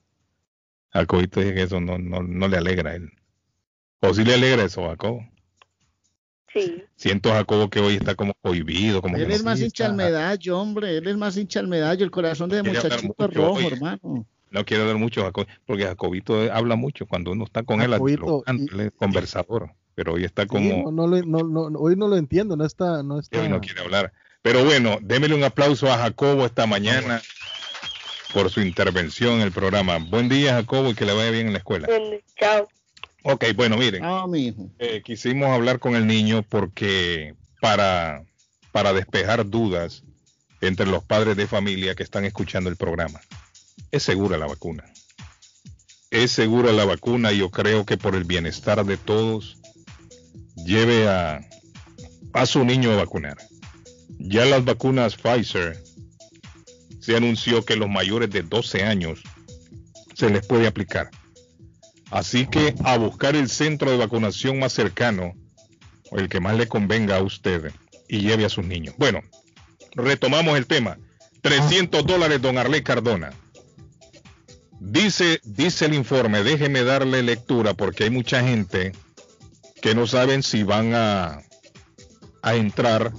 Jacobito 0.88 1.38
dice 1.38 1.54
que 1.54 1.62
eso 1.62 1.80
no, 1.80 1.98
no, 1.98 2.20
no 2.20 2.48
le 2.48 2.56
alegra 2.56 2.90
a 2.90 2.94
él. 2.96 3.12
¿O 4.00 4.14
sí 4.14 4.24
le 4.24 4.34
alegra 4.34 4.64
eso, 4.64 4.86
Jacobo? 4.88 5.26
Sí. 6.52 6.82
Siento 6.96 7.30
a 7.30 7.36
Jacobo 7.36 7.70
que 7.70 7.78
hoy 7.80 7.94
está 7.94 8.14
como 8.14 8.34
cohibido, 8.42 9.00
como 9.02 9.14
que 9.16 9.22
Él 9.22 9.28
no- 9.28 9.34
es 9.34 9.44
más 9.44 9.60
hincha 9.60 9.86
al 9.86 9.94
medallo, 9.94 10.58
hombre. 10.58 10.96
Él 10.96 11.06
es 11.06 11.16
más 11.16 11.36
hincha 11.36 11.60
al 11.60 11.68
medallo. 11.68 12.04
El 12.04 12.10
corazón 12.10 12.50
de 12.50 12.62
muchachito 12.62 13.14
mucho, 13.18 13.28
rojo, 13.28 13.52
oye. 13.58 13.68
hermano. 13.68 14.26
No 14.50 14.64
quiero 14.64 14.82
hablar 14.82 14.96
mucho, 14.98 15.22
Jacob, 15.22 15.46
porque 15.64 15.84
Jacobito 15.84 16.52
habla 16.52 16.74
mucho. 16.74 17.06
Cuando 17.06 17.30
uno 17.30 17.44
está 17.44 17.62
con 17.62 17.80
él, 17.82 17.90
Jacobito, 17.92 18.42
él 18.48 18.68
él 18.72 18.80
es 18.80 18.90
conversador. 18.96 19.70
Pero 19.94 20.14
hoy 20.14 20.24
está 20.24 20.42
Sí, 20.42 20.48
como. 20.48 20.90
no, 20.90 20.90
no 20.90 21.06
lo- 21.06 21.22
no- 21.22 21.70
no- 21.70 21.78
hoy 21.78 21.94
no 21.94 22.08
lo 22.08 22.16
entiendo, 22.16 22.56
no 22.56 22.64
está, 22.64 23.02
no 23.04 23.20
está. 23.20 23.40
Hoy 23.40 23.48
no 23.48 23.60
quiere 23.60 23.80
hablar. 23.82 24.12
Pero 24.42 24.64
bueno, 24.64 24.98
démele 25.02 25.34
un 25.36 25.44
aplauso 25.44 25.92
a 25.92 25.98
Jacobo 25.98 26.46
esta 26.46 26.66
mañana 26.66 27.20
por 28.32 28.50
su 28.50 28.60
intervención 28.60 29.34
en 29.34 29.42
el 29.42 29.52
programa. 29.52 29.98
Buen 29.98 30.28
día, 30.28 30.54
Jacobo, 30.54 30.90
y 30.90 30.94
que 30.94 31.04
le 31.04 31.12
vaya 31.12 31.30
bien 31.30 31.46
en 31.48 31.52
la 31.52 31.58
escuela. 31.58 31.86
Chao. 32.36 32.68
Ok, 33.22 33.44
bueno, 33.54 33.76
miren. 33.76 34.04
Ah. 34.04 34.26
Eh, 34.78 35.02
quisimos 35.04 35.48
hablar 35.50 35.78
con 35.78 35.94
el 35.94 36.06
niño 36.06 36.42
porque 36.48 37.34
para, 37.60 38.24
para 38.72 38.92
despejar 38.92 39.48
dudas 39.48 40.04
entre 40.60 40.86
los 40.86 41.04
padres 41.04 41.36
de 41.36 41.46
familia 41.46 41.94
que 41.94 42.02
están 42.02 42.24
escuchando 42.24 42.70
el 42.70 42.76
programa. 42.76 43.20
Es 43.90 44.02
segura 44.02 44.38
la 44.38 44.46
vacuna. 44.46 44.84
Es 46.10 46.32
segura 46.32 46.72
la 46.72 46.84
vacuna 46.84 47.32
y 47.32 47.38
yo 47.38 47.50
creo 47.50 47.84
que 47.86 47.96
por 47.96 48.14
el 48.14 48.24
bienestar 48.24 48.84
de 48.84 48.96
todos 48.96 49.58
lleve 50.56 51.08
a, 51.08 51.40
a 52.32 52.46
su 52.46 52.64
niño 52.64 52.92
a 52.92 52.96
vacunar. 52.96 53.36
Ya 54.18 54.44
las 54.44 54.64
vacunas 54.64 55.16
Pfizer 55.16 55.82
se 57.00 57.16
anunció 57.16 57.64
que 57.64 57.76
los 57.76 57.88
mayores 57.88 58.30
de 58.30 58.42
12 58.42 58.82
años 58.82 59.22
se 60.14 60.30
les 60.30 60.46
puede 60.46 60.66
aplicar. 60.66 61.10
Así 62.10 62.46
que 62.46 62.74
a 62.84 62.98
buscar 62.98 63.36
el 63.36 63.48
centro 63.48 63.90
de 63.90 63.96
vacunación 63.96 64.58
más 64.58 64.72
cercano, 64.72 65.34
o 66.10 66.18
el 66.18 66.28
que 66.28 66.40
más 66.40 66.56
le 66.56 66.66
convenga 66.66 67.16
a 67.16 67.22
usted, 67.22 67.72
y 68.08 68.20
lleve 68.20 68.44
a 68.44 68.48
sus 68.48 68.66
niños. 68.66 68.94
Bueno, 68.98 69.22
retomamos 69.94 70.58
el 70.58 70.66
tema. 70.66 70.98
300 71.42 72.04
dólares, 72.04 72.42
don 72.42 72.58
Arley 72.58 72.82
Cardona. 72.82 73.32
Dice, 74.80 75.40
dice 75.44 75.86
el 75.86 75.94
informe, 75.94 76.42
déjeme 76.42 76.82
darle 76.82 77.22
lectura 77.22 77.74
porque 77.74 78.04
hay 78.04 78.10
mucha 78.10 78.42
gente 78.42 78.92
que 79.80 79.94
no 79.94 80.06
saben 80.06 80.42
si 80.42 80.62
van 80.62 80.94
a, 80.94 81.42
a 82.42 82.54
entrar 82.56 83.12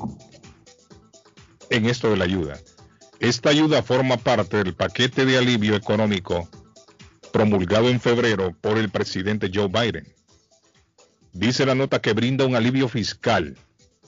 en 1.69 1.85
esto 1.85 2.09
de 2.09 2.17
la 2.17 2.25
ayuda. 2.25 2.59
Esta 3.19 3.49
ayuda 3.49 3.83
forma 3.83 4.17
parte 4.17 4.57
del 4.57 4.73
paquete 4.73 5.25
de 5.25 5.37
alivio 5.37 5.75
económico 5.75 6.49
promulgado 7.31 7.89
en 7.89 7.99
febrero 7.99 8.55
por 8.61 8.77
el 8.77 8.89
presidente 8.89 9.49
Joe 9.53 9.67
Biden. 9.67 10.07
Dice 11.33 11.65
la 11.65 11.75
nota 11.75 12.01
que 12.01 12.13
brinda 12.13 12.45
un 12.45 12.55
alivio 12.55 12.89
fiscal 12.89 13.57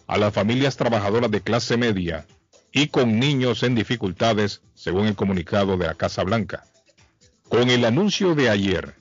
a 0.08 0.18
las 0.18 0.34
familias 0.34 0.76
trabajadoras 0.76 1.32
de 1.32 1.42
clase 1.42 1.78
media 1.78 2.26
y 2.72 2.88
con 2.88 3.20
niños 3.20 3.64
en 3.64 3.76
dificultades, 3.76 4.62
según 4.74 5.08
el 5.08 5.16
comunicado 5.16 5.78
de 5.78 5.88
la 5.88 5.96
Casa 5.96 6.24
Blanca. 6.24 6.66
Con 7.48 7.70
el 7.70 7.86
anuncio 7.86 8.36
de 8.36 8.50
ayer, 8.50 8.96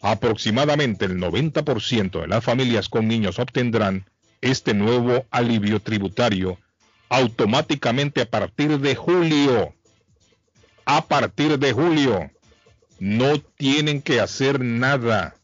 aproximadamente 0.00 1.04
el 1.04 1.18
90% 1.18 2.20
de 2.20 2.28
las 2.28 2.44
familias 2.44 2.88
con 2.88 3.08
niños 3.08 3.38
obtendrán 3.38 4.08
este 4.40 4.72
nuevo 4.72 5.26
alivio 5.30 5.80
tributario 5.80 6.58
automáticamente 7.08 8.20
a 8.20 8.30
partir 8.30 8.78
de 8.78 8.94
julio. 8.94 9.74
A 10.84 11.06
partir 11.06 11.58
de 11.58 11.72
julio 11.72 12.30
no 12.98 13.40
tienen 13.40 14.02
que 14.02 14.20
hacer 14.20 14.60
nada. 14.60 15.36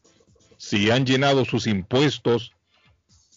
Si 0.57 0.91
han 0.91 1.05
llenado 1.05 1.45
sus 1.45 1.67
impuestos 1.67 2.53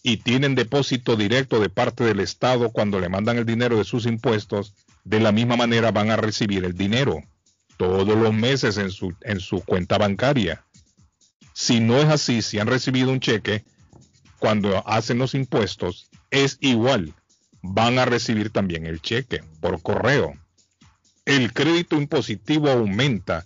y 0.03 0.17
tienen 0.17 0.55
depósito 0.55 1.15
directo 1.15 1.59
de 1.59 1.69
parte 1.69 2.03
del 2.03 2.19
Estado 2.19 2.71
cuando 2.71 2.99
le 2.99 3.09
mandan 3.09 3.37
el 3.37 3.45
dinero 3.45 3.77
de 3.77 3.83
sus 3.83 4.05
impuestos, 4.05 4.73
de 5.03 5.19
la 5.19 5.31
misma 5.31 5.55
manera 5.55 5.91
van 5.91 6.11
a 6.11 6.17
recibir 6.17 6.63
el 6.65 6.73
dinero 6.73 7.23
todos 7.77 8.17
los 8.17 8.33
meses 8.33 8.77
en 8.77 8.91
su, 8.91 9.13
en 9.21 9.39
su 9.39 9.61
cuenta 9.61 9.97
bancaria. 9.97 10.65
Si 11.53 11.79
no 11.79 11.97
es 11.97 12.07
así, 12.07 12.41
si 12.41 12.59
han 12.59 12.67
recibido 12.67 13.11
un 13.11 13.19
cheque, 13.19 13.63
cuando 14.37 14.85
hacen 14.87 15.17
los 15.17 15.33
impuestos, 15.33 16.09
es 16.31 16.57
igual. 16.61 17.13
Van 17.61 17.99
a 17.99 18.05
recibir 18.05 18.51
también 18.51 18.85
el 18.85 19.01
cheque 19.01 19.43
por 19.59 19.81
correo. 19.81 20.33
El 21.25 21.53
crédito 21.53 21.97
impositivo 21.97 22.69
aumenta 22.69 23.45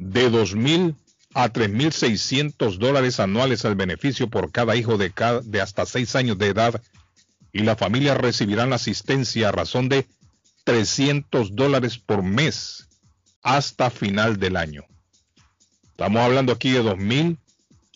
de 0.00 0.30
2.000 0.30 0.96
a 1.34 1.52
3.600 1.52 2.78
dólares 2.78 3.20
anuales 3.20 3.64
al 3.64 3.74
beneficio 3.76 4.28
por 4.28 4.50
cada 4.50 4.74
hijo 4.74 4.96
de, 4.96 5.12
cada, 5.12 5.42
de 5.42 5.60
hasta 5.60 5.84
6 5.84 6.16
años 6.16 6.38
de 6.38 6.46
edad 6.46 6.82
y 7.52 7.60
las 7.60 7.78
familias 7.78 8.16
recibirán 8.16 8.72
asistencia 8.72 9.50
a 9.50 9.52
razón 9.52 9.88
de 9.88 10.06
300 10.64 11.54
dólares 11.54 11.98
por 11.98 12.22
mes 12.22 12.88
hasta 13.42 13.90
final 13.90 14.38
del 14.38 14.56
año. 14.56 14.84
Estamos 15.90 16.22
hablando 16.22 16.52
aquí 16.52 16.70
de 16.70 16.82
2.000 16.82 17.36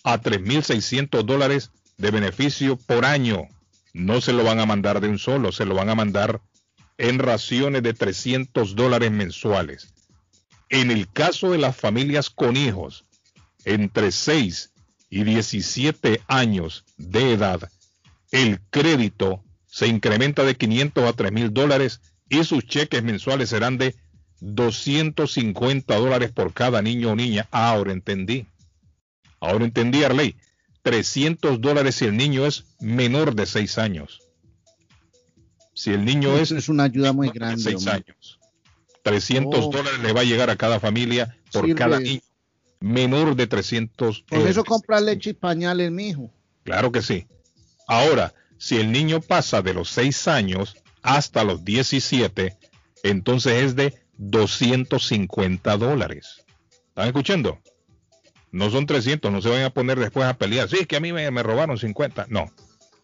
a 0.04 0.20
3.600 0.20 1.22
dólares 1.22 1.70
de 1.96 2.10
beneficio 2.10 2.76
por 2.76 3.06
año. 3.06 3.48
No 3.94 4.20
se 4.20 4.34
lo 4.34 4.44
van 4.44 4.60
a 4.60 4.66
mandar 4.66 5.00
de 5.00 5.08
un 5.08 5.18
solo, 5.18 5.52
se 5.52 5.64
lo 5.64 5.74
van 5.74 5.88
a 5.88 5.94
mandar 5.94 6.42
en 6.98 7.18
raciones 7.18 7.82
de 7.82 7.94
300 7.94 8.76
dólares 8.76 9.10
mensuales. 9.10 9.93
En 10.68 10.90
el 10.90 11.10
caso 11.10 11.50
de 11.50 11.58
las 11.58 11.76
familias 11.76 12.30
con 12.30 12.56
hijos 12.56 13.04
entre 13.64 14.12
6 14.12 14.70
y 15.10 15.24
17 15.24 16.22
años 16.26 16.84
de 16.96 17.32
edad, 17.32 17.70
el 18.30 18.60
crédito 18.70 19.42
se 19.66 19.86
incrementa 19.86 20.44
de 20.44 20.56
500 20.56 21.04
a 21.04 21.12
3 21.12 21.32
mil 21.32 21.52
dólares 21.52 22.00
y 22.28 22.44
sus 22.44 22.66
cheques 22.66 23.02
mensuales 23.02 23.50
serán 23.50 23.78
de 23.78 23.94
250 24.40 25.96
dólares 25.96 26.32
por 26.32 26.52
cada 26.52 26.82
niño 26.82 27.12
o 27.12 27.16
niña. 27.16 27.48
Ahora 27.50 27.92
entendí. 27.92 28.46
Ahora 29.40 29.64
entendí, 29.64 30.04
Arley. 30.04 30.36
300 30.82 31.60
dólares 31.60 31.94
si 31.96 32.04
el 32.04 32.16
niño 32.16 32.46
es 32.46 32.64
menor 32.78 33.34
de 33.34 33.46
6 33.46 33.78
años. 33.78 34.20
Si 35.74 35.90
el 35.90 36.04
niño 36.04 36.36
es, 36.36 36.50
es 36.50 36.68
una 36.68 36.84
ayuda 36.84 37.12
muy 37.12 37.28
de 37.28 37.32
grande. 37.32 37.62
6 37.62 37.76
hombre. 37.76 37.92
años. 37.92 38.38
300 39.04 39.66
Oh. 39.66 39.70
dólares 39.70 40.00
le 40.00 40.12
va 40.12 40.22
a 40.22 40.24
llegar 40.24 40.50
a 40.50 40.56
cada 40.56 40.80
familia 40.80 41.36
por 41.52 41.66
Sirve. 41.66 41.78
cada 41.78 42.00
niño 42.00 42.20
menor 42.80 43.36
de 43.36 43.46
300 43.46 44.24
Con 44.28 44.40
eh, 44.40 44.48
eso 44.50 44.64
compra 44.64 45.00
leche 45.00 45.30
y 45.30 45.34
pañales, 45.34 45.90
mijo. 45.92 46.30
Claro 46.64 46.90
que 46.90 47.00
sí. 47.02 47.26
Ahora, 47.86 48.34
si 48.58 48.76
el 48.78 48.90
niño 48.90 49.20
pasa 49.20 49.62
de 49.62 49.74
los 49.74 49.88
6 49.90 50.26
años 50.28 50.74
hasta 51.02 51.44
los 51.44 51.64
17, 51.64 52.56
entonces 53.02 53.62
es 53.62 53.76
de 53.76 53.94
250 54.16 55.76
dólares. 55.76 56.44
¿Están 56.88 57.06
escuchando? 57.08 57.58
No 58.52 58.70
son 58.70 58.86
300, 58.86 59.30
no 59.32 59.42
se 59.42 59.48
van 59.50 59.62
a 59.64 59.70
poner 59.70 59.98
después 59.98 60.26
a 60.26 60.34
pelear. 60.38 60.68
Sí, 60.68 60.76
es 60.80 60.86
que 60.86 60.96
a 60.96 61.00
mí 61.00 61.12
me, 61.12 61.30
me 61.30 61.42
robaron 61.42 61.76
50. 61.78 62.26
No. 62.28 62.50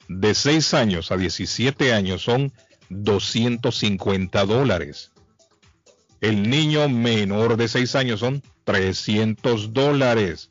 De 0.09 0.35
6 0.35 0.74
años 0.74 1.10
a 1.12 1.16
17 1.16 1.93
años 1.93 2.22
son 2.22 2.52
250 2.89 4.44
dólares. 4.44 5.10
El 6.20 6.51
niño 6.51 6.88
menor 6.88 7.56
de 7.56 7.68
6 7.68 7.94
años 7.94 8.20
son 8.20 8.42
300 8.64 9.72
dólares. 9.72 10.51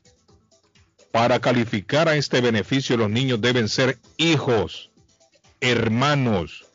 Para 1.12 1.40
calificar 1.40 2.08
a 2.08 2.16
este 2.16 2.40
beneficio 2.40 2.96
los 2.96 3.10
niños 3.10 3.40
deben 3.40 3.68
ser 3.68 3.98
hijos, 4.16 4.90
hermanos, 5.60 6.66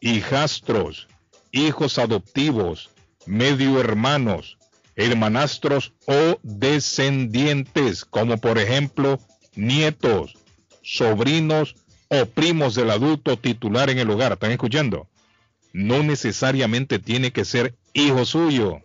hijastros, 0.00 1.08
hijos 1.50 1.98
adoptivos, 1.98 2.90
medio 3.26 3.80
hermanos, 3.80 4.58
hermanastros 4.96 5.92
o 6.06 6.38
descendientes, 6.42 8.04
como 8.04 8.38
por 8.38 8.58
ejemplo 8.58 9.20
nietos, 9.56 10.36
sobrinos 10.82 11.76
o 12.08 12.26
primos 12.26 12.74
del 12.74 12.90
adulto 12.90 13.36
titular 13.36 13.90
en 13.90 13.98
el 13.98 14.10
hogar. 14.10 14.32
¿Están 14.32 14.52
escuchando? 14.52 15.08
No 15.72 16.02
necesariamente 16.02 16.98
tiene 16.98 17.32
que 17.32 17.44
ser 17.44 17.74
hijo 17.94 18.24
suyo, 18.24 18.80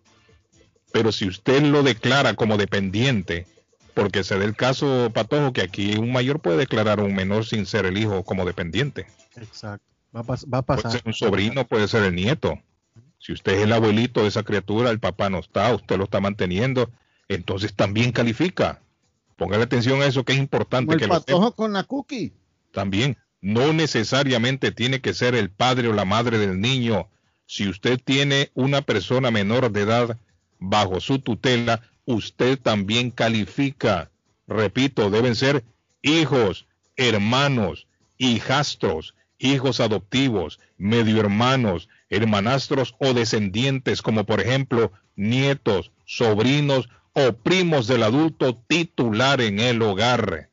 pero 0.92 1.12
si 1.12 1.28
usted 1.28 1.62
lo 1.64 1.84
declara 1.84 2.34
como 2.36 2.58
dependiente, 2.58 3.46
porque 3.94 4.24
se 4.24 4.38
da 4.40 4.46
el 4.46 4.56
caso, 4.56 5.12
Patojo, 5.14 5.52
que 5.52 5.62
aquí 5.62 5.96
un 5.98 6.12
mayor 6.12 6.40
puede 6.40 6.58
declarar 6.58 7.00
a 7.00 7.04
un 7.04 7.14
menor 7.14 7.46
sin 7.46 7.66
ser 7.66 7.86
el 7.86 7.98
hijo 7.98 8.24
como 8.24 8.46
dependiente. 8.46 9.08
Exacto. 9.36 9.86
Va 10.16 10.22
a, 10.22 10.24
pas- 10.24 10.46
va 10.52 10.60
a 10.60 10.62
pasar. 10.62 10.84
Puede 10.84 10.98
ser 10.98 11.02
un 11.06 11.14
sobrino, 11.14 11.68
puede 11.68 11.88
ser 11.88 12.04
el 12.04 12.16
nieto. 12.16 12.58
Si 13.20 13.34
usted 13.34 13.54
es 13.54 13.64
el 13.64 13.74
abuelito 13.74 14.22
de 14.22 14.30
esa 14.30 14.44
criatura, 14.44 14.90
el 14.90 15.00
papá 15.00 15.30
no 15.30 15.40
está, 15.40 15.74
usted 15.76 15.98
lo 15.98 16.06
está 16.06 16.20
manteniendo, 16.22 16.90
entonces 17.28 17.74
también 17.76 18.12
califica. 18.12 18.82
Póngale 19.36 19.64
atención 19.64 20.02
a 20.02 20.06
eso 20.06 20.24
que 20.24 20.34
es 20.34 20.40
importante 20.40 20.86
Como 20.86 20.94
el 20.94 21.00
que 21.00 21.08
lo 21.08 21.14
patojo 21.14 21.52
con 21.54 21.74
la 21.74 21.84
cookie. 21.84 22.34
También, 22.72 23.18
no 23.42 23.74
necesariamente 23.74 24.72
tiene 24.72 25.02
que 25.02 25.14
ser 25.14 25.36
el 25.36 25.50
padre 25.50 25.90
o 25.90 25.94
la 25.94 26.06
madre 26.06 26.38
del 26.38 26.60
niño. 26.62 27.08
Si 27.52 27.68
usted 27.68 28.00
tiene 28.00 28.52
una 28.54 28.84
persona 28.84 29.32
menor 29.32 29.72
de 29.72 29.82
edad 29.82 30.20
bajo 30.60 31.00
su 31.00 31.18
tutela, 31.18 31.82
usted 32.06 32.60
también 32.60 33.10
califica. 33.10 34.12
Repito, 34.48 35.10
deben 35.10 35.36
ser 35.36 35.64
hijos, 36.04 36.68
hermanos, 36.96 37.88
hijastros, 38.20 39.16
hijos 39.40 39.80
adoptivos, 39.80 40.60
medio 40.78 41.20
hermanos, 41.22 41.90
hermanastros 42.12 42.94
o 43.00 43.16
descendientes, 43.16 44.04
como 44.04 44.26
por 44.26 44.42
ejemplo 44.42 44.92
nietos, 45.16 45.92
sobrinos 46.06 46.88
o 47.14 47.34
primos 47.34 47.88
del 47.88 48.04
adulto 48.04 48.62
titular 48.68 49.42
en 49.42 49.60
el 49.60 49.82
hogar. 49.82 50.49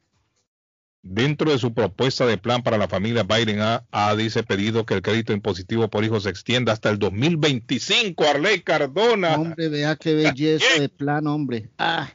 Dentro 1.09 1.53
de 1.53 1.59
su 1.59 1.73
propuesta 1.73 2.27
de 2.27 2.37
plan 2.37 2.65
para 2.65 2.79
la 2.79 2.89
familia, 2.89 3.23
Biden 3.23 3.61
ha, 3.61 3.85
ha, 3.93 4.17
dice 4.17 4.43
pedido 4.43 4.85
que 4.85 4.95
el 4.95 5.03
crédito 5.03 5.33
impositivo 5.33 5.89
por 5.89 6.05
hijos 6.05 6.25
se 6.25 6.31
extienda 6.31 6.73
hasta 6.73 6.91
el 6.91 6.99
2025. 6.99 8.25
Arley 8.25 8.61
Cardona. 8.63 9.37
Hombre, 9.37 9.69
vea 9.69 9.95
qué 9.95 10.15
belleza 10.15 10.81
de 10.81 10.89
plan, 10.89 11.29
hombre. 11.29 11.71
Ah, 11.79 12.11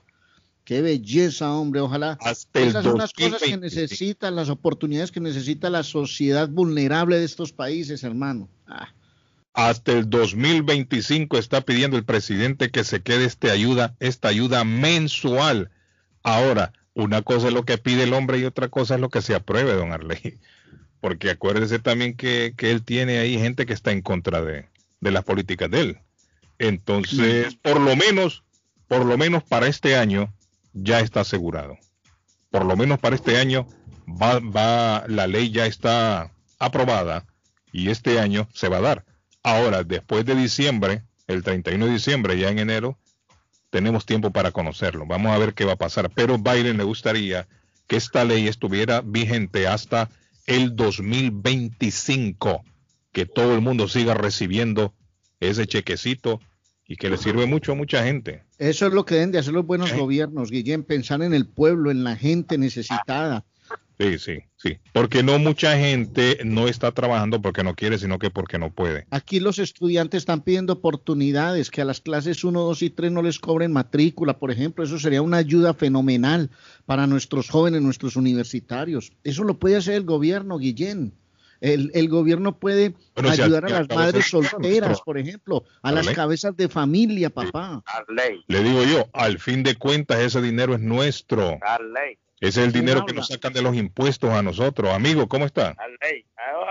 qué 0.65 0.81
belleza, 0.81 1.53
hombre. 1.53 1.79
Ojalá. 1.79 2.17
Hasta 2.19 2.59
el 2.59 2.67
Esas 2.67 2.83
son 2.83 2.97
las 2.97 3.13
cosas 3.13 3.39
que 3.39 3.51
2025. 3.51 3.81
necesitan, 3.81 4.35
las 4.35 4.49
oportunidades 4.49 5.11
que 5.11 5.21
necesita 5.21 5.69
la 5.69 5.83
sociedad 5.83 6.49
vulnerable 6.49 7.17
de 7.17 7.23
estos 7.23 7.53
países, 7.53 8.03
hermano. 8.03 8.49
Ah, 8.67 8.89
Hasta 9.53 9.93
el 9.93 10.09
2025 10.09 11.37
está 11.37 11.61
pidiendo 11.61 11.95
el 11.95 12.03
presidente 12.03 12.71
que 12.71 12.83
se 12.83 13.01
quede 13.01 13.23
este 13.23 13.51
ayuda, 13.51 13.95
esta 14.01 14.27
ayuda 14.27 14.65
mensual. 14.65 15.71
Ahora, 16.23 16.73
una 16.93 17.21
cosa 17.21 17.47
es 17.47 17.53
lo 17.53 17.63
que 17.63 17.77
pide 17.77 18.03
el 18.03 18.13
hombre 18.13 18.39
y 18.39 18.45
otra 18.45 18.69
cosa 18.69 18.95
es 18.95 19.01
lo 19.01 19.09
que 19.09 19.21
se 19.21 19.35
apruebe, 19.35 19.73
don 19.73 19.91
Arley. 19.91 20.39
Porque 20.99 21.31
acuérdese 21.31 21.79
también 21.79 22.15
que, 22.15 22.53
que 22.55 22.71
él 22.71 22.83
tiene 22.83 23.17
ahí 23.19 23.37
gente 23.39 23.65
que 23.65 23.73
está 23.73 23.91
en 23.91 24.01
contra 24.01 24.41
de, 24.41 24.67
de 24.99 25.11
las 25.11 25.23
políticas 25.23 25.69
de 25.69 25.81
él. 25.81 25.99
Entonces, 26.59 27.55
por 27.55 27.79
lo 27.79 27.95
menos, 27.95 28.43
por 28.87 29.03
lo 29.05 29.17
menos 29.17 29.43
para 29.43 29.67
este 29.67 29.95
año 29.95 30.31
ya 30.73 30.99
está 30.99 31.21
asegurado. 31.21 31.77
Por 32.51 32.65
lo 32.65 32.77
menos 32.77 32.99
para 32.99 33.15
este 33.15 33.37
año 33.37 33.67
va, 34.07 34.39
va, 34.39 35.05
la 35.07 35.25
ley 35.25 35.49
ya 35.49 35.65
está 35.65 36.31
aprobada 36.59 37.25
y 37.71 37.89
este 37.89 38.19
año 38.19 38.47
se 38.53 38.69
va 38.69 38.77
a 38.77 38.81
dar. 38.81 39.05
Ahora, 39.41 39.83
después 39.83 40.23
de 40.25 40.35
diciembre, 40.35 41.01
el 41.25 41.41
31 41.41 41.87
de 41.87 41.93
diciembre, 41.93 42.37
ya 42.37 42.49
en 42.49 42.59
enero, 42.59 42.99
tenemos 43.71 44.05
tiempo 44.05 44.29
para 44.31 44.51
conocerlo. 44.51 45.07
Vamos 45.07 45.31
a 45.31 45.37
ver 45.39 45.55
qué 45.55 45.65
va 45.65 45.73
a 45.73 45.77
pasar. 45.77 46.11
Pero 46.13 46.37
Biden 46.37 46.77
le 46.77 46.83
gustaría 46.83 47.47
que 47.87 47.95
esta 47.95 48.23
ley 48.23 48.47
estuviera 48.47 49.01
vigente 49.01 49.67
hasta 49.67 50.09
el 50.45 50.75
2025, 50.75 52.63
que 53.11 53.25
todo 53.25 53.55
el 53.55 53.61
mundo 53.61 53.87
siga 53.87 54.13
recibiendo 54.13 54.93
ese 55.39 55.65
chequecito 55.65 56.39
y 56.85 56.97
que 56.97 57.09
le 57.09 57.17
sirve 57.17 57.45
mucho 57.45 57.71
a 57.71 57.75
mucha 57.75 58.03
gente. 58.03 58.43
Eso 58.57 58.85
es 58.85 58.93
lo 58.93 59.05
que 59.05 59.15
deben 59.15 59.31
de 59.31 59.39
hacer 59.39 59.53
los 59.53 59.65
buenos 59.65 59.93
gobiernos, 59.93 60.51
Guillén, 60.51 60.83
pensar 60.83 61.21
en 61.21 61.33
el 61.33 61.47
pueblo, 61.47 61.89
en 61.89 62.03
la 62.03 62.15
gente 62.15 62.57
necesitada. 62.57 63.45
Sí, 63.97 64.19
sí, 64.19 64.39
sí. 64.61 64.77
Porque 64.93 65.23
no 65.23 65.39
mucha 65.39 65.77
gente 65.77 66.39
no 66.43 66.67
está 66.67 66.91
trabajando 66.91 67.41
porque 67.41 67.63
no 67.63 67.75
quiere, 67.75 67.97
sino 67.97 68.19
que 68.19 68.29
porque 68.29 68.57
no 68.59 68.71
puede. 68.71 69.05
Aquí 69.11 69.39
los 69.39 69.59
estudiantes 69.59 70.19
están 70.19 70.41
pidiendo 70.41 70.73
oportunidades, 70.73 71.71
que 71.71 71.81
a 71.81 71.85
las 71.85 72.01
clases 72.01 72.43
1, 72.43 72.59
2 72.61 72.81
y 72.83 72.89
3 72.89 73.11
no 73.11 73.21
les 73.21 73.39
cobren 73.39 73.71
matrícula, 73.73 74.37
por 74.37 74.51
ejemplo. 74.51 74.83
Eso 74.83 74.99
sería 74.99 75.21
una 75.21 75.37
ayuda 75.37 75.73
fenomenal 75.73 76.49
para 76.85 77.07
nuestros 77.07 77.49
jóvenes, 77.49 77.81
nuestros 77.81 78.15
universitarios. 78.15 79.11
Eso 79.23 79.43
lo 79.43 79.57
puede 79.59 79.77
hacer 79.77 79.95
el 79.95 80.03
gobierno, 80.03 80.57
Guillén. 80.57 81.13
El, 81.59 81.91
el 81.93 82.09
gobierno 82.09 82.57
puede 82.57 82.95
Bueno, 83.13 83.31
si 83.33 83.41
ayudar 83.43 83.65
al- 83.65 83.73
a 83.73 83.79
las 83.81 83.89
madres 83.95 84.25
solteras, 84.29 84.99
por 85.01 85.19
ejemplo, 85.19 85.63
a 85.83 85.89
¿La 85.91 85.97
las 85.97 86.07
ley? 86.07 86.15
cabezas 86.15 86.57
de 86.57 86.67
familia, 86.67 87.29
papá. 87.29 87.83
Le 88.47 88.63
digo 88.63 88.83
yo, 88.83 89.07
al 89.13 89.37
fin 89.37 89.61
de 89.61 89.75
cuentas 89.75 90.19
ese 90.21 90.41
dinero 90.41 90.73
es 90.73 90.79
nuestro. 90.81 91.59
Ese 92.41 92.61
es 92.61 92.65
el 92.65 92.71
¿Quién 92.73 92.85
dinero 92.85 93.05
que 93.05 93.13
nos 93.13 93.27
sacan 93.27 93.53
de 93.53 93.61
los 93.61 93.75
impuestos 93.75 94.31
a 94.31 94.41
nosotros. 94.41 94.91
Amigo, 94.91 95.27
¿cómo 95.27 95.45
está? 95.45 95.75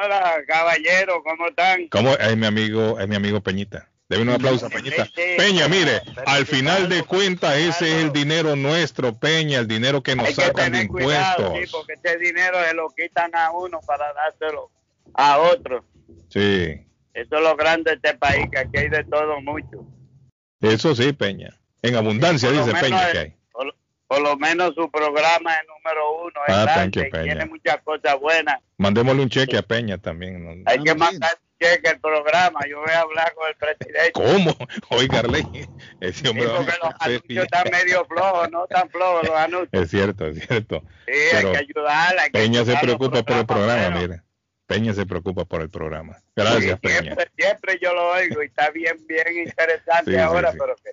Hola, 0.03 0.35
caballero, 0.47 1.23
¿cómo 1.23 1.47
están? 1.47 1.87
¿Cómo? 1.89 2.13
Es 2.15 2.37
mi 2.37 2.47
amigo, 2.47 2.99
es 2.99 3.07
mi 3.07 3.15
amigo 3.15 3.41
Peñita. 3.41 3.89
Debe 4.09 4.23
un 4.23 4.31
aplauso 4.31 4.67
a 4.67 4.69
Peñita. 4.69 5.09
Peña, 5.37 5.69
mire, 5.69 6.03
al 6.27 6.45
final 6.45 6.89
de 6.89 7.05
cuentas 7.05 7.57
ese 7.57 7.89
es 7.99 8.05
el 8.05 8.13
dinero 8.13 8.57
nuestro, 8.57 9.17
Peña, 9.17 9.61
el 9.61 9.69
dinero 9.69 10.03
que 10.03 10.17
nos 10.17 10.27
Hay 10.27 10.35
que 10.35 10.43
sacan 10.43 10.73
de 10.73 10.83
impuestos. 10.83 11.53
sí, 11.55 11.71
porque 11.71 11.93
ese 11.93 12.19
dinero 12.19 12.57
se 12.67 12.75
lo 12.75 12.89
quitan 12.91 13.33
a 13.37 13.53
uno 13.53 13.79
para 13.87 14.13
dárselo 14.13 14.73
a 15.15 15.39
otro. 15.39 15.85
Sí, 16.29 16.85
Eso 17.15 17.37
es 17.37 17.43
lo 17.43 17.57
grande 17.57 17.93
de 17.93 17.97
este 17.97 18.19
país, 18.19 18.49
que 18.51 18.59
aquí 18.59 18.77
hay 18.77 18.89
de 18.89 19.05
todo 19.05 19.41
mucho. 19.41 19.87
eso 20.61 20.97
sí, 20.97 21.13
Peña. 21.13 21.57
En 21.83 21.95
abundancia, 21.95 22.51
dice 22.51 22.73
Peña 22.73 23.13
que 23.13 23.19
hay. 23.19 23.40
Por, 24.11 24.23
lo 24.23 24.37
menos 24.37 24.75
su 24.75 24.91
programa 24.91 25.55
es 25.55 25.61
número 25.69 26.23
uno, 26.23 26.41
es 26.49 26.55
Ah, 26.55 26.65
grande, 26.65 27.03
thank 27.03 27.13
you, 27.15 27.23
tiene 27.23 27.47
muchas 27.47 27.77
cosas 27.85 28.19
buenas. 28.21 28.57
Mandémosle 28.77 29.23
un 29.23 29.29
cheque 29.29 29.57
a 29.57 29.63
Peña 29.63 29.99
también. 29.99 30.45
¿no? 30.45 30.71
Hay 30.71 30.83
que 30.83 30.95
mandar 30.97 31.39
cheque 31.61 31.89
al 31.89 32.01
programa, 32.01 32.59
yo 32.69 32.81
voy 32.81 32.91
a 32.91 33.01
hablar 33.03 33.33
con 33.35 33.49
el 33.49 33.55
presidente. 33.57 34.13
¿Cómo? 34.13 34.57
Oiga, 34.91 35.23
ese 36.01 36.29
hombre 36.29 36.45
Sí, 36.47 36.53
porque 36.57 36.73
los 36.83 36.95
anuncios 36.99 37.45
están 37.45 37.71
medio 37.71 38.05
flojos, 38.07 38.51
no 38.51 38.67
tan 38.67 38.91
flojos 38.91 39.29
los 39.29 39.37
anuncios. 39.37 39.83
Es 39.85 39.91
cierto, 39.91 40.27
es 40.27 40.47
cierto. 40.47 40.83
Sí, 41.07 41.13
Pero 41.33 41.49
hay 41.49 41.53
que 41.55 41.59
ayudarla. 41.59 42.23
hay 42.23 42.31
que 42.31 42.39
Peña 42.39 42.65
se 42.65 42.77
preocupa 42.79 43.23
por 43.23 43.37
el 43.37 43.47
programa, 43.47 43.83
buenos. 43.91 44.01
mire. 44.03 44.23
Peña 44.67 44.93
se 44.95 45.05
preocupa 45.05 45.45
por 45.45 45.63
el 45.63 45.69
programa. 45.71 46.17
Gracias, 46.35 46.79
Sí, 46.83 46.89
Peña. 46.89 47.01
Siempre, 47.01 47.31
siempre 47.37 47.79
yo 47.83 47.93
lo 47.95 48.09
oigo 48.13 48.43
y 48.43 48.47
está 48.47 48.71
bien, 48.71 49.05
bien 49.07 49.39
interesante 49.47 50.13
Sí, 50.13 50.17
ahora, 50.17 50.53
pero 50.53 50.77
que 50.77 50.91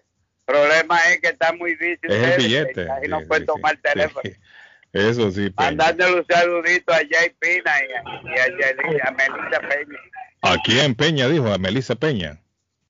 problema 0.48 1.00
es 1.12 1.20
que 1.22 1.28
está 1.28 1.54
muy 1.54 1.72
difícil. 1.76 2.12
Es 2.12 2.24
el 2.32 2.38
billete. 2.38 2.88
Y 3.04 3.08
no 3.08 3.20
Sí, 3.20 3.26
puede 3.28 3.42
sí, 3.42 3.48
tomar 3.48 3.76
el 3.76 3.82
teléfono. 3.82 4.22
sí. 4.24 4.34
Eso 4.94 5.30
sí. 5.32 5.52
Mandándole 5.56 6.22
un 6.22 6.26
saludito 6.28 6.92
a 6.94 6.98
Jay 6.98 7.30
Pina 7.40 7.72
y 7.88 7.92
a, 8.40 8.48
y 8.48 8.64
a, 8.64 9.08
a 9.08 9.12
Melissa 9.12 9.60
Peña. 9.60 10.00
Aquí 10.42 10.80
en 10.80 10.96
Peña, 10.96 11.28
dijo, 11.28 11.52
a 11.54 11.58
Melissa 11.58 11.94
Peña. 11.96 12.40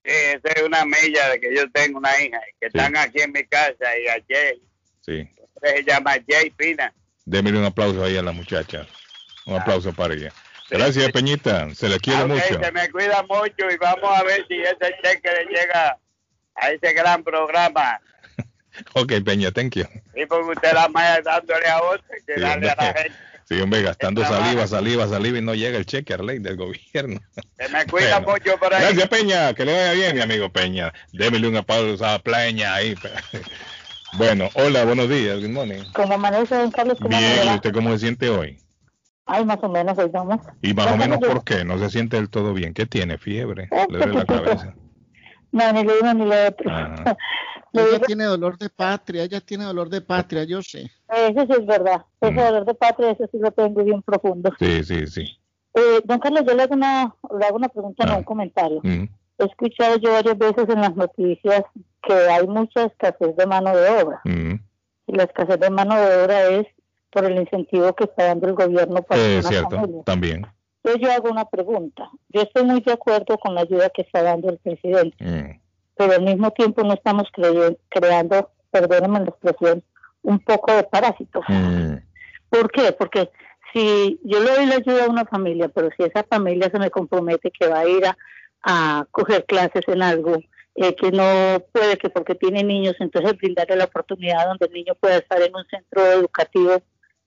Sí, 0.04 0.12
esa 0.14 0.48
es 0.54 0.62
una 0.62 0.84
milla 0.86 1.28
de 1.30 1.40
que 1.40 1.54
yo 1.54 1.70
tengo 1.72 1.98
una 1.98 2.10
hija 2.22 2.40
que 2.60 2.68
están 2.68 2.96
aquí 2.96 3.20
en 3.20 3.32
mi 3.32 3.44
casa 3.44 3.98
y 3.98 4.06
a 4.08 4.14
Jay. 4.28 4.62
Sí. 5.00 5.28
Se 5.62 5.82
llama 5.84 6.12
Jay 6.26 6.50
Pina. 6.50 6.94
Démele 7.26 7.58
un 7.58 7.64
aplauso 7.64 8.02
ahí 8.04 8.16
a 8.16 8.22
la 8.22 8.32
muchacha. 8.32 8.86
Un 9.44 9.56
aplauso 9.56 9.92
para 9.92 10.14
ella. 10.14 10.32
Gracias, 10.70 11.10
Peñita. 11.12 11.74
Se 11.74 11.88
le 11.88 11.98
quiere 11.98 12.22
Ok, 12.22 12.28
mucho. 12.28 12.62
se 12.62 12.72
me 12.72 12.90
cuida 12.90 13.22
mucho 13.28 13.70
y 13.70 13.76
vamos 13.78 14.10
a 14.18 14.22
ver 14.22 14.46
si 14.46 14.54
ese 14.60 14.94
cheque 15.02 15.28
le 15.30 15.44
llega 15.46 15.98
a 16.60 16.70
ese 16.70 16.92
gran 16.92 17.22
programa. 17.22 18.00
Ok, 18.94 19.12
Peña, 19.24 19.50
thank 19.50 19.74
you. 19.76 19.84
Y 20.14 20.24
porque 20.26 20.50
usted 20.52 20.72
la 20.72 20.88
maya 20.88 21.20
dándole 21.22 21.66
a 21.66 21.82
otro 21.82 22.04
que 22.26 22.34
Sí, 22.34 22.40
darle 22.40 22.70
a 22.70 22.76
la 22.76 22.84
gente. 22.94 23.12
Sí, 23.48 23.60
hombre, 23.60 23.82
gastando 23.82 24.22
saliva, 24.26 24.66
saliva, 24.66 25.08
saliva 25.08 25.38
y 25.38 25.40
no 25.42 25.54
llega 25.54 25.78
el 25.78 25.86
cheque 25.86 26.12
a 26.12 26.18
ley 26.18 26.38
del 26.38 26.56
gobierno. 26.56 27.18
Se 27.56 27.68
me 27.70 27.86
cuida 27.86 28.18
Bueno. 28.20 28.32
mucho 28.32 28.58
por 28.58 28.72
ahí. 28.74 28.82
Gracias, 28.82 29.08
Peña. 29.08 29.54
Que 29.54 29.64
le 29.64 29.72
vaya 29.72 29.92
bien, 29.94 30.16
mi 30.16 30.20
amigo 30.22 30.52
Peña. 30.52 30.92
Démele 31.12 31.48
un 31.48 31.56
aplauso 31.56 32.04
a 32.04 32.18
Peña 32.18 32.74
ahí. 32.74 32.94
Bueno, 34.12 34.48
hola, 34.54 34.84
buenos 34.84 35.08
días. 35.08 35.40
Good 35.40 35.48
morning. 35.50 35.82
¿Cómo 35.94 36.14
amanece, 36.14 36.54
don 36.56 36.70
Carlos? 36.70 36.98
¿Cómo 37.00 37.08
Bien, 37.16 37.46
¿y 37.46 37.54
usted 37.54 37.72
cómo 37.72 37.90
se 37.92 37.98
siente 37.98 38.28
hoy? 38.28 38.60
Ay, 39.26 39.44
más 39.44 39.58
o 39.62 39.68
menos, 39.68 39.98
ahí 39.98 40.08
vamos. 40.10 40.40
Y 40.62 40.72
más 40.74 40.92
o 40.92 40.96
menos, 40.96 41.18
¿por 41.18 41.42
qué? 41.44 41.64
No 41.64 41.78
se 41.78 41.90
siente 41.90 42.16
del 42.16 42.30
todo 42.30 42.52
bien. 42.54 42.72
¿Qué 42.74 42.86
tiene? 42.86 43.18
¿Fiebre? 43.18 43.68
Eh, 43.70 43.86
¿Le 43.90 43.98
duele 43.98 44.14
la 44.14 44.24
cabeza? 44.24 44.74
No, 45.52 45.72
ni 45.72 45.84
lo 45.84 45.92
uno 46.00 46.14
ni 46.14 46.24
lo 46.26 46.46
otro. 46.48 46.70
Ella 47.72 48.00
tiene 48.00 48.24
dolor 48.24 48.56
de 48.58 48.70
patria, 48.70 49.24
ella 49.24 49.40
tiene 49.40 49.64
dolor 49.64 49.90
de 49.90 50.00
patria, 50.00 50.44
yo 50.44 50.62
sé. 50.62 50.90
Eso 51.08 51.40
sí 51.46 51.52
es 51.52 51.66
verdad. 51.66 52.02
Ese 52.20 52.34
dolor 52.34 52.64
de 52.64 52.74
patria, 52.74 53.10
eso 53.10 53.28
sí 53.30 53.38
lo 53.38 53.50
tengo 53.52 53.84
bien 53.84 54.02
profundo. 54.02 54.50
Sí, 54.58 54.82
sí, 54.82 55.06
sí. 55.06 55.38
Eh, 55.74 56.00
don 56.04 56.18
Carlos, 56.18 56.44
yo 56.46 56.54
le 56.54 56.62
hago 56.62 56.74
una, 56.74 57.14
le 57.38 57.46
hago 57.46 57.56
una 57.56 57.68
pregunta, 57.68 58.06
no 58.06 58.18
un 58.18 58.24
comentario. 58.24 58.80
Mm. 58.82 59.04
He 59.38 59.44
escuchado 59.44 59.98
yo 59.98 60.12
varias 60.12 60.38
veces 60.38 60.68
en 60.68 60.80
las 60.80 60.96
noticias 60.96 61.62
que 62.02 62.14
hay 62.14 62.46
mucha 62.46 62.84
escasez 62.84 63.36
de 63.36 63.46
mano 63.46 63.76
de 63.76 63.88
obra. 64.02 64.20
Mm. 64.24 64.54
Y 65.06 65.12
la 65.12 65.24
escasez 65.24 65.60
de 65.60 65.70
mano 65.70 65.94
de 65.94 66.22
obra 66.22 66.48
es 66.48 66.66
por 67.10 67.24
el 67.24 67.38
incentivo 67.38 67.94
que 67.94 68.04
está 68.04 68.24
dando 68.26 68.48
el 68.48 68.54
gobierno 68.54 69.02
para 69.02 69.22
una 69.22 69.42
cierto, 69.42 69.76
familia. 69.76 70.02
también. 70.04 70.46
Entonces 70.88 71.06
yo 71.06 71.12
hago 71.14 71.30
una 71.30 71.44
pregunta. 71.44 72.10
Yo 72.30 72.40
estoy 72.40 72.64
muy 72.64 72.80
de 72.80 72.92
acuerdo 72.92 73.36
con 73.36 73.54
la 73.54 73.60
ayuda 73.62 73.90
que 73.90 74.02
está 74.02 74.22
dando 74.22 74.48
el 74.48 74.58
presidente, 74.58 75.16
Mm. 75.22 75.60
pero 75.96 76.12
al 76.14 76.22
mismo 76.22 76.50
tiempo 76.52 76.82
no 76.82 76.94
estamos 76.94 77.28
creando, 77.90 78.50
perdónenme 78.70 79.20
la 79.20 79.26
expresión, 79.26 79.82
un 80.22 80.38
poco 80.38 80.72
de 80.72 80.84
parásitos. 80.84 81.44
Mm. 81.46 81.96
¿Por 82.48 82.70
qué? 82.70 82.92
Porque 82.92 83.30
si 83.72 84.18
yo 84.24 84.40
le 84.42 84.50
doy 84.50 84.66
la 84.66 84.76
ayuda 84.76 85.04
a 85.04 85.10
una 85.10 85.26
familia, 85.26 85.68
pero 85.68 85.90
si 85.94 86.04
esa 86.04 86.24
familia 86.24 86.70
se 86.70 86.78
me 86.78 86.90
compromete 86.90 87.50
que 87.50 87.66
va 87.68 87.80
a 87.80 87.88
ir 87.88 88.06
a, 88.06 88.16
a 88.62 89.06
coger 89.10 89.44
clases 89.44 89.86
en 89.88 90.02
algo, 90.02 90.38
eh, 90.74 90.94
que 90.94 91.10
no 91.10 91.62
puede, 91.72 91.98
que 91.98 92.08
porque 92.08 92.34
tiene 92.34 92.62
niños, 92.64 92.96
entonces 93.00 93.36
brindarle 93.36 93.76
la 93.76 93.84
oportunidad 93.84 94.46
donde 94.46 94.66
el 94.66 94.72
niño 94.72 94.94
pueda 94.94 95.18
estar 95.18 95.42
en 95.42 95.54
un 95.54 95.64
centro 95.66 96.06
educativo 96.06 96.80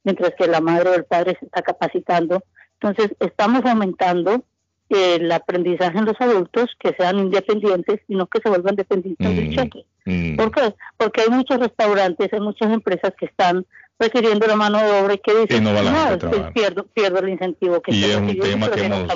mientras 0.04 0.34
que 0.36 0.48
la 0.48 0.62
madre 0.62 0.90
o 0.90 0.94
el 0.96 1.06
padre 1.06 1.38
se 1.40 1.46
está 1.46 1.62
capacitando. 1.62 2.44
Entonces, 2.82 3.16
estamos 3.20 3.64
aumentando 3.66 4.44
el 4.90 5.32
aprendizaje 5.32 5.98
en 6.00 6.06
los 6.06 6.20
adultos 6.20 6.70
que 6.80 6.94
sean 6.98 7.20
independientes 7.20 8.02
y 8.08 8.16
no 8.16 8.28
que 8.28 8.40
se 8.42 8.50
vuelvan 8.50 8.76
dependientes 8.76 9.36
del 9.36 9.56
cheque. 9.56 9.86
Mm. 10.06 10.36
¿Por 10.36 10.52
qué? 10.52 10.74
Porque 10.98 11.22
hay 11.22 11.30
muchos 11.30 11.60
restaurantes, 11.60 12.34
hay 12.34 12.40
muchas 12.42 12.72
empresas 12.74 13.14
que 13.18 13.28
están 13.28 13.66
requiriendo 14.00 14.48
la 14.48 14.56
mano 14.56 14.80
de 14.80 15.00
obra 15.00 15.14
y 15.14 15.20
que 15.20 15.32
dicen, 15.42 15.58
Y 15.58 15.62
no 15.66 15.74
va 15.76 15.84
la 15.84 15.92
gente 15.92 16.00
a 16.02 16.08
es 16.08 16.12
que 16.14 16.18
trabajar". 16.28 16.54
pierdo, 16.54 16.86
pierdo 16.88 17.20
el 17.20 17.30
incentivo 17.30 17.82
que 17.82 17.94
Y 17.94 18.04
es 18.04 18.16
un 18.18 18.36
tema 18.40 18.70
que 18.72 18.84
hemos- 18.84 19.08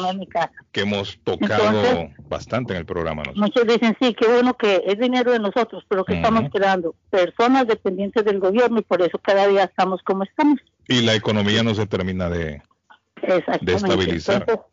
que 0.72 0.82
tocado 1.24 1.64
Entonces- 1.70 2.30
bastante 2.30 2.74
en 2.74 2.80
el 2.80 2.86
programa. 2.86 3.24
¿no? 3.24 3.34
Muchos 3.36 3.66
dicen, 3.66 3.98
sí, 4.00 4.14
qué 4.14 4.28
bueno 4.28 4.54
que 4.54 4.84
es 4.86 5.00
dinero 5.00 5.32
de 5.32 5.40
nosotros, 5.40 5.84
pero 5.90 6.06
que 6.06 6.14
estamos 6.14 6.52
creando 6.54 6.94
personas 7.10 7.66
dependientes 7.68 8.24
del 8.24 8.40
gobierno 8.40 8.80
y 8.80 8.84
por 8.84 9.02
eso 9.02 9.18
cada 9.18 9.48
día 9.48 9.64
estamos 9.64 10.02
como 10.04 10.24
estamos. 10.24 10.60
Y 10.88 11.02
la 11.02 11.16
economía 11.16 11.64
no 11.64 11.74
se 11.74 11.88
termina 11.88 12.30
de, 12.30 12.62
Exactamente. 13.22 13.66
de 13.66 13.76
estabilizar. 13.76 14.46
Entonces, 14.48 14.66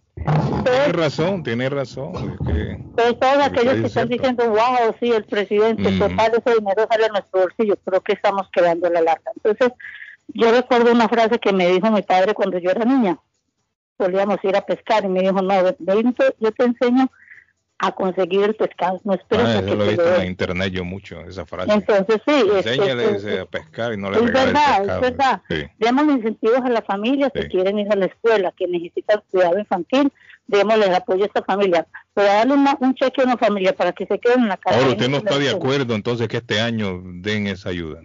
Tiene 0.65 0.93
razón, 0.93 1.43
tiene 1.43 1.69
razón. 1.71 2.13
es 2.15 2.47
que- 2.47 2.71
Entonces, 2.73 3.19
todos 3.19 3.39
aquellos 3.39 3.75
que 3.75 3.81
es 3.81 3.87
están 3.87 4.09
diciendo, 4.09 4.49
wow, 4.51 4.95
sí, 5.01 5.11
el 5.11 5.25
presidente, 5.25 5.91
Mm. 5.91 5.99
total, 5.99 6.33
ese 6.45 6.55
dinero 6.59 6.87
sale 6.91 7.05
a 7.07 7.09
nuestro 7.09 7.41
bolsillo, 7.41 7.75
pero 7.85 8.01
que 8.03 8.13
estamos 8.13 8.49
quedando 8.53 8.89
la 8.91 9.01
larga. 9.01 9.31
Entonces, 9.37 9.73
yo 10.29 10.53
recuerdo 10.53 10.93
una 10.93 11.09
frase 11.09 11.39
que 11.39 11.53
me 11.53 11.67
dijo 11.69 11.91
mi 11.91 12.03
padre 12.03 12.35
cuando 12.35 12.59
yo 12.59 12.71
era 12.71 12.85
niña. 12.85 13.19
Solíamos 13.99 14.39
ir 14.45 14.57
a 14.57 14.61
pescar 14.61 15.05
y 15.05 15.09
me 15.09 15.21
dijo, 15.23 15.41
no, 15.43 15.55
ven, 15.79 16.15
yo 16.39 16.53
te 16.53 16.65
enseño 16.65 17.09
a 17.85 17.91
conseguir 17.91 18.45
el 18.45 18.55
pescado, 18.55 19.01
no 19.03 19.15
esperes 19.15 19.45
Ah, 19.45 19.59
a 19.59 19.65
que 19.65 19.75
lo 19.75 19.85
he 19.85 19.89
visto 19.89 20.07
en 20.15 20.21
den". 20.21 20.27
internet 20.29 20.73
yo 20.73 20.85
mucho, 20.85 21.21
esa 21.23 21.45
frase. 21.45 21.73
Entonces, 21.73 22.21
sí, 22.25 22.33
a 23.41 23.45
pescar 23.47 23.93
y 23.93 23.97
no 23.97 24.09
le 24.09 24.19
es 24.19 24.25
verdad, 24.33 24.79
pescado. 24.79 24.95
es 24.95 25.01
verdad. 25.01 25.43
Sí. 25.51 25.65
Demos 25.79 26.05
incentivos 26.05 26.61
a 26.65 26.69
las 26.69 26.85
familias 26.85 27.33
que 27.35 27.43
Sí. 27.43 27.49
quieren 27.49 27.81
ir 27.81 27.93
a 27.93 27.97
la 27.97 28.07
escuela, 28.07 28.53
que 28.57 28.69
necesitan 28.69 29.21
cuidado 29.31 29.59
infantil, 29.59 30.13
démosles 30.47 30.91
apoyo 30.91 31.25
a 31.25 31.27
esta 31.27 31.43
familia. 31.43 31.85
Pero 32.15 32.29
darle 32.29 32.55
una- 32.55 32.79
un 32.81 32.95
cheque 32.95 33.21
a 33.23 33.25
una 33.25 33.37
familia 33.37 33.73
para 33.75 33.93
que 33.93 34.07
se 34.07 34.17
queden 34.21 34.43
en 34.43 34.49
la 34.49 34.57
casa. 34.59 34.77
Ahora, 34.79 34.91
usted 34.91 35.09
no 35.09 35.17
está 35.17 35.39
de 35.39 35.51
acuerdo 35.51 35.95
entonces 35.97 36.29
que 36.29 36.37
este 36.37 36.61
año 36.61 37.01
den 37.05 37.49
esa 37.49 37.71
ayuda. 37.71 38.01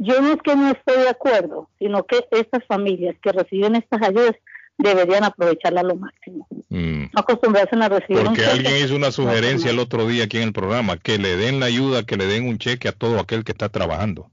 Yo 0.00 0.20
no 0.20 0.32
es 0.32 0.42
que 0.42 0.54
no 0.54 0.70
estoy 0.70 1.02
de 1.02 1.08
acuerdo, 1.08 1.70
sino 1.78 2.04
que 2.04 2.24
estas 2.30 2.64
familias 2.66 3.16
que 3.22 3.32
reciben 3.32 3.74
estas 3.74 4.02
ayudas 4.02 4.36
deberían 4.76 5.24
aprovecharla 5.24 5.82
lo 5.82 5.96
máximo. 5.96 6.46
Mm. 6.70 7.04
Acostumbrarse 7.14 7.74
a 7.76 7.88
recibir 7.88 8.24
Porque 8.24 8.44
alguien 8.44 8.84
hizo 8.84 8.94
una 8.94 9.10
sugerencia 9.10 9.70
el 9.70 9.78
otro 9.78 10.06
día 10.06 10.24
aquí 10.24 10.36
en 10.36 10.42
el 10.44 10.52
programa, 10.52 10.98
que 10.98 11.18
le 11.18 11.36
den 11.36 11.60
la 11.60 11.66
ayuda, 11.66 12.04
que 12.04 12.16
le 12.16 12.26
den 12.26 12.46
un 12.46 12.58
cheque 12.58 12.88
a 12.88 12.92
todo 12.92 13.18
aquel 13.20 13.42
que 13.44 13.52
está 13.52 13.68
trabajando. 13.70 14.30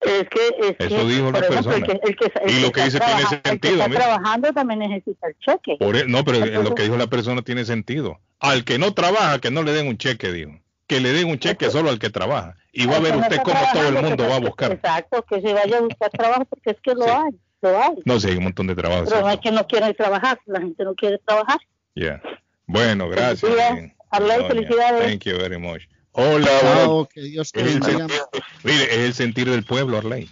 Es 0.00 0.28
que, 0.28 0.46
es 0.60 0.76
Eso 0.78 0.88
que, 0.88 1.04
dijo 1.06 1.30
ejemplo, 1.30 1.38
el 1.38 1.46
persona. 1.48 1.86
que, 1.86 1.92
el 1.92 2.16
que- 2.16 2.32
el 2.44 2.50
Y 2.50 2.60
lo 2.60 2.70
que 2.72 2.82
dice 2.84 2.98
tiene 2.98 3.12
trabaja- 3.14 3.34
el 3.36 3.42
que 3.42 3.48
sentido, 3.48 3.74
está 3.82 3.90
trabajando 3.90 4.52
también 4.52 4.80
necesita 4.80 5.26
el 5.28 5.36
cheque. 5.38 5.76
Por 5.78 5.96
e- 5.96 6.06
no, 6.06 6.24
pero 6.24 6.44
lo 6.62 6.74
que 6.74 6.82
dijo 6.82 6.96
la 6.96 7.06
persona 7.06 7.42
tiene 7.42 7.64
sentido. 7.64 8.20
Al 8.38 8.64
que 8.64 8.78
no 8.78 8.92
trabaja, 8.92 9.40
que 9.40 9.50
no 9.50 9.62
le 9.62 9.72
den 9.72 9.86
un 9.88 9.96
cheque, 9.98 10.30
dijo. 10.32 10.52
Que 10.86 11.00
le 11.00 11.12
den 11.12 11.28
un 11.28 11.38
cheque 11.38 11.70
solo 11.70 11.88
al 11.90 11.98
que 11.98 12.10
trabaja. 12.10 12.56
Y 12.72 12.86
va 12.86 12.96
a 12.96 13.00
ver 13.00 13.16
usted 13.16 13.38
cómo 13.42 13.58
todo 13.72 13.88
el 13.88 14.02
mundo 14.02 14.28
va 14.28 14.36
a 14.36 14.40
buscar. 14.40 14.72
Exacto, 14.72 15.24
que 15.28 15.40
se 15.40 15.52
vaya 15.54 15.78
a 15.78 15.80
buscar 15.80 16.10
trabajo 16.10 16.44
porque 16.44 16.70
es 16.70 16.76
que 16.82 16.94
lo 16.94 17.04
hay, 17.06 17.32
lo 17.62 17.82
hay. 17.82 17.94
No 18.04 18.20
sé, 18.20 18.30
hay 18.30 18.36
un 18.36 18.44
montón 18.44 18.66
de 18.66 18.74
trabajo. 18.74 19.04
Pero 19.04 19.16
no 19.20 19.26
¿cierto? 19.28 19.34
es 19.34 19.40
que 19.40 19.50
no 19.56 19.66
quieren 19.66 19.94
trabajar, 19.94 20.38
la 20.46 20.60
gente 20.60 20.84
no 20.84 20.94
quiere 20.94 21.18
trabajar. 21.18 21.58
Yeah. 21.94 22.20
Bueno, 22.66 23.08
gracias. 23.08 23.40
Doña, 23.40 24.46
felicidades. 24.48 25.06
Thank 25.06 25.24
you 25.24 25.36
very 25.38 25.58
much. 25.58 25.82
Hola, 26.12 26.46
Chao, 26.60 26.86
bueno. 26.88 27.08
que 27.12 27.20
Dios 27.22 27.52
te 27.52 27.60
Es 27.60 27.74
el 27.74 27.80
bendiga. 27.80 28.06
sentir- 28.08 28.42
mire, 28.64 28.84
es 28.84 28.98
el 28.98 29.14
sentir 29.14 29.50
del 29.50 29.64
pueblo, 29.64 29.98
Arley. 29.98 30.28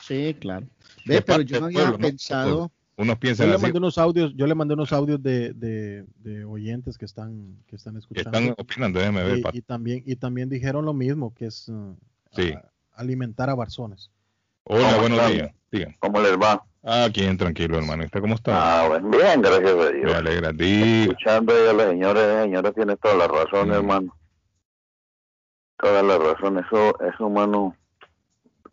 Sí, 0.00 0.36
claro. 0.38 0.66
Ve, 1.06 1.20
pero 1.22 1.40
yo 1.42 1.60
no 1.60 1.66
había 1.66 1.78
pueblo, 1.80 1.98
¿no? 1.98 2.06
pensado. 2.08 2.72
Unos 2.96 3.16
Yo 3.16 3.20
piensan 3.20 3.48
le 3.48 3.54
así. 3.56 3.62
mandé 3.62 3.78
unos 3.78 3.98
audios, 3.98 4.32
yo 4.36 4.46
le 4.46 4.54
mandé 4.54 4.74
unos 4.74 4.92
audios 4.92 5.20
de, 5.20 5.52
de, 5.52 6.04
de 6.18 6.44
oyentes 6.44 6.96
que 6.96 7.04
están 7.04 7.56
que 7.66 7.74
están 7.74 7.94
que 7.94 7.98
escuchando. 7.98 8.38
están 8.38 8.54
opinando, 8.56 9.00
déjeme 9.00 9.24
ver. 9.24 9.38
y, 9.52 9.58
y 9.58 9.62
también 9.62 10.02
y 10.06 10.14
también 10.14 10.48
dijeron 10.48 10.84
lo 10.84 10.94
mismo, 10.94 11.34
que 11.34 11.46
es 11.46 11.68
uh, 11.68 11.96
Sí. 12.30 12.52
a- 12.52 12.70
alimentar 12.94 13.50
a 13.50 13.54
barzones. 13.56 14.12
Hola, 14.62 14.90
¿Cómo 14.90 15.00
buenos 15.00 15.32
días. 15.32 15.50
Digan. 15.74 15.96
¿Cómo 15.98 16.20
les 16.20 16.36
va? 16.38 16.62
Ah, 16.84 17.08
bien, 17.12 17.36
tranquilo, 17.36 17.78
hermano. 17.78 18.02
¿Y 18.02 18.06
¿Usted 18.06 18.20
cómo 18.20 18.34
está? 18.34 18.52
Ah, 18.84 18.88
bueno, 18.88 19.08
bien, 19.08 19.42
gracias 19.42 19.70
a 19.72 19.90
Dios. 19.90 20.04
Me 20.04 20.12
alegra. 20.14 20.52
Diga. 20.52 21.02
Escuchando 21.02 21.52
ahí 21.54 21.68
a 21.68 21.72
la 21.72 21.88
señora, 21.88 22.20
la 22.26 22.42
señora 22.44 22.72
tiene 22.72 22.96
toda 22.96 23.14
la 23.16 23.26
razón, 23.28 23.68
Mm. 23.68 23.72
hermano. 23.72 24.16
Toda 25.78 26.02
la 26.02 26.18
razón, 26.18 26.58
eso, 26.58 27.00
eso, 27.00 27.24
hermano, 27.26 27.76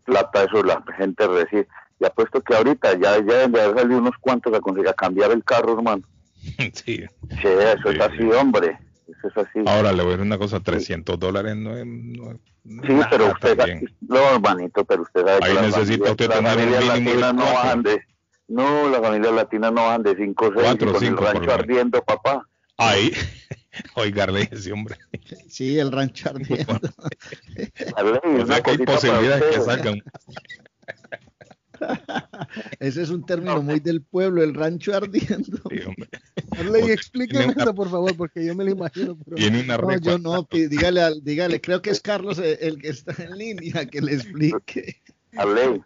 plata, 0.06 0.44
eso 0.44 0.64
la 0.64 0.84
gente 0.98 1.28
recibe. 1.28 1.68
Y 2.00 2.06
apuesto 2.06 2.42
que 2.42 2.56
ahorita 2.56 2.94
ya, 3.00 3.18
ya 3.26 3.44
haber 3.46 3.76
salido 3.80 4.00
unos 4.00 4.16
cuantos 4.20 4.54
a 4.54 4.60
conseguir 4.60 4.90
a 4.90 4.94
cambiar 4.94 5.32
el 5.32 5.44
carro, 5.44 5.74
hermano. 5.74 6.04
Sí. 6.74 7.04
Sí, 7.42 7.48
eso 7.48 7.90
es 7.92 8.00
así, 8.02 8.24
hombre. 8.32 8.78
Eso 9.18 9.28
es 9.28 9.38
así. 9.38 9.60
Ahora 9.66 9.92
le 9.92 10.04
voy 10.04 10.14
a 10.14 10.18
decir 10.18 10.26
una 10.28 10.38
cosa, 10.38 10.60
300 10.60 11.20
dólares 11.20 11.56
no 11.56 11.78
es... 11.78 11.86
no 11.86 12.32
es 12.32 12.38
Sí, 12.64 12.94
nada 12.94 13.08
pero 13.10 13.32
usted, 13.32 13.58
también. 13.58 13.90
no, 14.02 14.18
hermanito, 14.36 14.86
pero 14.86 15.02
usted 15.02 15.22
sabe 15.26 15.40
Ahí 15.44 15.56
que 15.56 15.62
necesita 15.62 16.12
usted 16.12 16.30
tener 16.30 16.58
un 16.58 17.04
mínimo 17.04 17.34
no 17.34 17.44
cuatro. 17.44 17.54
bajan 17.56 17.84
de, 17.84 18.02
no, 18.48 18.90
las 18.90 19.02
familias 19.02 19.34
latinas 19.34 19.72
no 19.74 19.84
bajan 19.84 20.04
de 20.04 20.16
5 20.16 20.46
o 20.46 20.52
6 20.54 20.62
Cuatro, 20.64 20.92
con 20.92 21.02
cinco, 21.02 21.26
el 21.28 21.34
por 21.34 21.34
lo 21.34 21.40
rancho 21.40 21.54
ardiendo, 21.54 22.04
papá. 22.04 22.48
Ahí, 22.78 23.12
oigarle 23.96 24.48
ese 24.52 24.72
hombre. 24.72 24.96
Sí, 25.50 25.80
el 25.80 25.92
rancho 25.92 26.30
ardiendo. 26.30 26.80
O 28.42 28.46
sea 28.46 28.62
que 28.62 28.72
hay 28.72 28.78
posibilidades 28.80 29.44
que 29.56 29.62
salgan. 29.62 30.02
Ese 32.80 33.02
es 33.04 33.10
un 33.10 33.26
término 33.26 33.62
muy 33.62 33.80
del 33.80 34.02
pueblo, 34.02 34.44
el 34.44 34.54
rancho 34.54 34.96
ardiendo. 34.96 35.58
Sí. 35.70 35.80
Arley, 36.58 36.92
explíqueme 36.92 37.46
una- 37.54 37.64
eso, 37.64 37.74
por 37.76 37.90
favor, 37.90 38.16
porque 38.18 38.46
yo 38.46 38.56
me 38.56 38.64
lo 38.66 38.72
imagino. 38.72 39.18
pero- 39.24 39.38
Tiene 39.38 39.62
una 39.62 39.78
No, 39.78 39.98
yo 39.98 40.18
no, 40.18 40.48
dígale, 40.52 41.02
al- 41.02 41.24
dígale, 41.24 41.62
creo 41.62 41.82
que 41.82 41.90
es 41.92 42.02
Carlos 42.02 42.38
el, 42.40 42.58
el 42.60 42.78
que 42.82 42.90
está 42.90 43.14
en 43.24 43.38
línea, 43.38 43.86
que 43.86 44.02
le 44.02 44.14
explique. 44.16 45.02
Arley, 45.38 45.82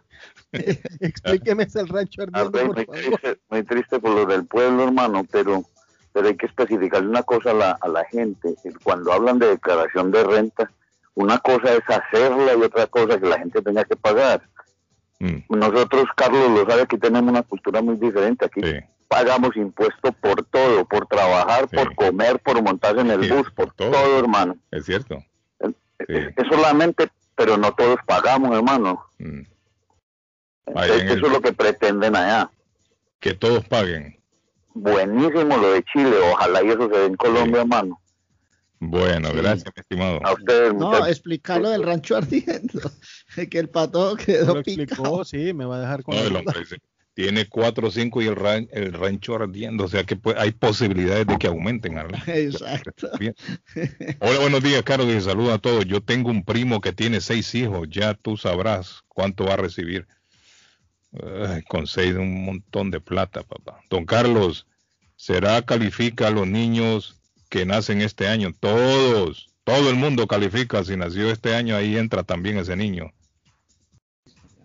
Explíqueme 1.00 1.64
ese 1.64 1.80
el 1.80 1.88
rancho 1.88 2.22
ardiendo, 2.22 2.58
Arley, 2.58 2.66
por 2.66 2.76
muy 2.76 2.84
favor. 3.02 3.20
triste, 3.20 3.40
muy 3.50 3.62
triste 3.64 3.98
por 4.00 4.10
lo 4.12 4.26
del 4.26 4.46
pueblo, 4.46 4.84
hermano, 4.84 5.26
pero 5.30 5.64
pero 6.12 6.28
hay 6.28 6.36
que 6.36 6.46
especificarle 6.46 7.10
una 7.10 7.22
cosa 7.22 7.50
a 7.50 7.54
la, 7.54 7.72
a 7.78 7.88
la 7.88 8.02
gente. 8.06 8.54
Cuando 8.82 9.12
hablan 9.12 9.38
de 9.38 9.48
declaración 9.48 10.10
de 10.10 10.24
renta, 10.24 10.72
una 11.14 11.36
cosa 11.40 11.74
es 11.74 11.82
hacerla 11.88 12.54
y 12.58 12.62
otra 12.62 12.86
cosa 12.86 13.20
que 13.20 13.26
la 13.26 13.38
gente 13.38 13.60
tenga 13.60 13.84
que 13.84 13.96
pagar. 13.96 14.40
Mm, 15.18 15.36
Nosotros, 15.48 16.04
Carlos 16.16 16.50
lo 16.50 16.68
sabe, 16.70 16.82
aquí 16.82 16.98
tenemos 16.98 17.30
una 17.30 17.42
cultura 17.42 17.80
muy 17.82 17.96
diferente. 17.96 18.44
Aquí 18.44 18.60
sí. 18.62 18.74
pagamos 19.08 19.56
impuestos 19.56 20.14
por 20.20 20.44
todo, 20.46 20.84
por 20.84 21.06
trabajar, 21.06 21.68
Sí. 21.70 21.76
por 21.76 21.94
comer, 21.94 22.38
por 22.40 22.60
montarse 22.62 23.00
en 23.00 23.10
el 23.12 23.22
Sí, 23.24 23.30
bus, 23.30 23.50
por 23.52 23.72
todo. 23.72 23.92
todo, 23.92 24.18
hermano. 24.18 24.56
Es 24.72 24.84
cierto. 24.84 25.22
Es, 25.60 25.70
Sí. 26.08 26.14
es 26.36 26.48
solamente, 26.50 27.08
pero 27.36 27.56
no 27.56 27.72
todos 27.72 27.96
pagamos, 28.06 28.54
hermano. 28.56 29.04
Mm. 29.18 29.42
En 30.66 30.78
Eso 30.78 30.94
el- 30.94 31.08
es 31.10 31.20
lo 31.20 31.40
que 31.40 31.52
pretenden 31.52 32.16
allá. 32.16 32.50
Que 33.20 33.32
todos 33.34 33.64
paguen. 33.68 34.18
Buenísimo 34.74 35.56
lo 35.56 35.70
de 35.72 35.82
Chile, 35.84 36.16
ojalá 36.32 36.62
y 36.62 36.68
eso 36.68 36.88
se 36.92 36.98
dé 36.98 37.06
en 37.06 37.14
Colombia, 37.16 37.60
hermano. 37.62 38.00
Bueno, 38.78 39.30
Sí. 39.30 39.36
gracias, 39.36 39.72
mi 39.74 39.80
estimado. 39.80 40.20
A 40.24 40.32
ustedes, 40.34 40.74
No, 40.74 40.86
muchachos. 40.90 41.08
explicarlo 41.08 41.70
del 41.70 41.82
rancho 41.82 42.16
ardiendo. 42.16 42.90
Que 43.50 43.58
el 43.58 43.68
pato 43.68 44.10
Lo 44.10 44.16
quedó 44.16 44.58
explicó, 44.58 44.96
picado. 44.96 45.24
sí, 45.24 45.52
me 45.52 45.64
va 45.64 45.76
a 45.76 45.80
dejar 45.80 46.02
con 46.02 46.14
No, 46.16 46.22
el 46.22 46.36
hombre 46.36 46.60
dice, 46.60 46.78
Tiene 47.14 47.46
4 47.48 47.88
o 47.88 47.90
5 47.90 48.20
y 48.20 48.26
el, 48.26 48.36
ran- 48.36 48.68
el 48.72 48.92
rancho 48.92 49.34
ardiendo, 49.36 49.84
o 49.84 49.88
sea 49.88 50.04
que 50.04 50.16
pues, 50.16 50.36
hay 50.38 50.50
posibilidades 50.52 51.26
de 51.26 51.38
que 51.38 51.46
aumenten. 51.46 51.96
Arley. 51.96 52.20
Exacto. 52.26 53.08
Bien. 53.18 53.34
Hola, 54.20 54.38
buenos 54.40 54.62
días, 54.62 54.82
Carlos. 54.82 55.08
Y 55.08 55.20
saludos 55.22 55.54
a 55.54 55.58
todos. 55.58 55.86
Yo 55.86 56.02
tengo 56.02 56.30
un 56.30 56.44
primo 56.44 56.82
que 56.82 56.92
tiene 56.92 57.22
seis 57.22 57.54
hijos. 57.54 57.88
Ya 57.90 58.12
tú 58.12 58.36
sabrás 58.36 59.02
cuánto 59.08 59.44
va 59.46 59.54
a 59.54 59.56
recibir. 59.56 60.06
Ay, 61.48 61.62
con 61.62 61.86
seis, 61.86 62.14
un 62.14 62.44
montón 62.44 62.90
de 62.90 63.00
plata, 63.00 63.42
papá. 63.42 63.80
Don 63.88 64.04
Carlos, 64.04 64.66
¿será 65.16 65.62
califica 65.62 66.28
a 66.28 66.30
los 66.30 66.46
niños 66.46 67.18
que 67.48 67.66
nacen 67.66 68.00
este 68.02 68.28
año? 68.28 68.52
Todos, 68.58 69.48
todo 69.64 69.90
el 69.90 69.96
mundo 69.96 70.26
califica. 70.26 70.84
Si 70.84 70.96
nació 70.96 71.30
este 71.30 71.54
año, 71.54 71.76
ahí 71.76 71.96
entra 71.96 72.22
también 72.22 72.58
ese 72.58 72.76
niño. 72.76 73.12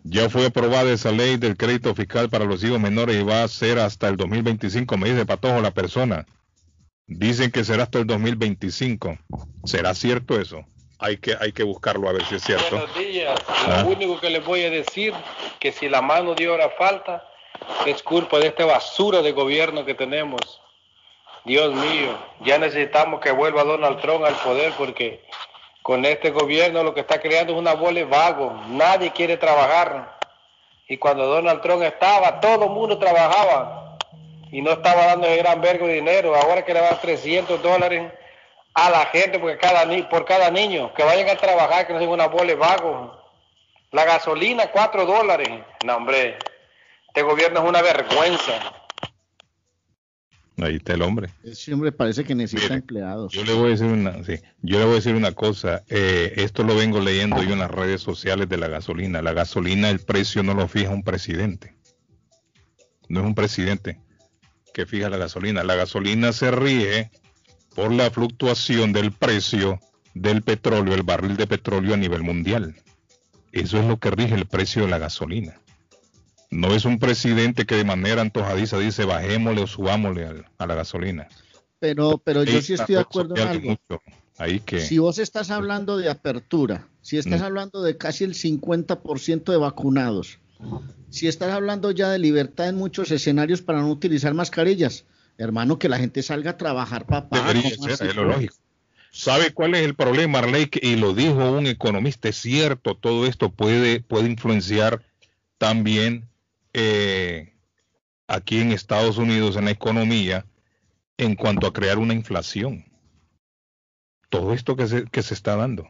Ya 0.03 0.29
fue 0.29 0.47
aprobada 0.47 0.91
esa 0.91 1.11
ley 1.11 1.37
del 1.37 1.57
crédito 1.57 1.93
fiscal 1.93 2.29
para 2.29 2.45
los 2.45 2.63
hijos 2.63 2.79
menores 2.79 3.17
y 3.17 3.23
va 3.23 3.43
a 3.43 3.47
ser 3.47 3.77
hasta 3.77 4.07
el 4.07 4.17
2025, 4.17 4.97
me 4.97 5.09
dice 5.09 5.25
Patojo 5.25 5.61
la 5.61 5.71
persona. 5.71 6.25
Dicen 7.05 7.51
que 7.51 7.63
será 7.63 7.83
hasta 7.83 7.99
el 7.99 8.07
2025. 8.07 9.17
¿Será 9.65 9.93
cierto 9.93 10.39
eso? 10.39 10.65
Hay 10.97 11.17
que, 11.17 11.35
hay 11.39 11.51
que 11.51 11.63
buscarlo 11.63 12.09
a 12.09 12.13
ver 12.13 12.25
si 12.25 12.35
es 12.35 12.43
cierto. 12.43 12.77
Buenos 12.77 12.97
días. 12.97 13.39
Ah. 13.47 13.83
Lo 13.83 13.89
único 13.89 14.19
que 14.19 14.29
les 14.29 14.43
voy 14.43 14.63
a 14.63 14.69
decir 14.69 15.13
que 15.59 15.71
si 15.71 15.89
la 15.89 16.01
mano 16.01 16.33
de 16.35 16.47
obra 16.47 16.69
falta 16.77 17.23
es 17.85 18.01
culpa 18.01 18.39
de 18.39 18.47
esta 18.47 18.65
basura 18.65 19.21
de 19.21 19.31
gobierno 19.31 19.85
que 19.85 19.93
tenemos. 19.93 20.61
Dios 21.43 21.73
mío, 21.73 22.17
ya 22.41 22.57
necesitamos 22.57 23.19
que 23.19 23.31
vuelva 23.31 23.63
Donald 23.63 23.99
Trump 24.01 24.23
al 24.25 24.35
poder 24.35 24.73
porque 24.77 25.23
con 25.81 26.05
este 26.05 26.29
gobierno 26.29 26.83
lo 26.83 26.93
que 26.93 27.01
está 27.01 27.19
creando 27.19 27.53
es 27.53 27.59
una 27.59 27.73
bola 27.73 27.99
de 27.99 28.05
vago. 28.05 28.53
Nadie 28.69 29.11
quiere 29.11 29.37
trabajar. 29.37 30.17
Y 30.87 30.97
cuando 30.97 31.25
Donald 31.25 31.61
Trump 31.61 31.81
estaba, 31.83 32.39
todo 32.39 32.65
el 32.65 32.71
mundo 32.71 32.99
trabajaba 32.99 33.97
y 34.51 34.61
no 34.61 34.71
estaba 34.71 35.05
dando 35.07 35.25
ese 35.27 35.37
gran 35.37 35.61
vergo 35.61 35.87
de 35.87 35.93
dinero. 35.95 36.35
Ahora 36.35 36.63
que 36.63 36.73
le 36.73 36.81
dar 36.81 36.99
300 36.99 37.61
dólares 37.63 38.11
a 38.73 38.89
la 38.89 39.05
gente 39.07 39.39
porque 39.39 39.57
cada 39.57 39.85
ni- 39.85 40.03
por 40.03 40.25
cada 40.25 40.51
niño, 40.51 40.93
que 40.93 41.03
vayan 41.03 41.29
a 41.29 41.35
trabajar, 41.35 41.87
que 41.87 41.93
no 41.93 41.99
sean 41.99 42.11
una 42.11 42.27
bola 42.27 42.45
de 42.47 42.55
vago. 42.55 43.17
La 43.91 44.05
gasolina, 44.05 44.67
4 44.67 45.05
dólares. 45.05 45.49
No, 45.83 45.95
hombre, 45.97 46.37
este 47.07 47.21
gobierno 47.23 47.61
es 47.61 47.65
una 47.67 47.81
vergüenza. 47.81 48.53
Ahí 50.57 50.75
está 50.75 50.93
el 50.93 51.01
hombre. 51.01 51.29
Ese 51.43 51.73
hombre 51.73 51.91
parece 51.91 52.23
que 52.23 52.35
necesita 52.35 52.73
empleados. 52.75 53.33
Yo 53.33 53.43
le 53.43 53.53
voy 53.53 53.67
a 53.67 53.69
decir 53.71 53.87
una, 53.87 54.23
sí, 54.23 54.35
yo 54.61 54.79
le 54.79 54.85
voy 54.85 54.93
a 54.93 54.95
decir 54.95 55.15
una 55.15 55.31
cosa. 55.31 55.83
eh, 55.89 56.33
esto 56.37 56.63
lo 56.63 56.75
vengo 56.75 56.99
leyendo 56.99 57.41
yo 57.41 57.53
en 57.53 57.59
las 57.59 57.71
redes 57.71 58.01
sociales 58.01 58.49
de 58.49 58.57
la 58.57 58.67
gasolina. 58.67 59.21
La 59.21 59.33
gasolina, 59.33 59.89
el 59.89 59.99
precio 59.99 60.43
no 60.43 60.53
lo 60.53 60.67
fija 60.67 60.89
un 60.89 61.03
presidente. 61.03 61.75
No 63.07 63.21
es 63.21 63.25
un 63.25 63.35
presidente 63.35 63.99
que 64.73 64.85
fija 64.85 65.09
la 65.09 65.17
gasolina. 65.17 65.63
La 65.63 65.75
gasolina 65.75 66.31
se 66.33 66.51
rige 66.51 67.11
por 67.75 67.91
la 67.91 68.11
fluctuación 68.11 68.93
del 68.93 69.11
precio 69.11 69.79
del 70.13 70.41
petróleo, 70.41 70.93
el 70.93 71.03
barril 71.03 71.37
de 71.37 71.47
petróleo 71.47 71.93
a 71.93 71.97
nivel 71.97 72.23
mundial. 72.23 72.75
Eso 73.51 73.79
es 73.79 73.85
lo 73.85 73.97
que 73.97 74.11
rige 74.11 74.35
el 74.35 74.45
precio 74.45 74.83
de 74.83 74.89
la 74.89 74.97
gasolina. 74.97 75.60
No 76.51 76.73
es 76.75 76.85
un 76.85 76.99
presidente 76.99 77.65
que 77.65 77.75
de 77.75 77.85
manera 77.85 78.21
antojadiza 78.21 78.77
dice 78.77 79.05
bajémosle 79.05 79.61
o 79.61 79.67
subámosle 79.67 80.25
al- 80.25 80.45
a 80.57 80.67
la 80.67 80.75
gasolina. 80.75 81.27
Pero, 81.79 82.17
pero 82.19 82.43
yo 82.43 82.61
sí 82.61 82.73
estoy 82.73 82.95
de 82.95 83.01
acuerdo 83.01 83.35
en 83.37 83.47
algo. 83.47 83.69
mucho. 83.69 84.01
Ahí 84.37 84.59
que 84.59 84.81
Si 84.81 84.97
vos 84.99 85.17
estás 85.17 85.49
hablando 85.49 85.97
de 85.97 86.09
apertura, 86.09 86.87
si 87.01 87.17
estás 87.17 87.41
Mm. 87.41 87.43
hablando 87.45 87.81
de 87.81 87.97
casi 87.97 88.23
el 88.23 88.35
50% 88.35 89.51
de 89.51 89.57
vacunados, 89.57 90.39
si 91.09 91.27
estás 91.27 91.51
hablando 91.51 91.91
ya 91.91 92.09
de 92.09 92.19
libertad 92.19 92.69
en 92.69 92.75
muchos 92.75 93.11
escenarios 93.11 93.61
para 93.61 93.79
no 93.81 93.89
utilizar 93.89 94.33
mascarillas, 94.33 95.05
hermano, 95.37 95.79
que 95.79 95.89
la 95.89 95.97
gente 95.97 96.21
salga 96.21 96.51
a 96.51 96.57
trabajar, 96.57 97.05
papá. 97.05 97.39
debería 97.39 97.75
¿cómo 97.77 97.95
ser, 97.95 98.07
es 98.09 98.15
lo 98.15 98.25
lógico. 98.25 98.55
¿Sabe 99.11 99.53
cuál 99.53 99.75
es 99.75 99.81
el 99.85 99.95
problema, 99.95 100.39
Arley? 100.39 100.69
Y 100.81 100.95
lo 100.95 101.13
dijo 101.13 101.51
un 101.51 101.67
economista, 101.67 102.29
es 102.29 102.37
cierto, 102.37 102.95
todo 102.95 103.25
esto 103.25 103.49
puede, 103.51 104.01
puede 104.01 104.27
influenciar 104.29 105.03
también 105.57 106.29
eh, 106.73 107.53
aquí 108.27 108.61
en 108.61 108.71
Estados 108.71 109.17
Unidos 109.17 109.55
en 109.55 109.65
la 109.65 109.71
economía 109.71 110.45
en 111.17 111.35
cuanto 111.35 111.67
a 111.67 111.73
crear 111.73 111.97
una 111.97 112.13
inflación. 112.13 112.85
Todo 114.29 114.53
esto 114.53 114.75
que 114.75 114.87
se, 114.87 115.05
que 115.05 115.23
se 115.23 115.33
está 115.33 115.55
dando. 115.55 115.89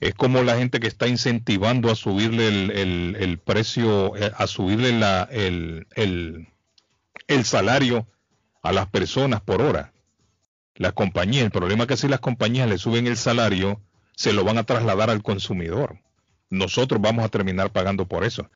Es 0.00 0.14
como 0.14 0.42
la 0.42 0.56
gente 0.56 0.80
que 0.80 0.86
está 0.86 1.06
incentivando 1.08 1.90
a 1.90 1.94
subirle 1.94 2.48
el, 2.48 2.70
el- 2.70 3.16
el 3.20 3.38
precio, 3.38 4.16
eh, 4.16 4.32
a 4.34 4.46
subirle 4.46 4.92
la, 4.98 5.28
el, 5.30 5.86
el, 5.94 7.44
salario 7.44 8.06
a 8.62 8.72
las 8.72 8.88
personas 8.88 9.42
por 9.42 9.60
hora. 9.60 9.92
La 10.74 10.92
compañía, 10.92 11.42
el 11.42 11.50
problema 11.50 11.84
es 11.84 11.88
que 11.88 11.96
si 11.98 12.08
las 12.08 12.20
compañías 12.20 12.68
le 12.68 12.78
suben 12.78 13.06
el 13.06 13.18
salario, 13.18 13.82
se 14.16 14.32
lo 14.32 14.42
van 14.44 14.56
a 14.56 14.64
trasladar 14.64 15.10
al 15.10 15.22
consumidor. 15.22 15.98
Nosotros 16.48 17.00
vamos 17.02 17.24
a 17.24 17.28
terminar 17.28 17.70
pagando 17.70 18.08
por 18.08 18.24
eso. 18.24 18.50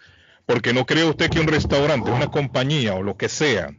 Porque 0.47 0.73
no 0.73 0.87
cree 0.87 1.05
usted 1.05 1.31
que 1.31 1.41
un 1.41 1.49
restaurante, 1.49 2.11
una 2.11 2.31
compañía 2.31 2.95
o 2.95 3.03
lo 3.03 3.16
que 3.16 3.29
sea, 3.29 3.75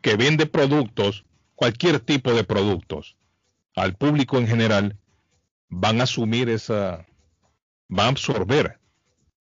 que 0.00 0.16
vende 0.16 0.46
productos, 0.46 1.24
cualquier 1.54 2.00
tipo 2.00 2.34
de 2.34 2.44
productos, 2.44 3.16
al 3.76 3.94
público 3.94 4.38
en 4.38 4.48
general, 4.48 4.98
van 5.68 6.00
a 6.00 6.04
asumir 6.04 6.48
esa, 6.48 7.06
van 7.88 8.06
a 8.06 8.10
absorber 8.10 8.78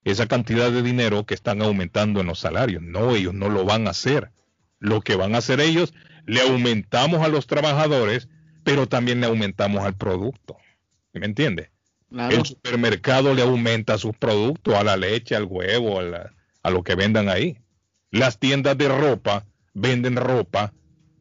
esa 0.03 0.27
cantidad 0.27 0.71
de 0.71 0.81
dinero 0.81 1.25
que 1.25 1.33
están 1.33 1.61
aumentando 1.61 2.21
en 2.21 2.27
los 2.27 2.39
salarios. 2.39 2.81
No, 2.81 3.15
ellos 3.15 3.33
no 3.33 3.49
lo 3.49 3.65
van 3.65 3.87
a 3.87 3.91
hacer. 3.91 4.31
Lo 4.79 5.01
que 5.01 5.15
van 5.15 5.35
a 5.35 5.39
hacer 5.39 5.59
ellos, 5.59 5.93
le 6.25 6.41
aumentamos 6.41 7.21
a 7.21 7.27
los 7.27 7.47
trabajadores, 7.47 8.29
pero 8.63 8.87
también 8.87 9.21
le 9.21 9.27
aumentamos 9.27 9.83
al 9.83 9.95
producto. 9.95 10.57
¿Me 11.13 11.25
entiende? 11.25 11.71
El 12.29 12.45
supermercado 12.45 13.33
le 13.33 13.41
aumenta 13.41 13.97
sus 13.97 14.15
productos, 14.17 14.73
a 14.75 14.83
la 14.83 14.97
leche, 14.97 15.35
al 15.35 15.45
huevo, 15.45 15.99
a, 15.99 16.03
la- 16.03 16.33
a 16.63 16.69
lo 16.69 16.83
que 16.83 16.95
vendan 16.95 17.29
ahí. 17.29 17.57
Las 18.11 18.37
tiendas 18.37 18.77
de 18.77 18.89
ropa 18.89 19.45
venden 19.73 20.17
ropa, 20.17 20.73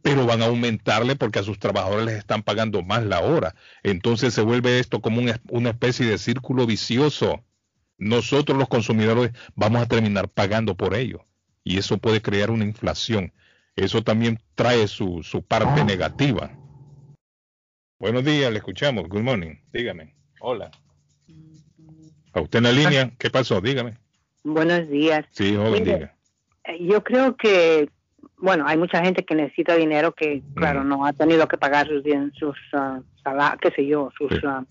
pero 0.03 0.27
van 0.27 0.43
a 0.43 0.47
aumentarle 0.47 1.15
porque 1.15 1.39
a 1.39 1.43
sus 1.45 1.59
trabajadores 1.59 2.07
les 2.07 2.17
están 2.19 2.43
pagando 2.43 2.83
más 2.83 3.05
la 3.05 3.21
hora. 3.21 3.55
Entonces 3.85 4.35
se 4.35 4.43
vuelve 4.43 4.81
esto 4.81 5.01
como 5.01 5.21
una, 5.21 5.41
una 5.51 5.71
especie 5.71 6.07
de 6.07 6.19
círculo 6.19 6.67
vicioso. 6.67 7.45
Nosotros 7.99 8.59
los 8.59 8.69
consumidores 8.69 9.31
vamos 9.55 9.83
a 9.83 9.87
terminar 9.87 10.29
pagando 10.29 10.75
por 10.77 10.95
ello. 10.95 11.27
Y 11.63 11.79
eso 11.79 11.99
puede 11.99 12.21
crear 12.23 12.51
una 12.51 12.65
inflación. 12.65 13.33
Eso 13.77 14.03
también 14.03 14.41
trae 14.57 14.89
su, 14.89 15.23
su 15.23 15.43
parte 15.43 15.85
negativa. 15.85 16.51
Buenos 18.01 18.25
días, 18.25 18.51
le 18.51 18.59
escuchamos. 18.59 19.09
Good 19.09 19.21
morning. 19.23 19.57
Dígame. 19.73 20.17
Hola. 20.41 20.71
A 22.33 22.41
usted 22.41 22.59
en 22.59 22.65
la 22.65 22.73
línea, 22.73 23.11
¿qué 23.19 23.31
pasó? 23.31 23.61
Dígame. 23.61 23.97
Buenos 24.43 24.89
días. 24.89 25.27
Sí, 25.33 25.55
joven, 25.55 25.73
Mire, 25.73 25.95
diga. 25.95 26.15
eh, 26.65 26.79
Yo 26.87 27.03
creo 27.05 27.37
que, 27.37 27.91
bueno, 28.39 28.65
hay 28.67 28.79
mucha 28.79 29.03
gente 29.03 29.25
que 29.25 29.35
necesita 29.35 29.75
dinero 29.75 30.13
que, 30.13 30.43
claro, 30.55 30.83
no 30.85 31.05
ha 31.05 31.13
tenido 31.13 31.47
que 31.49 31.59
pagar 31.59 31.89
sus, 31.89 32.03
bien- 32.03 32.33
sus 32.39 32.57
sala- 33.23 33.59
qué 33.61 33.71
sé 33.73 33.87
yo, 33.87 34.11
sus 34.17 34.33
ah, 34.45 34.65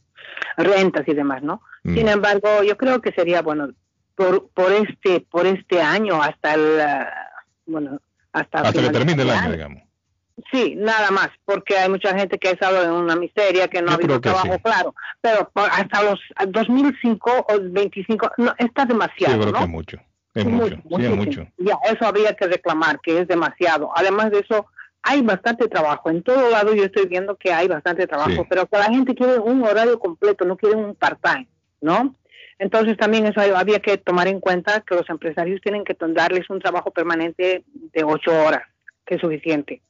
rentas 0.57 1.07
y 1.07 1.13
demás, 1.13 1.43
¿no? 1.43 1.61
Mm. 1.83 1.95
Sin 1.95 2.07
embargo, 2.07 2.63
yo 2.63 2.77
creo 2.77 3.01
que 3.01 3.11
sería 3.11 3.41
bueno 3.41 3.69
por, 4.15 4.49
por 4.49 4.71
este 4.73 5.21
por 5.21 5.45
este 5.47 5.81
año 5.81 6.21
hasta 6.21 6.53
el 6.55 6.81
ah, 6.81 7.09
bueno 7.65 8.01
hasta, 8.33 8.59
Hasta 8.61 8.81
que 8.81 8.89
termine 8.89 9.23
el 9.23 9.29
año, 9.29 9.51
digamos. 9.51 9.83
Sí, 10.51 10.75
nada 10.77 11.11
más, 11.11 11.29
porque 11.45 11.77
hay 11.77 11.89
mucha 11.89 12.17
gente 12.17 12.37
que 12.37 12.49
ha 12.49 12.51
estado 12.51 12.83
en 12.83 12.91
una 12.91 13.15
miseria, 13.15 13.67
que 13.67 13.81
no 13.81 13.87
Yo 13.87 13.91
ha 13.91 13.95
habido 13.95 14.21
trabajo, 14.21 14.53
sí. 14.53 14.61
claro, 14.63 14.95
pero 15.21 15.49
hasta 15.55 16.03
los 16.03 16.19
2005 16.47 17.45
o 17.49 17.59
25, 17.61 18.31
no, 18.37 18.53
está 18.57 18.85
demasiado, 18.85 19.35
yo 19.35 19.41
creo 19.41 19.51
¿no? 19.51 19.57
que 19.59 19.63
es 19.65 19.69
mucho. 19.69 19.97
Es 20.35 20.45
Mucho, 20.45 20.77
mucho. 20.85 20.97
Sí, 20.97 21.05
es 21.05 21.15
mucho. 21.15 21.47
Ya, 21.57 21.77
eso 21.91 22.05
habría 22.05 22.33
que 22.35 22.47
reclamar, 22.47 22.99
que 23.01 23.19
es 23.19 23.27
demasiado. 23.27 23.91
Además 23.95 24.29
de 24.31 24.39
eso, 24.39 24.67
hay 25.01 25.21
bastante 25.21 25.67
trabajo. 25.67 26.09
En 26.11 26.21
todo 26.21 26.51
lado 26.51 26.73
yo 26.75 26.83
estoy 26.83 27.07
viendo 27.07 27.35
que 27.35 27.51
hay 27.51 27.67
bastante 27.67 28.05
trabajo, 28.05 28.29
Sí. 28.31 28.41
pero 28.47 28.67
que 28.67 28.77
la 28.77 28.85
gente 28.85 29.15
quiere 29.15 29.39
un 29.39 29.63
horario 29.63 29.99
completo, 29.99 30.45
no 30.45 30.55
quiere 30.55 30.75
un 30.75 30.93
part-time, 30.95 31.47
¿no? 31.81 32.15
Entonces 32.59 32.95
también 32.97 33.25
eso 33.25 33.41
había 33.55 33.79
que 33.79 33.97
tomar 33.97 34.27
en 34.27 34.39
cuenta 34.39 34.81
que 34.81 34.95
los 34.95 35.09
empresarios 35.09 35.59
tienen 35.61 35.83
que 35.83 35.95
darles 35.99 36.49
un 36.49 36.59
trabajo 36.59 36.91
permanente 36.91 37.63
de 37.73 38.03
ocho 38.03 38.31
horas, 38.31 38.61
que 39.05 39.15
es 39.15 39.21
suficiente. 39.21 39.81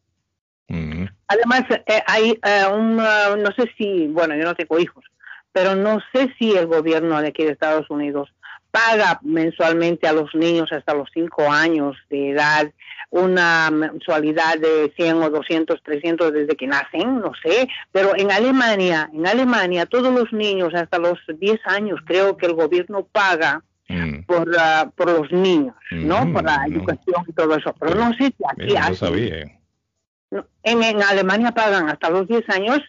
Además, 1.27 1.63
eh, 1.85 2.01
hay 2.07 2.39
eh, 2.43 2.65
un, 2.71 2.99
ah, 2.99 3.35
no 3.37 3.51
sé 3.51 3.69
si, 3.77 4.07
bueno, 4.07 4.35
yo 4.35 4.43
no 4.43 4.55
tengo 4.55 4.79
hijos, 4.79 5.03
pero 5.51 5.75
no 5.75 5.99
sé 6.13 6.33
si 6.37 6.55
el 6.55 6.67
gobierno 6.67 7.21
de 7.21 7.29
aquí 7.29 7.43
de 7.43 7.51
Estados 7.51 7.89
Unidos 7.89 8.29
paga 8.71 9.19
mensualmente 9.23 10.07
a 10.07 10.13
los 10.13 10.33
niños 10.35 10.71
hasta 10.71 10.93
los 10.93 11.09
5 11.13 11.51
años 11.51 11.97
de 12.09 12.31
edad 12.31 12.71
una 13.11 13.71
mensualidad 13.71 14.59
de 14.59 14.93
100 14.95 15.23
o 15.23 15.29
200, 15.31 15.81
300 15.81 16.31
desde 16.31 16.55
que 16.55 16.67
nacen, 16.67 17.19
no 17.19 17.31
sé, 17.43 17.67
pero 17.91 18.15
en 18.15 18.31
Alemania, 18.31 19.09
en 19.11 19.25
Alemania 19.25 19.87
todos 19.87 20.13
los 20.13 20.31
niños 20.31 20.75
hasta 20.75 20.99
los 20.99 21.17
10 21.27 21.59
años 21.65 21.99
creo 22.05 22.37
que 22.37 22.45
el 22.45 22.53
gobierno 22.53 23.07
paga 23.11 23.63
Mm. 23.89 24.21
por, 24.27 24.47
ah, 24.57 24.91
por 24.95 25.09
los 25.09 25.31
niños, 25.31 25.73
¿no? 25.89 26.23
Mm, 26.23 26.33
Por 26.33 26.43
la 26.43 26.67
no. 26.67 26.75
educación 26.75 27.25
y 27.27 27.33
todo 27.33 27.55
eso. 27.55 27.75
Pero 27.79 27.95
no 27.95 28.13
sé 28.13 28.25
si 28.25 28.43
aquí 28.47 28.73
no 28.75 28.93
sabía. 28.93 29.58
En, 30.31 30.83
en 30.83 31.01
Alemania 31.03 31.51
pagan 31.51 31.89
hasta 31.89 32.09
los 32.09 32.27
10 32.27 32.47
años, 32.49 32.79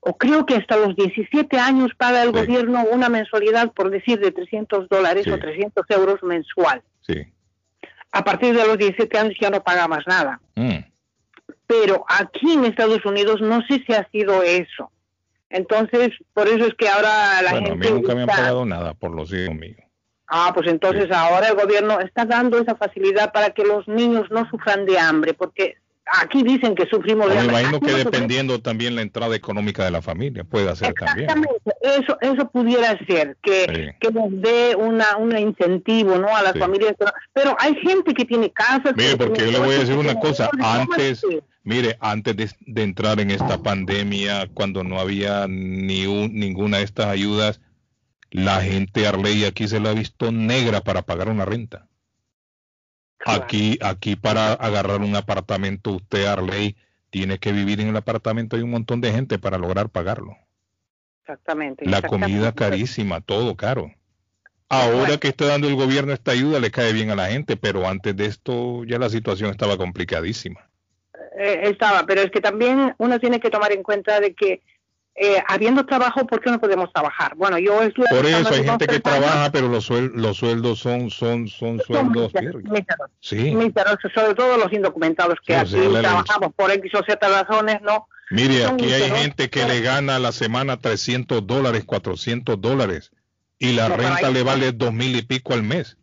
o 0.00 0.16
creo 0.16 0.44
que 0.44 0.56
hasta 0.56 0.76
los 0.76 0.94
17 0.96 1.58
años 1.58 1.92
paga 1.96 2.22
el 2.22 2.32
gobierno 2.32 2.84
una 2.90 3.08
mensualidad, 3.08 3.72
por 3.72 3.90
decir, 3.90 4.18
de 4.20 4.32
300 4.32 4.88
dólares 4.88 5.26
o 5.28 5.38
300 5.38 5.84
euros 5.90 6.22
mensual. 6.22 6.82
Sí. 7.02 7.32
A 8.12 8.22
partir 8.24 8.54
de 8.56 8.66
los 8.66 8.76
17 8.78 9.18
años 9.18 9.34
ya 9.40 9.50
no 9.50 9.62
paga 9.62 9.88
más 9.88 10.04
nada. 10.06 10.40
Mm. 10.56 10.78
Pero 11.66 12.04
aquí 12.08 12.52
en 12.52 12.64
Estados 12.64 13.04
Unidos 13.06 13.40
no 13.40 13.62
sé 13.66 13.82
si 13.86 13.92
ha 13.94 14.06
sido 14.10 14.42
eso. 14.42 14.90
Entonces, 15.48 16.10
por 16.32 16.48
eso 16.48 16.66
es 16.66 16.74
que 16.74 16.88
ahora 16.88 17.40
la 17.42 17.50
Bueno, 17.52 17.72
a 17.72 17.76
mí 17.76 17.82
gente... 17.86 17.90
nunca 17.92 18.14
me 18.14 18.22
han 18.22 18.28
está- 18.28 18.40
pagado 18.42 18.66
nada 18.66 18.94
por 18.94 19.14
los 19.14 19.32
hijos 19.32 19.54
míos. 19.54 19.78
Ah, 20.26 20.50
pues 20.54 20.68
entonces 20.68 21.10
ahora 21.12 21.48
el 21.48 21.54
gobierno 21.54 22.00
está 22.00 22.24
dando 22.24 22.58
esa 22.58 22.74
facilidad 22.74 23.32
para 23.32 23.50
que 23.50 23.62
los 23.62 23.86
niños 23.86 24.30
no 24.30 24.48
sufran 24.50 24.84
de 24.86 24.98
hambre, 24.98 25.34
porque 25.34 25.76
aquí 26.06 26.42
dicen 26.42 26.74
que 26.74 26.86
sufrimos 26.86 27.28
de 27.28 27.36
Me 27.36 27.44
imagino 27.44 27.80
que 27.80 27.92
dependiendo 27.92 28.60
también 28.60 28.94
la 28.94 29.02
entrada 29.02 29.34
económica 29.34 29.84
de 29.84 29.90
la 29.90 30.02
familia, 30.02 30.44
puede 30.44 30.68
hacer 30.70 30.92
también. 30.94 31.30
Exactamente, 31.30 31.72
eso, 31.82 32.18
eso 32.20 32.50
pudiera 32.50 32.98
ser, 33.06 33.36
que, 33.42 33.94
que 34.00 34.10
nos 34.10 34.30
dé 34.30 34.76
una, 34.76 35.16
un 35.18 35.36
incentivo 35.38 36.16
¿no? 36.18 36.28
a 36.34 36.42
las 36.42 36.52
Sí. 36.54 36.58
familias. 36.58 36.94
Pero 37.32 37.56
hay 37.58 37.74
gente 37.76 38.12
que 38.14 38.24
tiene 38.24 38.50
casas. 38.52 38.94
Mire, 38.96 39.10
que 39.10 39.16
porque 39.16 39.40
yo 39.46 39.50
le 39.52 39.58
voy 39.58 39.74
a 39.74 39.78
decir 39.78 39.96
una 39.96 40.18
cosa, 40.20 40.48
todo, 40.50 40.60
¿cómo 40.60 40.66
antes, 40.94 41.22
mire, 41.62 41.96
antes 42.00 42.36
de, 42.36 42.50
de 42.60 42.82
entrar 42.82 43.18
en 43.20 43.30
esta 43.30 43.58
pandemia, 43.62 44.48
cuando 44.54 44.84
no 44.84 45.00
había 45.00 45.46
ni 45.48 46.06
un- 46.06 46.34
ninguna 46.34 46.78
de 46.78 46.84
estas 46.84 47.06
ayudas, 47.06 47.60
la 48.30 48.60
gente 48.60 49.06
Arley 49.06 49.44
aquí 49.44 49.68
se 49.68 49.78
la 49.80 49.90
ha 49.90 49.94
visto 49.94 50.32
negra 50.32 50.80
para 50.80 51.02
pagar 51.02 51.28
una 51.28 51.44
renta. 51.44 51.86
Aquí, 53.24 53.78
aquí 53.82 54.16
para 54.16 54.52
agarrar 54.52 55.00
un 55.00 55.16
apartamento, 55.16 55.92
usted 55.92 56.26
Arley 56.26 56.76
tiene 57.10 57.38
que 57.38 57.52
vivir 57.52 57.80
en 57.80 57.88
el 57.88 57.96
apartamento 57.96 58.56
de 58.56 58.62
un 58.62 58.70
montón 58.70 59.00
de 59.00 59.12
gente 59.12 59.38
para 59.38 59.58
lograr 59.58 59.88
pagarlo. 59.88 60.36
Exactamente. 61.22 61.84
La 61.86 61.98
exactamente. 61.98 62.32
comida 62.32 62.52
carísima, 62.52 63.20
todo 63.20 63.56
caro. 63.56 63.90
Ahora 64.68 65.18
que 65.18 65.28
está 65.28 65.46
dando 65.46 65.68
el 65.68 65.76
gobierno 65.76 66.12
esta 66.12 66.32
ayuda 66.32 66.58
le 66.58 66.70
cae 66.70 66.92
bien 66.92 67.10
a 67.10 67.14
la 67.14 67.28
gente, 67.28 67.56
pero 67.56 67.86
antes 67.86 68.16
de 68.16 68.26
esto 68.26 68.84
ya 68.84 68.98
la 68.98 69.08
situación 69.08 69.50
estaba 69.50 69.76
complicadísima. 69.76 70.68
Eh, 71.38 71.60
estaba, 71.64 72.04
pero 72.06 72.20
es 72.20 72.30
que 72.30 72.40
también 72.40 72.94
uno 72.98 73.18
tiene 73.18 73.40
que 73.40 73.50
tomar 73.50 73.72
en 73.72 73.82
cuenta 73.82 74.20
de 74.20 74.34
que 74.34 74.62
eh, 75.16 75.42
habiendo 75.46 75.86
trabajo, 75.86 76.26
¿por 76.26 76.40
qué 76.40 76.50
no 76.50 76.60
podemos 76.60 76.92
trabajar? 76.92 77.34
Bueno, 77.36 77.56
yo 77.58 77.80
estuve 77.82 78.06
Por 78.10 78.26
eso 78.26 78.48
hay 78.52 78.64
gente 78.64 78.86
que 78.86 78.98
trabaja, 79.00 79.50
pero 79.52 79.68
los, 79.68 79.88
suel- 79.88 80.10
los 80.14 80.36
sueldos 80.38 80.80
son 80.80 81.08
son 81.10 81.46
son 81.48 81.80
sueldos 81.80 82.32
míseros, 82.34 82.62
Sí. 83.20 83.54
míseros, 83.54 83.96
sobre 84.14 84.34
todo 84.34 84.56
los 84.56 84.72
indocumentados 84.72 85.36
que 85.46 85.54
Sí, 85.66 85.76
aquí 85.78 85.88
la- 85.88 86.00
trabajamos 86.00 86.52
por 86.54 86.70
X 86.72 86.92
o 86.94 87.04
Z 87.08 87.28
razones, 87.28 87.80
¿no? 87.82 88.08
Mire, 88.30 88.62
Son 88.64 88.74
aquí 88.74 88.92
hay 88.92 89.10
gente 89.10 89.50
que 89.50 89.64
le 89.66 89.80
gana 89.82 90.16
a 90.16 90.18
la 90.18 90.32
semana 90.32 90.78
300 90.80 91.46
dólares, 91.46 91.84
400 91.84 92.60
dólares 92.60 93.12
y 93.58 93.72
la 93.74 93.88
No, 93.88 93.96
pero 93.96 94.08
renta 94.08 94.30
le 94.30 94.42
vale 94.42 94.72
dos 94.72 94.92
mil 94.92 95.14
y 95.14 95.22
pico 95.22 95.52
al 95.54 95.62
mes. 95.62 95.96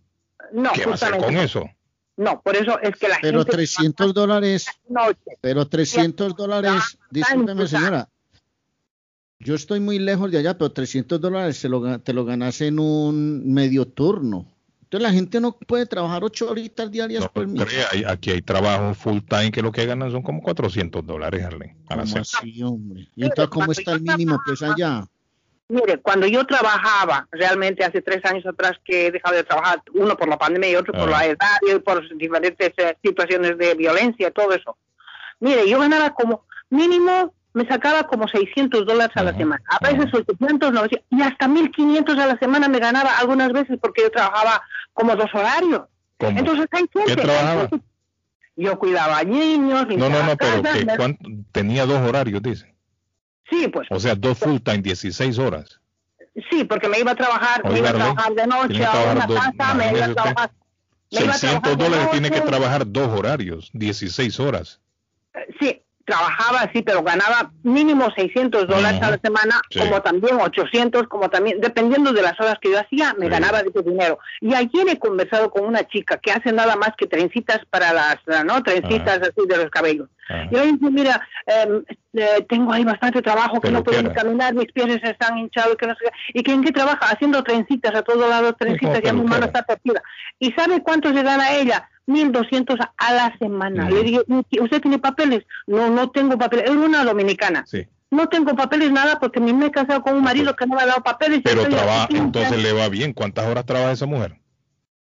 No, 0.54 0.72
¿Qué 0.72 0.86
va 0.86 0.92
a 0.92 0.96
hacer 0.96 1.18
con 1.18 1.36
eso? 1.38 1.70
No, 2.18 2.40
por 2.42 2.56
eso 2.56 2.80
es 2.82 2.96
que 2.98 3.08
la 3.08 3.18
Pero 3.22 3.40
gente 3.40 3.54
300 3.54 4.14
dólares, 4.14 4.68
noche. 4.88 5.18
pero 5.42 5.68
300 5.68 6.36
dólares, 6.36 6.98
discúlpeme 7.10 7.68
señora, 7.68 8.08
yo 9.44 9.56
estoy 9.56 9.80
muy 9.80 10.00
lejos 10.00 10.32
de 10.32 10.38
allá, 10.40 10.58
pero 10.58 10.72
300 10.72 11.20
dólares 11.20 11.58
se 11.58 11.70
lo, 11.70 12.00
te 12.00 12.14
lo 12.14 12.26
ganas 12.26 12.62
en 12.62 12.80
un 12.80 13.54
medio 13.54 13.86
turno. 13.86 14.46
Entonces 14.84 15.08
la 15.10 15.14
gente 15.14 15.40
no 15.40 15.54
puede 15.58 15.86
trabajar 15.86 16.24
ocho 16.24 16.50
horitas 16.50 16.92
diarias 16.92 17.26
por 17.30 17.48
mes. 17.48 17.64
Crea, 17.66 17.88
hay- 17.92 18.04
aquí 18.06 18.32
hay 18.32 18.42
trabajo 18.42 18.94
full 18.94 19.20
time 19.28 19.50
que 19.52 19.62
lo 19.62 19.72
que 19.72 19.86
ganan 19.86 20.12
son 20.12 20.22
como 20.22 20.42
400 20.42 21.06
dólares 21.06 21.46
Arlen, 21.46 21.78
a 21.88 21.96
la 21.96 22.02
¿Cómo 22.04 22.06
semana. 22.08 22.28
así, 22.40 22.62
hombre? 22.64 23.08
¿Y 23.16 23.24
entonces 23.24 23.50
cómo 23.50 23.72
está 23.72 23.94
el 23.94 24.02
mínimo 24.02 24.38
pues 24.46 24.62
allá? 24.62 25.06
Mire, 25.70 26.00
cuando 26.02 26.28
yo 26.28 26.46
trabajaba, 26.46 27.30
realmente 27.32 27.86
hace 27.86 28.02
tres 28.02 28.26
años 28.26 28.46
atrás 28.46 28.74
que 28.84 29.08
he 29.08 29.12
dejado 29.12 29.36
de 29.38 29.46
trabajar, 29.46 29.82
uno 29.94 30.18
por 30.18 30.28
la 30.28 30.38
pandemia 30.38 30.72
y 30.72 30.76
otro 30.76 30.92
por 30.92 31.08
Ah. 31.08 31.12
la 31.12 31.26
edad 31.28 31.58
y 31.74 31.80
por 31.80 32.06
diferentes 32.18 32.74
eh, 32.76 32.98
situaciones 33.02 33.58
de 33.58 33.74
violencia, 33.76 34.30
todo 34.32 34.52
eso. 34.52 34.76
Mire, 35.40 35.70
yo 35.70 35.80
ganaba 35.80 36.14
como 36.14 36.44
mínimo, 36.70 37.34
me 37.54 37.66
sacaba 37.68 38.04
como 38.08 38.28
600 38.28 38.86
dólares 38.86 39.16
a 39.18 39.24
la 39.24 39.34
semana, 39.36 39.62
a 39.68 39.80
veces 39.86 40.14
800, 40.14 40.72
900 40.72 41.06
y 41.10 41.22
hasta 41.22 41.48
1500 41.48 42.18
a 42.18 42.28
la 42.28 42.38
semana 42.38 42.68
me 42.70 42.80
ganaba 42.80 43.18
algunas 43.18 43.52
veces 43.52 43.78
porque 43.82 44.04
yo 44.04 44.12
trabajaba 44.12 44.62
como 44.94 45.16
dos 45.16 45.30
horarios. 45.34 45.82
¿Cómo? 46.18 46.38
Entonces 46.40 46.68
hay 46.72 46.86
gente. 46.94 47.16
¿Qué 47.16 47.22
trabajaba? 47.22 47.70
Yo 48.56 48.78
cuidaba 48.78 49.18
a 49.20 49.24
niños, 49.24 49.88
No, 49.98 50.10
no, 50.10 50.24
no, 50.24 50.36
pero 50.38 50.62
que 50.62 50.86
me- 50.86 50.98
cuánto- 50.98 51.30
tenía 51.52 51.86
dos 51.86 52.00
horarios, 52.08 52.42
dice. 52.42 52.74
Sí, 53.50 53.68
pues 53.68 53.88
O 53.92 54.00
sea, 54.00 54.16
dos 54.16 54.38
full 54.38 54.58
time, 54.60 54.80
16 54.80 55.38
horas. 55.40 55.80
Sí, 56.50 56.64
porque 56.64 56.88
me 56.88 57.00
iba 57.00 57.12
a 57.12 57.16
trabajar, 57.16 57.64
me 57.70 57.80
iba 57.80 57.90
a 57.90 57.94
trabajar 57.94 58.34
de 58.34 58.48
noche 58.48 58.86
a 58.86 59.12
una 59.12 59.28
casa, 59.28 59.74
me 59.74 59.92
iba 59.92 60.06
a 60.06 60.14
trabajar. 60.14 60.52
me 61.12 61.22
iba 61.22 61.32
a 61.32 61.38
600 61.38 61.62
trabajar 61.62 61.78
de 61.78 61.84
dólares 61.84 62.12
tiene 62.12 62.32
que 62.32 62.42
trabajar 62.42 62.84
dos 62.90 63.08
horarios, 63.20 63.70
16 63.74 64.40
horas. 64.40 64.80
Sí, 65.60 65.82
trabajaba 66.06 66.62
así, 66.62 66.82
pero 66.82 67.04
ganaba 67.04 67.52
mínimo 67.64 68.10
600 68.16 68.68
dólares 68.68 69.02
a 69.02 69.12
la 69.12 69.20
semana, 69.24 69.62
Sí. 69.70 69.80
como 69.80 70.02
también 70.02 70.40
800, 70.40 71.08
como 71.08 71.30
también, 71.30 71.60
dependiendo 71.62 72.12
de 72.14 72.22
las 72.22 72.40
horas 72.40 72.56
que 72.62 72.72
yo 72.72 72.80
hacía, 72.80 73.14
me 73.18 73.26
Sí. 73.26 73.32
ganaba 73.32 73.60
ese 73.60 73.82
dinero. 73.84 74.20
Y 74.42 74.54
ayer 74.54 74.88
he 74.90 75.00
conversado 75.00 75.50
con 75.52 75.66
una 75.66 75.88
chica 75.88 76.18
que 76.18 76.32
hace 76.32 76.52
nada 76.52 76.76
más 76.76 76.92
que 76.98 77.08
trencitas 77.08 77.60
para 77.70 77.94
las, 77.94 78.18
¿no? 78.46 78.62
Trencitas 78.64 79.20
así 79.22 79.48
de 79.48 79.58
los 79.58 79.70
cabellos. 79.70 80.10
Y 80.50 80.56
le 80.56 80.62
dije, 80.68 80.78
mira, 80.92 81.28
em, 81.46 81.84
eh, 82.14 82.46
tengo 82.48 82.72
ahí 82.72 82.86
bastante 82.86 83.22
trabajo, 83.22 83.56
que 83.56 83.68
Pero 83.68 83.74
no 83.74 83.84
puedo 83.84 84.14
caminar, 84.14 84.54
mis 84.54 84.72
pies 84.72 85.00
están 85.04 85.38
hinchados, 85.38 85.76
que 85.76 85.88
no 85.88 85.94
sé 85.96 86.06
qué. 86.06 86.40
¿Y 86.40 86.44
que 86.44 86.54
en 86.54 86.64
qué 86.64 86.72
trabaja? 86.72 87.08
Haciendo 87.10 87.44
trencitas 87.44 87.94
a 87.96 88.02
todos 88.02 88.30
lados, 88.30 88.56
trencitas, 88.58 89.02
ya 89.04 89.12
mi 89.12 89.24
mano 89.44 89.46
está 89.46 89.64
torcida. 89.64 90.02
¿Y 90.40 90.52
sabe 90.54 90.82
cuánto 90.82 91.14
se 91.14 91.22
gana 91.22 91.52
ella? 91.54 91.88
1.200 92.12 92.78
a 92.98 93.14
la 93.14 93.36
semana. 93.40 93.90
Le 93.90 94.04
dije, 94.04 94.20
¿usted 94.62 94.82
tiene 94.82 95.00
papeles? 95.00 95.44
No, 95.68 95.90
no 95.90 96.10
tengo 96.12 96.38
papeles. 96.38 96.66
Es 96.70 96.76
una 96.76 97.04
dominicana. 97.04 97.64
Sí. 97.66 97.88
No 98.10 98.28
tengo 98.28 98.56
papeles 98.56 98.92
nada 98.92 99.20
porque 99.20 99.40
me 99.40 99.54
me 99.54 99.68
he 99.68 99.72
casado 99.72 100.02
con 100.02 100.16
un 100.16 100.24
marido 100.24 100.56
que 100.56 100.66
no 100.68 100.76
me 100.76 100.82
ha 100.82 100.86
dado 100.86 101.02
papeles. 101.02 101.42
Pero 101.44 101.68
trabaja, 101.70 102.08
entonces 102.12 102.62
le 102.62 102.74
va 102.74 102.90
bien. 102.90 103.14
¿Cuántas 103.14 103.46
horas 103.48 103.66
trabaja 103.66 103.94
esa 103.94 104.06
mujer? 104.06 104.38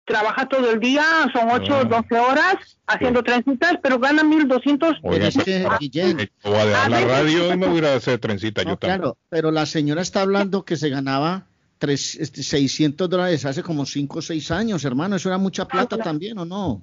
Trabaja 0.07 0.47
todo 0.47 0.71
el 0.71 0.81
día, 0.81 1.03
son 1.33 1.49
8 1.51 1.77
Ah. 1.81 1.85
12 1.85 2.19
horas 2.19 2.57
haciendo 2.87 3.23
trencitas, 3.23 3.77
pero 3.83 3.99
gana 3.99 4.23
1.200. 4.23 4.99
Oiga, 5.03 5.29
es 5.29 5.35
que, 5.39 5.63
pero- 5.65 5.79
Guillén, 5.81 6.31
voy 6.45 6.55
a 6.57 6.65
dejar 6.67 6.91
la 6.91 7.01
radio 7.01 7.53
y 7.53 7.57
me 7.57 7.67
voy 7.69 7.85
a 7.87 7.95
a 7.95 7.97
hacer 7.97 8.19
trencita 8.19 8.63
yo 8.63 8.69
No, 8.71 8.77
también. 8.77 9.01
claro, 9.01 9.17
pero 9.31 9.51
la 9.51 9.65
señora 9.65 10.03
está 10.03 10.21
hablando 10.21 10.65
que 10.67 10.77
se 10.77 10.91
ganaba 10.91 11.47
tres, 11.85 12.15
este, 12.17 12.43
600 12.43 13.11
dólares 13.11 13.45
hace 13.45 13.63
como 13.63 13.85
5 13.85 14.19
o 14.19 14.23
6 14.23 14.51
años, 14.51 14.85
hermano. 14.87 15.17
¿Eso 15.17 15.29
era 15.29 15.37
mucha 15.39 15.67
plata 15.69 15.99
también 15.99 16.39
o 16.39 16.45
no? 16.47 16.83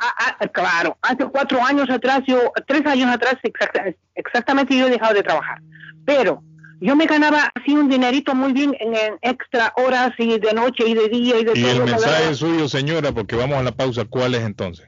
Ah, 0.00 0.34
ah, 0.40 0.48
claro, 0.48 0.96
hace 1.02 1.24
cuatro 1.26 1.62
años 1.62 1.88
atrás, 1.90 2.22
yo, 2.26 2.52
tres 2.66 2.84
años 2.86 3.10
atrás 3.14 3.34
exacta- 3.44 3.94
exactamente 4.14 4.76
yo 4.76 4.86
he 4.86 4.90
dejado 4.90 5.14
de 5.14 5.22
trabajar. 5.22 5.60
Pero 6.04 6.42
yo 6.80 6.96
me 6.96 7.04
ganaba 7.06 7.50
así 7.54 7.72
un 7.76 7.88
dinerito 7.88 8.34
muy 8.34 8.52
bien 8.52 8.74
en, 8.80 8.94
en 8.94 9.14
extra 9.22 9.72
horas 9.76 10.10
y 10.18 10.38
de 10.38 10.52
noche 10.54 10.88
y 10.88 10.94
de 10.94 11.08
día 11.08 11.38
y 11.38 11.44
de 11.44 11.52
Y 11.54 11.62
todo. 11.62 11.72
el 11.72 11.78
me 11.84 11.90
mensaje 11.92 12.34
suyo, 12.34 12.66
señora, 12.68 13.12
porque 13.12 13.36
vamos 13.36 13.58
a 13.58 13.62
la 13.62 13.72
pausa, 13.72 14.04
¿cuál 14.06 14.34
es 14.34 14.42
entonces? 14.42 14.86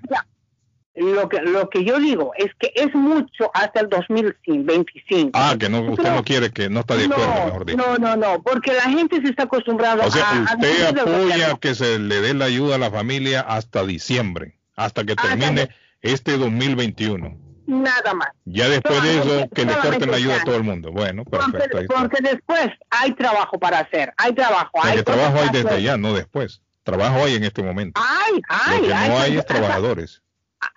Lo 0.94 1.26
que, 1.28 1.40
lo 1.40 1.70
que 1.70 1.84
yo 1.84 1.98
digo 1.98 2.32
es 2.36 2.50
que 2.58 2.70
es 2.74 2.94
mucho 2.94 3.50
hasta 3.54 3.80
el 3.80 3.88
2025. 3.88 5.30
Ah, 5.32 5.56
que 5.58 5.70
no, 5.70 5.80
usted 5.80 6.14
no 6.14 6.22
quiere, 6.22 6.50
que 6.50 6.68
no 6.68 6.80
está 6.80 6.96
de 6.96 7.06
acuerdo, 7.06 7.44
mejor 7.46 7.64
dicho. 7.64 7.78
No, 7.78 7.96
no, 7.96 8.16
no, 8.16 8.42
porque 8.42 8.74
la 8.74 8.82
gente 8.82 9.16
se 9.22 9.30
está 9.30 9.44
acostumbrando 9.44 10.04
O 10.04 10.10
sea, 10.10 10.28
a... 10.28 10.52
a 10.52 10.56
usted 10.56 10.98
apoya 10.98 11.56
que 11.58 11.74
se 11.74 11.98
le 11.98 12.20
dé 12.20 12.34
la 12.34 12.44
ayuda 12.44 12.74
a 12.74 12.78
la 12.78 12.90
familia 12.90 13.40
hasta 13.40 13.84
diciembre, 13.84 14.58
hasta 14.76 15.04
que 15.04 15.16
termine 15.16 15.70
este 16.02 16.36
2021. 16.36 17.38
Nada 17.66 18.12
más. 18.12 18.28
Ya 18.44 18.68
después 18.68 19.02
de 19.02 19.18
eso, 19.18 19.48
que 19.54 19.64
le 19.64 19.74
corten 19.74 20.10
la 20.10 20.16
ayuda 20.18 20.42
a 20.42 20.44
todo 20.44 20.56
el 20.56 20.62
mundo. 20.62 20.92
Bueno, 20.92 21.24
perfecto. 21.24 21.78
Porque, 21.88 22.18
después 22.22 22.68
hay 22.90 23.14
trabajo 23.14 23.58
para 23.58 23.78
hacer, 23.78 24.12
hay 24.18 24.34
trabajo. 24.34 24.70
O 24.74 24.82
sea, 24.82 24.90
hay 24.90 24.98
que 24.98 25.04
trabajo 25.04 25.38
hay 25.40 25.48
desde 25.50 25.70
allá, 25.70 25.96
no 25.96 26.12
después. 26.12 26.60
Trabajo 26.82 27.24
hay 27.24 27.36
en 27.36 27.44
este 27.44 27.62
momento. 27.62 27.98
Ay, 28.04 28.42
ay, 28.48 28.80
Lo 28.80 28.86
que 28.88 28.94
ay, 28.94 29.08
no 29.08 29.18
hay 29.18 29.32
ay, 29.32 29.38
es 29.38 29.46
trabajadores. 29.46 30.22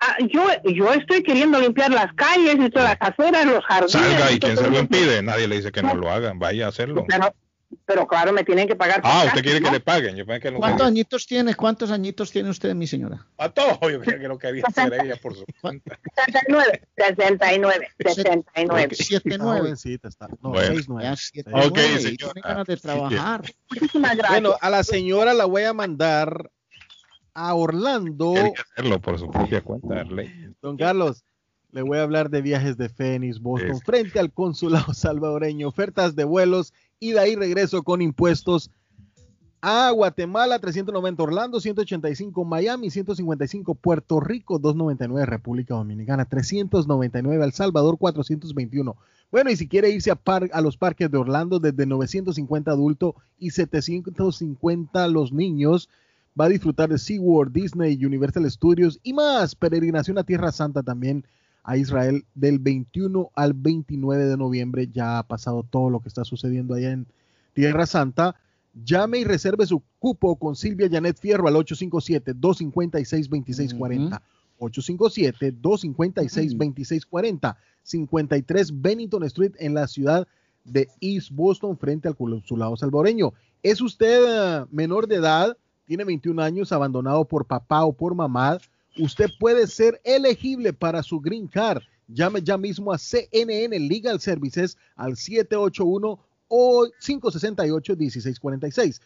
Ah, 0.00 0.16
yo, 0.28 0.44
yo 0.64 0.92
estoy 0.92 1.22
queriendo 1.22 1.60
limpiar 1.60 1.92
las 1.92 2.12
calles 2.14 2.56
y 2.58 2.70
todas 2.70 2.96
las 3.00 3.10
aceras, 3.10 3.46
los 3.46 3.64
jardines. 3.64 3.92
Salga 3.92 4.32
y 4.32 4.38
quien 4.40 4.56
se 4.56 4.68
lo 4.68 4.78
impide, 4.80 5.22
nadie 5.22 5.46
le 5.46 5.56
dice 5.56 5.70
que 5.70 5.82
no 5.82 5.94
lo 5.94 6.10
haga, 6.10 6.32
vaya 6.34 6.66
a 6.66 6.68
hacerlo. 6.70 7.04
Pero, 7.08 7.32
Pero 7.84 8.06
claro, 8.06 8.32
me 8.32 8.42
tienen 8.42 8.66
que 8.66 8.74
pagar. 8.74 9.00
Ah, 9.04 9.18
casi, 9.24 9.26
usted 9.28 9.42
quiere 9.42 9.60
que 9.60 9.70
le 9.70 9.80
paguen. 9.80 10.16
Yo 10.16 10.24
que 10.26 10.50
no 10.50 10.58
¿Cuántos 10.58 10.86
añitos 10.86 11.26
tiene? 11.26 11.54
¿Cuántos 11.54 11.90
añitos 11.92 12.32
tiene 12.32 12.50
usted, 12.50 12.74
mi 12.74 12.86
señora? 12.88 13.26
A 13.38 13.48
todos, 13.48 13.78
yo 13.80 14.00
creía 14.00 14.18
que 14.18 14.28
lo 14.28 14.38
quería 14.38 14.64
hacer 14.66 14.92
ella 14.92 15.16
por 15.22 15.34
su 15.36 15.44
cuenta. 15.60 15.98
69, 16.26 16.82
69, 16.96 17.88
69. 17.98 18.88
Siete, 18.92 19.28
Está 19.30 19.44
nueve. 19.44 19.60
jovencita, 19.60 20.08
está. 20.08 20.28
No, 20.42 20.50
Bueno. 20.50 20.74
seis, 20.74 20.88
nueve. 20.88 21.04
Ya, 21.10 21.16
siete, 21.16 21.50
Seis, 21.52 21.66
Ok, 21.66 21.78
señora. 22.00 22.40
ganas 22.42 22.66
de 22.66 22.76
trabajar. 22.76 23.42
Muchísimas 23.70 24.16
gracias. 24.16 24.30
Bueno, 24.42 24.56
a 24.60 24.70
la 24.70 24.82
señora 24.82 25.32
la 25.34 25.44
voy 25.44 25.62
a 25.62 25.72
mandar 25.72 26.50
a 27.36 27.54
Orlando. 27.54 28.32
Quería 28.32 28.52
hacerlo 28.72 29.00
por 29.00 29.18
su 29.18 29.30
propia 29.30 29.62
cuenta, 29.62 30.00
Arley. 30.00 30.28
Don 30.62 30.76
Carlos, 30.76 31.24
le 31.70 31.82
voy 31.82 31.98
a 31.98 32.02
hablar 32.02 32.30
de 32.30 32.40
viajes 32.40 32.76
de 32.78 32.88
Phoenix, 32.88 33.40
Boston, 33.40 33.70
Es- 33.72 33.82
frente 33.84 34.18
al 34.18 34.32
consulado 34.32 34.92
salvadoreño, 34.94 35.68
ofertas 35.68 36.16
de 36.16 36.24
vuelos 36.24 36.72
y 36.98 37.12
de 37.12 37.20
ahí 37.20 37.36
regreso 37.36 37.82
con 37.82 38.00
impuestos 38.00 38.70
a 39.60 39.90
Guatemala, 39.90 40.58
390 40.60 41.22
Orlando, 41.22 41.60
185 41.60 42.44
Miami, 42.44 42.88
155 42.90 43.74
Puerto 43.74 44.20
Rico, 44.20 44.58
299 44.58 45.26
República 45.26 45.74
Dominicana, 45.74 46.24
399 46.24 47.44
El 47.44 47.52
Salvador, 47.52 47.98
421. 47.98 48.96
Bueno, 49.32 49.50
y 49.50 49.56
si 49.56 49.66
quiere 49.66 49.90
irse 49.90 50.10
a, 50.12 50.14
par- 50.14 50.50
a 50.52 50.60
los 50.60 50.76
parques 50.76 51.10
de 51.10 51.18
Orlando 51.18 51.58
desde 51.58 51.84
950 51.84 52.70
adultos 52.70 53.14
y 53.38 53.50
750 53.50 55.08
los 55.08 55.32
niños, 55.32 55.88
va 56.38 56.46
a 56.46 56.48
disfrutar 56.48 56.88
de 56.88 56.98
SeaWorld, 56.98 57.52
Disney, 57.52 58.04
Universal 58.04 58.50
Studios 58.50 58.98
y 59.02 59.12
más. 59.12 59.54
Peregrinación 59.54 60.18
a 60.18 60.24
Tierra 60.24 60.50
Santa 60.52 60.82
también 60.82 61.24
a 61.64 61.76
Israel 61.76 62.24
del 62.34 62.58
21 62.58 63.30
al 63.34 63.52
29 63.54 64.26
de 64.26 64.36
noviembre. 64.36 64.88
Ya 64.92 65.18
ha 65.18 65.26
pasado 65.26 65.62
todo 65.62 65.90
lo 65.90 66.00
que 66.00 66.08
está 66.08 66.24
sucediendo 66.24 66.74
allá 66.74 66.92
en 66.92 67.06
Tierra 67.54 67.86
Santa. 67.86 68.36
Llame 68.84 69.18
y 69.18 69.24
reserve 69.24 69.66
su 69.66 69.82
cupo 69.98 70.36
con 70.36 70.54
Silvia 70.54 70.88
Janet 70.90 71.18
Fierro 71.18 71.48
al 71.48 71.54
857-256-2640. 71.54 74.20
857-256-2640. 74.58 77.56
53 77.82 78.82
Bennington 78.82 79.24
Street 79.24 79.52
en 79.58 79.74
la 79.74 79.86
ciudad 79.86 80.26
de 80.64 80.88
East 81.00 81.30
Boston 81.30 81.78
frente 81.78 82.08
al 82.08 82.16
consulado 82.16 82.76
salvadoreño. 82.76 83.32
¿Es 83.62 83.80
usted 83.80 84.24
eh, 84.26 84.66
menor 84.70 85.06
de 85.06 85.14
edad? 85.16 85.56
Tiene 85.86 86.04
21 86.04 86.42
años, 86.42 86.72
abandonado 86.72 87.24
por 87.24 87.46
papá 87.46 87.84
o 87.84 87.92
por 87.92 88.14
mamá. 88.14 88.58
Usted 88.98 89.30
puede 89.38 89.66
ser 89.66 90.00
elegible 90.04 90.72
para 90.72 91.02
su 91.02 91.20
Green 91.20 91.46
Card. 91.46 91.82
Llame 92.08 92.40
ya 92.42 92.56
mismo 92.56 92.92
a 92.92 92.98
CNN 92.98 93.78
Legal 93.80 94.20
Services 94.20 94.76
al 94.94 95.16
781 95.16 96.18
o 96.48 96.86
568-1646. 97.04 99.00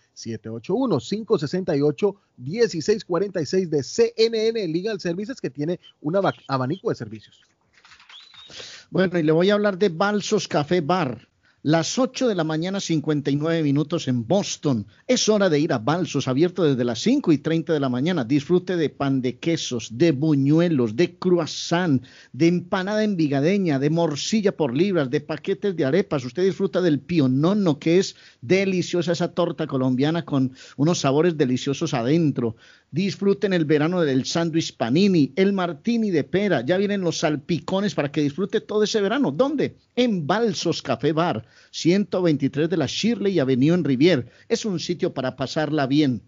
781-568-1646 2.38 3.68
de 3.68 3.82
CNN 3.82 4.68
Legal 4.68 5.00
Services 5.00 5.40
que 5.40 5.50
tiene 5.50 5.80
un 6.00 6.16
aba- 6.16 6.34
abanico 6.48 6.90
de 6.90 6.94
servicios. 6.96 7.40
Bueno, 8.90 9.18
y 9.18 9.22
le 9.22 9.32
voy 9.32 9.48
a 9.50 9.54
hablar 9.54 9.78
de 9.78 9.88
Balsos 9.88 10.46
Café 10.48 10.80
Bar. 10.80 11.28
Las 11.62 11.98
8 11.98 12.26
de 12.26 12.34
la 12.34 12.42
mañana, 12.42 12.80
59 12.80 13.62
minutos 13.62 14.08
en 14.08 14.26
Boston. 14.26 14.86
Es 15.06 15.28
hora 15.28 15.50
de 15.50 15.60
ir 15.60 15.74
a 15.74 15.78
Balsos, 15.78 16.26
abierto 16.26 16.64
desde 16.64 16.84
las 16.84 17.00
5 17.00 17.32
y 17.32 17.36
30 17.36 17.74
de 17.74 17.80
la 17.80 17.90
mañana. 17.90 18.24
Disfrute 18.24 18.78
de 18.78 18.88
pan 18.88 19.20
de 19.20 19.36
quesos, 19.36 19.98
de 19.98 20.12
buñuelos, 20.12 20.96
de 20.96 21.18
croissant, 21.18 22.02
de 22.32 22.46
empanada 22.48 23.04
envigadeña, 23.04 23.78
de 23.78 23.90
morcilla 23.90 24.56
por 24.56 24.74
libras, 24.74 25.10
de 25.10 25.20
paquetes 25.20 25.76
de 25.76 25.84
arepas. 25.84 26.24
Usted 26.24 26.44
disfruta 26.44 26.80
del 26.80 26.98
pionono, 26.98 27.78
que 27.78 27.98
es 27.98 28.16
deliciosa 28.40 29.12
esa 29.12 29.34
torta 29.34 29.66
colombiana 29.66 30.24
con 30.24 30.54
unos 30.78 31.00
sabores 31.00 31.36
deliciosos 31.36 31.92
adentro. 31.92 32.56
Disfruten 32.90 33.52
el 33.52 33.66
verano 33.66 34.00
del 34.00 34.24
sándwich 34.24 34.78
panini, 34.78 35.34
el 35.36 35.52
martini 35.52 36.10
de 36.10 36.24
pera. 36.24 36.64
Ya 36.64 36.78
vienen 36.78 37.02
los 37.02 37.18
salpicones 37.18 37.94
para 37.94 38.10
que 38.10 38.22
disfrute 38.22 38.62
todo 38.62 38.82
ese 38.82 39.02
verano. 39.02 39.30
¿Dónde? 39.30 39.76
En 39.94 40.26
Balsos 40.26 40.80
Café 40.82 41.12
Bar, 41.12 41.46
123 41.70 42.68
de 42.68 42.76
la 42.76 42.86
Shirley 42.86 43.38
Avenue 43.38 43.74
en 43.74 43.84
Rivier. 43.84 44.28
Es 44.48 44.64
un 44.64 44.80
sitio 44.80 45.14
para 45.14 45.36
pasarla 45.36 45.86
bien. 45.86 46.22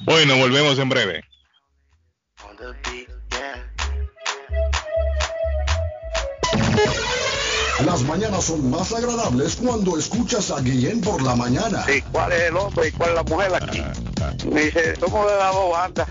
Bueno, 0.04 0.36
volvemos 0.36 0.78
en 0.78 0.90
breve. 0.90 1.24
Las 7.84 8.02
mañanas 8.02 8.44
son 8.44 8.70
más 8.70 8.92
agradables 8.92 9.56
cuando 9.56 9.98
escuchas 9.98 10.50
a 10.50 10.60
Guillén 10.60 11.00
por 11.02 11.22
la 11.22 11.36
mañana. 11.36 11.84
Sí, 11.86 12.02
¿cuál 12.10 12.32
es 12.32 12.42
el 12.44 12.56
hombre 12.56 12.88
y 12.88 12.92
cuál 12.92 13.10
es 13.10 13.16
la 13.16 13.22
mujer 13.24 13.54
aquí? 13.54 13.82
Me 14.48 14.62
dice, 14.62 14.96
somos 14.96 15.30
de 15.30 15.36
la 15.36 15.48
dos 15.48 15.70
bandas. 15.70 16.08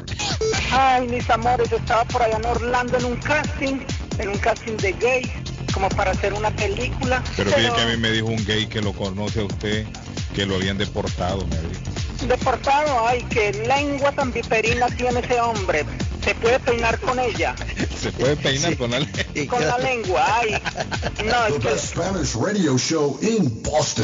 Ay, 0.72 1.08
mis 1.08 1.28
amores, 1.30 1.70
yo 1.70 1.78
estaba 1.78 2.06
por 2.06 2.22
allá 2.22 2.38
en 2.38 2.46
Orlando 2.46 2.98
en 2.98 3.06
un 3.06 3.16
casting, 3.18 3.80
en 4.20 4.30
un 4.30 4.38
casting 4.38 4.78
de 4.78 4.94
gay, 4.94 5.32
como 5.74 5.90
para 5.90 6.12
hacer 6.12 6.34
una 6.34 6.52
película. 6.56 7.24
Pero 7.36 7.52
fíjate 7.52 7.76
que 7.76 7.82
a 7.82 7.88
mí 7.88 7.98
me 7.98 8.12
dijo 8.12 8.28
un 8.28 8.46
gay 8.46 8.68
que 8.68 8.82
lo 8.82 8.94
conoce 8.94 9.42
a 9.42 9.46
usted, 9.46 9.88
que 10.36 10.46
lo 10.46 10.56
habían 10.56 10.78
deportado, 10.78 11.46
me 11.48 11.58
dijo. 11.58 11.82
Deportado, 12.28 13.08
ay, 13.08 13.26
qué 13.30 13.52
lengua 13.68 14.12
tan 14.12 14.32
viperina 14.32 14.88
tiene 14.88 15.20
ese 15.20 15.42
hombre. 15.42 15.86
Se 16.24 16.36
puede 16.36 16.60
peinar 16.60 17.00
con 17.00 17.20
ella, 17.20 17.54
Se 18.04 18.12
puede 18.12 18.36
peinar 18.36 18.76
con 18.76 18.92
la 18.92 19.00
con 19.48 19.66
la 19.66 19.78
lengua, 19.78 20.26
ay. 20.40 20.62
No, 21.24 21.46
The 21.48 21.48
es 21.48 21.54
que 21.54 21.70
best 21.70 21.96
Spanish 21.96 22.36
radio 22.36 22.78
show 22.78 23.18
in 23.22 23.64
Boston. 23.64 24.04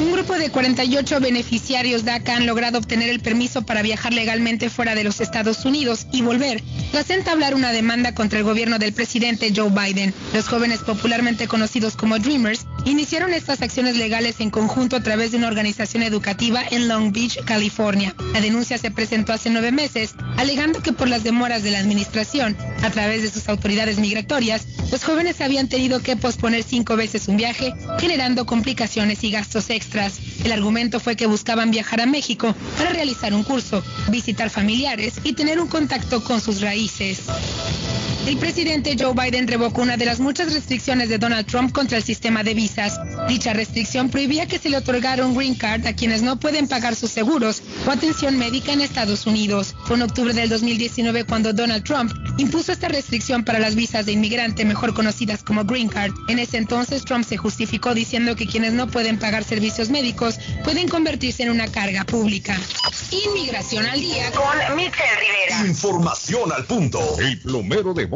Un 0.00 0.12
grupo 0.12 0.34
de 0.34 0.50
48 0.50 1.20
beneficiarios 1.20 2.04
DACA 2.04 2.36
han 2.36 2.46
logrado 2.46 2.78
obtener 2.78 3.08
el 3.08 3.20
permiso 3.20 3.62
para 3.62 3.82
viajar 3.82 4.12
legalmente 4.12 4.68
fuera 4.68 4.94
de 4.94 5.04
los 5.04 5.20
Estados 5.20 5.64
Unidos 5.64 6.06
y 6.12 6.22
volver, 6.22 6.62
tras 6.90 7.10
entablar 7.10 7.54
una 7.54 7.72
demanda 7.72 8.14
contra 8.14 8.38
el 8.38 8.44
gobierno 8.44 8.78
del 8.78 8.92
presidente 8.92 9.52
Joe 9.54 9.70
Biden. 9.70 10.12
Los 10.34 10.48
jóvenes 10.48 10.80
popularmente 10.80 11.48
conocidos 11.48 11.96
como 11.96 12.18
Dreamers 12.18 12.66
iniciaron 12.84 13.32
estas 13.32 13.62
acciones 13.62 13.96
legales 13.96 14.40
en 14.40 14.50
conjunto 14.50 14.96
a 14.96 15.02
través 15.02 15.30
de 15.30 15.38
una 15.38 15.48
organización 15.48 16.02
educativa 16.02 16.62
en 16.70 16.88
Long 16.88 17.12
Beach, 17.12 17.42
California. 17.44 18.14
La 18.32 18.40
denuncia 18.40 18.65
se 18.66 18.90
presentó 18.90 19.32
hace 19.32 19.48
nueve 19.48 19.70
meses, 19.70 20.14
alegando 20.36 20.82
que 20.82 20.92
por 20.92 21.08
las 21.08 21.22
demoras 21.22 21.62
de 21.62 21.70
la 21.70 21.78
administración, 21.78 22.56
a 22.82 22.90
través 22.90 23.22
de 23.22 23.30
sus 23.30 23.48
autoridades 23.48 23.98
migratorias, 23.98 24.66
los 24.90 25.04
jóvenes 25.04 25.40
habían 25.40 25.68
tenido 25.68 26.00
que 26.00 26.16
posponer 26.16 26.64
cinco 26.64 26.96
veces 26.96 27.28
un 27.28 27.36
viaje, 27.36 27.72
generando 27.98 28.44
complicaciones 28.44 29.22
y 29.22 29.30
gastos 29.30 29.70
extras. 29.70 30.18
El 30.44 30.52
argumento 30.52 30.98
fue 30.98 31.16
que 31.16 31.26
buscaban 31.26 31.70
viajar 31.70 32.00
a 32.00 32.06
México 32.06 32.54
para 32.76 32.90
realizar 32.90 33.32
un 33.34 33.44
curso, 33.44 33.82
visitar 34.08 34.50
familiares 34.50 35.14
y 35.22 35.34
tener 35.34 35.60
un 35.60 35.68
contacto 35.68 36.22
con 36.24 36.40
sus 36.40 36.60
raíces. 36.60 37.22
El 38.26 38.38
presidente 38.38 38.96
Joe 38.98 39.14
Biden 39.14 39.46
revocó 39.46 39.82
una 39.82 39.96
de 39.96 40.04
las 40.04 40.18
muchas 40.18 40.52
restricciones 40.52 41.08
de 41.08 41.16
Donald 41.16 41.46
Trump 41.46 41.70
contra 41.70 41.98
el 41.98 42.02
sistema 42.02 42.42
de 42.42 42.54
visas. 42.54 42.98
Dicha 43.28 43.52
restricción 43.52 44.10
prohibía 44.10 44.46
que 44.46 44.58
se 44.58 44.68
le 44.68 44.78
otorgara 44.78 45.24
un 45.24 45.36
green 45.36 45.54
card 45.54 45.86
a 45.86 45.92
quienes 45.92 46.22
no 46.22 46.40
pueden 46.40 46.66
pagar 46.66 46.96
sus 46.96 47.12
seguros 47.12 47.62
o 47.86 47.90
atención 47.92 48.36
médica 48.36 48.72
en 48.72 48.80
Estados 48.80 49.28
Unidos. 49.28 49.76
Fue 49.84 49.94
en 49.94 50.02
octubre 50.02 50.34
del 50.34 50.48
2019 50.48 51.22
cuando 51.22 51.52
Donald 51.52 51.84
Trump 51.84 52.12
impuso 52.36 52.72
esta 52.72 52.88
restricción 52.88 53.44
para 53.44 53.60
las 53.60 53.76
visas 53.76 54.06
de 54.06 54.12
inmigrante, 54.12 54.64
mejor 54.64 54.92
conocidas 54.92 55.44
como 55.44 55.64
green 55.64 55.88
card. 55.88 56.12
En 56.26 56.40
ese 56.40 56.56
entonces 56.56 57.04
Trump 57.04 57.24
se 57.24 57.36
justificó 57.36 57.94
diciendo 57.94 58.34
que 58.34 58.48
quienes 58.48 58.72
no 58.72 58.88
pueden 58.88 59.20
pagar 59.20 59.44
servicios 59.44 59.88
médicos 59.88 60.40
pueden 60.64 60.88
convertirse 60.88 61.44
en 61.44 61.50
una 61.50 61.68
carga 61.68 62.02
pública. 62.02 62.58
Inmigración 63.12 63.86
al 63.86 64.00
día 64.00 64.32
con 64.32 64.76
Michelle 64.76 65.14
Rivera. 65.20 65.68
Información 65.68 66.50
al 66.50 66.64
punto. 66.64 66.98
El 67.20 67.40
plomero 67.40 67.94
de 67.94 68.15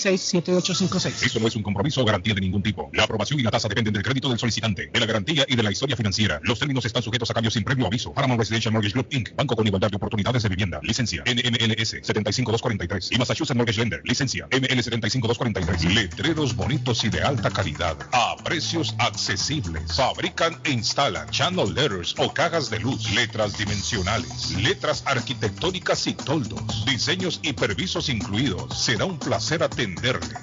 617-416-7856. 0.00 1.26
Esto 1.26 1.40
no 1.40 1.48
es 1.48 1.56
un 1.56 1.62
compromiso 1.62 2.00
o 2.00 2.04
garantía 2.04 2.34
de 2.34 2.40
ningún 2.40 2.62
tipo. 2.62 2.90
La 2.92 3.04
aprobación 3.04 3.40
y 3.40 3.42
la 3.42 3.50
tasa 3.50 3.68
dependen 3.68 3.92
del 3.94 4.02
crédito 4.02 4.28
del 4.28 4.38
solicitante, 4.38 4.90
de 4.92 5.00
la 5.00 5.06
garantía 5.06 5.44
y 5.48 5.56
de 5.56 5.62
la 5.62 5.70
historia 5.70 5.96
financiera. 5.96 6.40
Los 6.42 6.58
términos 6.58 6.84
están 6.84 7.02
sujetos 7.02 7.30
a 7.30 7.34
cambios 7.34 7.54
sin 7.54 7.64
previo 7.64 7.86
aviso. 7.86 8.12
Paramount 8.12 8.40
Residential 8.40 8.72
Mortgage 8.72 8.94
Group 8.94 9.08
Inc. 9.10 9.34
Banco 9.36 9.56
con 9.56 9.66
igualdad 9.66 9.90
de 9.90 9.96
oportunidades 9.96 10.42
de 10.42 10.48
vivienda. 10.48 10.80
Licencia 10.82 11.22
NMLS 11.26 11.90
75243 12.02 13.12
y 13.12 13.18
Massachusetts 13.18 13.56
Mortgage 13.56 13.80
Lender. 13.80 14.00
Licencia 14.04 14.46
ML 14.50 14.82
75243. 14.82 15.94
Letreros 15.94 16.56
bonitos 16.56 17.04
y 17.04 17.08
de 17.08 17.22
alta 17.22 17.50
calidad 17.50 17.96
a 18.12 18.36
precios 18.42 18.94
accesibles. 18.98 19.94
Fabrican 19.94 20.58
e 20.64 20.70
instalan 20.72 21.28
channel 21.30 21.74
letters 21.74 22.14
o 22.18 22.32
cajas 22.32 22.70
de 22.70 22.80
luz, 22.80 23.12
letras 23.14 23.56
dimensionales, 23.58 24.52
letras 24.56 25.02
arquitectónicas 25.06 26.06
y 26.06 26.14
toldos, 26.14 26.84
diseños 26.86 27.40
y 27.42 27.52
permisos 27.52 28.08
incluidos. 28.08 28.78
Será 28.78 29.04
un 29.04 29.18
placer 29.18 29.62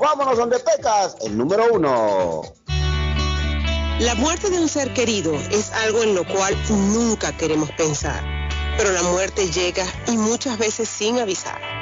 Vámonos 0.00 0.38
donde 0.38 0.58
Pecas, 0.58 1.16
el 1.24 1.36
número 1.36 1.64
uno. 1.72 2.42
La 4.00 4.14
muerte 4.16 4.50
de 4.50 4.58
un 4.58 4.68
ser 4.68 4.92
querido 4.94 5.34
es 5.50 5.70
algo 5.70 6.02
en 6.02 6.14
lo 6.14 6.26
cual 6.26 6.56
nunca 6.68 7.36
queremos 7.36 7.70
pensar, 7.72 8.22
pero 8.76 8.90
la 8.90 9.02
muerte 9.02 9.48
llega 9.50 9.84
y 10.08 10.16
muchas 10.16 10.58
veces 10.58 10.88
sin 10.88 11.18
avisar. 11.18 11.81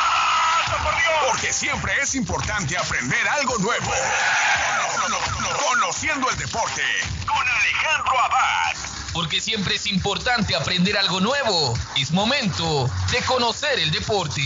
Porque 1.27 1.53
siempre 1.53 1.93
es 2.01 2.15
importante 2.15 2.77
aprender 2.77 3.27
algo 3.27 3.57
nuevo. 3.59 3.91
Conociendo 5.67 6.29
el 6.29 6.37
deporte 6.37 6.83
con 7.25 7.47
Alejandro 7.47 8.19
Abad. 8.19 8.90
Porque 9.13 9.41
siempre 9.41 9.75
es 9.75 9.87
importante 9.87 10.55
aprender 10.55 10.97
algo 10.97 11.19
nuevo. 11.19 11.73
Es 11.97 12.11
momento 12.11 12.89
de 13.11 13.21
conocer 13.23 13.79
el 13.79 13.91
deporte. 13.91 14.41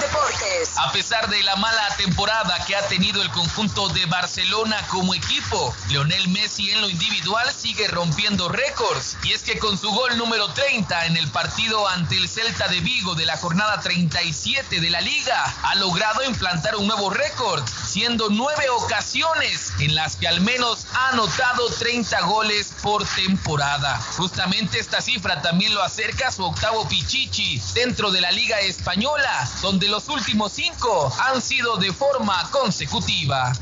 Deportes. 0.00 0.76
A 0.76 0.92
pesar 0.92 1.28
de 1.28 1.42
la 1.42 1.56
mala 1.56 1.88
temporada 1.96 2.64
que 2.66 2.76
ha 2.76 2.86
tenido 2.88 3.22
el 3.22 3.30
conjunto 3.30 3.88
de 3.88 4.06
Barcelona 4.06 4.76
como 4.88 5.14
equipo, 5.14 5.74
Leonel 5.88 6.28
Messi 6.28 6.70
en 6.70 6.80
lo 6.80 6.88
individual 6.88 7.52
sigue 7.52 7.88
rompiendo 7.88 8.48
récords. 8.48 9.16
Y 9.24 9.32
es 9.32 9.42
que 9.42 9.58
con 9.58 9.78
su 9.78 9.90
gol 9.90 10.16
número 10.16 10.48
30 10.52 11.06
en 11.06 11.16
el 11.16 11.28
partido 11.28 11.88
ante 11.88 12.16
el 12.16 12.28
Celta 12.28 12.68
de 12.68 12.80
Vigo 12.80 13.14
de 13.14 13.26
la 13.26 13.36
jornada 13.36 13.80
37 13.80 14.80
de 14.80 14.90
la 14.90 15.00
liga, 15.00 15.54
ha 15.62 15.74
logrado 15.76 16.22
implantar 16.24 16.76
un 16.76 16.86
nuevo 16.86 17.10
récord, 17.10 17.64
siendo 17.86 18.28
nueve 18.30 18.68
ocasiones 18.70 19.72
en 19.80 19.94
las 19.94 20.16
que 20.16 20.28
al 20.28 20.40
menos 20.40 20.86
ha 20.94 21.10
anotado 21.10 21.68
30 21.70 22.20
goles 22.22 22.72
por 22.82 23.04
temporada. 23.04 24.03
Justamente 24.16 24.78
esta 24.78 25.00
cifra 25.00 25.42
también 25.42 25.74
lo 25.74 25.82
acerca 25.82 26.28
a 26.28 26.32
su 26.32 26.44
octavo 26.44 26.86
Pichichi 26.88 27.60
dentro 27.74 28.10
de 28.10 28.20
la 28.20 28.30
Liga 28.30 28.60
Española, 28.60 29.48
donde 29.60 29.88
los 29.88 30.08
últimos 30.08 30.52
cinco 30.52 31.12
han 31.20 31.42
sido 31.42 31.76
de 31.76 31.92
forma 31.92 32.48
consecutiva. 32.50 33.52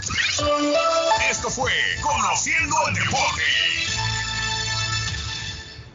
Esto 1.30 1.50
fue 1.50 1.72
Conociendo 2.02 2.76
el 2.88 2.94
deporte. 2.94 3.42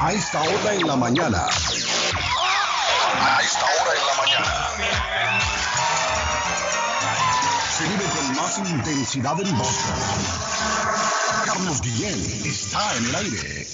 A 0.00 0.12
esta 0.12 0.42
hora 0.42 0.74
en 0.74 0.86
la 0.86 0.96
mañana. 0.96 1.46
A 3.20 3.40
esta 3.42 3.64
hora 3.64 3.92
en 3.94 4.00
la 4.06 4.14
mañana. 4.22 4.81
Más 8.58 8.70
intensidad 8.70 9.40
en 9.40 9.56
Boston. 9.56 9.94
Carlos 11.46 11.80
Guillén 11.80 12.20
está 12.44 12.96
en 12.96 13.06
el 13.06 13.14
aire. 13.14 13.66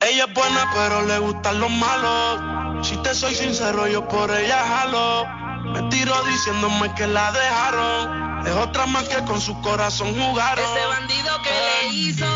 Ella 0.00 0.24
es 0.24 0.34
buena, 0.34 0.70
pero 0.74 1.02
le 1.02 1.18
gustan 1.18 1.60
los 1.60 1.70
malos. 1.70 2.86
Si 2.86 2.96
te 2.98 3.14
soy 3.14 3.34
sincero, 3.34 3.86
yo 3.86 4.08
por 4.08 4.30
ella 4.30 4.64
jalo. 4.66 5.26
Me 5.72 5.82
tiro 5.90 6.14
diciéndome 6.24 6.94
que 6.94 7.06
la 7.06 7.30
dejaron. 7.32 8.46
Es 8.46 8.54
otra 8.54 8.86
más 8.86 9.04
que 9.08 9.22
con 9.24 9.40
su 9.40 9.60
corazón 9.60 10.14
jugaron. 10.14 10.64
Ese 10.64 10.86
bandido 10.86 11.42
que 11.42 11.50
le 11.50 11.94
hizo, 11.94 12.26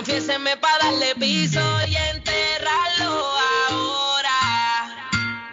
Confiéseme 0.00 0.56
para 0.56 0.82
darle 0.82 1.14
piso 1.16 1.60
y 1.86 1.94
enterrarlo 1.94 3.22
ahora. 3.68 4.30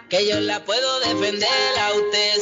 Que 0.08 0.26
yo 0.26 0.40
la 0.40 0.64
puedo 0.64 1.00
defender 1.00 1.50
a 1.78 1.92
usted 1.92 2.40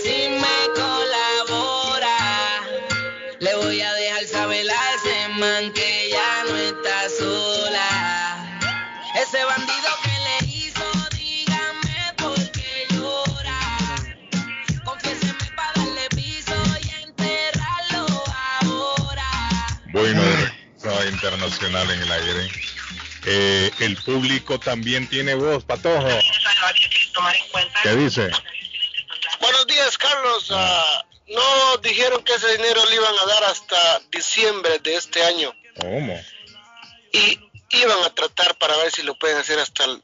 internacional 21.17 21.91
en 21.91 22.03
el 22.03 22.13
aire. 22.13 22.51
Eh, 23.25 23.71
el 23.81 23.97
público 23.97 24.61
también 24.61 25.09
tiene 25.09 25.35
voz, 25.35 25.65
Patojo. 25.65 26.07
¿Qué 27.83 27.97
dice? 27.97 28.31
Buenos 29.41 29.67
días, 29.67 29.99
Carlos. 29.99 30.49
Ah, 30.51 31.05
no 31.29 31.77
dijeron 31.79 32.23
que 32.23 32.35
ese 32.35 32.53
dinero 32.57 32.81
le 32.89 32.97
iban 32.97 33.15
a 33.23 33.27
dar 33.27 33.45
hasta 33.45 34.01
diciembre 34.13 34.79
de 34.81 34.95
este 34.95 35.23
año. 35.25 35.53
¿Cómo? 35.81 36.21
Y 37.13 37.41
iban 37.71 38.05
a 38.05 38.15
tratar 38.15 38.57
para 38.59 38.77
ver 38.77 38.93
si 38.93 39.03
lo 39.03 39.19
pueden 39.19 39.39
hacer 39.39 39.59
hasta 39.59 39.85
el 39.85 40.03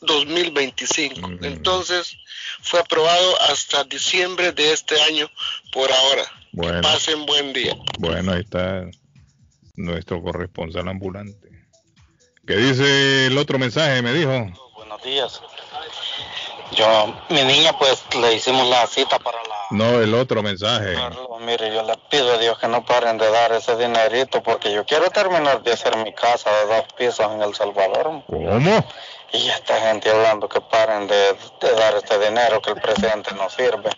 2025. 0.00 1.30
Entonces, 1.42 2.16
fue 2.60 2.80
aprobado 2.80 3.40
hasta 3.42 3.84
diciembre 3.84 4.52
de 4.52 4.72
este 4.72 5.00
año 5.02 5.30
por 5.72 5.90
ahora. 5.90 6.24
Bueno. 6.52 6.82
Pasen 6.82 7.26
buen 7.26 7.52
día. 7.52 7.74
Bueno, 7.98 8.32
ahí 8.32 8.40
está 8.40 8.84
nuestro 9.78 10.22
corresponsal 10.22 10.88
ambulante. 10.88 11.48
¿Qué 12.46 12.56
dice 12.56 13.26
el 13.26 13.38
otro 13.38 13.58
mensaje? 13.58 14.02
Me 14.02 14.12
dijo. 14.12 14.46
Buenos 14.74 15.02
días. 15.02 15.40
Yo, 16.72 17.14
mi 17.30 17.42
niña, 17.44 17.72
pues 17.78 18.04
le 18.20 18.34
hicimos 18.34 18.66
la 18.68 18.86
cita 18.86 19.18
para 19.18 19.38
la. 19.38 19.54
No, 19.70 20.00
el 20.00 20.14
otro 20.14 20.42
mensaje. 20.42 20.96
Mire, 21.40 21.72
yo 21.72 21.82
le 21.82 21.94
pido 22.10 22.34
a 22.34 22.38
Dios 22.38 22.58
que 22.58 22.68
no 22.68 22.84
paren 22.84 23.16
de 23.16 23.30
dar 23.30 23.52
ese 23.52 23.76
dinerito 23.76 24.42
porque 24.42 24.72
yo 24.72 24.84
quiero 24.84 25.10
terminar 25.10 25.62
de 25.62 25.72
hacer 25.72 25.96
mi 25.98 26.12
casa 26.12 26.50
de 26.50 26.74
dos 26.74 26.92
pisos 26.96 27.30
en 27.32 27.42
El 27.42 27.54
Salvador. 27.54 28.22
¿Cómo? 28.26 28.84
Y 29.32 29.48
esta 29.48 29.80
gente 29.80 30.10
hablando 30.10 30.48
que 30.48 30.60
paren 30.60 31.06
de, 31.06 31.36
de 31.60 31.72
dar 31.74 31.94
este 31.96 32.18
dinero, 32.18 32.60
que 32.60 32.70
el 32.70 32.80
presidente 32.80 33.34
no 33.34 33.48
sirve. 33.50 33.90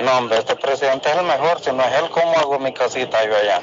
No, 0.00 0.18
hombre, 0.18 0.38
este 0.38 0.54
presidente 0.56 1.10
es 1.10 1.16
el 1.16 1.24
mejor. 1.24 1.60
Si 1.60 1.72
no 1.72 1.82
es 1.82 1.92
él, 1.94 2.10
¿cómo 2.10 2.32
hago 2.38 2.58
mi 2.58 2.72
casita 2.72 3.24
yo 3.26 3.36
allá? 3.36 3.60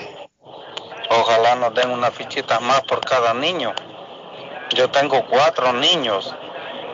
Ojalá 1.20 1.56
nos 1.56 1.74
den 1.76 1.92
unas 1.92 2.14
fichitas 2.14 2.62
más 2.62 2.82
por 2.84 3.02
cada 3.02 3.34
niño. 3.34 3.74
Yo 4.76 4.90
tengo 4.90 5.26
cuatro 5.28 5.74
niños, 5.74 6.34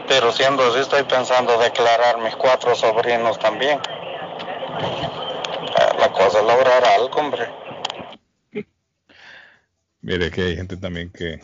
pero 0.08 0.32
siendo 0.32 0.64
así 0.64 0.80
estoy 0.80 1.04
pensando 1.04 1.58
declarar 1.58 2.22
mis 2.22 2.36
cuatro 2.36 2.76
sobrinos 2.76 3.40
también. 3.40 3.80
Eh, 3.80 3.82
La 6.00 6.12
cosa 6.12 6.40
es 6.40 6.46
lograr 6.46 6.84
algo, 6.84 7.20
hombre. 7.20 7.50
Mire 10.02 10.32
que 10.32 10.42
hay 10.42 10.56
gente 10.56 10.78
también 10.78 11.12
que 11.12 11.42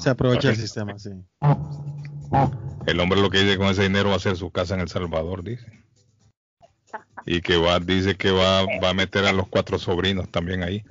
Se 0.00 0.10
aprovecha 0.10 0.50
el 0.50 0.56
sistema, 0.56 0.98
sí. 0.98 1.10
el 2.86 3.00
hombre 3.00 3.20
lo 3.20 3.30
que 3.30 3.38
dice 3.38 3.58
con 3.58 3.68
ese 3.68 3.82
dinero 3.82 4.08
va 4.08 4.14
a 4.14 4.16
hacer 4.16 4.36
su 4.36 4.50
casa 4.50 4.74
en 4.74 4.80
El 4.80 4.88
Salvador, 4.88 5.42
dice. 5.42 5.66
Y 7.26 7.42
que 7.42 7.58
va, 7.58 7.78
dice 7.80 8.16
que 8.16 8.30
va, 8.30 8.64
va 8.82 8.90
a 8.90 8.94
meter 8.94 9.26
a 9.26 9.32
los 9.32 9.46
cuatro 9.48 9.78
sobrinos 9.78 10.30
también 10.30 10.62
ahí. 10.62 10.84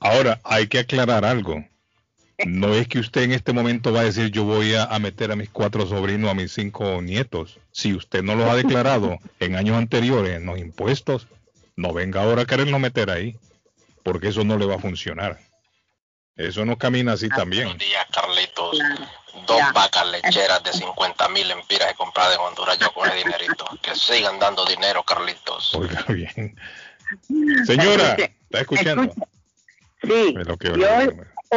Ahora, 0.00 0.40
hay 0.44 0.68
que 0.68 0.78
aclarar 0.78 1.24
algo. 1.24 1.64
No 2.44 2.74
es 2.74 2.86
que 2.86 2.98
usted 2.98 3.22
en 3.22 3.32
este 3.32 3.52
momento 3.52 3.92
va 3.92 4.00
a 4.00 4.04
decir 4.04 4.30
yo 4.30 4.44
voy 4.44 4.74
a, 4.74 4.84
a 4.84 4.98
meter 4.98 5.32
a 5.32 5.36
mis 5.36 5.48
cuatro 5.48 5.86
sobrinos, 5.86 6.30
a 6.30 6.34
mis 6.34 6.52
cinco 6.52 7.00
nietos. 7.00 7.58
Si 7.72 7.94
usted 7.94 8.22
no 8.22 8.34
los 8.34 8.48
ha 8.48 8.56
declarado 8.56 9.18
en 9.40 9.56
años 9.56 9.76
anteriores 9.76 10.36
en 10.36 10.44
los 10.44 10.58
impuestos, 10.58 11.28
no 11.76 11.92
venga 11.92 12.22
ahora 12.22 12.42
a 12.42 12.46
quererlo 12.46 12.78
meter 12.78 13.10
ahí, 13.10 13.38
porque 14.02 14.28
eso 14.28 14.44
no 14.44 14.58
le 14.58 14.66
va 14.66 14.76
a 14.76 14.78
funcionar. 14.78 15.38
Eso 16.36 16.66
no 16.66 16.76
camina 16.76 17.14
así 17.14 17.30
también. 17.30 17.64
Buenos 17.64 17.82
días, 17.82 18.06
Carlitos. 18.12 18.78
Dos 19.46 19.60
vacas 19.72 20.06
lecheras 20.08 20.62
de 20.62 20.72
50 20.72 21.28
mil 21.30 21.50
empiras 21.50 21.90
he 21.90 21.94
comprado 21.94 22.34
en 22.34 22.40
Honduras 22.40 22.78
yo 22.78 22.92
con 22.92 23.08
el 23.10 23.16
dinerito. 23.16 23.64
Que 23.82 23.94
sigan 23.94 24.38
dando 24.38 24.64
dinero, 24.66 25.02
Carlitos. 25.02 25.74
Oiga 25.74 26.04
bien. 26.08 26.58
Señora, 27.64 28.16
¿está 28.18 28.60
escuchando? 28.60 29.14
Sí, 30.02 30.34
yo 30.76 30.88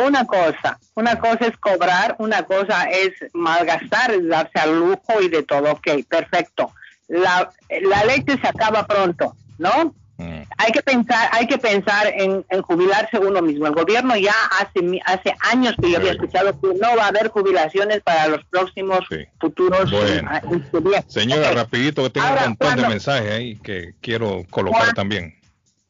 una 0.06 0.26
cosa, 0.26 0.80
una 0.96 1.20
cosa 1.20 1.48
es 1.48 1.58
cobrar, 1.58 2.16
una 2.20 2.44
cosa 2.44 2.84
es 2.90 3.12
malgastar, 3.34 4.12
es 4.12 4.28
darse 4.28 4.60
al 4.60 4.78
lujo 4.80 5.22
y 5.22 5.30
de 5.30 5.44
todo, 5.44 5.72
ok, 5.72 5.88
perfecto. 6.08 6.72
La, 7.08 7.50
la 7.70 8.06
leche 8.06 8.38
se 8.40 8.48
acaba 8.48 8.86
pronto, 8.86 9.36
¿no? 9.58 9.94
Mm. 10.22 10.42
hay 10.58 10.72
que 10.74 10.82
pensar, 10.82 11.30
hay 11.32 11.48
que 11.48 11.58
pensar 11.58 12.08
en, 12.14 12.46
en 12.50 12.62
jubilarse 12.62 13.18
uno 13.18 13.42
mismo. 13.42 13.68
El 13.68 13.74
gobierno 13.74 14.18
ya 14.18 14.34
hace 14.60 15.00
hace 15.06 15.34
años 15.50 15.76
que 15.82 15.90
yo 15.92 15.98
había 15.98 16.12
escuchado 16.12 16.60
que 16.60 16.68
no 16.78 16.98
va 16.98 17.06
a 17.06 17.08
haber 17.08 17.30
jubilaciones 17.30 18.02
para 18.02 18.28
los 18.28 18.44
próximos 18.46 19.00
futuros 19.40 19.90
Bueno. 19.90 20.30
ah, 20.30 20.42
incidentes. 20.52 21.06
Señora, 21.14 21.52
rapidito 21.54 22.04
que 22.04 22.10
tengo 22.10 22.28
Ahora, 22.28 22.42
un 22.44 22.48
montón 22.50 22.76
de 22.76 22.88
mensajes 22.90 23.32
ahí 23.32 23.56
que 23.64 23.94
quiero 24.02 24.46
colocar 24.50 24.82
Juan- 24.82 24.94
también. 24.94 25.39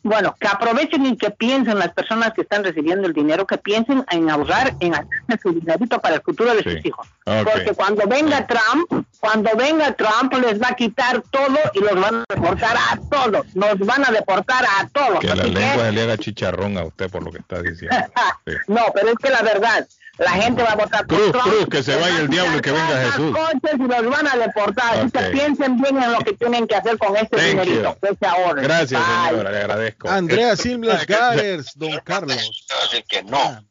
Bueno, 0.01 0.33
que 0.39 0.47
aprovechen 0.47 1.05
y 1.05 1.17
que 1.17 1.29
piensen 1.29 1.77
las 1.77 1.89
personas 1.91 2.31
que 2.33 2.41
están 2.41 2.63
recibiendo 2.63 3.05
el 3.05 3.13
dinero, 3.13 3.45
que 3.45 3.57
piensen 3.57 4.05
en 4.09 4.29
ahorrar, 4.29 4.73
en 4.79 4.93
hacerse 4.95 5.39
su 5.41 5.51
dinerito 5.53 5.99
para 5.99 6.15
el 6.15 6.21
futuro 6.21 6.55
de 6.55 6.63
sus 6.63 6.85
hijos. 6.85 7.05
Porque 7.25 7.73
cuando 7.75 8.07
venga 8.07 8.47
Trump, 8.47 9.05
cuando 9.19 9.51
venga 9.57 9.91
Trump 9.93 10.33
les 10.41 10.61
va 10.61 10.69
a 10.69 10.75
quitar 10.75 11.21
todo 11.29 11.57
y 11.73 11.79
los 11.81 11.95
van 11.99 12.15
a 12.15 12.23
deportar 12.33 12.77
a 12.77 12.97
todos. 13.11 13.53
Nos 13.55 13.77
van 13.79 14.05
a 14.07 14.11
deportar 14.11 14.63
a 14.65 14.87
todos. 14.87 15.19
Que 15.19 15.27
la 15.27 15.33
Así 15.33 15.53
que- 15.53 15.59
lengua 15.59 15.85
se 15.85 15.91
le 15.91 16.01
haga 16.03 16.17
chicharrón 16.17 16.77
a 16.77 16.85
usted 16.85 17.09
por 17.11 17.21
lo 17.23 17.31
que 17.31 17.39
está 17.39 17.61
diciendo. 17.61 17.97
Sí. 18.47 18.53
no, 18.67 18.81
pero 18.93 19.09
es 19.09 19.15
que 19.21 19.29
la 19.29 19.41
verdad, 19.41 19.85
la 20.19 20.31
gente 20.31 20.61
va 20.63 20.71
a 20.71 20.75
votar 20.75 21.07
por 21.07 21.17
Cruz, 21.17 21.31
Trump. 21.31 21.45
Cruz, 21.47 21.67
que 21.69 21.81
se 21.83 21.95
vaya 21.95 22.07
van 22.09 22.15
a 22.17 22.19
el 22.21 22.27
diablo 22.29 22.57
y 22.57 22.61
que 22.61 22.71
venga 22.71 23.01
Jesús. 23.11 23.35
coches 23.37 23.73
y 23.79 23.83
los 24.03 24.09
van 24.09 24.27
a 24.27 24.35
deportar. 24.37 24.99
Así 24.99 25.11
que 25.11 25.19
piensen 25.31 25.81
bien 25.81 26.03
en 26.03 26.11
lo 26.11 26.19
que 26.19 26.33
tienen 26.33 26.67
que 26.67 26.75
hacer 26.75 26.97
con 26.97 27.15
este 27.15 27.37
Thank 27.37 27.47
dinerito. 27.49 27.93
you. 27.95 27.99
Que 28.07 28.15
se 28.19 28.25
ahorren. 28.25 28.63
Gracias, 28.65 29.01
Bye. 29.01 29.29
señora, 29.29 29.51
le 29.51 29.57
agradezco. 29.57 30.09
Andrea 30.09 30.51
Esto- 30.53 30.63
Simbles 30.63 31.05
Gárez, 31.07 31.71
don 31.75 31.97
Carlos. 32.03 32.35
decir 32.91 33.05
que 33.07 33.23
no. 33.23 33.65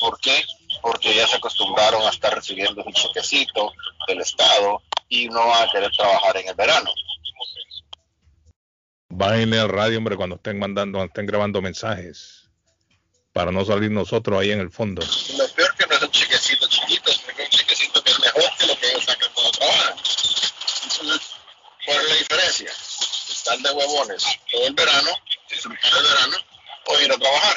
¿Por 0.00 0.18
qué? 0.20 0.44
Porque 0.82 1.14
ya 1.14 1.26
se 1.26 1.36
acostumbraron 1.36 2.02
a 2.02 2.10
estar 2.10 2.34
recibiendo 2.34 2.82
un 2.84 2.92
chequecito 2.92 3.72
del 4.08 4.20
Estado 4.20 4.82
y 5.08 5.28
no 5.28 5.46
van 5.46 5.68
a 5.68 5.72
querer 5.72 5.90
trabajar 5.96 6.36
en 6.38 6.48
el 6.48 6.54
verano. 6.54 6.90
Bájenle 9.08 9.58
al 9.60 9.68
radio, 9.68 9.98
hombre, 9.98 10.16
cuando 10.16 10.36
estén 10.36 10.58
mandando, 10.58 10.98
cuando 10.98 11.10
estén 11.10 11.26
grabando 11.26 11.62
mensajes. 11.62 12.42
Para 13.32 13.52
no 13.52 13.64
salir 13.66 13.90
nosotros 13.90 14.40
ahí 14.40 14.50
en 14.50 14.60
el 14.60 14.70
fondo. 14.70 15.02
Lo 15.02 15.48
peor 15.48 15.74
que 15.76 15.86
no 15.86 15.94
es 15.96 16.02
un 16.02 16.10
chequecito 16.10 16.66
chiquito, 16.68 17.10
es 17.10 17.18
un 17.18 17.48
chequecito 17.50 18.02
que 18.02 18.10
es 18.10 18.18
mejor 18.20 18.42
que 18.58 18.66
lo 18.66 18.76
que 18.78 18.86
ellos 18.88 19.04
sacan 19.04 19.28
cuando 19.34 19.50
trabajan. 19.52 19.92
Entonces, 19.92 21.20
¿cuál 21.84 21.96
es 21.98 22.08
la 22.08 22.14
diferencia? 22.16 22.70
Estar 23.46 23.62
de 23.62 23.70
huevones 23.78 24.24
todo 24.50 24.66
el 24.66 24.74
verano, 24.74 25.10
disfrutar 25.48 25.92
el 25.98 26.02
verano, 26.02 26.36
o 26.86 27.00
ir 27.00 27.12
a 27.12 27.16
trabajar. 27.16 27.56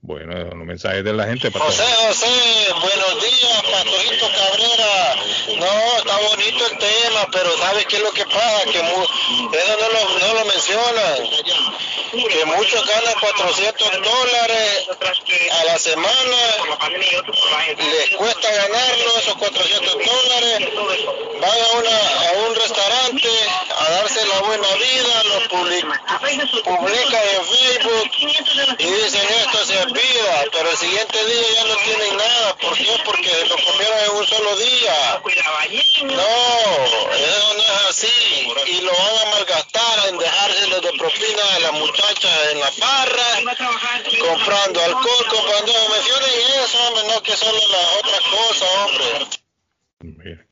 Bueno, 0.00 0.32
los 0.56 0.66
mensajes 0.66 1.04
de 1.04 1.12
la 1.12 1.26
gente 1.26 1.52
para 1.52 1.66
José, 1.66 1.84
José, 1.84 2.66
buenos 2.72 3.22
días, 3.22 3.62
Pastorito 3.62 4.26
Cabrera. 4.26 5.14
No, 5.56 5.99
bonito 6.28 6.66
el 6.66 6.78
tema, 6.78 7.26
pero 7.32 7.56
¿sabes 7.58 7.86
qué 7.86 7.96
es 7.96 8.02
lo 8.02 8.12
que 8.12 8.24
pasa? 8.26 8.62
Que 8.70 8.78
eso 8.78 9.76
no 9.80 9.88
lo, 9.88 10.18
no 10.18 10.34
lo 10.34 10.44
mencionan. 10.46 11.14
Que 12.10 12.44
muchos 12.44 12.86
ganan 12.86 13.14
400 13.20 14.02
dólares 14.02 14.88
a 15.52 15.64
la 15.64 15.78
semana. 15.78 16.36
Les 17.78 18.16
cuesta 18.16 18.50
ganarlo, 18.52 19.16
esos 19.18 19.34
400 19.36 19.92
dólares. 19.94 20.68
Van 21.40 21.50
a, 21.50 22.46
un 22.48 22.54
restaurante 22.54 23.28
a 23.78 23.90
darse 23.92 24.26
la 24.26 24.38
buena 24.40 24.68
vida, 24.74 25.22
lo 25.24 25.48
public- 25.48 25.86
publican 26.64 27.22
en 27.34 27.44
Facebook 27.46 28.10
y 28.78 28.84
dicen 28.86 29.22
esto 29.46 29.64
se 29.64 29.78
olvida, 29.78 30.44
pero 30.52 30.70
el 30.70 30.76
siguiente 30.76 31.24
día 31.26 31.42
ya 31.54 31.64
no 31.64 31.76
tienen 31.76 32.16
nada. 32.16 32.56
¿Por 32.56 32.76
qué? 32.76 32.90
Porque 33.04 33.30
lo 33.48 33.56
comieron 33.56 33.98
en 34.04 34.10
un 34.16 34.26
solo 34.26 34.56
día. 34.56 35.20
No, 36.02 36.86
eso 37.12 37.54
no 37.54 37.62
es 37.62 37.86
así. 37.88 38.06
Y 38.66 38.80
lo 38.80 38.92
van 38.92 39.26
a 39.26 39.30
malgastar 39.36 40.08
en 40.08 40.18
dejárselos 40.18 40.82
de 40.82 40.92
propina 40.98 41.54
a 41.56 41.58
las 41.60 41.72
muchachas 41.72 42.32
en 42.52 42.60
la 42.60 42.70
barra, 42.80 43.56
comprando 44.18 44.80
alcohol, 44.80 45.26
comprando... 45.28 45.72
Mencionen 45.90 46.30
eso, 46.64 46.78
hombre, 46.88 47.02
no 47.14 47.22
que 47.22 47.36
solo 47.36 47.58
las 47.70 47.98
otras 47.98 48.20
cosas, 48.30 48.68
hombre. 50.00 50.46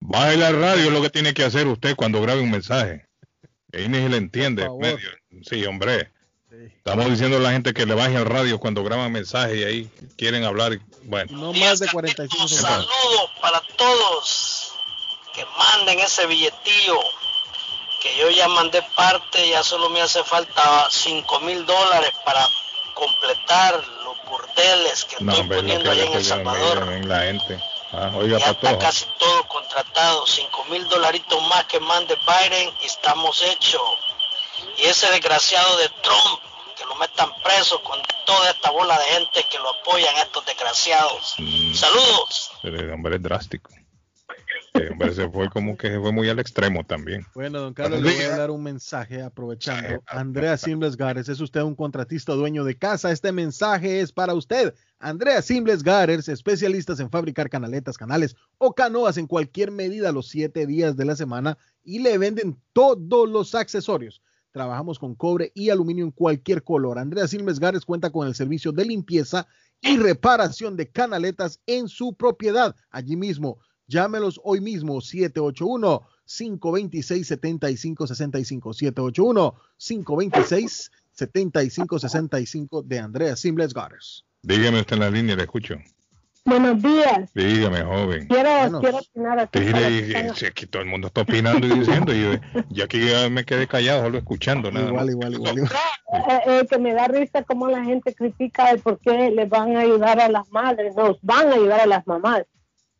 Bájale 0.00 0.46
al 0.46 0.60
radio 0.60 0.86
es 0.86 0.92
lo 0.92 1.02
que 1.02 1.10
tiene 1.10 1.34
que 1.34 1.44
hacer 1.44 1.68
usted 1.68 1.94
cuando 1.94 2.20
grabe 2.20 2.40
un 2.40 2.50
mensaje. 2.50 3.06
Ahí 3.72 3.88
ni 3.88 3.98
se 3.98 4.08
le 4.08 4.16
entiende. 4.16 4.68
medio. 4.70 5.10
Sí, 5.48 5.64
hombre. 5.66 6.10
Estamos 6.50 7.08
diciendo 7.08 7.36
a 7.36 7.40
la 7.40 7.52
gente 7.52 7.72
que 7.72 7.86
le 7.86 7.94
baje 7.94 8.16
al 8.16 8.26
radio 8.26 8.58
cuando 8.58 8.82
graban 8.82 9.12
mensajes 9.12 9.56
y 9.56 9.62
ahí 9.62 9.90
quieren 10.16 10.42
hablar. 10.42 10.80
Bueno. 11.04 11.30
No 11.32 11.52
más 11.52 11.78
de 11.78 11.88
45 11.88 12.48
segundos. 12.48 12.88
saludo 12.88 13.30
para 13.40 13.62
todos 13.76 14.59
que 15.40 15.46
manden 15.56 15.98
ese 16.00 16.26
billetillo 16.26 17.00
que 18.02 18.14
yo 18.16 18.28
ya 18.30 18.46
mandé 18.48 18.82
parte 18.94 19.48
ya 19.48 19.62
solo 19.62 19.88
me 19.88 20.02
hace 20.02 20.22
falta 20.22 20.86
5 20.90 21.40
mil 21.40 21.64
dólares 21.64 22.12
para 22.26 22.46
completar 22.94 23.74
los 24.04 24.16
burdeles 24.28 25.04
que 25.06 25.16
No, 25.24 25.32
estoy 25.32 25.40
hombre, 25.42 25.58
poniendo 25.58 25.90
allá 25.90 26.04
en 26.04 26.12
El 26.12 26.24
Salvador 26.24 26.92
en 26.92 27.08
la 27.08 27.20
gente. 27.22 27.58
Ah, 27.92 28.10
oiga, 28.14 28.38
ya 28.38 28.50
está 28.50 28.78
casi 28.78 29.06
todo 29.18 29.48
contratado 29.48 30.26
5 30.26 30.64
mil 30.66 30.86
dolaritos 30.88 31.42
más 31.48 31.64
que 31.64 31.80
mande 31.80 32.16
Biden 32.26 32.70
y 32.82 32.84
estamos 32.86 33.42
hechos 33.42 33.80
y 34.76 34.82
ese 34.88 35.10
desgraciado 35.10 35.76
de 35.78 35.88
Trump 36.02 36.40
que 36.76 36.84
lo 36.84 36.94
metan 36.96 37.32
preso 37.42 37.82
con 37.82 38.00
toda 38.26 38.50
esta 38.50 38.70
bola 38.70 38.98
de 38.98 39.04
gente 39.06 39.44
que 39.50 39.58
lo 39.58 39.70
apoyan 39.70 40.16
estos 40.18 40.44
desgraciados 40.44 41.34
Mm. 41.38 41.74
saludos 41.74 42.50
El 42.62 42.92
hombre 42.92 43.16
es 43.16 43.22
drástico. 43.22 43.70
Hombre 44.74 45.12
se 45.14 45.28
fue 45.28 45.48
como 45.50 45.76
que 45.76 45.88
se 45.88 45.98
fue 45.98 46.12
muy 46.12 46.28
al 46.28 46.38
extremo 46.38 46.84
también. 46.84 47.26
Bueno, 47.34 47.60
don 47.60 47.74
Carlos, 47.74 48.00
le 48.02 48.14
voy 48.14 48.24
a 48.24 48.36
dar 48.36 48.50
un 48.50 48.62
mensaje 48.62 49.22
aprovechando. 49.22 50.02
Andrea 50.06 50.56
Simbles 50.56 50.96
Gares, 50.96 51.28
¿es 51.28 51.40
usted 51.40 51.62
un 51.62 51.74
contratista 51.74 52.32
dueño 52.34 52.64
de 52.64 52.76
casa? 52.76 53.10
Este 53.10 53.32
mensaje 53.32 54.00
es 54.00 54.12
para 54.12 54.34
usted. 54.34 54.74
Andrea 54.98 55.42
Simbles 55.42 55.82
Gares, 55.82 56.28
especialistas 56.28 57.00
en 57.00 57.10
fabricar 57.10 57.48
canaletas, 57.50 57.98
canales 57.98 58.36
o 58.58 58.74
canoas 58.74 59.16
en 59.16 59.26
cualquier 59.26 59.70
medida 59.70 60.12
los 60.12 60.28
siete 60.28 60.66
días 60.66 60.96
de 60.96 61.04
la 61.04 61.16
semana 61.16 61.58
y 61.82 61.98
le 61.98 62.18
venden 62.18 62.60
todos 62.72 63.28
los 63.28 63.54
accesorios. 63.54 64.22
Trabajamos 64.52 64.98
con 64.98 65.14
cobre 65.14 65.52
y 65.54 65.70
aluminio 65.70 66.04
en 66.04 66.10
cualquier 66.10 66.62
color. 66.62 66.98
Andrea 66.98 67.28
Silmes 67.28 67.60
Gares 67.60 67.84
cuenta 67.84 68.10
con 68.10 68.26
el 68.26 68.34
servicio 68.34 68.72
de 68.72 68.84
limpieza 68.84 69.46
y 69.80 69.96
reparación 69.96 70.76
de 70.76 70.90
canaletas 70.90 71.60
en 71.66 71.88
su 71.88 72.14
propiedad. 72.14 72.74
Allí 72.90 73.16
mismo, 73.16 73.58
llámelos 73.90 74.40
hoy 74.44 74.60
mismo 74.60 75.00
781 75.00 76.02
526 76.24 77.26
7565 77.26 78.72
781 78.72 79.54
526 79.76 80.90
7565 81.12 82.82
de 82.82 82.98
Andrea 82.98 83.36
Simles 83.36 83.74
Gares. 83.74 84.24
Dígame 84.42 84.80
usted 84.80 84.94
en 84.94 85.00
la 85.00 85.10
línea, 85.10 85.36
le 85.36 85.42
escucho. 85.42 85.76
Buenos 86.46 86.82
días. 86.82 87.34
Dígame, 87.34 87.82
joven. 87.82 88.26
Quiero, 88.26 88.80
quiero 88.80 88.98
opinar 88.98 89.38
aquí 89.40 90.66
todo 90.66 90.82
el 90.82 90.88
mundo 90.88 91.08
está 91.08 91.20
opinando 91.20 91.66
y 91.66 91.78
diciendo. 91.80 92.14
Y 92.14 92.22
yo, 92.22 92.30
yo 92.70 92.84
aquí 92.84 93.00
me 93.30 93.44
quedé 93.44 93.66
callado, 93.66 94.04
solo 94.04 94.18
escuchando. 94.18 94.70
Nada 94.70 94.90
más. 94.90 95.06
igual, 95.08 95.34
igual. 95.34 95.58
Eh, 95.58 96.40
eh, 96.46 96.66
que 96.68 96.78
me 96.78 96.94
da 96.94 97.08
risa 97.08 97.42
cómo 97.42 97.68
la 97.68 97.84
gente 97.84 98.14
critica 98.14 98.70
el 98.70 98.80
por 98.80 98.98
qué 99.00 99.30
les 99.30 99.48
van 99.50 99.76
a 99.76 99.80
ayudar 99.80 100.18
a 100.18 100.28
las 100.28 100.50
madres, 100.50 100.96
nos 100.96 101.18
van 101.20 101.48
a 101.48 101.54
ayudar 101.54 101.80
a 101.80 101.86
las 101.86 102.06
mamás. 102.06 102.44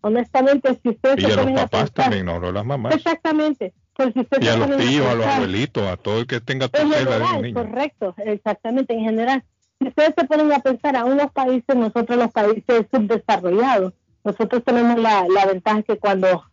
Honestamente, 0.02 0.78
si 0.82 0.90
ustedes 0.90 1.18
Y 1.18 1.20
se 1.22 1.26
a 1.26 1.36
los 1.36 1.44
ponen 1.44 1.58
a 1.58 1.62
papás 1.62 1.90
pensar- 1.90 2.04
también, 2.04 2.26
no 2.26 2.34
a 2.36 2.52
las 2.52 2.64
mamás. 2.64 2.94
Exactamente. 2.94 3.72
Pues 3.94 4.12
si 4.14 4.20
Y 4.40 4.48
a 4.48 4.56
los 4.56 4.76
tíos, 4.78 5.06
a 5.06 5.14
los 5.14 5.24
pensar- 5.24 5.34
abuelitos, 5.36 5.88
a 5.88 5.96
todo 5.96 6.20
el 6.20 6.26
que 6.26 6.40
tenga 6.40 6.66
en 6.66 6.70
tutela 6.88 7.18
de 7.18 7.24
un 7.36 7.42
niño. 7.42 7.54
correcto, 7.54 8.14
exactamente, 8.18 8.94
en 8.94 9.00
general. 9.04 9.44
Si 9.78 9.88
ustedes 9.88 10.14
se 10.16 10.24
ponen 10.26 10.52
a 10.52 10.60
pensar, 10.60 10.96
aún 10.96 11.16
los 11.18 11.30
países, 11.32 11.76
nosotros 11.76 12.16
los 12.18 12.30
países 12.32 12.86
subdesarrollados, 12.92 13.92
nosotros 14.24 14.62
tenemos 14.64 14.98
la, 15.00 15.26
la 15.28 15.46
ventaja 15.46 15.82
que 15.82 15.98
cuando 15.98 16.44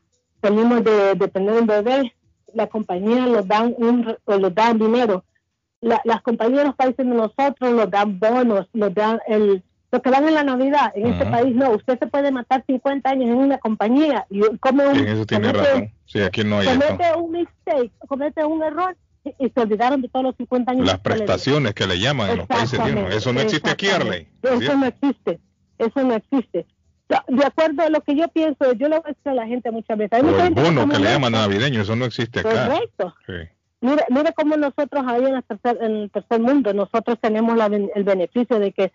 salimos 0.42 0.84
de, 0.84 1.16
de 1.16 1.28
tener 1.30 1.52
un 1.54 1.68
bebé, 1.68 2.14
la 2.54 2.68
compañía 2.68 3.26
nos 3.26 3.48
dan 3.48 3.76
un, 3.78 4.16
nos 4.26 4.56
dan 4.56 4.78
dinero. 4.80 5.24
La- 5.82 6.02
las 6.06 6.22
compañías 6.22 6.60
de 6.60 6.66
los 6.68 6.76
países 6.76 6.98
de 7.06 7.14
nosotros 7.14 7.72
nos 7.74 7.90
dan 7.92 8.20
bonos, 8.20 8.68
nos 8.74 8.94
dan 8.94 9.20
el, 9.28 9.64
lo 9.92 10.02
que 10.02 10.10
dan 10.10 10.28
en 10.28 10.34
la 10.34 10.44
Navidad. 10.44 10.92
En 10.96 11.08
este 11.08 11.26
país 11.26 11.56
no, 11.56 11.72
usted 11.72 11.98
se 12.00 12.08
puede 12.08 12.32
matar 12.32 12.64
50 12.68 13.10
años 13.10 13.30
en 13.30 13.36
una 13.38 13.58
compañía 13.58 14.26
y 14.30 14.42
come 14.60 14.88
un, 14.88 14.98
En 14.98 15.08
eso 15.08 15.26
tiene 15.26 15.50
comete- 15.50 15.64
razón. 15.64 15.92
Sí, 16.06 16.22
aquí 16.22 16.44
no 16.44 16.60
hay 16.60 16.68
eso. 16.68 16.80
comete 16.80 17.14
un 17.18 17.32
mistake, 17.32 17.92
comete 18.08 18.44
un 18.46 18.64
error 18.64 18.96
y, 19.24 19.46
y 19.46 19.50
se 19.50 19.60
olvidaron 19.62 20.02
de 20.02 20.10
todos 20.10 20.26
los 20.26 20.36
50 20.36 20.72
años. 20.72 20.86
Las 20.88 21.00
que 21.00 21.10
le- 21.10 21.16
prestaciones 21.16 21.74
que 21.74 21.88
le 21.88 22.00
llaman 22.00 22.32
en 22.32 22.38
los 22.38 22.48
países 22.48 22.80
uno. 22.80 23.08
Eso 23.10 23.32
no 23.34 23.40
existe 23.42 23.70
aquí, 23.70 23.88
Arley. 23.90 24.28
Eso 24.44 24.76
no 24.78 24.86
existe. 24.86 25.40
Eso 25.78 26.04
no 26.04 26.14
existe. 26.16 26.66
De 27.30 27.46
acuerdo 27.46 27.84
a 27.84 27.90
lo 27.90 28.02
que 28.02 28.16
yo 28.18 28.28
pienso, 28.28 28.74
yo 28.74 28.90
le 28.90 28.98
voy 29.00 29.06
a 29.06 29.08
decir 29.10 29.30
a 29.30 29.34
la 29.34 29.48
gente 29.48 29.72
muchas 29.72 29.98
veces. 29.98 30.12
Hay 30.18 30.24
mucha 30.24 30.48
el 30.48 30.54
bono 30.54 30.66
que 30.66 30.74
le 30.74 30.86
molesta. 31.00 31.12
llaman 31.14 31.32
navideño, 31.32 31.82
eso 31.82 31.96
no 31.96 32.04
existe 32.04 32.42
acá. 32.42 32.68
Correcto. 32.68 33.16
Sí. 33.26 33.34
Mire, 33.80 34.04
mire 34.10 34.34
cómo 34.36 34.58
nosotros 34.58 35.06
ahí 35.08 35.24
en 35.24 35.36
el 35.36 35.44
tercer, 35.44 35.78
en 35.82 35.96
el 35.96 36.12
tercer 36.12 36.42
mundo, 36.42 36.74
nosotros 36.74 37.18
tenemos 37.22 37.56
la 37.56 37.68
el 37.68 38.04
beneficio 38.04 38.60
de 38.60 38.74
que 38.74 38.92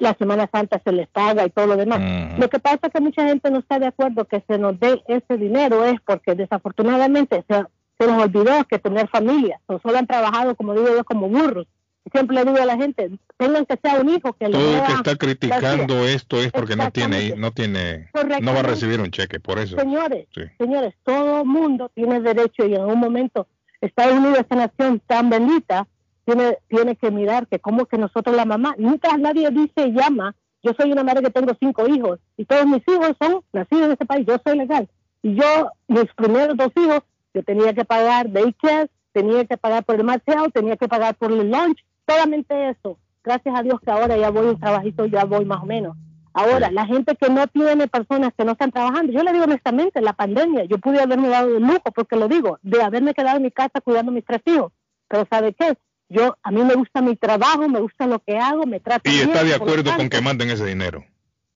la 0.00 0.14
Semana 0.14 0.48
Santa 0.50 0.80
se 0.84 0.92
les 0.92 1.08
paga 1.08 1.44
y 1.46 1.50
todo 1.50 1.66
lo 1.66 1.76
demás. 1.76 2.38
Lo 2.38 2.48
que 2.48 2.58
pasa 2.58 2.80
es 2.82 2.92
que 2.92 3.00
mucha 3.00 3.26
gente 3.26 3.50
no 3.50 3.58
está 3.58 3.78
de 3.78 3.86
acuerdo 3.86 4.24
que 4.24 4.42
se 4.46 4.58
nos 4.58 4.78
dé 4.80 5.02
ese 5.08 5.36
dinero 5.36 5.84
es 5.84 6.00
porque 6.04 6.34
desafortunadamente 6.34 7.44
se, 7.48 7.64
se 7.98 8.06
nos 8.06 8.22
olvidó 8.22 8.64
que 8.64 8.78
tener 8.78 9.08
familia. 9.08 9.60
O 9.66 9.78
solo 9.80 9.98
han 9.98 10.06
trabajado, 10.06 10.54
como 10.54 10.74
digo 10.74 10.88
yo, 10.88 11.04
como 11.04 11.28
burros. 11.28 11.66
Siempre 12.12 12.36
le 12.36 12.44
digo 12.44 12.58
a 12.60 12.66
la 12.66 12.76
gente, 12.76 13.10
tengan 13.38 13.64
que 13.64 13.78
sea 13.82 13.98
un 14.00 14.10
hijo 14.10 14.34
que 14.34 14.46
le 14.48 14.52
Todo 14.52 14.74
el 14.74 14.80
dé 14.80 14.86
que 14.86 14.92
está 14.92 15.16
criticando 15.16 16.04
esto 16.04 16.38
es 16.38 16.52
porque 16.52 16.76
no 16.76 16.90
tiene, 16.90 17.34
no 17.36 17.50
tiene, 17.50 18.10
no 18.42 18.52
va 18.52 18.60
a 18.60 18.62
recibir 18.62 19.00
un 19.00 19.10
cheque, 19.10 19.40
por 19.40 19.58
eso. 19.58 19.78
Señores, 19.78 20.26
Sí. 20.34 20.42
señores, 20.58 20.94
todo 21.02 21.44
mundo 21.46 21.90
tiene 21.94 22.20
derecho 22.20 22.66
y 22.66 22.74
en 22.74 22.84
un 22.84 22.98
momento 22.98 23.46
Estados 23.80 24.14
Unidos, 24.14 24.38
esta 24.40 24.54
nación 24.56 25.00
tan 25.06 25.30
bendita, 25.30 25.86
tiene, 26.24 26.58
tiene 26.68 26.96
que 26.96 27.10
mirar 27.10 27.46
que 27.46 27.58
como 27.58 27.86
que 27.86 27.98
nosotros 27.98 28.34
la 28.34 28.44
mamá, 28.44 28.74
nunca 28.78 29.16
nadie 29.16 29.50
dice 29.50 29.92
llama, 29.92 30.34
yo 30.62 30.72
soy 30.78 30.92
una 30.92 31.04
madre 31.04 31.22
que 31.22 31.30
tengo 31.30 31.52
cinco 31.60 31.86
hijos 31.86 32.18
y 32.36 32.44
todos 32.44 32.66
mis 32.66 32.82
hijos 32.88 33.12
son 33.20 33.42
nacidos 33.52 33.84
en 33.84 33.92
este 33.92 34.06
país, 34.06 34.26
yo 34.26 34.36
soy 34.44 34.58
legal. 34.58 34.88
Y 35.22 35.34
yo, 35.34 35.70
mis 35.88 36.06
primeros 36.14 36.56
dos 36.56 36.72
hijos, 36.76 37.00
yo 37.34 37.42
tenía 37.42 37.74
que 37.74 37.84
pagar 37.84 38.30
daycare, 38.30 38.90
tenía 39.12 39.44
que 39.44 39.56
pagar 39.56 39.84
por 39.84 39.96
el 39.96 40.04
marcial, 40.04 40.52
tenía 40.52 40.76
que 40.76 40.88
pagar 40.88 41.14
por 41.16 41.32
el 41.32 41.50
lunch, 41.50 41.84
solamente 42.06 42.70
eso. 42.70 42.98
Gracias 43.22 43.58
a 43.58 43.62
Dios 43.62 43.80
que 43.80 43.90
ahora 43.90 44.16
ya 44.16 44.30
voy 44.30 44.46
un 44.46 44.60
trabajito, 44.60 45.06
ya 45.06 45.24
voy 45.24 45.44
más 45.44 45.62
o 45.62 45.66
menos. 45.66 45.96
Ahora, 46.36 46.70
la 46.72 46.84
gente 46.84 47.14
que 47.14 47.30
no 47.30 47.46
tiene 47.46 47.86
personas 47.86 48.32
que 48.36 48.44
no 48.44 48.52
están 48.52 48.72
trabajando, 48.72 49.12
yo 49.12 49.22
le 49.22 49.32
digo 49.32 49.44
honestamente, 49.44 50.00
la 50.00 50.14
pandemia, 50.14 50.64
yo 50.64 50.78
pude 50.78 51.00
haberme 51.00 51.28
dado 51.28 51.56
el 51.56 51.62
lujo, 51.62 51.92
porque 51.94 52.16
lo 52.16 52.26
digo, 52.26 52.58
de 52.62 52.82
haberme 52.82 53.14
quedado 53.14 53.36
en 53.36 53.44
mi 53.44 53.50
casa 53.52 53.80
cuidando 53.80 54.10
a 54.10 54.14
mis 54.14 54.24
tres 54.24 54.42
hijos. 54.46 54.72
Pero 55.06 55.26
¿sabe 55.30 55.54
qué? 55.54 55.74
Yo, 56.08 56.36
a 56.42 56.50
mí 56.50 56.62
me 56.62 56.74
gusta 56.74 57.00
mi 57.00 57.16
trabajo, 57.16 57.68
me 57.68 57.80
gusta 57.80 58.06
lo 58.06 58.18
que 58.20 58.36
hago, 58.38 58.66
me 58.66 58.78
trato 58.80 59.08
Y 59.08 59.14
bien, 59.14 59.28
está 59.30 59.42
de 59.44 59.54
acuerdo 59.54 59.94
con 59.96 60.08
que 60.08 60.20
manden 60.20 60.50
ese 60.50 60.66
dinero. 60.66 61.04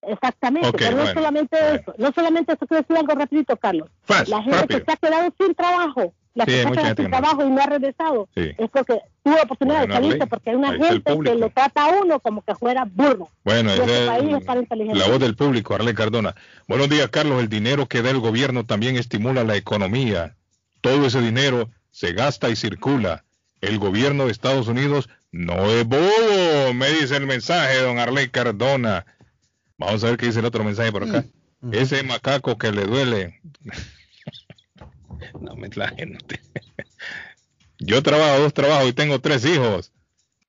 Exactamente, 0.02 0.72
pero 0.72 0.92
no 0.92 0.96
bueno, 1.02 1.12
solamente 1.14 1.56
eso, 1.74 1.94
no 1.98 2.12
solamente 2.12 2.52
eso, 2.54 2.66
quiero 2.66 2.82
decir 2.82 2.96
algo 2.96 3.14
rapidito, 3.14 3.56
Carlos. 3.56 3.90
Fast, 4.02 4.28
la 4.28 4.42
gente 4.42 4.58
rápido. 4.58 4.78
que 4.80 4.84
se 4.86 4.92
ha 4.92 4.96
quedado 4.96 5.34
sin 5.38 5.54
trabajo, 5.54 6.14
la 6.34 6.44
Sí, 6.44 6.50
que 6.52 6.62
se 6.62 6.68
ha 6.68 6.70
quedado 6.72 6.94
sin 6.96 7.10
trabajo 7.10 7.44
y 7.44 7.50
no 7.50 7.60
ha 7.60 7.66
regresado, 7.66 8.28
Sí. 8.34 8.50
es 8.56 8.70
porque 8.70 9.00
tuvo 9.22 9.34
oportunidad 9.42 9.78
Bueno, 9.80 9.94
de 9.94 10.00
salirse, 10.00 10.26
porque 10.28 10.50
hay 10.50 10.56
una 10.56 10.72
gente 10.72 11.18
que 11.24 11.34
lo 11.34 11.50
trata 11.50 11.84
a 11.84 11.88
uno 12.00 12.20
como 12.20 12.42
que 12.42 12.54
fuera 12.54 12.84
burro. 12.90 13.28
Bueno, 13.44 13.70
este 13.72 14.04
es 14.04 14.08
país 14.08 14.34
es 14.38 14.44
para 14.44 14.60
inteligentes. 14.60 15.02
la 15.06 15.10
voz 15.12 15.20
del 15.20 15.36
público, 15.36 15.74
Arle 15.74 15.94
Cardona. 15.94 16.34
Buenos 16.68 16.88
días, 16.88 17.08
Carlos. 17.08 17.40
El 17.40 17.48
dinero 17.48 17.86
que 17.86 18.00
da 18.00 18.10
el 18.10 18.20
gobierno 18.20 18.64
también 18.64 18.96
estimula 18.96 19.44
la 19.44 19.56
economía. 19.56 20.36
Todo 20.80 21.06
ese 21.06 21.20
dinero 21.20 21.68
se 21.90 22.12
gasta 22.12 22.48
y 22.48 22.56
circula. 22.56 23.24
El 23.60 23.78
gobierno 23.78 24.26
de 24.26 24.32
Estados 24.32 24.68
Unidos 24.68 25.08
no 25.32 25.70
es 25.70 25.84
bobo, 25.84 26.74
me 26.74 26.90
dice 26.90 27.16
el 27.16 27.26
mensaje, 27.26 27.80
don 27.80 27.98
Arley 27.98 28.28
Cardona. 28.28 29.04
Vamos 29.76 30.02
a 30.04 30.08
ver 30.08 30.16
qué 30.16 30.26
dice 30.26 30.40
el 30.40 30.44
otro 30.46 30.64
mensaje 30.64 30.92
por 30.92 31.04
acá. 31.04 31.24
Ese 31.72 32.02
macaco 32.02 32.56
que 32.56 32.70
le 32.72 32.84
duele. 32.84 33.40
no 35.40 35.56
me 35.56 35.68
la 35.74 35.88
gente. 35.88 36.40
Yo 37.78 38.02
trabajo 38.02 38.40
dos 38.40 38.54
trabajos 38.54 38.88
y 38.88 38.92
tengo 38.92 39.20
tres 39.20 39.44
hijos. 39.44 39.92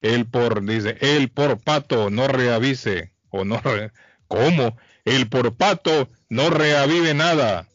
El 0.01 0.25
por, 0.25 0.63
dice, 0.63 0.97
el 1.01 1.29
por 1.29 1.59
pato 1.59 2.09
no 2.09 2.27
reavise. 2.27 3.11
O 3.29 3.43
no 3.45 3.59
re- 3.61 3.91
¿Cómo? 4.27 4.77
El 5.05 5.27
por 5.29 5.55
pato 5.55 6.09
no 6.29 6.49
reavive 6.49 7.13
nada. 7.13 7.67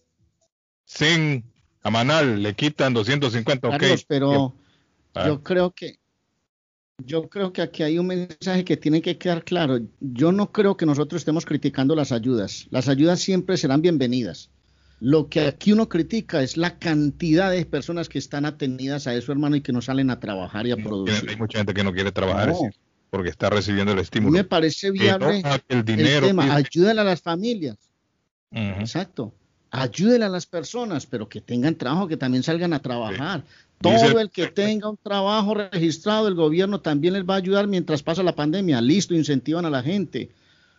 Zen 0.86 1.44
a 1.82 1.90
Manal 1.90 2.42
le 2.42 2.54
quitan 2.54 2.94
250, 2.94 3.68
ok. 3.68 3.76
Carlos, 3.78 4.04
pero 4.08 4.54
Ah. 5.14 5.26
yo 5.26 5.42
creo 5.42 5.70
que 5.70 5.98
yo 6.98 7.28
creo 7.28 7.52
que 7.52 7.62
aquí 7.62 7.82
hay 7.82 7.98
un 7.98 8.06
mensaje 8.06 8.64
que 8.64 8.76
tiene 8.76 9.02
que 9.02 9.18
quedar 9.18 9.44
claro. 9.44 9.80
Yo 10.00 10.30
no 10.30 10.52
creo 10.52 10.76
que 10.76 10.86
nosotros 10.86 11.20
estemos 11.20 11.44
criticando 11.44 11.96
las 11.96 12.12
ayudas. 12.12 12.68
Las 12.70 12.88
ayudas 12.88 13.20
siempre 13.20 13.56
serán 13.56 13.82
bienvenidas. 13.82 14.50
Lo 15.00 15.28
que 15.28 15.40
aquí 15.40 15.72
uno 15.72 15.88
critica 15.88 16.40
es 16.42 16.56
la 16.56 16.78
cantidad 16.78 17.50
de 17.50 17.66
personas 17.66 18.08
que 18.08 18.18
están 18.18 18.44
atenidas 18.44 19.08
a 19.08 19.14
eso, 19.14 19.32
hermano, 19.32 19.56
y 19.56 19.60
que 19.60 19.72
no 19.72 19.82
salen 19.82 20.08
a 20.08 20.20
trabajar 20.20 20.66
y 20.68 20.70
a 20.70 20.76
producir. 20.76 21.28
Hay 21.28 21.36
mucha 21.36 21.58
gente 21.58 21.74
que 21.74 21.82
no 21.82 21.92
quiere 21.92 22.12
trabajar 22.12 22.50
No. 22.50 22.70
porque 23.10 23.30
está 23.30 23.50
recibiendo 23.50 23.92
el 23.92 23.98
estímulo. 23.98 24.32
me 24.32 24.44
parece 24.44 24.92
viable 24.92 25.42
no, 25.42 25.54
el 25.54 25.62
el 25.68 25.84
dinero 25.84 26.28
tema. 26.28 26.54
Ayúdale 26.54 27.00
a 27.00 27.04
las 27.04 27.20
familias. 27.20 27.76
Exacto. 28.52 29.34
Ayúdele 29.70 30.24
a 30.26 30.28
las 30.28 30.46
personas, 30.46 31.04
pero 31.04 31.28
que 31.28 31.40
tengan 31.40 31.74
trabajo, 31.74 32.06
que 32.06 32.16
también 32.16 32.44
salgan 32.44 32.72
a 32.72 32.78
trabajar. 32.78 33.44
Todo 33.84 34.20
el 34.20 34.30
que 34.30 34.48
tenga 34.48 34.88
un 34.88 34.96
trabajo 34.96 35.54
registrado, 35.54 36.28
el 36.28 36.34
gobierno 36.34 36.80
también 36.80 37.14
les 37.14 37.24
va 37.24 37.34
a 37.34 37.38
ayudar 37.38 37.66
mientras 37.66 38.02
pasa 38.02 38.22
la 38.22 38.34
pandemia. 38.34 38.80
Listo, 38.80 39.14
incentivan 39.14 39.64
a 39.66 39.70
la 39.70 39.82
gente. 39.82 40.30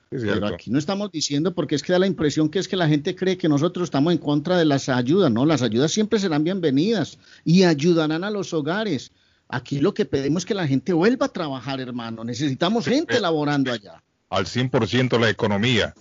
Pero 0.10 0.48
aquí 0.48 0.70
no 0.72 0.80
estamos 0.80 1.12
diciendo 1.12 1.54
porque 1.54 1.76
es 1.76 1.84
que 1.84 1.92
da 1.92 2.00
la 2.00 2.08
impresión 2.08 2.50
que 2.50 2.60
es 2.60 2.68
que 2.68 2.76
la 2.76 2.88
gente 2.88 3.16
cree 3.16 3.38
que 3.38 3.50
nosotros 3.50 3.86
estamos 3.86 4.14
en 4.14 4.20
contra 4.20 4.58
de 4.58 4.66
las 4.66 4.88
ayudas. 4.90 5.32
No, 5.32 5.46
las 5.46 5.62
ayudas 5.62 5.92
siempre 5.92 6.20
serán 6.20 6.44
bienvenidas 6.44 7.18
y 7.44 7.64
ayudarán 7.64 8.24
a 8.24 8.30
los 8.30 8.54
hogares. 8.54 9.12
Aquí 9.48 9.80
lo 9.80 9.94
que 9.94 10.06
pedimos 10.06 10.42
es 10.42 10.46
que 10.46 10.54
la 10.54 10.68
gente 10.68 10.94
vuelva 10.94 11.28
a 11.28 11.30
trabajar, 11.30 11.80
hermano. 11.80 12.24
Necesitamos 12.24 12.86
gente 12.86 13.20
laborando 13.20 13.72
allá. 13.72 14.02
al 14.30 14.46
100% 14.46 15.20
la 15.20 15.30
economía. 15.30 15.94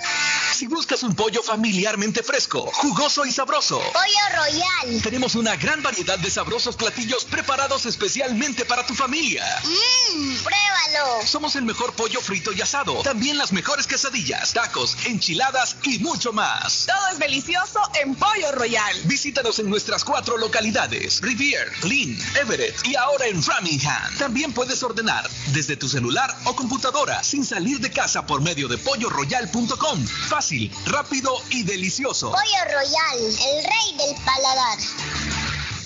Si 0.54 0.68
buscas 0.68 1.04
un 1.04 1.16
pollo 1.16 1.42
familiarmente 1.44 2.24
fresco, 2.24 2.70
jugoso 2.74 3.26
y 3.26 3.32
sabroso. 3.32 3.80
Pollo 3.80 4.26
Royal. 4.36 5.02
Tenemos 5.04 5.36
una 5.36 5.56
gran 5.56 5.84
variedad 5.84 6.18
de 6.18 6.32
sabrosos 6.32 6.57
platillos 6.66 7.26
preparados 7.26 7.86
especialmente 7.86 8.66
para 8.66 8.86
tu 8.86 8.96
familia. 8.96 9.46
Mmm, 9.64 10.36
pruébalo. 10.44 11.26
Somos 11.26 11.56
el 11.56 11.64
mejor 11.64 11.94
pollo 11.94 12.20
frito 12.20 12.52
y 12.52 12.62
asado. 12.62 13.02
También 13.04 13.38
las 13.38 13.52
mejores 13.52 13.86
quesadillas, 13.86 14.54
tacos, 14.54 14.98
enchiladas 15.06 15.76
y 15.84 16.00
mucho 16.00 16.34
más. 16.34 16.86
Todo 16.88 17.08
es 17.12 17.20
delicioso 17.20 17.80
en 18.02 18.16
Pollo 18.16 18.52
Royal. 18.54 18.96
Visítanos 19.04 19.60
en 19.60 19.70
nuestras 19.70 20.04
cuatro 20.04 20.38
localidades: 20.38 21.22
Rivier, 21.22 21.72
Lynn, 21.84 22.18
Everett 22.36 22.76
y 22.86 22.96
ahora 22.96 23.28
en 23.28 23.44
Framingham. 23.44 24.18
También 24.18 24.52
puedes 24.54 24.82
ordenar 24.82 25.30
desde 25.54 25.78
tu 25.78 25.88
celular 25.88 26.36
o 26.46 26.56
computadora 26.56 27.24
sin 27.24 27.46
salir 27.46 27.80
de 27.80 27.92
casa 27.92 28.26
por 28.26 28.42
medio 28.42 28.68
de 28.68 28.78
polloroyal.com. 28.80 30.08
Fácil, 30.30 30.74
rápido 30.86 31.36
y 31.52 31.64
delicioso. 31.64 32.32
Pollo 32.32 32.64
Royal, 32.66 33.20
el 33.20 33.64
rey 33.64 33.98
del 33.98 34.16
paladar. 34.26 35.67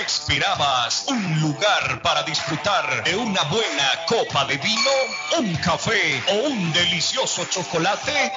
¿Esperabas 0.05 1.07
un 1.09 1.41
lugar 1.41 2.03
para 2.03 2.23
disfrutar 2.25 3.03
de 3.05 3.17
una 3.17 3.43
buena 3.45 3.91
copa 4.07 4.45
de 4.45 4.59
vino, 4.59 4.91
un 5.39 5.57
café 5.57 6.23
o 6.31 6.49
un 6.51 6.73
delicioso 6.75 7.47
chocolate? 7.47 8.31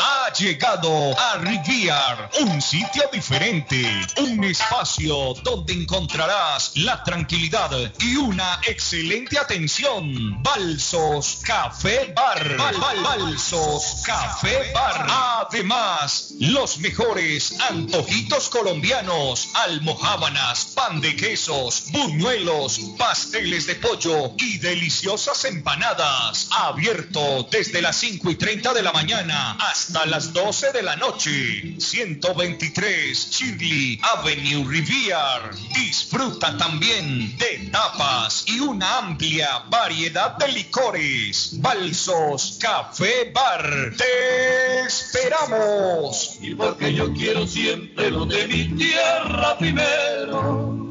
Ha 0.00 0.32
llegado 0.32 1.16
a 1.18 1.38
Rivier, 1.38 2.30
un 2.40 2.60
sitio 2.60 3.08
diferente, 3.12 3.82
un 4.18 4.42
espacio 4.44 5.34
donde 5.44 5.72
encontrarás 5.72 6.72
la 6.76 7.02
tranquilidad 7.04 7.70
y 8.00 8.16
una 8.16 8.60
excelente 8.66 9.38
atención. 9.38 10.42
Balsos 10.42 11.40
Café 11.44 12.12
Bar. 12.14 12.56
Bal- 12.56 12.76
Bal- 12.76 13.02
Balsos 13.02 14.02
Café 14.04 14.72
Bar. 14.74 15.06
Además, 15.48 15.97
los 16.38 16.78
mejores 16.78 17.54
antojitos 17.70 18.48
colombianos, 18.48 19.48
almohábanas, 19.54 20.66
pan 20.74 21.00
de 21.00 21.16
quesos, 21.16 21.84
buñuelos, 21.90 22.78
pasteles 22.96 23.66
de 23.66 23.74
pollo 23.74 24.32
y 24.38 24.58
deliciosas 24.58 25.44
empanadas. 25.44 26.48
Abierto 26.52 27.48
desde 27.50 27.82
las 27.82 27.96
5 27.96 28.30
y 28.30 28.36
30 28.36 28.74
de 28.74 28.82
la 28.82 28.92
mañana 28.92 29.56
hasta 29.58 30.06
las 30.06 30.32
12 30.32 30.72
de 30.72 30.82
la 30.82 30.94
noche. 30.96 31.74
123 31.80 33.30
Shirley 33.30 34.00
Avenue 34.14 34.64
Rivier. 34.68 35.50
Disfruta 35.74 36.56
también 36.56 37.36
de 37.38 37.70
tapas 37.72 38.44
y 38.46 38.60
una 38.60 38.98
amplia 38.98 39.64
variedad 39.68 40.36
de 40.36 40.48
licores. 40.48 41.60
Balsos 41.60 42.58
Café 42.60 43.32
Bar. 43.34 43.92
Te 43.96 44.80
esperamos. 44.86 45.87
Y 46.40 46.54
porque 46.54 46.94
yo 46.94 47.12
quiero 47.12 47.46
siempre 47.46 48.10
lo 48.10 48.24
de 48.24 48.46
mi 48.46 48.64
tierra 48.76 49.56
primero. 49.58 50.90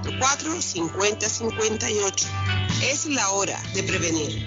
617-744-5058. 0.00 2.26
Es 2.90 3.06
la 3.06 3.30
hora 3.30 3.60
de 3.74 3.82
prevenir. 3.82 4.46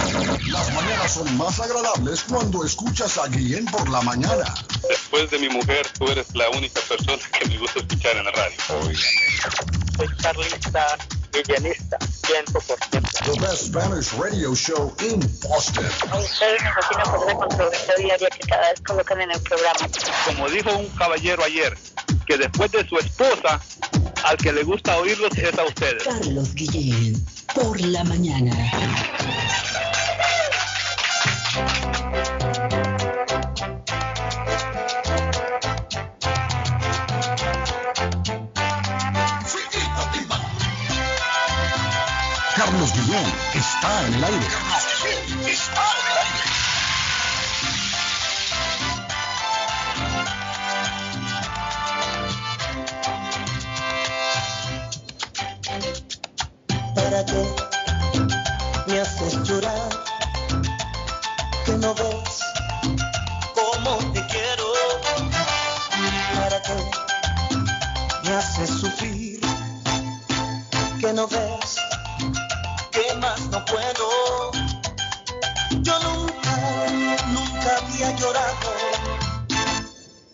Las 0.48 0.74
mañanas 0.74 1.14
son 1.14 1.38
más 1.38 1.60
agradables 1.60 2.24
cuando 2.24 2.64
escuchas 2.64 3.18
a 3.18 3.28
Guillén 3.28 3.66
por 3.66 3.90
la 3.90 4.00
mañana. 4.02 4.46
Después 4.90 5.30
de 5.32 5.40
mi 5.40 5.50
mujer, 5.50 5.86
tú 5.98 6.08
eres 6.08 6.34
la 6.34 6.50
única 6.52 6.80
persona 6.82 7.22
que 7.40 7.50
me 7.50 7.58
gusta 7.58 7.80
escuchar 7.80 8.16
en 8.18 8.26
la 8.26 8.32
radio. 8.32 8.56
Soy 9.98 10.08
Carlista, 10.22 10.98
villanista, 11.44 11.98
100%. 12.00 13.06
The 13.26 13.40
best 13.42 13.68
Spanish 13.68 14.14
radio 14.14 14.54
show 14.54 14.94
in 15.02 15.20
Boston. 15.42 15.86
A 16.12 16.18
ustedes 16.18 16.62
me 16.62 16.72
fascina 16.72 17.04
por 17.04 17.28
esa 17.28 17.36
controversia 17.38 17.94
diaria 17.98 18.30
que 18.30 18.48
cada 18.48 18.70
vez 18.70 18.82
colocan 18.82 19.22
en 19.22 19.32
el 19.32 19.42
programa. 19.42 19.90
Como 20.26 20.50
dijo 20.50 20.70
un 20.76 20.88
caballero 20.90 21.44
ayer, 21.44 21.78
que 22.26 22.38
después 22.38 22.72
de 22.72 22.88
su 22.88 22.98
esposa, 22.98 23.62
al 24.24 24.38
que 24.38 24.52
le 24.52 24.64
gusta 24.64 24.98
oírlos 24.98 25.36
es 25.38 25.58
a 25.58 25.64
ustedes. 25.64 26.04
Carlos 26.04 26.54
Guillén, 26.54 27.26
por 27.54 27.80
la 27.82 28.04
mañana. 28.04 28.52
Guillén 43.16 43.34
está 43.54 44.08
en. 44.08 44.65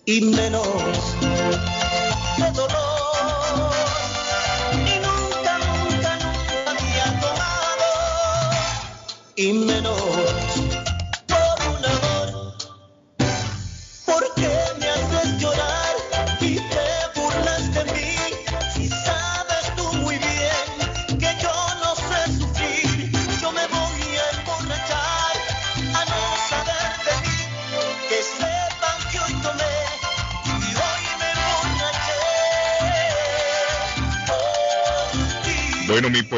Y 0.06 0.22
menos 0.22 0.68
de 2.38 2.52
dolor. 2.52 2.91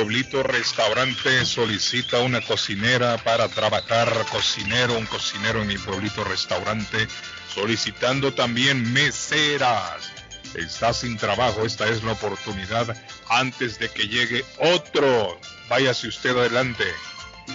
Pueblito 0.03 0.43
restaurante 0.43 1.45
solicita 1.45 2.19
una 2.19 2.41
cocinera 2.41 3.17
para 3.19 3.48
trabajar, 3.48 4.09
cocinero, 4.30 4.98
un 4.98 5.06
cocinero 5.06 5.61
en 5.61 5.67
mi 5.69 5.77
pueblito 5.77 6.25
restaurante, 6.25 7.07
solicitando 7.48 8.33
también 8.33 8.91
meseras. 8.91 10.11
Está 10.56 10.91
sin 10.91 11.15
trabajo, 11.15 11.65
esta 11.65 11.88
es 11.88 12.03
la 12.03 12.11
oportunidad 12.11 13.01
antes 13.30 13.80
de 13.80 13.88
que 13.88 14.09
llegue 14.09 14.43
otro. 14.59 15.40
Váyase 15.69 16.09
usted 16.09 16.32
adelante. 16.32 16.83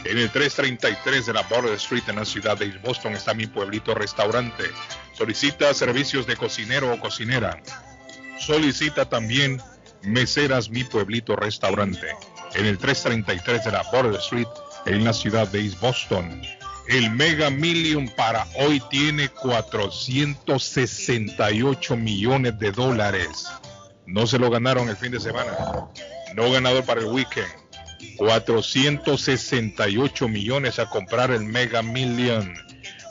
En 0.04 0.16
el 0.16 0.30
333 0.30 1.26
de 1.26 1.34
la 1.34 1.42
Border 1.42 1.74
Street 1.74 2.04
en 2.08 2.16
la 2.16 2.24
ciudad 2.24 2.56
de 2.56 2.68
Boston 2.78 3.12
está 3.12 3.34
mi 3.34 3.46
pueblito 3.46 3.94
restaurante. 3.94 4.64
Solicita 5.12 5.74
servicios 5.74 6.26
de 6.26 6.36
cocinero 6.36 6.94
o 6.94 6.98
cocinera. 6.98 7.60
Solicita 8.40 9.06
también 9.06 9.60
Meseras 10.02 10.70
Mi 10.70 10.84
Pueblito 10.84 11.34
Restaurante 11.34 12.06
en 12.54 12.66
el 12.66 12.78
333 12.78 13.64
de 13.64 13.72
la 13.72 13.82
Border 13.92 14.20
Street 14.20 14.46
en 14.86 15.04
la 15.04 15.12
ciudad 15.12 15.48
de 15.48 15.60
East 15.60 15.80
Boston. 15.80 16.40
El 16.88 17.10
Mega 17.10 17.50
Million 17.50 18.08
para 18.16 18.46
hoy 18.56 18.82
tiene 18.88 19.28
468 19.28 21.96
millones 21.96 22.58
de 22.58 22.72
dólares. 22.72 23.46
No 24.06 24.26
se 24.26 24.38
lo 24.38 24.48
ganaron 24.50 24.88
el 24.88 24.96
fin 24.96 25.12
de 25.12 25.20
semana. 25.20 25.52
No 26.34 26.50
ganador 26.50 26.84
para 26.84 27.02
el 27.02 27.08
weekend. 27.08 27.46
468 28.16 30.28
millones 30.28 30.78
a 30.78 30.88
comprar 30.88 31.30
el 31.30 31.44
Mega 31.44 31.82
Million. 31.82 32.54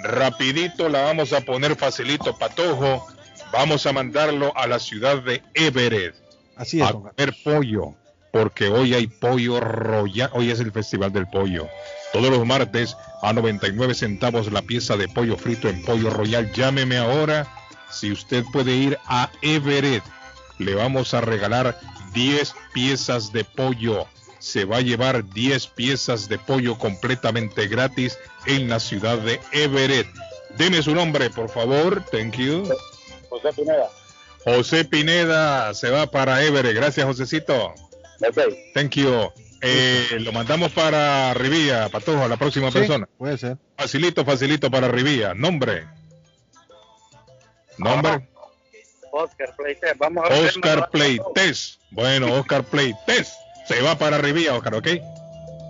Rapidito 0.03 0.90
la 0.90 1.03
vamos 1.03 1.32
a 1.33 1.41
poner 1.41 1.75
facilito, 1.75 2.35
patojo. 2.38 3.06
Vamos 3.53 3.85
a 3.85 3.93
mandarlo 3.93 4.57
a 4.57 4.66
la 4.66 4.80
ciudad 4.80 5.22
de 5.22 5.43
Everett. 5.53 6.16
Así 6.56 6.82
es, 6.82 6.88
a 6.88 6.93
comer 6.93 7.35
pollo, 7.43 7.93
porque 8.31 8.67
hoy 8.67 8.93
hay 8.93 9.07
pollo 9.07 9.59
royal, 9.59 10.30
hoy 10.33 10.51
es 10.51 10.59
el 10.59 10.72
festival 10.72 11.11
del 11.11 11.27
pollo. 11.27 11.67
Todos 12.14 12.30
los 12.30 12.45
martes 12.45 12.95
a 13.22 13.33
99 13.33 13.93
centavos 13.93 14.51
la 14.51 14.61
pieza 14.61 14.97
de 14.97 15.07
pollo 15.07 15.38
frito 15.38 15.69
en 15.69 15.83
pollo 15.83 16.09
royal. 16.09 16.51
Llámeme 16.53 16.97
ahora 16.97 17.47
si 17.89 18.11
usted 18.11 18.43
puede 18.51 18.75
ir 18.75 18.97
a 19.06 19.30
Everett. 19.41 20.03
Le 20.59 20.75
vamos 20.75 21.14
a 21.14 21.22
regalar 21.22 21.80
10 22.14 22.53
piezas 22.73 23.31
de 23.31 23.43
pollo. 23.43 24.07
Se 24.39 24.65
va 24.65 24.77
a 24.77 24.81
llevar 24.81 25.25
10 25.25 25.67
piezas 25.67 26.30
de 26.30 26.38
pollo 26.38 26.77
completamente 26.77 27.67
gratis 27.67 28.17
en 28.45 28.69
la 28.69 28.80
ciudad 28.80 29.17
de 29.17 29.39
Everett. 29.51 30.07
Deme 30.57 30.81
su 30.81 30.95
nombre, 30.95 31.30
por 31.30 31.49
favor. 31.49 32.03
Thank 32.11 32.35
you. 32.38 32.64
José 33.30 33.49
Pineda. 33.53 33.89
José 34.43 34.85
Pineda 34.85 35.73
se 35.73 35.89
va 35.89 36.07
para 36.07 36.41
Everett. 36.43 36.75
Gracias, 36.75 37.06
Josecito. 37.06 37.73
Thank 38.73 38.91
you. 38.95 39.31
Eh, 39.61 40.17
lo 40.19 40.31
mandamos 40.31 40.71
para 40.71 41.33
Rivía, 41.33 41.89
Patojo, 41.89 42.27
la 42.27 42.37
próxima 42.37 42.71
Sí, 42.71 42.79
persona. 42.79 43.07
puede 43.17 43.37
ser. 43.37 43.57
Facilito, 43.75 44.23
facilito 44.23 44.69
para 44.69 44.87
Rivía. 44.87 45.33
Nombre. 45.33 45.87
Nombre. 47.77 48.27
Oscar 49.11 49.55
Playtest. 49.55 49.97
Vamos 49.97 50.25
a 50.25 50.29
ver. 50.29 50.45
Oscar 50.49 50.89
Playtest. 50.91 51.81
Bueno, 51.91 52.33
Oscar 52.33 52.63
Playtest. 52.63 53.33
Se 53.67 53.81
va 53.81 53.97
para 53.97 54.17
Rivía, 54.17 54.53
Oscar, 54.53 54.75
¿ok? 54.75 54.87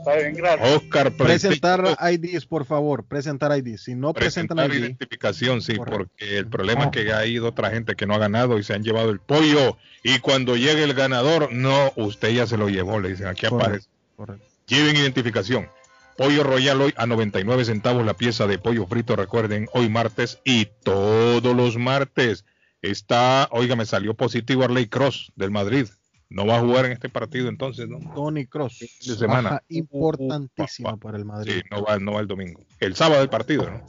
Está 0.07 0.21
bien, 0.21 0.35
gracias. 0.35 0.75
Oscar. 0.75 1.11
Presentar 1.11 1.97
IDs, 2.11 2.45
por 2.45 2.65
favor. 2.65 3.03
Presentar 3.03 3.51
IDs. 3.57 3.83
Si 3.83 3.95
no 3.95 4.13
presentan 4.13 4.55
Presentar 4.55 4.77
ID, 4.77 4.83
identificación, 4.85 5.61
sí, 5.61 5.75
porque 5.75 6.37
el 6.37 6.47
problema 6.47 6.85
es 6.85 6.91
que 6.91 7.11
ha 7.11 7.25
ido 7.25 7.49
otra 7.49 7.71
gente 7.71 7.95
que 7.95 8.05
no 8.05 8.13
ha 8.13 8.17
ganado 8.17 8.57
y 8.57 8.63
se 8.63 8.73
han 8.73 8.83
llevado 8.83 9.09
el 9.09 9.19
pollo. 9.19 9.77
Y 10.03 10.19
cuando 10.19 10.55
llegue 10.55 10.83
el 10.83 10.93
ganador, 10.93 11.51
no, 11.51 11.91
usted 11.97 12.29
ya 12.29 12.47
se 12.47 12.57
lo 12.57 12.69
llevó, 12.69 13.01
le 13.01 13.09
dicen, 13.09 13.27
aquí 13.27 13.47
aparece. 13.47 13.89
correcto. 14.15 14.45
Lleven 14.67 14.95
identificación. 14.95 15.67
Pollo 16.15 16.43
Royal 16.43 16.81
hoy 16.81 16.93
a 16.95 17.05
99 17.05 17.65
centavos 17.65 18.05
la 18.05 18.15
pieza 18.15 18.47
de 18.47 18.57
pollo 18.57 18.87
frito, 18.87 19.15
recuerden, 19.15 19.67
hoy 19.73 19.89
martes 19.89 20.39
y 20.45 20.67
todos 20.83 21.55
los 21.55 21.77
martes. 21.77 22.45
Está, 22.81 23.49
oiga, 23.51 23.75
me 23.75 23.85
salió 23.85 24.13
positivo 24.13 24.63
Arley 24.63 24.87
Cross 24.87 25.33
del 25.35 25.51
Madrid. 25.51 25.87
No 26.29 26.45
va 26.45 26.57
a 26.57 26.61
jugar 26.61 26.85
en 26.85 26.91
este 26.91 27.09
partido 27.09 27.47
entonces, 27.47 27.87
¿no? 27.87 27.99
Tony 28.13 28.45
Cross. 28.45 28.79
de 28.79 29.15
semana. 29.15 29.49
Baja 29.49 29.63
importantísima 29.69 30.97
para 30.97 31.17
el 31.17 31.25
Madrid. 31.25 31.53
Sí, 31.53 31.61
no 31.71 31.83
va, 31.83 31.97
no 31.99 32.13
va 32.13 32.19
el 32.19 32.27
domingo. 32.27 32.65
El 32.79 32.95
sábado 32.95 33.21
del 33.21 33.29
partido, 33.29 33.69
¿no? 33.69 33.83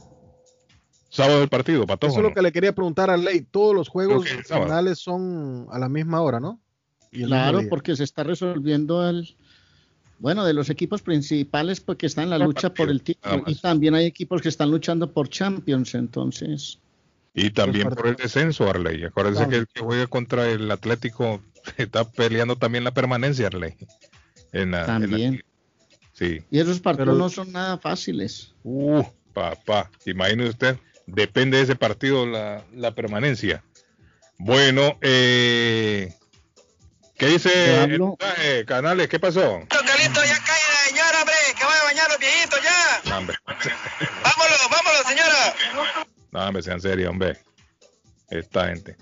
Sábado 1.09 1.39
del 1.39 1.49
partido, 1.49 1.85
Patojo. 1.85 2.11
Eso 2.13 2.19
es 2.19 2.23
lo 2.23 2.29
¿no? 2.29 2.35
que 2.35 2.41
le 2.41 2.51
quería 2.51 2.73
preguntar 2.73 3.09
a 3.09 3.17
Ley. 3.17 3.41
Todos 3.41 3.75
los 3.75 3.89
juegos 3.89 4.27
finales 4.45 4.99
son 4.99 5.67
a 5.71 5.79
la 5.79 5.89
misma 5.89 6.21
hora, 6.21 6.39
¿no? 6.39 6.61
Y 7.11 7.23
el 7.23 7.29
Claro, 7.29 7.61
porque 7.67 7.95
se 7.95 8.03
está 8.03 8.23
resolviendo 8.23 9.07
el. 9.09 9.35
Bueno, 10.19 10.45
de 10.45 10.53
los 10.53 10.69
equipos 10.69 11.01
principales, 11.01 11.79
porque 11.79 12.05
están 12.05 12.25
en 12.25 12.29
la 12.31 12.37
lucha 12.37 12.73
por 12.73 12.89
el 12.89 13.01
título. 13.01 13.43
Y 13.47 13.55
también 13.55 13.95
hay 13.95 14.05
equipos 14.05 14.41
que 14.41 14.49
están 14.49 14.69
luchando 14.69 15.11
por 15.11 15.29
Champions, 15.29 15.95
entonces. 15.95 16.77
Y 17.33 17.51
también 17.51 17.89
por 17.89 18.07
el 18.07 18.15
descenso, 18.15 18.69
Arley. 18.69 19.03
Acuérdense 19.05 19.47
que 19.47 19.55
el 19.55 19.67
que 19.67 19.81
juega 19.81 20.07
contra 20.07 20.49
el 20.49 20.69
Atlético 20.69 21.41
está 21.77 22.03
peleando 22.09 22.55
también 22.57 22.83
la 22.83 22.91
permanencia, 22.91 23.47
Arley. 23.47 23.75
En 24.51 24.71
la, 24.71 24.81
en 24.81 24.87
la 24.87 24.99
También. 24.99 25.43
Sí. 26.13 26.43
Y 26.51 26.59
esos 26.59 26.79
partidos 26.79 27.07
Pero- 27.09 27.17
no 27.17 27.29
son 27.29 27.51
nada 27.51 27.77
fáciles. 27.77 28.53
Uh, 28.63 29.03
papá, 29.33 29.89
imagine 30.05 30.49
usted, 30.49 30.77
depende 31.05 31.57
de 31.57 31.63
ese 31.63 31.75
partido 31.75 32.25
la, 32.25 32.63
la 32.73 32.93
permanencia. 32.93 33.63
Bueno, 34.37 34.97
eh, 35.01 36.13
¿qué 37.17 37.27
dice 37.27 37.83
el 37.83 37.99
mensaje, 37.99 38.65
Canales? 38.65 39.07
¿Qué 39.07 39.19
pasó? 39.19 39.59
Calito, 39.69 40.23
ya 40.25 40.37
cae 40.43 40.59
la 40.69 40.89
señora, 40.89 41.19
hombre, 41.21 41.35
que 41.57 41.63
vaya 41.65 41.81
a 41.81 41.85
bañar 41.85 42.09
los 42.09 42.19
viejitos 42.19 42.59
ya. 42.63 43.09
No, 43.09 43.17
hombre, 43.17 43.37
Vámonos, 43.45 44.59
vámonos, 44.71 45.03
señora. 45.07 45.55
no, 46.31 46.39
hombre, 46.47 46.63
sean 46.63 46.81
serios, 46.81 47.09
hombre. 47.11 47.37
Esta 48.29 48.67
gente. 48.67 48.95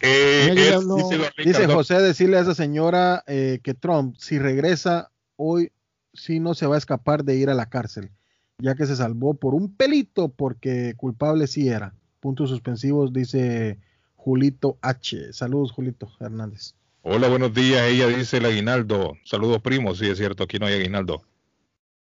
Eh, 0.00 0.48
él- 0.50 0.72
hablo- 0.74 0.96
dice 1.44 1.66
José 1.66 2.00
decirle 2.00 2.38
a 2.38 2.40
esa 2.40 2.54
señora 2.54 3.22
eh, 3.26 3.60
que 3.62 3.74
Trump, 3.74 4.16
si 4.18 4.38
regresa 4.38 5.10
hoy, 5.36 5.72
sí 6.14 6.40
no 6.40 6.54
se 6.54 6.66
va 6.66 6.76
a 6.76 6.78
escapar 6.78 7.24
de 7.24 7.36
ir 7.36 7.50
a 7.50 7.54
la 7.54 7.66
cárcel, 7.68 8.10
ya 8.58 8.74
que 8.74 8.86
se 8.86 8.96
salvó 8.96 9.34
por 9.34 9.54
un 9.54 9.74
pelito 9.74 10.28
porque 10.28 10.94
culpable 10.96 11.46
sí 11.46 11.68
era. 11.68 11.94
Puntos 12.20 12.50
suspensivos, 12.50 13.12
dice 13.12 13.78
Julito 14.16 14.78
H. 14.82 15.32
Saludos, 15.32 15.72
Julito 15.72 16.10
Hernández. 16.20 16.74
Hola, 17.02 17.28
buenos 17.28 17.54
días. 17.54 17.82
Ella 17.88 18.08
dice 18.08 18.36
el 18.38 18.44
aguinaldo. 18.46 19.16
Saludos, 19.24 19.62
primos. 19.62 19.98
Sí, 19.98 20.06
es 20.08 20.18
cierto, 20.18 20.44
aquí 20.44 20.58
no 20.58 20.66
hay 20.66 20.74
aguinaldo. 20.74 21.22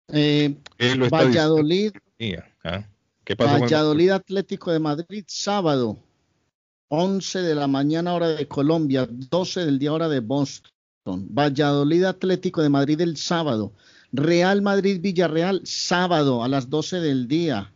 Eh, 0.09 0.55
Él 0.77 0.99
lo 0.99 1.05
está 1.05 1.23
Valladolid, 1.23 1.93
diciendo. 2.19 2.45
¿Ah? 2.63 2.85
¿Qué 3.23 3.35
pasó 3.37 3.49
con 3.51 3.55
el- 3.57 3.61
Valladolid 3.63 4.09
Atlético 4.09 4.71
de 4.71 4.79
Madrid, 4.79 5.23
sábado, 5.27 5.97
11 6.93 7.41
de 7.43 7.55
la 7.55 7.67
mañana 7.67 8.13
hora 8.13 8.27
de 8.35 8.49
Colombia, 8.49 9.07
12 9.09 9.63
del 9.63 9.79
día 9.79 9.93
hora 9.93 10.09
de 10.09 10.19
Boston. 10.19 11.25
Valladolid 11.29 12.03
Atlético 12.03 12.61
de 12.61 12.67
Madrid 12.67 12.99
el 12.99 13.15
sábado. 13.15 13.71
Real 14.11 14.61
Madrid 14.61 14.99
Villarreal, 14.99 15.61
sábado 15.63 16.43
a 16.43 16.49
las 16.49 16.69
12 16.69 16.99
del 16.99 17.29
día. 17.29 17.73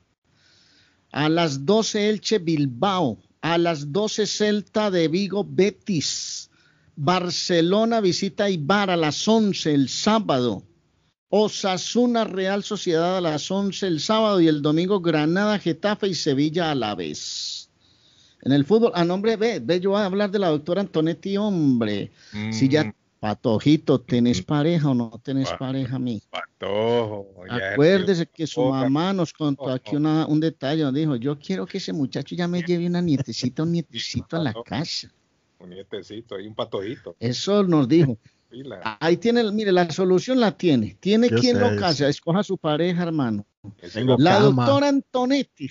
A 1.13 1.29
las 1.29 1.65
12 1.65 2.09
Elche 2.09 2.39
Bilbao. 2.39 3.17
A 3.39 3.57
las 3.57 3.93
12 3.93 4.27
Celta 4.27 4.91
de 4.91 5.07
Vigo 5.07 5.47
Betis. 5.49 6.51
Barcelona 6.97 8.01
visita 8.01 8.49
Ibar 8.49 8.89
a 8.89 8.97
las 8.97 9.25
11 9.25 9.73
el 9.73 9.87
sábado. 9.87 10.61
Osasuna 11.29 12.25
Real 12.25 12.65
Sociedad 12.65 13.15
a 13.15 13.21
las 13.21 13.49
11 13.49 13.87
el 13.87 14.01
sábado 14.01 14.41
y 14.41 14.49
el 14.49 14.61
domingo 14.61 14.99
Granada, 14.99 15.57
Getafe 15.57 16.09
y 16.09 16.15
Sevilla 16.15 16.71
a 16.71 16.75
la 16.75 16.95
vez. 16.95 17.54
En 18.45 18.51
el 18.51 18.63
fútbol, 18.63 18.91
a 18.93 19.03
nombre 19.03 19.37
de, 19.37 19.59
ve, 19.59 19.79
yo 19.79 19.89
voy 19.89 20.01
a 20.01 20.05
hablar 20.05 20.29
de 20.29 20.37
la 20.37 20.49
doctora 20.49 20.81
Antonetti, 20.81 21.35
hombre. 21.35 22.11
Si 22.51 22.69
ya, 22.69 22.93
Patojito, 23.19 23.99
¿tenés 23.99 24.43
pareja 24.43 24.91
o 24.91 24.93
no 24.93 25.19
tenés 25.23 25.49
Pa- 25.49 25.57
pareja, 25.57 25.97
mi? 25.97 26.21
Patojo, 26.29 27.25
ya 27.49 27.71
Acuérdese 27.71 28.27
que 28.27 28.45
su 28.45 28.63
mamá 28.63 29.13
nos 29.13 29.33
contó 29.33 29.69
aquí 29.69 29.95
una- 29.95 30.27
un 30.27 30.39
detalle, 30.39 30.91
dijo, 30.91 31.15
yo 31.15 31.39
quiero 31.39 31.65
que 31.65 31.79
ese 31.79 31.91
muchacho 31.91 32.35
ya 32.35 32.47
me 32.47 32.61
lleve 32.61 32.85
una 32.85 33.01
nietecita, 33.01 33.63
un 33.63 33.71
nietecito 33.71 34.37
a 34.37 34.39
la 34.43 34.53
casa. 34.63 35.11
Un 35.57 35.71
nietecito 35.71 36.39
y 36.39 36.45
un 36.45 36.53
patojito. 36.53 37.15
Eso 37.19 37.63
nos 37.63 37.87
dijo. 37.87 38.15
Ahí 38.99 39.17
tiene, 39.17 39.51
mire, 39.51 39.71
la 39.71 39.89
solución 39.89 40.39
la 40.39 40.55
tiene. 40.55 40.95
Tiene 40.99 41.29
Yo 41.29 41.39
quien 41.39 41.59
lo 41.59 41.75
casa, 41.77 42.07
escoja 42.07 42.39
a 42.41 42.43
su 42.43 42.59
pareja, 42.59 43.01
hermano. 43.03 43.43
La 44.19 44.37
cama. 44.37 44.65
doctora 44.67 44.89
Antonetti. 44.89 45.69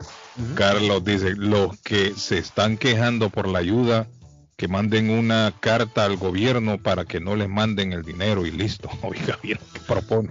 Carlos 0.54 1.04
dice, 1.04 1.34
los 1.36 1.80
que 1.80 2.12
se 2.14 2.38
están 2.38 2.76
quejando 2.76 3.30
por 3.30 3.48
la 3.48 3.60
ayuda, 3.60 4.08
que 4.56 4.68
manden 4.68 5.10
una 5.10 5.54
carta 5.60 6.04
al 6.04 6.16
gobierno 6.16 6.82
para 6.82 7.04
que 7.04 7.20
no 7.20 7.36
les 7.36 7.48
manden 7.48 7.92
el 7.92 8.02
dinero 8.02 8.44
y 8.46 8.50
listo. 8.50 8.90
Oiga, 9.02 9.38
bien, 9.42 9.58
¿qué 9.72 9.80
propone? 9.80 10.30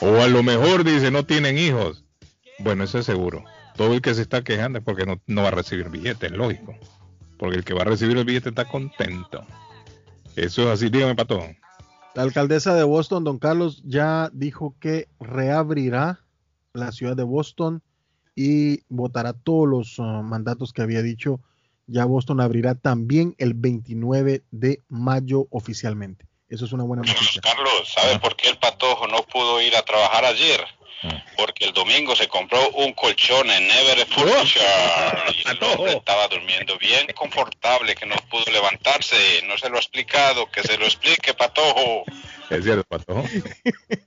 O 0.00 0.20
a 0.20 0.28
lo 0.28 0.42
mejor 0.42 0.84
dice, 0.84 1.10
no 1.10 1.24
tienen 1.24 1.58
hijos. 1.58 2.04
Bueno, 2.58 2.84
eso 2.84 2.98
es 2.98 3.06
seguro. 3.06 3.44
Todo 3.76 3.94
el 3.94 4.02
que 4.02 4.14
se 4.14 4.22
está 4.22 4.42
quejando 4.42 4.78
es 4.78 4.84
porque 4.84 5.04
no, 5.04 5.20
no 5.26 5.42
va 5.42 5.48
a 5.48 5.52
recibir 5.52 5.88
billete, 5.88 6.26
es 6.26 6.32
lógico. 6.32 6.76
Porque 7.38 7.56
el 7.56 7.64
que 7.64 7.74
va 7.74 7.82
a 7.82 7.86
recibir 7.86 8.16
el 8.16 8.24
billete 8.24 8.50
está 8.50 8.64
contento. 8.66 9.44
Eso 10.36 10.62
es 10.62 10.68
así, 10.68 10.88
dígame, 10.88 11.14
Pato. 11.14 11.40
La 12.14 12.22
alcaldesa 12.22 12.74
de 12.74 12.84
Boston, 12.84 13.24
don 13.24 13.38
Carlos, 13.38 13.82
ya 13.84 14.30
dijo 14.32 14.76
que 14.80 15.08
reabrirá 15.18 16.20
la 16.72 16.92
ciudad 16.92 17.16
de 17.16 17.24
Boston 17.24 17.82
y 18.36 18.82
votará 18.88 19.32
todos 19.32 19.68
los 19.68 19.98
uh, 19.98 20.22
mandatos 20.22 20.72
que 20.72 20.82
había 20.82 21.02
dicho. 21.02 21.40
Ya 21.86 22.04
Boston 22.04 22.40
abrirá 22.40 22.74
también 22.76 23.34
el 23.38 23.54
29 23.54 24.44
de 24.50 24.82
mayo 24.88 25.46
oficialmente. 25.50 26.26
Eso 26.48 26.64
es 26.64 26.72
una 26.72 26.84
buena 26.84 27.02
noticia. 27.02 27.42
Carlos, 27.42 27.92
¿sabe 27.92 28.18
por 28.20 28.36
qué 28.36 28.48
el 28.48 28.58
patojo 28.58 29.08
no 29.08 29.22
pudo 29.24 29.60
ir 29.60 29.74
a 29.76 29.82
trabajar 29.82 30.24
ayer? 30.24 30.60
Porque 31.36 31.66
el 31.66 31.72
domingo 31.72 32.16
se 32.16 32.28
compró 32.28 32.70
un 32.70 32.92
colchón 32.94 33.50
en 33.50 33.70
Everett 33.70 34.08
Furniture 34.08 34.64
y 35.44 35.48
el 35.48 35.62
hombre 35.62 35.92
estaba 35.92 36.28
durmiendo 36.28 36.78
bien 36.78 37.06
confortable, 37.14 37.94
que 37.94 38.06
no 38.06 38.16
pudo 38.30 38.44
levantarse. 38.50 39.16
No 39.46 39.58
se 39.58 39.68
lo 39.68 39.76
ha 39.76 39.80
explicado, 39.80 40.50
que 40.50 40.62
se 40.62 40.78
lo 40.78 40.84
explique, 40.86 41.34
patojo. 41.34 42.04
Es 42.50 42.64
cierto, 42.64 42.84
patojo. 42.84 43.24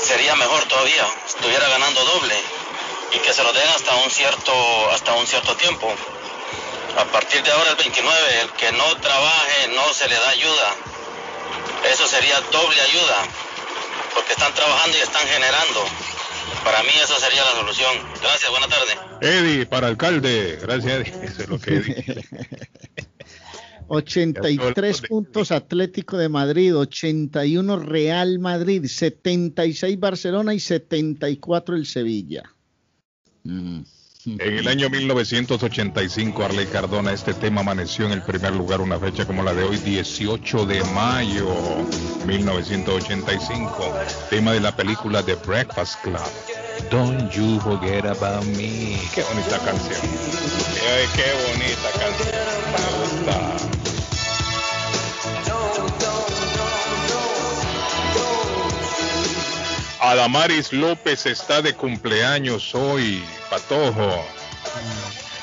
sería 0.00 0.34
mejor 0.36 0.64
todavía. 0.64 1.06
Estuviera 1.26 1.68
ganando 1.68 2.04
doble 2.04 2.34
y 3.12 3.18
que 3.18 3.32
se 3.32 3.42
lo 3.42 3.52
den 3.52 3.68
hasta 3.68 3.94
un 3.96 4.10
cierto 4.10 4.52
hasta 4.92 5.14
un 5.14 5.26
cierto 5.26 5.56
tiempo. 5.56 5.92
A 6.98 7.04
partir 7.04 7.42
de 7.42 7.52
ahora 7.52 7.70
el 7.70 7.76
29, 7.76 8.40
el 8.40 8.50
que 8.52 8.72
no 8.72 8.96
trabaje 8.96 9.68
no 9.68 9.92
se 9.94 10.08
le 10.08 10.16
da 10.16 10.28
ayuda. 10.30 10.74
Eso 11.84 12.06
sería 12.06 12.40
doble 12.52 12.80
ayuda, 12.80 13.16
porque 14.14 14.32
están 14.32 14.52
trabajando 14.54 14.98
y 14.98 15.00
están 15.00 15.26
generando. 15.26 15.86
Para 16.64 16.82
mí 16.82 16.90
eso 17.02 17.14
sería 17.18 17.42
la 17.44 17.60
solución. 17.60 17.96
Gracias, 18.20 18.50
buena 18.50 18.68
tarde. 18.68 18.92
Eddie, 19.20 19.66
para 19.66 19.88
alcalde. 19.88 20.58
Gracias, 20.60 20.92
Eddie. 20.92 21.24
Eso 21.24 21.42
es 21.42 21.48
lo 21.48 21.58
que 21.58 21.76
Eddie. 21.76 22.24
83 23.88 25.02
puntos 25.08 25.50
Atlético 25.50 26.16
de 26.16 26.28
Madrid, 26.28 26.76
81 26.76 27.78
Real 27.80 28.38
Madrid, 28.38 28.84
76 28.86 29.98
Barcelona 29.98 30.54
y 30.54 30.60
74 30.60 31.74
el 31.74 31.86
Sevilla. 31.86 32.42
Mm. 33.42 33.80
En 34.26 34.58
el 34.58 34.68
año 34.68 34.90
1985, 34.90 36.44
Arley 36.44 36.66
Cardona, 36.66 37.12
este 37.12 37.32
tema 37.32 37.62
amaneció 37.62 38.04
en 38.04 38.12
el 38.12 38.22
primer 38.22 38.54
lugar, 38.54 38.82
una 38.82 38.98
fecha 38.98 39.24
como 39.24 39.42
la 39.42 39.54
de 39.54 39.62
hoy, 39.62 39.78
18 39.78 40.66
de 40.66 40.84
mayo 40.92 41.46
1985. 42.26 43.94
Tema 44.28 44.52
de 44.52 44.60
la 44.60 44.76
película 44.76 45.22
The 45.22 45.36
Breakfast 45.36 46.02
Club. 46.02 46.20
Don't 46.90 47.30
you 47.32 47.58
forget 47.60 48.04
about 48.04 48.44
me. 48.56 49.00
Qué 49.14 49.22
bonita 49.22 49.58
canción. 49.64 50.00
Ay, 50.02 51.06
qué 51.14 51.24
bonita 51.48 51.90
canción. 51.98 52.34
Me 52.72 53.24
gusta. 53.24 53.49
Adamaris 60.10 60.72
López 60.72 61.24
está 61.26 61.62
de 61.62 61.72
cumpleaños 61.72 62.74
hoy, 62.74 63.22
Patojo. 63.48 64.24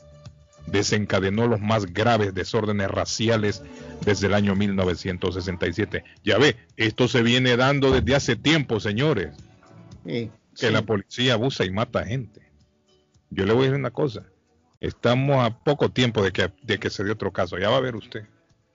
desencadenó 0.66 1.47
los 1.47 1.60
más 1.60 1.86
graves 1.86 2.34
desórdenes 2.34 2.91
raciales 2.91 3.62
desde 4.05 4.26
el 4.26 4.34
año 4.34 4.55
1967. 4.55 6.05
Ya 6.24 6.39
ve, 6.39 6.57
esto 6.76 7.08
se 7.08 7.23
viene 7.23 7.57
dando 7.57 7.91
desde 7.91 8.15
hace 8.15 8.36
tiempo, 8.36 8.81
señores. 8.81 9.34
que 10.05 10.70
la 10.70 10.82
policía 10.82 11.34
abusa 11.34 11.65
y 11.65 11.70
mata 11.70 12.05
gente. 12.05 12.42
Yo 13.31 13.47
le 13.47 13.52
voy 13.52 13.62
a 13.62 13.66
decir 13.66 13.81
una 13.81 13.91
cosa. 13.91 14.24
Estamos 14.81 15.44
a 15.44 15.58
poco 15.58 15.91
tiempo 15.91 16.23
de 16.23 16.32
que, 16.32 16.52
de 16.62 16.78
que 16.78 16.91
se 16.91 17.05
dé 17.05 17.12
otro 17.12 17.32
caso. 17.32 17.57
Ya 17.58 17.70
va 17.70 17.76
a 17.76 17.81
ver 17.81 17.97
usted. 17.97 18.26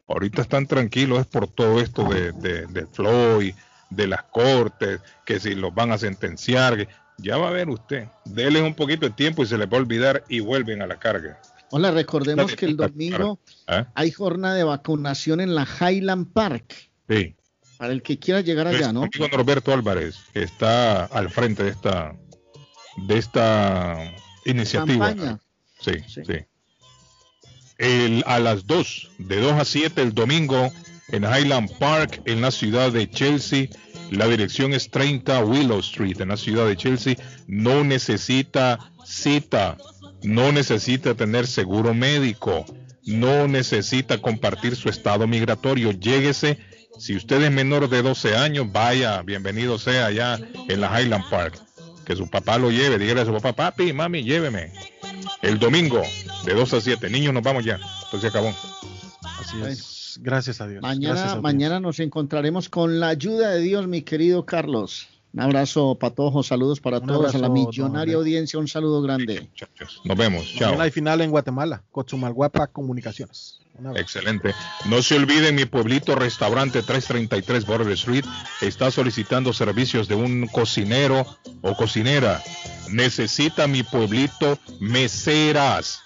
Ahorita 0.07 0.41
están 0.41 0.67
tranquilos 0.67 1.19
es 1.19 1.27
por 1.27 1.47
todo 1.47 1.81
esto 1.81 2.05
de, 2.05 2.31
de, 2.31 2.65
de 2.67 2.87
Floyd, 2.87 3.53
de 3.89 4.07
las 4.07 4.23
cortes, 4.23 5.01
que 5.25 5.39
si 5.39 5.53
los 5.53 5.73
van 5.75 5.91
a 5.91 5.97
sentenciar. 5.97 6.87
Ya 7.17 7.37
va 7.37 7.49
a 7.49 7.51
ver 7.51 7.69
usted. 7.69 8.07
Dele 8.25 8.61
un 8.61 8.73
poquito 8.73 9.05
de 9.05 9.13
tiempo 9.13 9.43
y 9.43 9.47
se 9.47 9.57
les 9.57 9.67
va 9.67 9.77
a 9.77 9.81
olvidar 9.81 10.23
y 10.29 10.39
vuelven 10.39 10.81
a 10.81 10.87
la 10.87 10.97
carga. 10.97 11.39
Hola, 11.71 11.91
recordemos 11.91 12.55
que 12.55 12.65
el 12.65 12.77
domingo 12.77 13.39
¿Ah? 13.67 13.87
hay 13.93 14.11
jornada 14.11 14.55
de 14.55 14.63
vacunación 14.63 15.41
en 15.41 15.53
la 15.53 15.67
Highland 15.67 16.31
Park. 16.31 16.89
Sí. 17.09 17.35
Para 17.77 17.93
el 17.93 18.01
que 18.01 18.17
quiera 18.17 18.41
llegar 18.41 18.67
allá, 18.67 18.91
¿no? 18.91 19.03
Amigo 19.03 19.27
Norberto 19.31 19.73
Álvarez 19.73 20.17
que 20.33 20.43
está 20.43 21.05
al 21.05 21.29
frente 21.29 21.63
de 21.63 21.69
esta 21.71 22.15
de 23.05 23.17
esta 23.17 24.15
iniciativa. 24.45 25.09
Campaña. 25.09 25.39
Sí, 25.79 25.91
sí. 26.07 26.21
El- 27.77 28.23
a 28.25 28.39
las 28.39 28.65
2, 28.65 29.11
de 29.19 29.39
2 29.39 29.53
a 29.53 29.65
7 29.65 30.01
el 30.01 30.13
domingo 30.15 30.71
en 31.09 31.23
Highland 31.23 31.77
Park, 31.77 32.21
en 32.25 32.41
la 32.41 32.51
ciudad 32.51 32.91
de 32.91 33.09
Chelsea. 33.09 33.67
La 34.09 34.25
dirección 34.27 34.73
es 34.73 34.89
30 34.89 35.43
Willow 35.43 35.79
Street, 35.79 36.19
en 36.21 36.29
la 36.29 36.37
ciudad 36.37 36.65
de 36.65 36.77
Chelsea. 36.77 37.15
No 37.45 37.83
necesita 37.83 38.79
cita, 39.05 39.77
no 40.23 40.51
necesita 40.51 41.15
tener 41.15 41.47
seguro 41.47 41.93
médico, 41.93 42.65
no 43.05 43.47
necesita 43.47 44.17
compartir 44.19 44.75
su 44.75 44.89
estado 44.89 45.27
migratorio. 45.27 45.91
Lléguese. 45.91 46.59
Si 46.99 47.15
usted 47.15 47.41
es 47.43 47.51
menor 47.51 47.89
de 47.89 48.01
12 48.01 48.35
años, 48.35 48.71
vaya, 48.71 49.21
bienvenido 49.21 49.77
sea 49.77 50.07
allá 50.07 50.39
en 50.67 50.81
la 50.81 50.99
Highland 50.99 51.29
Park. 51.29 51.59
Que 52.05 52.15
su 52.15 52.29
papá 52.29 52.57
lo 52.57 52.71
lleve, 52.71 52.97
dígale 52.97 53.21
a 53.21 53.25
su 53.25 53.33
papá, 53.33 53.53
papi, 53.53 53.93
mami, 53.93 54.23
lléveme. 54.23 54.71
El 55.41 55.59
domingo, 55.59 56.01
de 56.45 56.53
2 56.53 56.73
a 56.73 56.81
7. 56.81 57.09
Niños, 57.09 57.33
nos 57.33 57.43
vamos 57.43 57.63
ya. 57.65 57.79
Esto 58.03 58.19
se 58.19 58.27
acabó. 58.27 58.53
Así 59.39 59.61
es. 59.61 60.19
Gracias 60.21 60.59
a 60.61 60.67
Dios. 60.67 60.81
Mañana, 60.81 61.09
Gracias 61.13 61.29
a 61.29 61.33
Dios. 61.33 61.43
mañana 61.43 61.79
nos 61.79 61.99
encontraremos 61.99 62.69
con 62.69 62.99
la 62.99 63.09
ayuda 63.09 63.51
de 63.51 63.59
Dios, 63.59 63.87
mi 63.87 64.01
querido 64.01 64.45
Carlos. 64.45 65.07
Un 65.37 65.43
abrazo, 65.43 65.93
Patojo, 65.99 66.41
saludos 66.41 66.79
para 66.79 66.97
Un 66.97 67.05
todos, 67.05 67.35
a 67.35 67.37
la 67.37 67.45
abrazo, 67.45 67.67
millonaria 67.67 68.15
audiencia, 68.15 68.57
un 68.57 68.67
saludo 68.67 69.03
grande. 69.03 69.51
Nos 70.03 70.17
vemos. 70.17 70.51
Chao. 70.55 70.69
Mañana 70.69 70.85
hay 70.85 70.89
final 70.89 71.21
en 71.21 71.29
Guatemala. 71.29 71.83
Cochumalguapa 71.91 72.65
Comunicaciones. 72.65 73.59
Un 73.77 73.85
abrazo. 73.85 74.01
Excelente. 74.01 74.55
No 74.89 75.03
se 75.03 75.15
olviden, 75.15 75.53
mi 75.53 75.65
pueblito 75.65 76.15
restaurante 76.15 76.81
333 76.81 77.67
Border 77.67 77.93
Street 77.93 78.25
está 78.61 78.89
solicitando 78.89 79.53
servicios 79.53 80.07
de 80.07 80.15
un 80.15 80.47
cocinero 80.47 81.23
o 81.61 81.75
cocinera. 81.75 82.41
Necesita 82.89 83.67
mi 83.67 83.83
pueblito 83.83 84.57
meseras. 84.79 86.01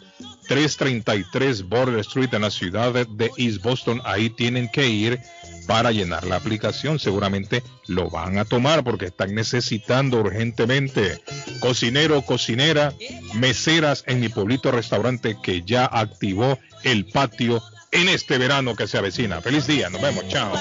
333 0.47 1.67
Border 1.69 1.99
Street 1.99 2.33
en 2.33 2.41
la 2.41 2.51
ciudad 2.51 2.93
de- 2.93 3.31
East 3.37 3.61
Boston. 3.61 4.01
Ahí 4.05 4.29
tienen 4.29 4.69
que 4.69 4.87
ir 4.87 5.19
para 5.67 5.91
llenar 5.91 6.25
la 6.25 6.35
aplicación. 6.37 6.99
Seguramente 6.99 7.63
lo 7.87 8.09
van 8.09 8.37
a 8.37 8.45
tomar 8.45 8.83
porque 8.83 9.05
están 9.05 9.33
necesitando 9.35 10.19
urgentemente. 10.19 11.21
Cocinero, 11.59 12.21
cocinera, 12.23 12.93
meseras 13.35 14.03
en 14.07 14.19
mi 14.19 14.29
pueblito 14.29 14.71
restaurante 14.71 15.37
que 15.41 15.61
ya 15.63 15.85
activó 15.85 16.59
el 16.83 17.05
patio 17.05 17.61
en 17.91 18.09
este 18.09 18.37
verano 18.37 18.75
que 18.75 18.87
se 18.87 18.97
avecina. 18.97 19.41
Feliz 19.41 19.67
día, 19.67 19.89
nos 19.89 20.01
vemos, 20.01 20.27
chao. 20.29 20.51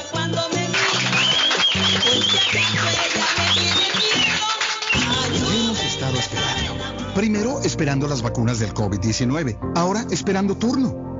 Primero 7.20 7.60
esperando 7.60 8.08
las 8.08 8.22
vacunas 8.22 8.60
del 8.60 8.72
COVID-19, 8.72 9.74
ahora 9.76 10.06
esperando 10.10 10.56
turno. 10.56 11.19